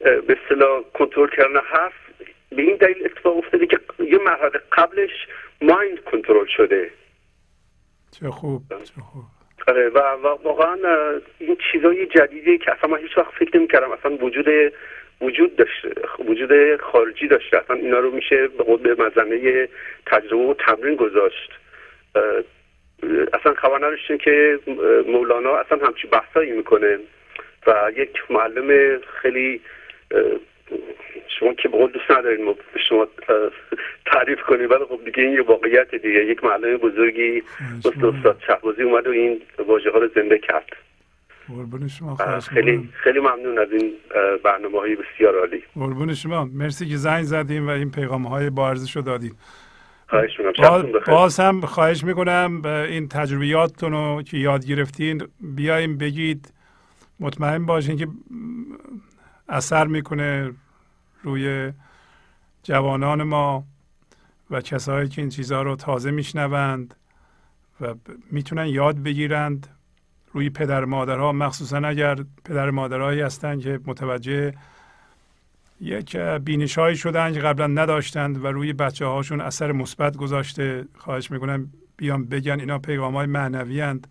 به 0.00 0.38
اصطلاح 0.42 0.82
کنترل 0.94 1.28
کردن 1.28 1.60
حرف 1.72 1.92
به 2.50 2.62
این 2.62 2.76
دلیل 2.76 3.04
اتفاق 3.04 3.36
افتاده 3.36 3.66
که 3.66 3.80
یه 3.98 4.18
مرحله 4.18 4.60
قبلش 4.72 5.10
مایند 5.62 6.04
کنترل 6.04 6.46
شده. 6.56 6.90
چه 8.20 8.30
خوب 8.30 8.62
چه 8.68 9.00
خوب. 9.00 9.22
آره 9.68 9.88
و, 9.88 9.98
واقعا 10.42 10.76
این 11.38 11.56
چیزای 11.72 12.06
جدیدی 12.06 12.58
که 12.58 12.72
اصلا 12.72 12.90
من 12.90 12.98
هیچ 12.98 13.18
وقت 13.18 13.30
فکر 13.30 13.56
نمی 13.56 13.68
کردم 13.68 13.92
اصلا 13.92 14.16
وجود 14.16 14.72
وجود 15.20 15.56
داشته 15.56 15.92
وجود 16.18 16.80
خارجی 16.80 17.28
داشته 17.28 17.56
اصلا 17.56 17.76
اینا 17.76 17.98
رو 17.98 18.10
میشه 18.10 18.48
به 18.48 18.76
به 18.76 19.04
مزنه 19.04 19.68
تجربه 20.06 20.44
و 20.44 20.54
تمرین 20.54 20.96
گذاشت. 20.96 21.50
اصلا 23.32 23.54
خبر 23.54 23.76
نداشتیم 23.76 24.18
که 24.18 24.58
مولانا 25.06 25.56
اصلا 25.56 25.86
همچی 25.86 26.06
بحثایی 26.06 26.52
می‌کنه 26.52 26.98
و 27.66 27.90
یک 27.96 28.30
معلم 28.30 28.98
خیلی 29.22 29.60
شما 31.38 31.54
که 31.54 31.68
بقول 31.68 31.90
دوست 31.90 32.10
ندارین 32.10 32.54
شما 32.88 33.08
تعریف 34.06 34.40
کنید 34.40 34.70
ولی 34.70 34.84
خب 34.84 35.00
دیگه 35.04 35.22
این 35.22 35.32
یه 35.32 35.42
واقعیت 35.42 35.94
دیگه. 35.94 36.24
یک 36.24 36.44
معلم 36.44 36.76
بزرگی 36.76 37.42
مثل 37.78 38.06
استاد 38.06 38.42
شهبازی 38.46 38.82
اومد 38.82 39.06
و 39.06 39.10
این 39.10 39.40
واژه 39.66 39.90
ها 39.90 39.98
رو 39.98 40.08
زنده 40.14 40.38
کرد. 40.38 40.68
شما 41.98 42.16
خیلی 42.40 42.88
خیلی 42.92 43.20
ممنون 43.20 43.58
از 43.58 43.68
این 43.72 43.92
برنامه 44.44 44.78
های 44.78 44.96
بسیار 44.96 45.38
عالی. 45.38 45.62
قربون 45.74 46.14
شما. 46.14 46.44
مرسی 46.44 46.88
که 46.88 46.96
زنگ 46.96 47.22
زدیم 47.22 47.66
و 47.66 47.70
این 47.70 47.90
پیغام 47.90 48.26
های 48.26 48.50
با 48.50 48.68
ارزش 48.68 48.96
رو 48.96 49.02
دادیم 49.02 49.36
خواهش 50.12 50.30
باز 51.06 51.40
هم 51.40 51.60
خواهش 51.60 52.04
می‌کنم 52.04 52.64
این 52.64 53.08
تجربیاتتون 53.08 53.92
رو 53.92 54.22
که 54.22 54.36
یاد 54.36 54.66
گرفتین 54.66 55.28
بیایم 55.40 55.98
بگید. 55.98 56.52
مطمئن 57.20 57.66
باشین 57.66 57.96
که 57.96 58.08
اثر 59.48 59.86
می‌کنه 59.86 60.52
روی 61.22 61.72
جوانان 62.62 63.22
ما 63.22 63.64
و 64.50 64.60
کسایی 64.60 65.08
که 65.08 65.22
این 65.22 65.30
چیزها 65.30 65.62
رو 65.62 65.76
تازه 65.76 66.10
میشنوند 66.10 66.94
و 67.80 67.94
می‌تونن 68.30 68.66
یاد 68.66 69.02
بگیرند 69.02 69.66
روی 70.32 70.50
پدر 70.50 70.84
مادرها. 70.84 71.32
مخصوصا 71.32 71.76
اگر 71.76 72.16
پدر 72.44 72.70
مادرهایی 72.70 73.20
هستند 73.20 73.60
که 73.60 73.80
متوجه 73.86 74.54
یک 75.82 76.16
بینشهایی 76.16 76.96
شدن 76.96 77.32
که 77.32 77.40
قبلا 77.40 77.66
نداشتند 77.66 78.44
و 78.44 78.46
روی 78.46 78.72
بچه 78.72 79.06
هاشون 79.06 79.40
اثر 79.40 79.72
مثبت 79.72 80.16
گذاشته. 80.16 80.84
خواهش 80.98 81.30
می‌کنم 81.30 81.72
بیان 81.96 82.24
بگن 82.24 82.60
اینا 82.60 82.78
پیغام 82.78 83.16
های 83.16 83.26
معنوی 83.26 83.80
هند. 83.80 84.06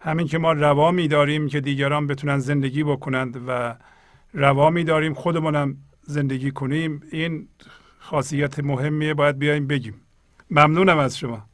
همین 0.00 0.26
که 0.26 0.38
ما 0.38 0.52
روا 0.52 0.90
میداریم 0.90 1.48
که 1.48 1.60
دیگران 1.60 2.06
بتونن 2.06 2.38
زندگی 2.38 2.84
بکنند 2.84 3.44
و 3.48 3.74
روا 4.34 4.70
میداریم 4.70 5.14
خودمونم 5.14 5.76
زندگی 6.02 6.50
کنیم. 6.50 7.02
این 7.12 7.48
خاصیت 7.98 8.58
مهمیه 8.58 9.14
باید 9.14 9.38
بیایم 9.38 9.66
بگیم. 9.66 10.00
ممنونم 10.50 10.98
از 10.98 11.18
شما. 11.18 11.46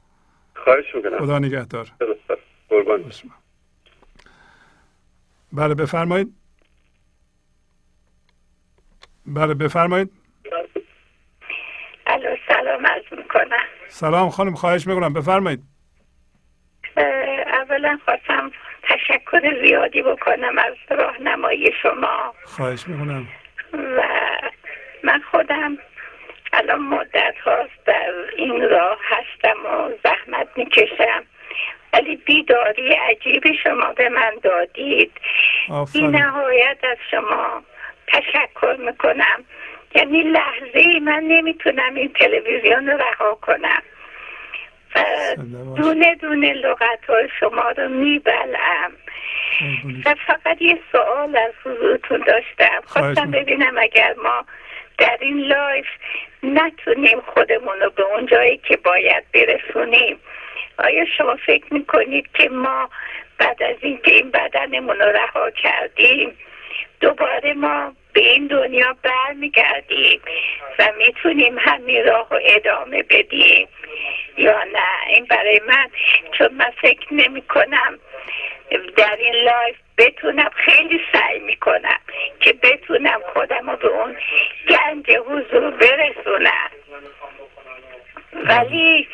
خواهش 0.64 0.94
می‌کنم. 0.94 1.18
خدا 1.18 1.38
نگهدار. 1.38 1.92
قربان. 2.68 3.04
بله 5.52 5.74
بفرمایید. 5.74 6.39
بله 9.26 9.54
بفرمایید. 9.54 10.10
الو 12.06 12.36
سلام 12.48 12.84
از 12.84 13.02
می‌کنم 13.18 13.64
سلام 13.88 14.30
خانم 14.30 14.54
خواهش 14.54 14.86
می‌کنم. 14.86 15.12
بفرمایید. 15.12 15.60
اولا 17.46 17.98
خواستم 18.04 18.50
تشکر 18.82 19.62
زیادی 19.64 20.02
بکنم 20.02 20.58
از 20.58 20.74
راهنمایی 20.90 21.72
شما. 21.82 22.34
خواهش 22.44 22.88
می‌کنم. 22.88 23.28
و 23.72 24.02
من 25.04 25.22
خودم 25.30 25.78
الان 26.52 26.80
مدت 26.80 27.34
هاست 27.44 27.84
در 27.86 28.12
این 28.36 28.68
راه 28.70 28.98
هستم 29.02 29.66
و 29.66 29.90
زحمت 30.04 30.48
می‌کشم. 30.56 31.22
ولی 31.92 32.16
بیداری 32.16 32.92
عجیبی 32.92 33.54
شما 33.62 33.92
به 33.92 34.08
من 34.08 34.32
دادید. 34.42 35.12
این 35.94 36.10
نهایت 36.10 36.78
از 36.82 36.98
شما. 37.10 37.62
تشکر 38.12 38.76
می‌کنم. 38.78 39.44
یعنی 39.94 40.22
لحظه 40.22 41.00
من 41.02 41.22
نمی‌تونم 41.22 41.94
این 41.94 42.12
تلویزیون 42.12 42.88
رو 42.88 42.98
رها 42.98 43.34
کنم. 43.34 43.82
و 44.94 45.04
دونه 45.76 46.14
دونه 46.14 46.52
لغت 46.52 47.04
های 47.08 47.28
شما 47.40 47.70
رو 47.76 47.88
میبلم 47.88 48.92
و 50.04 50.14
فقط 50.26 50.62
یه 50.62 50.78
سوال 50.92 51.36
از 51.36 51.52
حضورتون 51.64 52.24
داشتم. 52.26 52.80
خواستم 52.84 53.30
ببینم 53.30 53.78
اگر 53.78 54.14
ما 54.24 54.44
در 54.98 55.18
این 55.20 55.38
life 55.38 55.86
نتونیم 56.42 57.20
خودمون 57.20 57.80
رو 57.80 57.90
به 57.90 58.02
اون 58.02 58.26
جایی 58.26 58.58
که 58.58 58.76
باید 58.76 59.24
برسونیم. 59.34 60.20
آیا 60.78 61.04
شما 61.18 61.36
فکر 61.46 61.74
می‌کنید 61.74 62.28
که 62.34 62.48
ما 62.48 62.90
بعد 63.38 63.62
از 63.62 63.76
اینکه 63.80 64.10
این 64.10 64.30
بدنمون 64.30 64.98
رو 64.98 65.12
رها 65.12 65.50
کردیم 65.50 66.38
دوباره 67.00 67.54
ما 67.54 67.92
به 68.12 68.20
این 68.20 68.46
دنیا 68.46 68.96
برمیگردیم 69.02 70.20
و 70.78 70.92
می‌تونیم 70.98 71.58
همین 71.58 72.06
راه 72.06 72.26
رو 72.30 72.40
ادامه 72.42 73.02
بدیم. 73.02 73.68
یا 74.36 74.64
نه؟ 74.64 75.08
این 75.08 75.24
برای 75.24 75.60
من 75.68 75.90
چون 76.38 76.54
من 76.54 76.70
فکر 76.82 77.14
نمی 77.14 77.42
کنم 77.42 77.98
در 78.96 79.16
این 79.16 79.34
life 79.34 79.76
بتونم 79.98 80.50
خیلی 80.54 81.00
سعی 81.12 81.38
می‌کنم 81.38 81.98
که 82.40 82.52
بتونم 82.52 83.20
خودم 83.32 83.70
رو 83.70 83.76
به 83.76 83.88
اون 83.88 84.16
گنج 84.68 85.10
حضور 85.10 85.70
برسونم. 85.70 86.70
ولی 88.32 89.08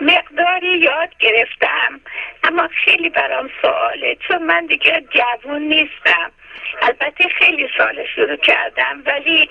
مقداری 0.00 0.78
یاد 0.78 1.14
گرفتم. 1.18 2.00
اما 2.44 2.68
خیلی 2.84 3.08
برام 3.08 3.50
سواله 3.62 4.16
چون 4.28 4.42
من 4.42 4.66
دیگه 4.66 5.04
جوون 5.10 5.62
نیستم. 5.62 6.30
البته 6.82 7.28
خیلی 7.28 7.68
سال 7.78 8.06
شروع 8.14 8.36
کردم 8.36 9.02
ولی 9.06 9.48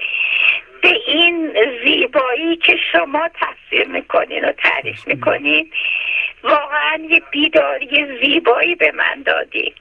به 0.82 0.90
این 1.08 1.54
زیبایی 1.84 2.56
که 2.56 2.78
شما 2.92 3.30
تصویر 3.34 3.88
می‌کنین 3.88 4.46
و 4.46 4.52
تعریف 4.52 5.08
می‌کنین 5.08 5.72
واقعا 6.44 7.00
یه 7.10 7.22
بیداری 7.32 8.20
زیبایی 8.22 8.76
به 8.76 8.92
من 8.92 9.22
دادید 9.26 9.76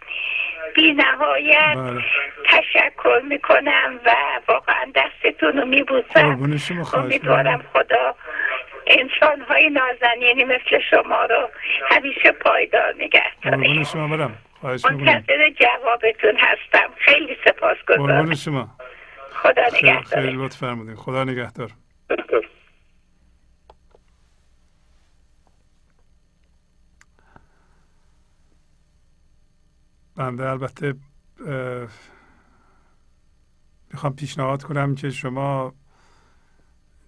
بی 0.75 0.93
نهایت 0.93 1.77
بله. 1.77 2.03
تشکر 2.45 3.21
می‌کنم 3.25 4.01
و 4.05 4.15
واقعا 4.49 4.93
دستتون 4.95 5.53
رو 5.53 5.65
میبوسم. 5.65 6.59
امیدوارم 6.95 7.65
خدا 7.73 8.15
انسان 8.87 9.41
های 9.41 9.71
نازنینی 9.71 10.45
مثل 10.45 10.81
شما 10.91 11.25
رو 11.25 11.49
همیشه 11.91 12.33
پایدار 12.33 12.95
نگه 12.99 13.23
داریم 13.43 13.85
شما 13.85 14.09
برم. 14.17 14.39
منتظر 14.63 15.51
جوابتون 15.61 16.37
هستم. 16.39 16.91
خیلی 16.99 17.37
سپاس 17.45 17.77
گذارم 17.89 18.35
شما. 18.35 18.77
خدا 19.33 19.63
نگهدار. 19.67 20.23
خیلی 20.23 20.37
لطف 20.37 20.57
فرمودین. 20.57 20.95
خدا 20.95 21.25
نگهدار. 21.25 21.71
بنده 30.17 30.51
البته 30.51 30.95
می‌خوام 33.93 34.17
پیشنهاد 34.17 34.63
کنم 34.63 34.95
که 34.95 35.11
شما 35.11 35.75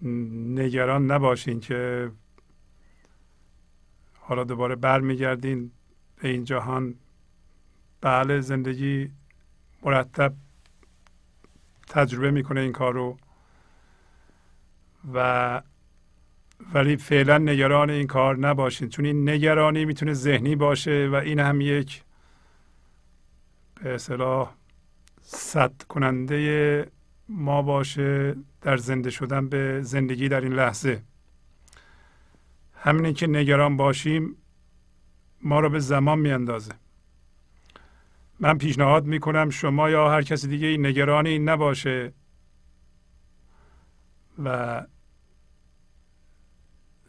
نگران 0.03 1.11
نباشین 1.11 1.61
که 1.61 2.11
حالا 4.21 4.45
دوباره 4.45 4.77
برمیگردین 4.77 5.71
به 6.23 6.29
این 6.29 6.45
جهان. 6.45 6.95
بله 8.01 8.41
زندگی 8.41 9.11
مرتب 9.83 10.35
تجربه 11.89 12.31
می‌کنه 12.31 12.61
این 12.61 12.73
کار 12.73 12.95
رو 12.95 13.17
و 15.15 15.63
ولی 16.75 16.97
فعلا 16.97 17.39
نگران 17.39 17.91
این 17.91 18.07
کار 18.07 18.37
نباشین. 18.37 18.89
چون 18.89 19.05
این 19.05 19.29
نگرانی 19.29 19.85
می‌تونه 19.85 20.13
ذهنی 20.13 20.57
باشه 20.57 21.09
و 21.13 21.15
این 21.15 21.39
هم 21.41 21.61
یک 21.61 22.03
به 23.83 23.95
اصطلاح 23.95 24.55
صد 25.23 25.83
کننده 25.83 26.91
ما 27.29 27.63
باشه 27.63 28.37
در 28.63 28.77
زنده 28.77 29.11
شدن 29.11 29.49
به 29.49 29.83
زندگی 29.83 30.29
در 30.29 30.41
این 30.41 30.53
لحظه. 30.53 31.03
همینی 32.75 33.13
که 33.13 33.27
نگران 33.27 33.77
باشیم 33.77 34.37
ما 35.43 35.61
رو 35.61 35.71
به 35.71 35.79
زمان 35.79 36.19
میاندازه. 36.19 36.73
من 38.41 38.59
پیشنهاد 38.59 39.07
می‌کنم 39.07 39.51
شما 39.51 39.91
یا 39.91 40.11
هر 40.11 40.23
کسی 40.23 40.49
دیگه 40.49 40.67
این 40.67 40.87
نگرانی 40.87 41.29
این 41.29 41.49
نباشه 41.49 42.13
و 44.45 44.83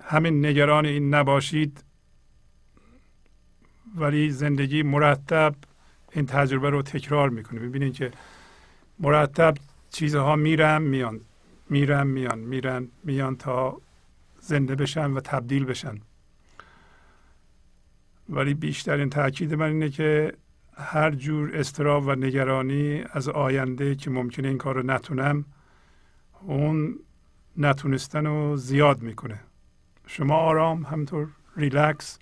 همین 0.03 0.45
نگران 0.45 0.85
این 0.85 1.13
نباشید 1.13 1.83
ولی 3.95 4.29
زندگی 4.29 4.83
مرتب 4.83 5.55
این 6.11 6.25
تجربه 6.25 6.69
رو 6.69 6.81
تکرار 6.81 7.29
می‌کنه. 7.29 7.59
ببینید 7.59 7.93
که 7.93 8.11
مرتب 8.99 9.53
چیزها 9.89 10.35
میرن 10.35 10.81
میان. 10.81 11.21
میرن 11.69 12.07
میان. 12.07 12.39
میرن 12.39 12.87
میان 13.03 13.35
تا 13.35 13.81
زنده 14.39 14.75
بشن 14.75 15.11
و 15.11 15.19
تبدیل 15.19 15.65
بشن. 15.65 15.99
ولی 18.29 18.53
بیشترین 18.53 19.09
تاکید 19.09 19.53
من 19.53 19.67
اینه 19.67 19.89
که 19.89 20.33
هر 20.73 21.11
جور 21.11 21.57
استراب 21.57 22.07
و 22.07 22.15
نگرانی 22.15 23.03
از 23.11 23.29
آینده 23.29 23.95
که 23.95 24.09
ممکنه 24.09 24.47
این 24.47 24.57
کار 24.57 24.75
رو 24.75 24.83
نتونم 24.83 25.45
اون 26.41 26.99
نتونستن 27.57 28.25
رو 28.25 28.57
زیاد 28.57 29.01
می‌کنه. 29.01 29.39
شما 30.07 30.35
آرام 30.35 30.83
همطور 30.83 31.27
ریلکس 31.57 32.19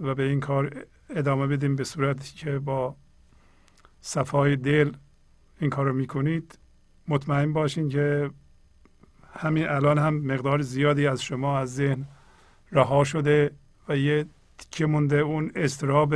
و 0.00 0.14
به 0.14 0.22
این 0.22 0.40
کار 0.40 0.86
ادامه 1.10 1.46
بدیم 1.46 1.76
به 1.76 1.84
صورتی 1.84 2.34
که 2.34 2.58
با 2.58 2.96
صفای 4.00 4.56
دل 4.56 4.92
این 5.60 5.70
کار 5.70 5.86
رو 5.86 5.92
می‌کنید 5.92 6.58
مطمئن 7.08 7.52
باشین 7.52 7.88
که 7.88 8.30
همین 9.32 9.68
الان 9.68 9.98
هم 9.98 10.14
مقدار 10.14 10.62
زیادی 10.62 11.06
از 11.06 11.22
شما 11.22 11.58
از 11.58 11.74
ذهن 11.74 12.04
رها 12.72 13.04
شده 13.04 13.50
و 13.88 13.96
یه 13.96 14.26
که 14.70 14.86
مونده 14.86 15.16
اون 15.16 15.52
استراب 15.54 16.14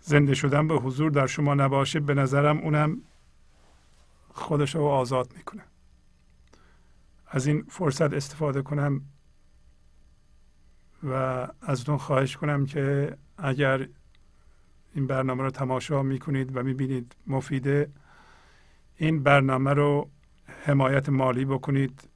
زنده 0.00 0.34
شدن 0.34 0.68
به 0.68 0.74
حضور 0.74 1.10
در 1.10 1.26
شما 1.26 1.54
نباشه 1.54 2.00
به 2.00 2.14
نظرم 2.14 2.58
اونم 2.58 3.02
خودش 4.34 4.74
رو 4.74 4.84
آزاد 4.84 5.32
می‌کنه. 5.36 5.62
از 7.26 7.46
این 7.46 7.64
فرصت 7.68 8.12
استفاده 8.12 8.62
کنم 8.62 9.02
و 11.02 11.48
از 11.60 11.88
اون 11.88 11.98
خواهش 11.98 12.36
کنم 12.36 12.66
که 12.66 13.16
اگر 13.38 13.88
این 14.94 15.06
برنامه 15.06 15.42
رو 15.42 15.50
تماشا 15.50 16.02
می‌کنید 16.02 16.56
و 16.56 16.62
می‌بینید 16.62 17.16
مفیده. 17.26 17.90
این 18.96 19.22
برنامه 19.22 19.72
رو 19.72 20.10
حمایت 20.66 21.08
مالی 21.08 21.44
بکنید. 21.44 22.08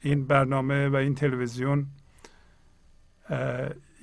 این 0.00 0.26
برنامه 0.26 0.88
و 0.88 0.96
این 0.96 1.14
تلویزیون 1.14 1.86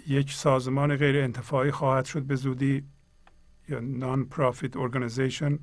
یک 0.07 0.31
سازمان 0.31 0.95
غیر 0.95 1.23
انتفاعی 1.23 1.71
خواهد 1.71 2.05
شد 2.05 2.23
به 2.23 2.35
زودی 2.35 2.83
یا 3.69 3.79
نان 3.79 4.25
پرافیت 4.25 4.77
ارگانیزیشن 4.77 5.59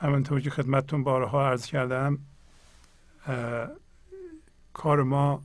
همونطور 0.00 0.40
که 0.40 0.50
خدمتتون 0.50 1.04
بارها 1.04 1.48
عرض 1.48 1.66
کردم 1.66 2.18
کار 4.72 5.02
ما 5.02 5.42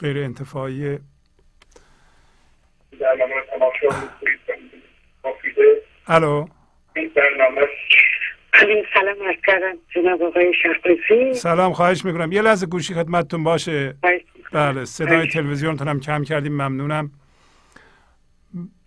غیر 0.00 0.18
انتفاعی 0.18 0.98
الو. 6.08 6.46
سلام. 7.14 7.58
عرض 9.22 9.36
کردم 9.46 9.78
جناب 9.94 10.22
آقای 10.22 10.52
شخصی 10.62 11.34
سلام 11.34 11.72
خواهش 11.72 12.04
می‌کنم. 12.04 12.32
یه 12.32 12.42
لحظه 12.42 12.66
گوشی 12.66 12.94
خدمتتون 12.94 13.44
باشه. 13.44 13.96
بله 14.52 14.84
صدای 14.84 15.28
تلویزیونتون 15.28 15.88
هم 15.88 16.00
کم 16.00 16.24
کردیم 16.24 16.52
ممنونم. 16.52 17.10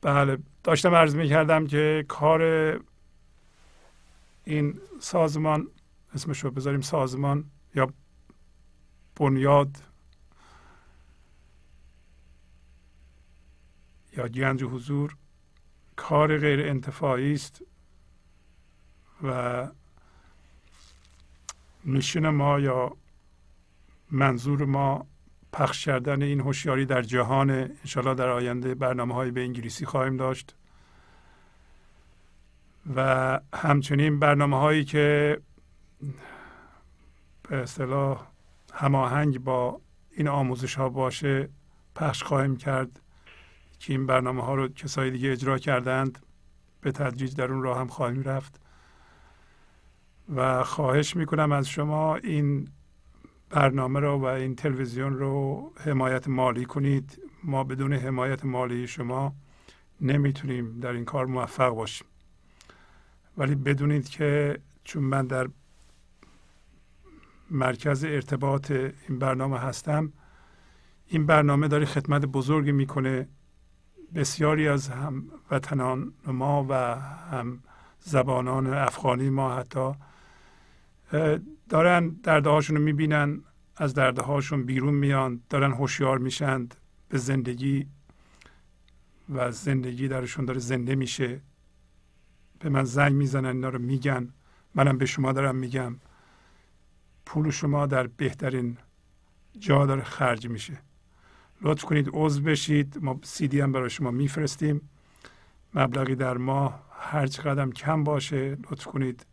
بله 0.01 0.37
داشتم 0.63 0.95
عرض 0.95 1.15
می‌کردم 1.15 1.67
که 1.67 2.05
کار 2.07 2.41
این 4.43 4.79
سازمان 4.99 5.67
اسمش 6.15 6.39
رو 6.39 6.51
بذاریم 6.51 6.81
سازمان 6.81 7.45
یا 7.75 7.93
بنیاد 9.19 9.69
یا 14.17 14.27
گنج 14.27 14.63
حضور 14.63 15.15
کار 16.01 16.37
غیر 16.37 16.61
انتفاعی 16.69 17.33
است 17.33 17.61
و 19.23 19.67
میشن 21.83 22.29
ما 22.29 22.59
یا 22.59 22.97
منظور 24.11 24.65
ما 24.65 25.07
پخش 25.53 25.85
کردن 25.85 26.21
این 26.21 26.39
هوشیاری 26.39 26.85
در 26.85 27.01
جهان 27.01 27.49
انشالله 27.49 28.13
در 28.15 28.29
آینده 28.29 28.75
برنامه 28.75 29.13
های 29.13 29.31
به 29.31 29.41
انگلیسی 29.41 29.85
خواهیم 29.85 30.17
داشت 30.17 30.55
و 32.95 33.39
همچنین 33.53 34.19
برنامه 34.19 34.57
هایی 34.59 34.85
که 34.85 35.37
به 37.43 37.57
اصطلاح 37.57 38.27
هماهنگ 38.73 39.39
با 39.39 39.81
این 40.11 40.27
آموزش 40.27 40.75
ها 40.75 40.89
باشه 40.89 41.49
پخش 41.95 42.23
خواهیم 42.23 42.57
کرد. 42.57 43.00
که 43.81 43.93
این 43.93 44.05
برنامه 44.05 44.43
ها 44.43 44.55
رو 44.55 44.67
کسای 44.67 45.11
دیگه 45.11 45.31
اجرا 45.31 45.57
کردند 45.57 46.19
به 46.81 46.91
تدریج 46.91 47.35
در 47.35 47.51
اون 47.51 47.61
راه 47.63 47.79
هم 47.79 47.87
خواهیم 47.87 48.23
رفت. 48.23 48.61
و 50.35 50.63
خواهش 50.63 51.15
می‌کنم 51.15 51.51
از 51.51 51.69
شما 51.69 52.15
این 52.15 52.67
برنامه 53.49 53.99
رو 53.99 54.17
و 54.17 54.25
این 54.25 54.55
تلویزیون 54.55 55.17
رو 55.17 55.71
حمایت 55.79 56.27
مالی 56.27 56.65
کنید. 56.65 57.21
ما 57.43 57.63
بدون 57.63 57.93
حمایت 57.93 58.45
مالی 58.45 58.87
شما 58.87 59.35
نمی‌تونیم 60.01 60.79
در 60.79 60.91
این 60.91 61.05
کار 61.05 61.25
موفق 61.25 61.69
باشیم. 61.69 62.07
ولی 63.37 63.55
بدونید 63.55 64.09
که 64.09 64.59
چون 64.83 65.03
من 65.03 65.27
در 65.27 65.49
مرکز 67.51 68.03
ارتباط 68.03 68.71
این 68.71 69.19
برنامه 69.19 69.59
هستم 69.59 70.13
این 71.07 71.25
برنامه 71.25 71.67
داره 71.67 71.85
خدمت 71.85 72.25
بزرگی 72.25 72.71
می‌کنه 72.71 73.27
بسیاری 74.15 74.67
از 74.67 74.89
هم 74.89 75.23
وطنان 75.51 76.13
ما 76.27 76.65
و 76.69 76.73
هم 77.31 77.63
زبانان 77.99 78.73
افغانی 78.73 79.29
ما 79.29 79.55
حتی 79.55 79.91
دارن 81.69 82.09
درده 82.09 82.49
هاشون 82.49 82.75
رو 82.75 82.83
می‌بینن 82.83 83.41
از 83.77 83.93
درده 83.93 84.21
هاشون 84.21 84.63
بیرون 84.65 84.93
میان 84.93 85.41
دارن 85.49 85.71
هوشیار 85.71 86.17
میشند 86.17 86.75
به 87.09 87.17
زندگی 87.17 87.87
و 89.29 89.51
زندگی 89.51 90.07
درشون 90.07 90.45
داره 90.45 90.59
زنده 90.59 90.95
میشه. 90.95 91.41
به 92.59 92.69
من 92.69 92.83
زنگ 92.83 93.13
می‌زنن 93.13 93.45
اینا 93.45 93.69
رو 93.69 93.79
میگن. 93.79 94.29
منم 94.75 94.97
به 94.97 95.05
شما 95.05 95.31
دارم 95.31 95.55
میگم. 95.55 95.95
پول 97.25 97.49
شما 97.49 97.85
در 97.85 98.07
بهترین 98.07 98.77
جا 99.59 99.85
داره 99.85 100.03
خرج 100.03 100.47
میشه. 100.47 100.77
لطف 101.61 101.83
کنید 101.85 102.09
عضو 102.13 102.41
بشید. 102.41 102.97
ما 103.01 103.19
سی 103.23 103.47
دی 103.47 103.61
هم 103.61 103.71
برای 103.71 103.89
شما 103.89 104.11
میفرستیم. 104.11 104.89
مبلغی 105.73 106.15
در 106.15 106.37
ماه 106.37 106.83
هر 106.99 107.25
قدم 107.25 107.71
کم 107.71 108.03
باشه 108.03 108.57
لطف 108.71 108.85
کنید 108.85 109.25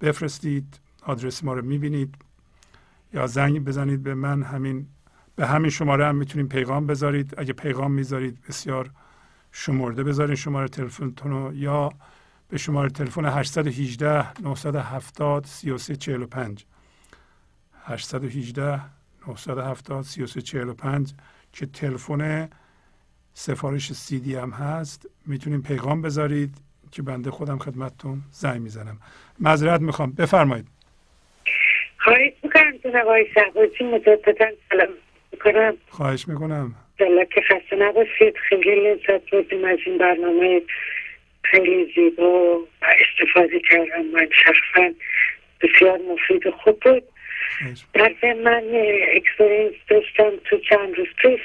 بفرستید 0.00 0.80
آدرس 1.02 1.44
ما 1.44 1.54
رو 1.54 1.64
می‌بینید. 1.64 2.14
یا 3.12 3.26
زنگ 3.26 3.64
بزنید 3.64 4.02
به 4.02 4.14
من. 4.14 4.42
همین 4.42 4.86
به 5.36 5.46
همین 5.46 5.70
شماره 5.70 6.06
هم 6.06 6.16
می‌تونید 6.16 6.48
پیغام 6.48 6.86
بذارید. 6.86 7.34
اگه 7.38 7.52
پیغام 7.52 7.92
می‌ذارید 7.92 8.38
بسیار 8.48 8.90
شمرده 9.52 10.04
بذارید 10.04 10.36
شماره 10.36 10.68
تلفنتون 10.68 11.30
رو. 11.30 11.54
یا 11.54 11.90
به 12.48 12.58
شماره 12.58 12.90
تلفن 12.90 13.24
818 13.24 14.40
970 14.42 15.44
3345 15.46 16.64
818 17.84 18.80
970 19.28 20.02
3345 20.02 21.12
که 21.52 21.66
تلفن 21.66 22.48
سفارش 23.34 23.92
سیدی 23.92 24.34
هم 24.34 24.50
هست. 24.50 25.08
می‌تونیم 25.26 25.62
پیغام 25.62 26.02
بذارید 26.02 26.54
که 26.90 27.02
بنده 27.02 27.30
خودم 27.30 27.58
خدمتتون 27.58 28.22
زنگ 28.30 28.60
می‌زنم. 28.60 28.98
معذرت 29.40 29.80
می‌خوام. 29.80 30.12
بفرمایید. 30.12 30.66
خواهش 31.98 32.32
می‌کنم 32.42 32.72
جناب 32.84 33.06
آقای 33.06 33.26
شهبازی 33.34 33.84
مجددا 33.84 34.46
سلام 34.70 34.88
می‌کنم. 35.32 35.76
خواهش 35.88 36.28
می‌کنم. 36.28 36.74
دلت 36.98 37.30
که 37.30 37.40
خسته 37.40 37.76
نباشید. 37.76 38.34
خیلی 38.48 38.90
لذت 38.90 39.30
بردیم 39.30 39.64
از 39.64 39.78
این 39.86 39.98
برنامه. 39.98 40.62
خیلی 41.42 41.92
زیبا 41.94 42.58
و 42.58 42.66
استفاده 42.82 43.60
کردم. 43.70 44.04
من 44.12 44.28
شخصا 44.44 44.90
بسیار 45.60 45.98
مفید 45.98 46.50
خوب 46.50 46.80
بود. 46.80 47.02
در 47.94 48.32
من 48.32 48.64
experience 49.12 49.74
داشتم 49.88 50.32
تو 50.44 50.58
چند 50.58 50.94
روز 50.96 51.08
پیش 51.22 51.40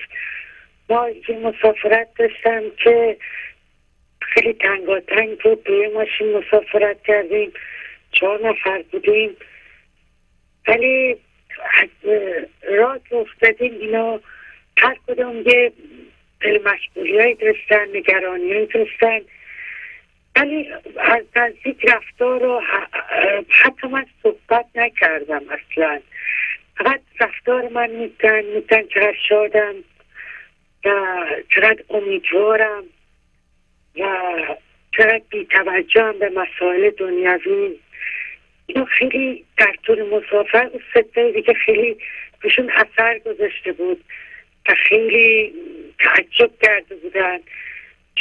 ما 0.90 1.10
یه 1.10 1.38
مسافرت 1.38 2.08
داشتم 2.20 2.64
که 2.84 3.18
خیلی 4.22 4.54
تنگاتنگ 4.54 5.40
بود 5.40 5.64
دوی 5.64 5.88
ماشین 5.88 6.38
مسافرت 6.38 7.04
کردیم 7.04 7.52
چهار 8.12 8.50
نفر 8.50 8.84
بودیم 8.92 9.36
ولی 10.68 11.18
راه 12.62 13.00
که 13.10 13.16
افتادیم 13.16 13.74
اینا 13.80 14.20
هر 14.78 14.98
کدوم 15.08 15.44
یه 15.46 15.72
دل 16.42 16.60
مشغولی 16.64 17.36
داشتن 17.36 17.88
نگرانی 17.94 18.66
داشتن 18.66 19.20
ولی 20.36 20.70
از 20.98 21.24
نزدیک 21.36 21.86
رفتار 21.86 22.40
رو 22.40 22.62
حتی 23.50 23.88
من 23.88 24.06
صحبت 24.24 24.66
نکردم 24.76 25.42
اصلا. 25.50 26.00
فقط 26.78 27.02
رفتار 27.20 27.68
من 27.68 27.90
میدن 27.90 28.46
میدن 28.46 28.88
چقدر 28.88 29.16
شادم 29.30 29.76
و 30.86 31.26
چقدر 31.56 31.84
امیدوارم 31.90 32.84
و 34.00 34.06
چقدر 34.98 35.22
بیتوجهم 35.30 36.20
به 36.20 36.30
مسائل 36.30 36.90
دنیوی 36.90 37.80
اینو 38.66 38.86
خیلی 38.86 39.46
در 39.58 39.76
طول 39.84 40.10
مسافر 40.10 40.70
و 40.76 40.80
سته 40.94 41.32
دیگه 41.32 41.54
خیلی 41.54 41.98
بهشون 42.42 42.70
اثر 42.70 43.20
گذاشته 43.20 43.72
بود 43.72 44.04
و 44.70 44.74
خیلی 44.88 45.54
تعجب 46.00 46.52
کرده 46.62 46.96
بودن. 46.96 47.40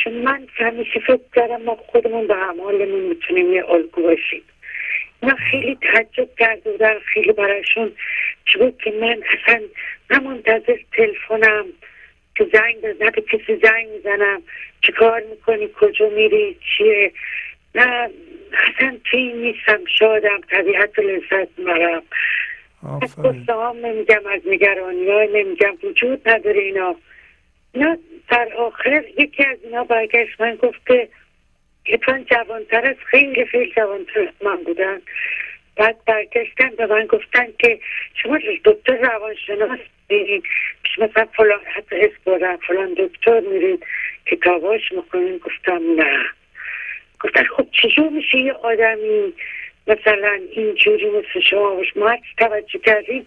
چون 0.04 0.12
من 0.12 0.46
همیشه 0.54 1.00
فکر 1.00 1.20
کردم 1.34 1.62
ما 1.62 1.74
خودمون 1.74 2.26
به 2.26 2.34
اعمالمون 2.34 3.00
می‌تونیم 3.00 3.52
یه 3.52 3.70
الگو 3.70 4.02
باشیم. 4.02 4.42
اینا 5.22 5.34
خیلی 5.34 5.78
تعجب 5.82 6.28
کرده 6.38 6.70
بودن 6.70 6.98
خیلی 6.98 7.32
براشون 7.32 7.92
چه 8.44 8.58
بود 8.58 8.78
که 8.84 8.90
من 8.90 9.22
اصلا 9.32 9.60
نه 10.10 10.18
منتظر 10.18 10.76
تلفنم 10.92 11.66
که 12.34 12.46
زنگ 12.52 12.86
نه 13.00 13.10
به 13.10 13.22
کسی 13.22 13.60
زنگ 13.62 13.88
می‌زنم 13.88 14.42
چه 14.80 14.92
کار 14.92 15.22
می‌کنی 15.30 15.68
کجا 15.80 16.08
میری 16.08 16.56
چیه؟ 16.76 17.12
نه 17.74 18.10
اصلا 18.52 18.98
توی 19.04 19.32
نیستم 19.32 19.80
شادم 19.98 20.40
طبیعت 20.50 20.98
و 20.98 21.02
لذت 21.02 21.48
مرم 21.58 22.02
از 23.02 23.16
قصه 23.16 23.52
هم 23.52 23.76
نمیگم 23.86 24.26
از 24.26 24.40
نگرانی 24.46 25.10
های 25.10 25.44
نمیگم 25.44 25.74
وجود 25.82 26.28
نداره 26.28 26.60
اینا. 26.60 26.96
اینا 27.78 27.98
در 28.30 28.48
آخر 28.56 29.04
یکی 29.18 29.44
از 29.44 29.58
اینا 29.64 29.84
برگشت 29.84 30.40
من 30.40 30.54
گفت 30.54 30.86
که 30.86 31.08
اتفاقا 31.86 32.18
جوانتر 32.18 32.86
از 32.86 32.96
خیلی 33.04 33.44
خیلی 33.44 33.72
جوانتر 33.76 34.20
از 34.20 34.34
من 34.44 34.56
بودن. 34.56 35.00
بعد 35.76 36.04
برگشتن 36.04 36.70
به 36.70 36.86
من 36.86 37.06
گفتن 37.06 37.46
که 37.58 37.80
شما 38.14 38.38
دکتر 38.64 38.96
روانشناس 38.96 39.78
میرید 40.08 40.42
مثلا 40.98 41.26
فلان 41.36 41.60
حتی 41.64 41.96
اسم 41.96 42.56
فلان 42.56 42.94
دکتر 42.94 43.40
میرید 43.40 43.84
کتاباش 44.26 44.92
می‌کنین 44.92 45.38
گفتم 45.38 45.80
نه. 45.96 46.24
گفتن 47.20 47.44
خب 47.44 47.66
چجور 47.70 48.08
میشه 48.08 48.38
یه 48.38 48.52
آدمی 48.52 49.32
مثلا 49.86 50.40
اینجوری 50.50 51.10
مثل 51.10 51.40
شما 51.40 51.74
باش 51.74 51.96
ما 51.96 52.16
توجه 52.38 52.78
کردیم 52.78 53.24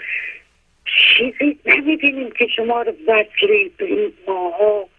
چیزی 0.97 1.59
نمی‌بینیم 1.65 2.31
که 2.31 2.47
شما 2.55 2.81
رو 2.81 2.93
وصلی 3.07 3.71
به 3.77 3.85
این 3.85 4.13
ماها 4.27 4.89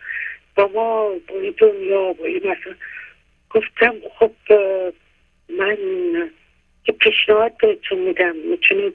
با 0.57 0.71
ما 0.75 1.09
با 1.29 1.41
این 1.41 1.55
دنیا 1.59 2.13
با 2.13 2.25
این 2.25 2.39
مثلا. 2.39 2.75
گفتم 3.51 3.95
خب 4.19 4.33
من 5.49 5.77
یه 6.89 6.95
پیشنهاد 7.01 7.57
بهتون 7.57 7.99
میدم. 7.99 8.37
می‌تونید 8.37 8.95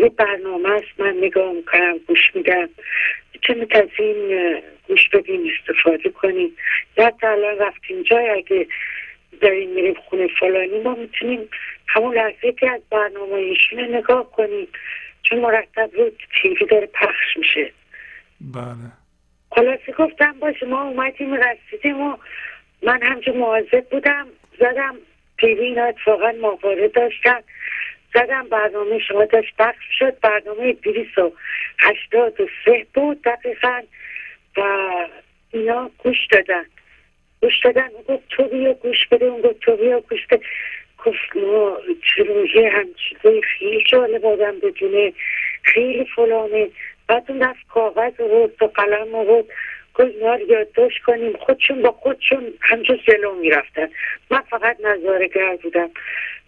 یه 0.00 0.08
برنامه 0.16 0.70
است 0.70 1.00
من 1.00 1.16
نگاه 1.16 1.52
می‌کنم 1.52 1.98
گوش 1.98 2.30
میدم. 2.34 2.68
می‌تونید 3.34 3.76
از 3.76 3.88
این 3.98 4.60
گوش 4.88 5.08
بدین 5.08 5.50
استفاده 5.52 6.10
کنید 6.10 6.56
یا 6.96 7.10
تا 7.10 7.28
الان 7.28 7.58
رفتیم 7.58 8.02
جای 8.02 8.28
اگه 8.28 8.66
داریم 9.40 9.70
میریم 9.70 9.94
خونه 9.94 10.28
فلانی 10.40 10.80
ما 10.80 10.94
می‌تونیم 10.94 11.48
همون 11.86 12.14
لحظه 12.14 12.52
که 12.52 12.70
از 12.70 12.80
برنامه 12.90 13.32
ایشون 13.32 13.94
نگاه 13.94 14.32
کنیم. 14.32 14.68
چون 15.28 15.38
مرتب 15.38 15.90
رو 15.92 16.10
تیوی 16.42 16.66
داره 16.70 16.86
پخش 16.86 17.36
میشه. 17.36 17.72
بله. 18.40 18.92
خلاصه 19.50 19.92
گفتم 19.98 20.32
باشه 20.32 20.66
ما 20.66 20.82
اومدیم 20.82 21.34
رسیدیم 21.34 22.00
و 22.00 22.16
من 22.82 23.02
همچه 23.02 23.32
مواظب 23.32 23.84
بودم 23.90 24.26
زدم 24.60 24.94
تیوی 25.38 25.64
اینا 25.64 25.84
اتفاقا 25.84 26.32
ماهواره 26.40 26.88
داشتن. 26.88 27.40
زدم 28.14 28.48
برنامه 28.48 28.98
شما 28.98 29.24
داشت 29.24 29.56
پخش 29.58 29.84
شد 29.98 30.20
برنامه 30.20 30.72
دیویس 30.72 31.18
و 31.18 31.32
هشتاد 31.78 32.40
و 32.40 32.46
سه 32.64 32.86
بود 32.94 33.22
دقیقا 33.22 33.82
و 34.56 34.62
اینا 35.50 35.90
گوش 35.98 36.26
دادن. 36.32 36.64
گوش 37.40 37.60
دادن 37.64 37.88
اون 37.88 38.16
گفت 38.16 38.28
تو 38.28 38.48
بیا 38.48 38.72
گوش 38.72 39.08
بده 39.10 39.24
اون 39.24 39.42
گفت 39.42 39.60
تو 39.60 39.76
بیا 39.76 40.00
گوش 40.00 40.26
بده. 40.26 40.44
ما 41.34 41.78
چروژه 42.14 42.68
هم 42.68 42.86
چیزای 42.94 43.42
خیلی 43.42 43.82
جالب 43.82 44.26
آدم 44.26 44.58
بدونه. 44.58 45.12
خیلی 45.62 46.04
فلانه. 46.16 46.68
بعد 47.08 47.24
اون 47.28 47.38
دست 47.38 47.58
کاغذ 47.74 48.12
رو 48.18 48.50
و 48.60 48.64
قلم 48.66 49.16
رو 49.16 49.46
گفت 49.94 50.14
اینا 50.14 50.34
رو 50.34 50.50
یادداشت 50.50 51.02
کنیم. 51.02 51.32
خودشون 51.32 51.82
با 51.82 51.92
خودشون 51.92 52.52
همجور 52.60 52.96
جلو 52.96 53.34
می‌رفتن. 53.34 53.88
من 54.30 54.40
فقط 54.40 54.76
نظارگر 54.80 55.56
بودم. 55.56 55.90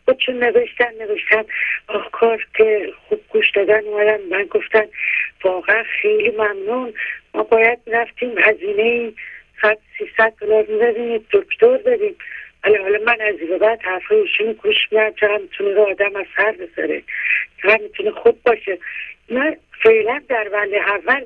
خودشون 0.05 0.45
نوشتن 0.45 0.95
نوشتن. 1.01 1.45
کار 2.13 2.47
که 2.57 2.93
خوب 3.09 3.21
گوش 3.29 3.51
دادن 3.51 3.85
اومدن. 3.85 4.21
من 4.31 4.45
گفتن 4.45 4.85
واقعا 5.45 5.83
خیلی 5.83 6.31
ممنون. 6.31 6.95
ما 7.35 7.43
باید 7.43 7.79
رفتیم 7.87 8.39
هزینه 8.39 9.13
صد 9.63 9.79
سیصد 9.99 10.33
دلار 10.41 10.65
می‌دادیم 10.69 11.27
دکتر 11.33 11.77
بدیم 11.77 12.17
ولی 12.65 12.77
حالا 12.77 12.99
من 13.05 13.21
از 13.21 13.35
این 13.41 13.59
بعد 13.59 13.83
حرفایشون 13.83 14.53
گوش 14.53 14.77
میدم 14.91 15.11
چقدر 15.11 15.39
می‌تونه 15.39 15.71
رو 15.75 15.83
آدم 15.83 16.17
از 16.17 16.27
سر 16.37 16.53
بسره 16.53 17.03
چقدر 17.63 17.83
می‌تونه 17.83 18.11
خوب 18.11 18.43
باشه. 18.43 18.79
من 19.29 19.57
فعلا 19.83 20.23
در 20.29 20.49
ولی 20.53 20.77
اول 20.77 21.25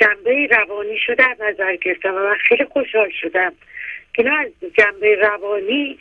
جنبه 0.00 0.46
روانی 0.46 0.98
شده 0.98 1.42
نظر 1.42 1.76
گرفتم 1.76 2.14
و 2.14 2.18
من 2.18 2.34
خیلی 2.34 2.64
خوشحال 2.64 3.10
شدم. 3.20 3.52
اینا 4.18 4.36
از 4.36 4.50
جنبه 4.78 5.14
روانی 5.14 5.98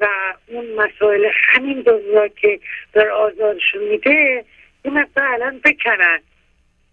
و 0.00 0.06
اون 0.46 0.66
مسائل 0.74 1.30
همین 1.42 1.80
دنیا 1.80 2.28
که 2.28 2.60
در 2.92 3.08
آزادشون 3.08 3.82
میده 3.82 4.44
این 4.82 4.94
مقدار 4.94 5.24
الان 5.24 5.60
بکنن 5.64 6.20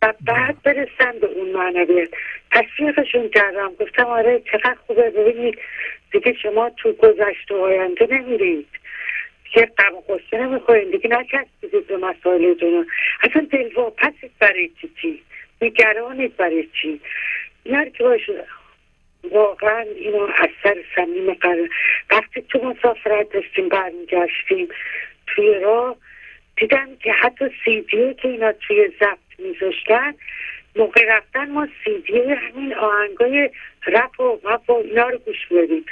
و 0.02 0.14
بعد 0.22 0.62
برسن 0.64 1.20
به 1.22 1.28
اون 1.28 1.50
معنویت. 1.50 2.10
تصویقشون 2.52 3.30
کردم. 3.30 3.74
گفتم 3.80 4.06
آره 4.06 4.42
چقدر 4.52 4.76
خوبه. 4.88 5.10
ببینید 5.10 5.60
دیگه 6.12 6.34
شما 6.34 6.70
تو 6.70 6.94
گذشته 6.94 7.56
آینده 7.56 8.08
نمیرید. 8.12 8.68
که 9.54 9.66
قم 9.78 9.94
قصه 10.10 10.38
نمی‌خورین 10.38 10.92
دیگه 10.92 11.10
نچسبیدید 11.10 11.88
به 11.88 11.98
مسائل 11.98 12.54
دنیا. 12.54 12.86
اصلا 13.24 13.48
دلواپسید 13.52 14.32
برای 14.40 14.70
چی؟ 14.82 14.92
چی؟ 15.02 15.24
نگرانید 15.62 16.38
برای 16.38 16.68
چی؟ 16.82 17.02
اینا 17.64 17.86
که 17.86 18.04
واقعا 19.32 19.80
اینو 19.80 20.28
از 20.38 20.50
سر 20.64 20.78
سمیم 20.96 21.34
قرار 21.34 21.70
وقتی 22.12 22.42
تو 22.42 22.60
مسافرت 22.60 23.30
داشتیم 23.34 23.70
برمیگشتیم 23.70 24.68
توی 25.28 25.54
راه 25.60 25.96
دیدم 26.58 26.90
که 27.04 27.12
حتی 27.12 27.46
سیدیو 27.66 28.14
که 28.14 28.28
اینا 28.28 28.52
توی 28.52 28.92
ضبط 29.00 29.40
میذاشتن 29.40 30.14
موقع 30.76 31.06
رفتن 31.18 31.52
ما 31.52 31.68
سیدی 31.84 32.20
همین 32.20 32.74
آهنگای 32.74 33.50
رپ 33.88 34.20
و 34.20 34.40
مپ 34.44 34.70
و 34.70 34.74
اینا 34.74 35.10
رو 35.10 35.18
گوش 35.18 35.48
بدیم 35.52 35.86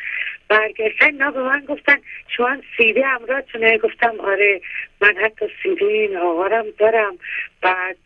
برگشتن 0.50 1.06
اینا 1.06 1.32
به 1.32 1.44
من 1.44 1.66
گفتن 1.66 1.98
شما 2.28 2.58
سیدی 2.78 3.02
همراهتونه 3.02 3.78
گفتم 3.78 4.20
آره 4.20 4.62
من 5.02 5.16
حتی 5.18 5.46
سیدی 5.64 5.86
این 5.86 6.18
آقارم 6.18 6.66
دارم. 6.78 7.18
بعد 7.62 7.98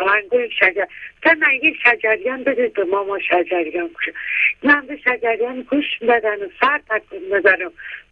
آهنگای 0.00 0.50
شجر 0.50 0.86
گفتن 1.16 1.38
نه 1.38 1.64
یه 1.64 1.74
شجریان 1.84 2.44
بدید 2.44 2.72
به 2.72 2.84
ما 2.84 3.04
ما 3.04 3.18
شجریان 3.18 3.86
گوش 3.86 4.14
من 4.62 4.86
به 4.86 4.96
شجریان 4.96 5.62
گوش 5.62 5.84
می‌دادن 6.00 6.42
و 6.42 6.48
سر 6.60 6.80
تکون 6.90 7.18
می‌دادن 7.18 7.70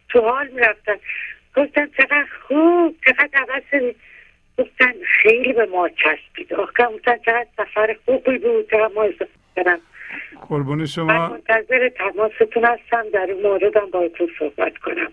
تو 0.09 0.21
حال 0.21 0.47
می‌رفتن. 0.47 0.95
گفتم 1.55 1.89
چقدر 1.97 2.27
خوب 2.47 2.95
چقدر 3.05 3.29
عوض 3.33 3.93
گفتن 4.57 4.93
خیلی 5.21 5.53
به 5.53 5.65
ما 5.65 5.89
چسبید. 5.89 6.53
آخه 6.53 6.85
گفتن 6.85 7.17
چقدر 7.17 7.47
سفر 7.57 7.95
خوبی 8.05 8.37
بود 8.37 8.69
چقدر 8.71 8.89
ما 8.95 9.05
کنم 9.55 9.79
قربون 10.41 10.77
من 10.77 10.85
شما 10.85 11.29
منتظر 11.29 11.89
تماستون 11.89 12.65
هستم 12.65 13.09
در 13.13 13.25
این 13.25 13.41
موردم 13.41 13.89
باهاتون 13.93 14.27
صحبت 14.39 14.77
کنم 14.77 15.11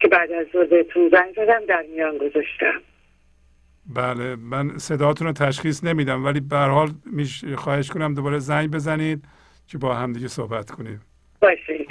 که 0.00 0.08
بعد 0.08 0.32
از 0.32 0.46
ظهر 0.52 0.64
بهتون 0.64 1.08
زنگ 1.08 1.34
زدم 1.36 1.66
در 1.68 1.84
میان 1.94 2.18
گذاشتم. 2.18 2.80
بله 3.94 4.36
من 4.36 4.78
صداتون 4.78 5.26
رو 5.26 5.32
تشخیص 5.32 5.84
نمیدم 5.84 6.24
ولی 6.24 6.40
به 6.40 6.56
هر 6.56 6.68
حال 6.68 6.88
خواهش 7.56 7.90
کنم 7.90 8.14
دوباره 8.14 8.38
زنگ 8.38 8.70
بزنید 8.70 9.24
که 9.66 9.78
با 9.78 9.94
هم 9.94 10.12
دیگه 10.12 10.28
صحبت 10.28 10.70
کنیم. 10.70 11.00
باشه 11.40 11.86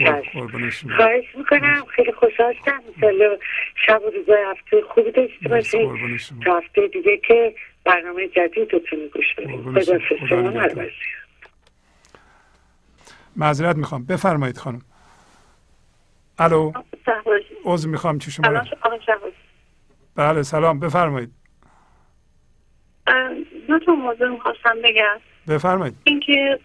خواهش 0.97 1.35
می‌کنم 1.35 1.85
خیلی 1.95 2.11
خوشحال 2.11 2.53
شدم 2.53 2.81
انشالله 2.95 3.39
شب 3.85 4.01
و 4.01 4.09
روزای 4.09 4.43
هفته 4.51 4.81
خوبی 4.81 5.11
داشته 5.11 5.49
باشید 5.49 5.89
تا 6.45 6.57
هفته 6.57 6.87
دیگه 6.87 7.17
که 7.17 7.55
برنامه 7.85 8.27
جدیدتون 8.27 8.99
رو 8.99 9.07
گوش 9.07 9.35
بدید 9.37 9.59
خدا 10.29 10.51
معذرت 13.35 13.75
می‌خوام. 13.75 14.05
بفرمایید 14.05 14.57
خانم. 14.57 14.81
الو. 16.39 16.71
عذر 17.65 17.89
می‌خوام 17.89 18.19
چی 18.19 18.31
شما 18.31 18.63
بله 20.15 20.43
سلام. 20.43 20.79
بفرمایید. 20.79 21.31
دو 23.67 23.79
تا 23.79 23.95
موضوع 23.95 24.29
می‌خواستم 24.29 24.75
بگم. 24.83 25.19
بفرمایید. 25.47 25.95
اینکه 26.03 26.59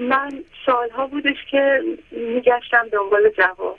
من 0.00 0.44
سالها 0.66 1.06
بودش 1.06 1.36
که 1.50 1.82
میگشتم 2.10 2.88
دنبال 2.92 3.30
جواب. 3.38 3.78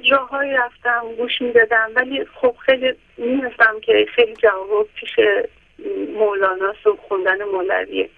جاهایی 0.00 0.52
رفتم 0.52 1.14
گوش 1.16 1.42
می‌دادم 1.42 1.90
ولی 1.94 2.24
خب 2.24 2.56
خیلی 2.66 2.94
می‌دونستم 3.16 3.80
که 3.80 4.06
خیلی 4.14 4.34
جواب 4.36 4.88
پیش 4.94 5.10
مولاناست 6.14 6.86
و 6.86 6.96
خوندن 7.08 7.44
مولویه. 7.44 8.10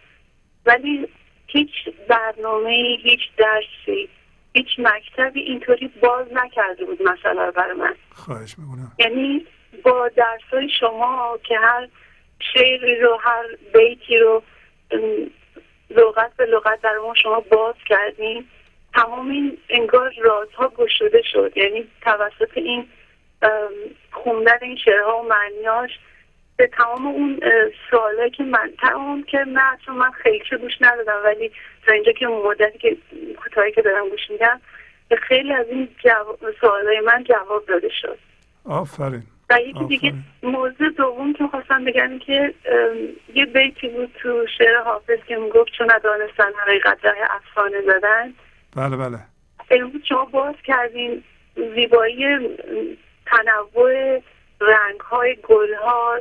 ولی 0.67 1.09
هیچ 1.47 1.71
برنامه 2.09 2.97
هیچ 3.03 3.21
درسی 3.37 4.09
هیچ 4.55 4.69
مکتبی 4.79 5.41
اینطوری 5.41 5.91
باز 6.03 6.27
نکرده 6.33 6.85
بود 6.85 7.03
مسئله 7.03 7.47
رو 7.47 7.53
برای 7.53 7.77
من. 7.77 7.95
خواهش 8.11 8.55
می‌کنم. 8.59 8.93
یعنی 8.99 9.47
با 9.83 10.09
درسای 10.09 10.69
شما 10.81 11.39
که 11.45 11.59
هر 11.59 11.89
شعری 12.55 13.01
رو 13.01 13.19
هر 13.23 13.45
بیتی 13.75 14.19
رو 14.19 14.43
لغت 15.97 16.37
به 16.37 16.47
لغت 16.47 16.81
در 16.81 16.99
ما 16.99 17.15
شما 17.15 17.41
باز 17.41 17.75
کردین 17.89 18.47
تمام 18.95 19.31
این 19.31 19.59
انگار 19.69 20.13
رازها 20.23 20.69
گشوده 20.69 21.23
شد. 21.33 21.53
یعنی 21.57 21.89
توسط 22.01 22.51
این 22.55 22.89
خوندن 24.13 24.59
این 24.63 24.77
شعرها 24.77 25.23
و 25.23 25.29
معنیاش 25.29 25.91
به 26.57 26.67
تمام 26.67 27.07
اون 27.07 27.41
سوالایی 27.91 28.31
که 28.31 28.43
من 28.43 28.73
تمام 28.81 29.23
که 29.23 29.39
من 29.39 29.63
اصلا 29.83 29.95
من 29.95 30.11
خیلی 30.11 30.45
چه 30.51 30.57
گوش 30.57 30.73
ندادم 30.81 31.21
ولی 31.25 31.53
تا 31.87 31.93
اینجا 31.93 32.13
که 32.13 32.27
مدتی 32.27 32.79
که 32.79 32.97
کوتاهی 33.37 33.73
که 33.73 33.83
دارم 33.83 34.09
گوش 34.09 34.31
میدم 34.31 34.61
به 35.09 35.17
خیلی 35.17 35.53
از 35.53 35.67
این 35.69 35.89
جواب 36.05 36.39
سوالای 36.61 37.01
من 37.01 37.25
جواب 37.25 37.67
داده 37.67 37.89
شد. 38.01 38.19
آفرین. 38.65 39.23
و 39.53 39.61
یکی 39.61 39.85
دیگه 39.85 40.15
موضوع 40.43 40.91
دوم 40.97 41.33
که 41.33 41.47
خواستم 41.47 41.85
بگم 41.85 42.19
که 42.19 42.55
یه 43.35 43.47
بیتی 43.47 43.89
بود 43.89 44.17
تو 44.23 44.47
شعر 44.59 44.77
حافظ 44.77 45.19
که 45.27 45.37
می‌گفت 45.37 45.73
چون 45.79 45.91
ندانستن 45.91 46.53
حقیقت 46.67 47.05
راه 47.05 47.15
افسانه 47.31 47.81
زدن. 47.83 48.35
بله 48.77 48.97
بله. 48.97 49.19
امروز 49.71 50.03
شما 50.09 50.25
باز 50.25 50.55
کردین 50.65 51.23
زیبایی 51.75 52.27
تنوع 53.27 54.23
رنگ 54.61 55.01
های 55.01 55.37
گل 55.43 55.75
ها 55.75 56.19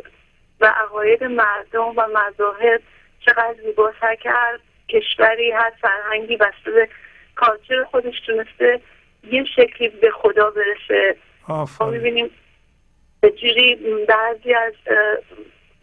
و 0.62 0.66
عقاید 0.66 1.24
مردم 1.24 1.88
و 1.98 2.08
مذاهب. 2.14 2.82
چقدر 3.26 4.16
که 4.22 4.30
هر 4.30 4.60
کشوری 4.90 5.52
هر 5.52 5.72
فرهنگی 5.82 6.38
بسته 6.38 6.72
به 6.72 6.90
کالچر 7.36 7.84
خودش 7.84 8.20
تونسته 8.26 8.82
یه 9.32 9.46
شکلی 9.56 9.90
به 9.90 10.12
خدا 10.12 10.50
برسه. 10.50 11.16
ما 11.48 11.68
می‌بینیم 11.92 12.30
به 13.22 13.32
جوری 13.32 13.76
بعضی 14.08 14.54
از 14.54 14.74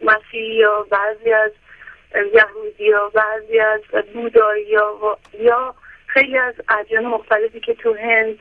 مسیحی 0.01 0.63
ها 0.63 0.87
بعضی 0.91 1.31
از 1.31 1.51
یهودی 2.15 2.91
ها 2.91 3.09
بعضی 3.09 3.59
از 3.59 3.81
بودایی 4.13 4.75
ها 4.75 5.17
یا 5.39 5.75
خیلی 6.07 6.37
از 6.37 6.53
ادیان 6.69 7.05
مختلفی 7.05 7.59
که 7.59 7.73
تو 7.73 7.93
هند 7.93 8.39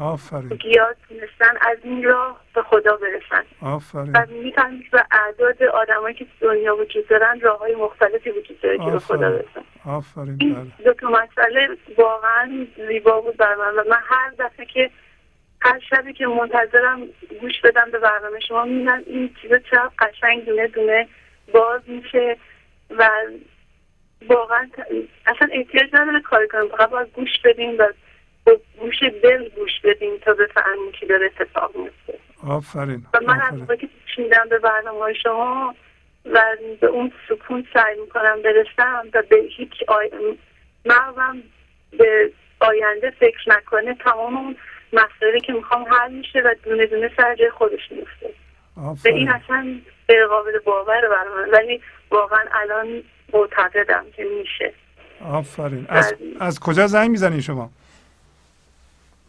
آفرین. 0.00 0.48
گیاه 0.48 0.94
تونستن 1.08 1.56
از 1.60 1.78
این 1.82 2.04
راه 2.04 2.40
به 2.54 2.62
خدا 2.62 2.96
برسن. 2.96 3.44
آفرین. 3.62 4.12
و 4.12 4.26
می‌فهمید 4.28 4.90
به 4.90 5.04
اعداد 5.10 5.62
آدمایی 5.62 6.14
که 6.14 6.24
تو 6.24 6.30
دنیا 6.40 6.76
وجود 6.76 7.08
دارن 7.08 7.40
راه 7.40 7.58
های 7.58 7.74
مختلفی 7.74 8.30
وجود 8.30 8.60
داره 8.60 8.78
که 8.78 8.90
به 8.90 8.98
خدا 8.98 9.30
برسن. 9.30 9.64
آفرین 9.86 10.36
این 10.40 10.54
بله. 10.54 10.94
دو 10.94 11.08
مسئله 11.08 11.68
واقعا 11.98 12.66
زیبا 12.88 13.20
بود 13.20 13.36
بر 13.36 13.54
من 13.54 13.74
و 13.74 13.84
من 13.90 14.00
هر 14.04 14.30
دفعه 14.38 14.66
که 14.66 14.90
هر 15.60 15.80
شبی 15.90 16.12
که 16.12 16.26
منتظرم 16.26 17.00
گوش 17.40 17.60
بدم 17.64 17.90
به 17.90 17.98
برنامه 17.98 18.40
شما 18.40 18.64
می‌بینم 18.64 19.02
این 19.06 19.34
چیزا 19.42 19.58
چقدر 19.58 19.90
قشنگ 19.98 20.44
دونه 20.44 20.66
دونه 20.66 21.08
باز 21.52 21.80
میشه 21.86 22.36
و 22.90 23.10
واقعا 24.28 24.68
اصلا 25.26 25.48
احتیاج 25.52 25.90
نداره 25.92 26.20
کاری 26.20 26.48
کنیم 26.48 26.68
فقط 26.68 26.90
باید 26.90 27.12
گوش 27.12 27.40
بدیم 27.44 27.78
و 27.78 27.86
با 28.46 28.52
گوش 28.80 29.02
دل 29.22 29.48
گوش 29.48 29.80
بدیم 29.84 30.18
تا 30.18 30.32
بفهمیم 30.32 30.92
چی 31.00 31.06
داره 31.06 31.26
اتفاق 31.26 31.76
میفته 31.76 32.18
آفرین 32.48 33.06
و 33.14 33.20
من 33.20 33.40
از 33.40 33.78
که 33.78 33.86
گوش 33.86 34.18
میدم 34.18 34.48
به 34.50 34.58
برنامه 34.58 34.98
های 34.98 35.14
شما 35.14 35.74
و 36.24 36.42
به 36.80 36.86
اون 36.86 37.12
سکون 37.28 37.66
سعی 37.74 38.00
می‌کنم 38.00 38.42
برسم 38.42 39.08
و 39.14 39.22
به 39.22 39.36
هیچ 39.56 39.72
آی... 39.88 40.10
مغزم 40.86 41.42
به 41.98 42.32
آینده 42.60 43.10
فکر 43.10 43.50
نکنه 43.50 43.94
تمام 43.94 44.36
اون 44.36 44.56
مسائلی 44.96 45.40
که 45.40 45.52
می‌خوام 45.52 45.84
حل 45.84 46.12
میشه 46.12 46.40
و 46.40 46.54
دونه 46.64 46.86
دونه 46.86 47.10
سر 47.16 47.34
جای 47.34 47.50
خودش 47.50 47.92
میفته 47.92 48.30
به 49.04 49.10
این 49.10 49.28
اصلا 49.28 49.80
غیر 50.08 50.26
قابل 50.26 50.58
باور 50.58 51.08
برای 51.08 51.28
من 51.44 51.50
ولی 51.50 51.82
واقعا 52.10 52.44
الان 52.52 53.02
معتقدم 53.32 54.04
که 54.16 54.24
میشه. 54.24 54.72
آفرین. 55.20 55.86
از, 55.88 56.14
از 56.40 56.60
کجا 56.60 56.86
زنگ 56.86 57.10
می‌زنین 57.10 57.40
شما؟ 57.40 57.70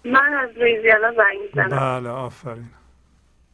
من 0.06 0.34
از 0.34 0.50
لویزیانا 0.58 1.12
زنگ 1.12 1.38
می‌زنم. 1.42 2.00
بله 2.00 2.10
آفرین. 2.10 2.70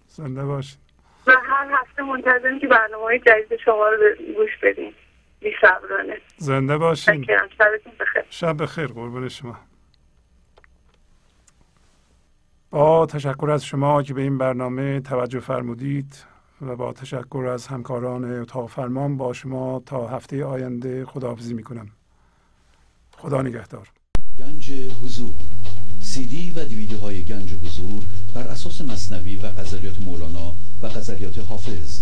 زنده 0.08 0.44
باشین. 0.44 0.80
و 1.28 1.32
هر 1.32 1.68
هفته 1.72 2.04
منتظرم 2.04 2.60
که 2.60 2.68
برنامه 2.68 3.04
های 3.04 3.20
جدید 3.20 3.60
شما 3.66 3.90
رو 3.90 4.16
گوش 4.36 4.58
بدیم 4.64 4.94
بی 5.40 5.54
صبرانه. 5.62 6.18
زنده 6.38 6.78
باشین. 6.78 7.24
شبتون 7.24 7.94
بخیر. 8.00 8.24
شب 8.30 8.62
بخیر 8.64 8.88
قربون 8.88 9.30
شما. 9.30 9.60
با 12.74 13.06
تشکر 13.06 13.50
از 13.52 13.66
شما 13.66 14.04
که 14.04 14.14
به 14.14 14.22
این 14.22 14.38
برنامه 14.38 15.00
توجه 15.00 15.40
فرمودید 15.40 16.16
و 16.62 16.76
با 16.76 16.94
تشکر 16.94 17.50
از 17.54 17.68
همکاران 17.68 18.40
اتاق 18.40 18.70
فرمان 18.70 19.18
با 19.18 19.34
شما 19.34 19.82
تا 19.86 20.08
هفته 20.08 20.46
آینده 20.46 21.06
خداحافظی 21.06 21.54
می‌کنم. 21.54 21.90
خدا 23.18 23.42
نگهدار. 23.42 23.88
گنج 24.38 24.72
حضور. 24.72 25.34
سی 26.02 26.26
دی 26.26 26.52
و 26.52 26.66
دیویدیو 26.66 26.98
های 26.98 27.24
گنج 27.24 27.54
حضور 27.54 28.04
بر 28.36 28.48
اساس 28.48 28.82
مصنوی 28.82 29.36
و 29.36 29.52
غزلیات 29.52 30.02
مولانا 30.06 30.54
و 30.82 30.88
غزلیات 30.88 31.40
حافظ. 31.40 32.02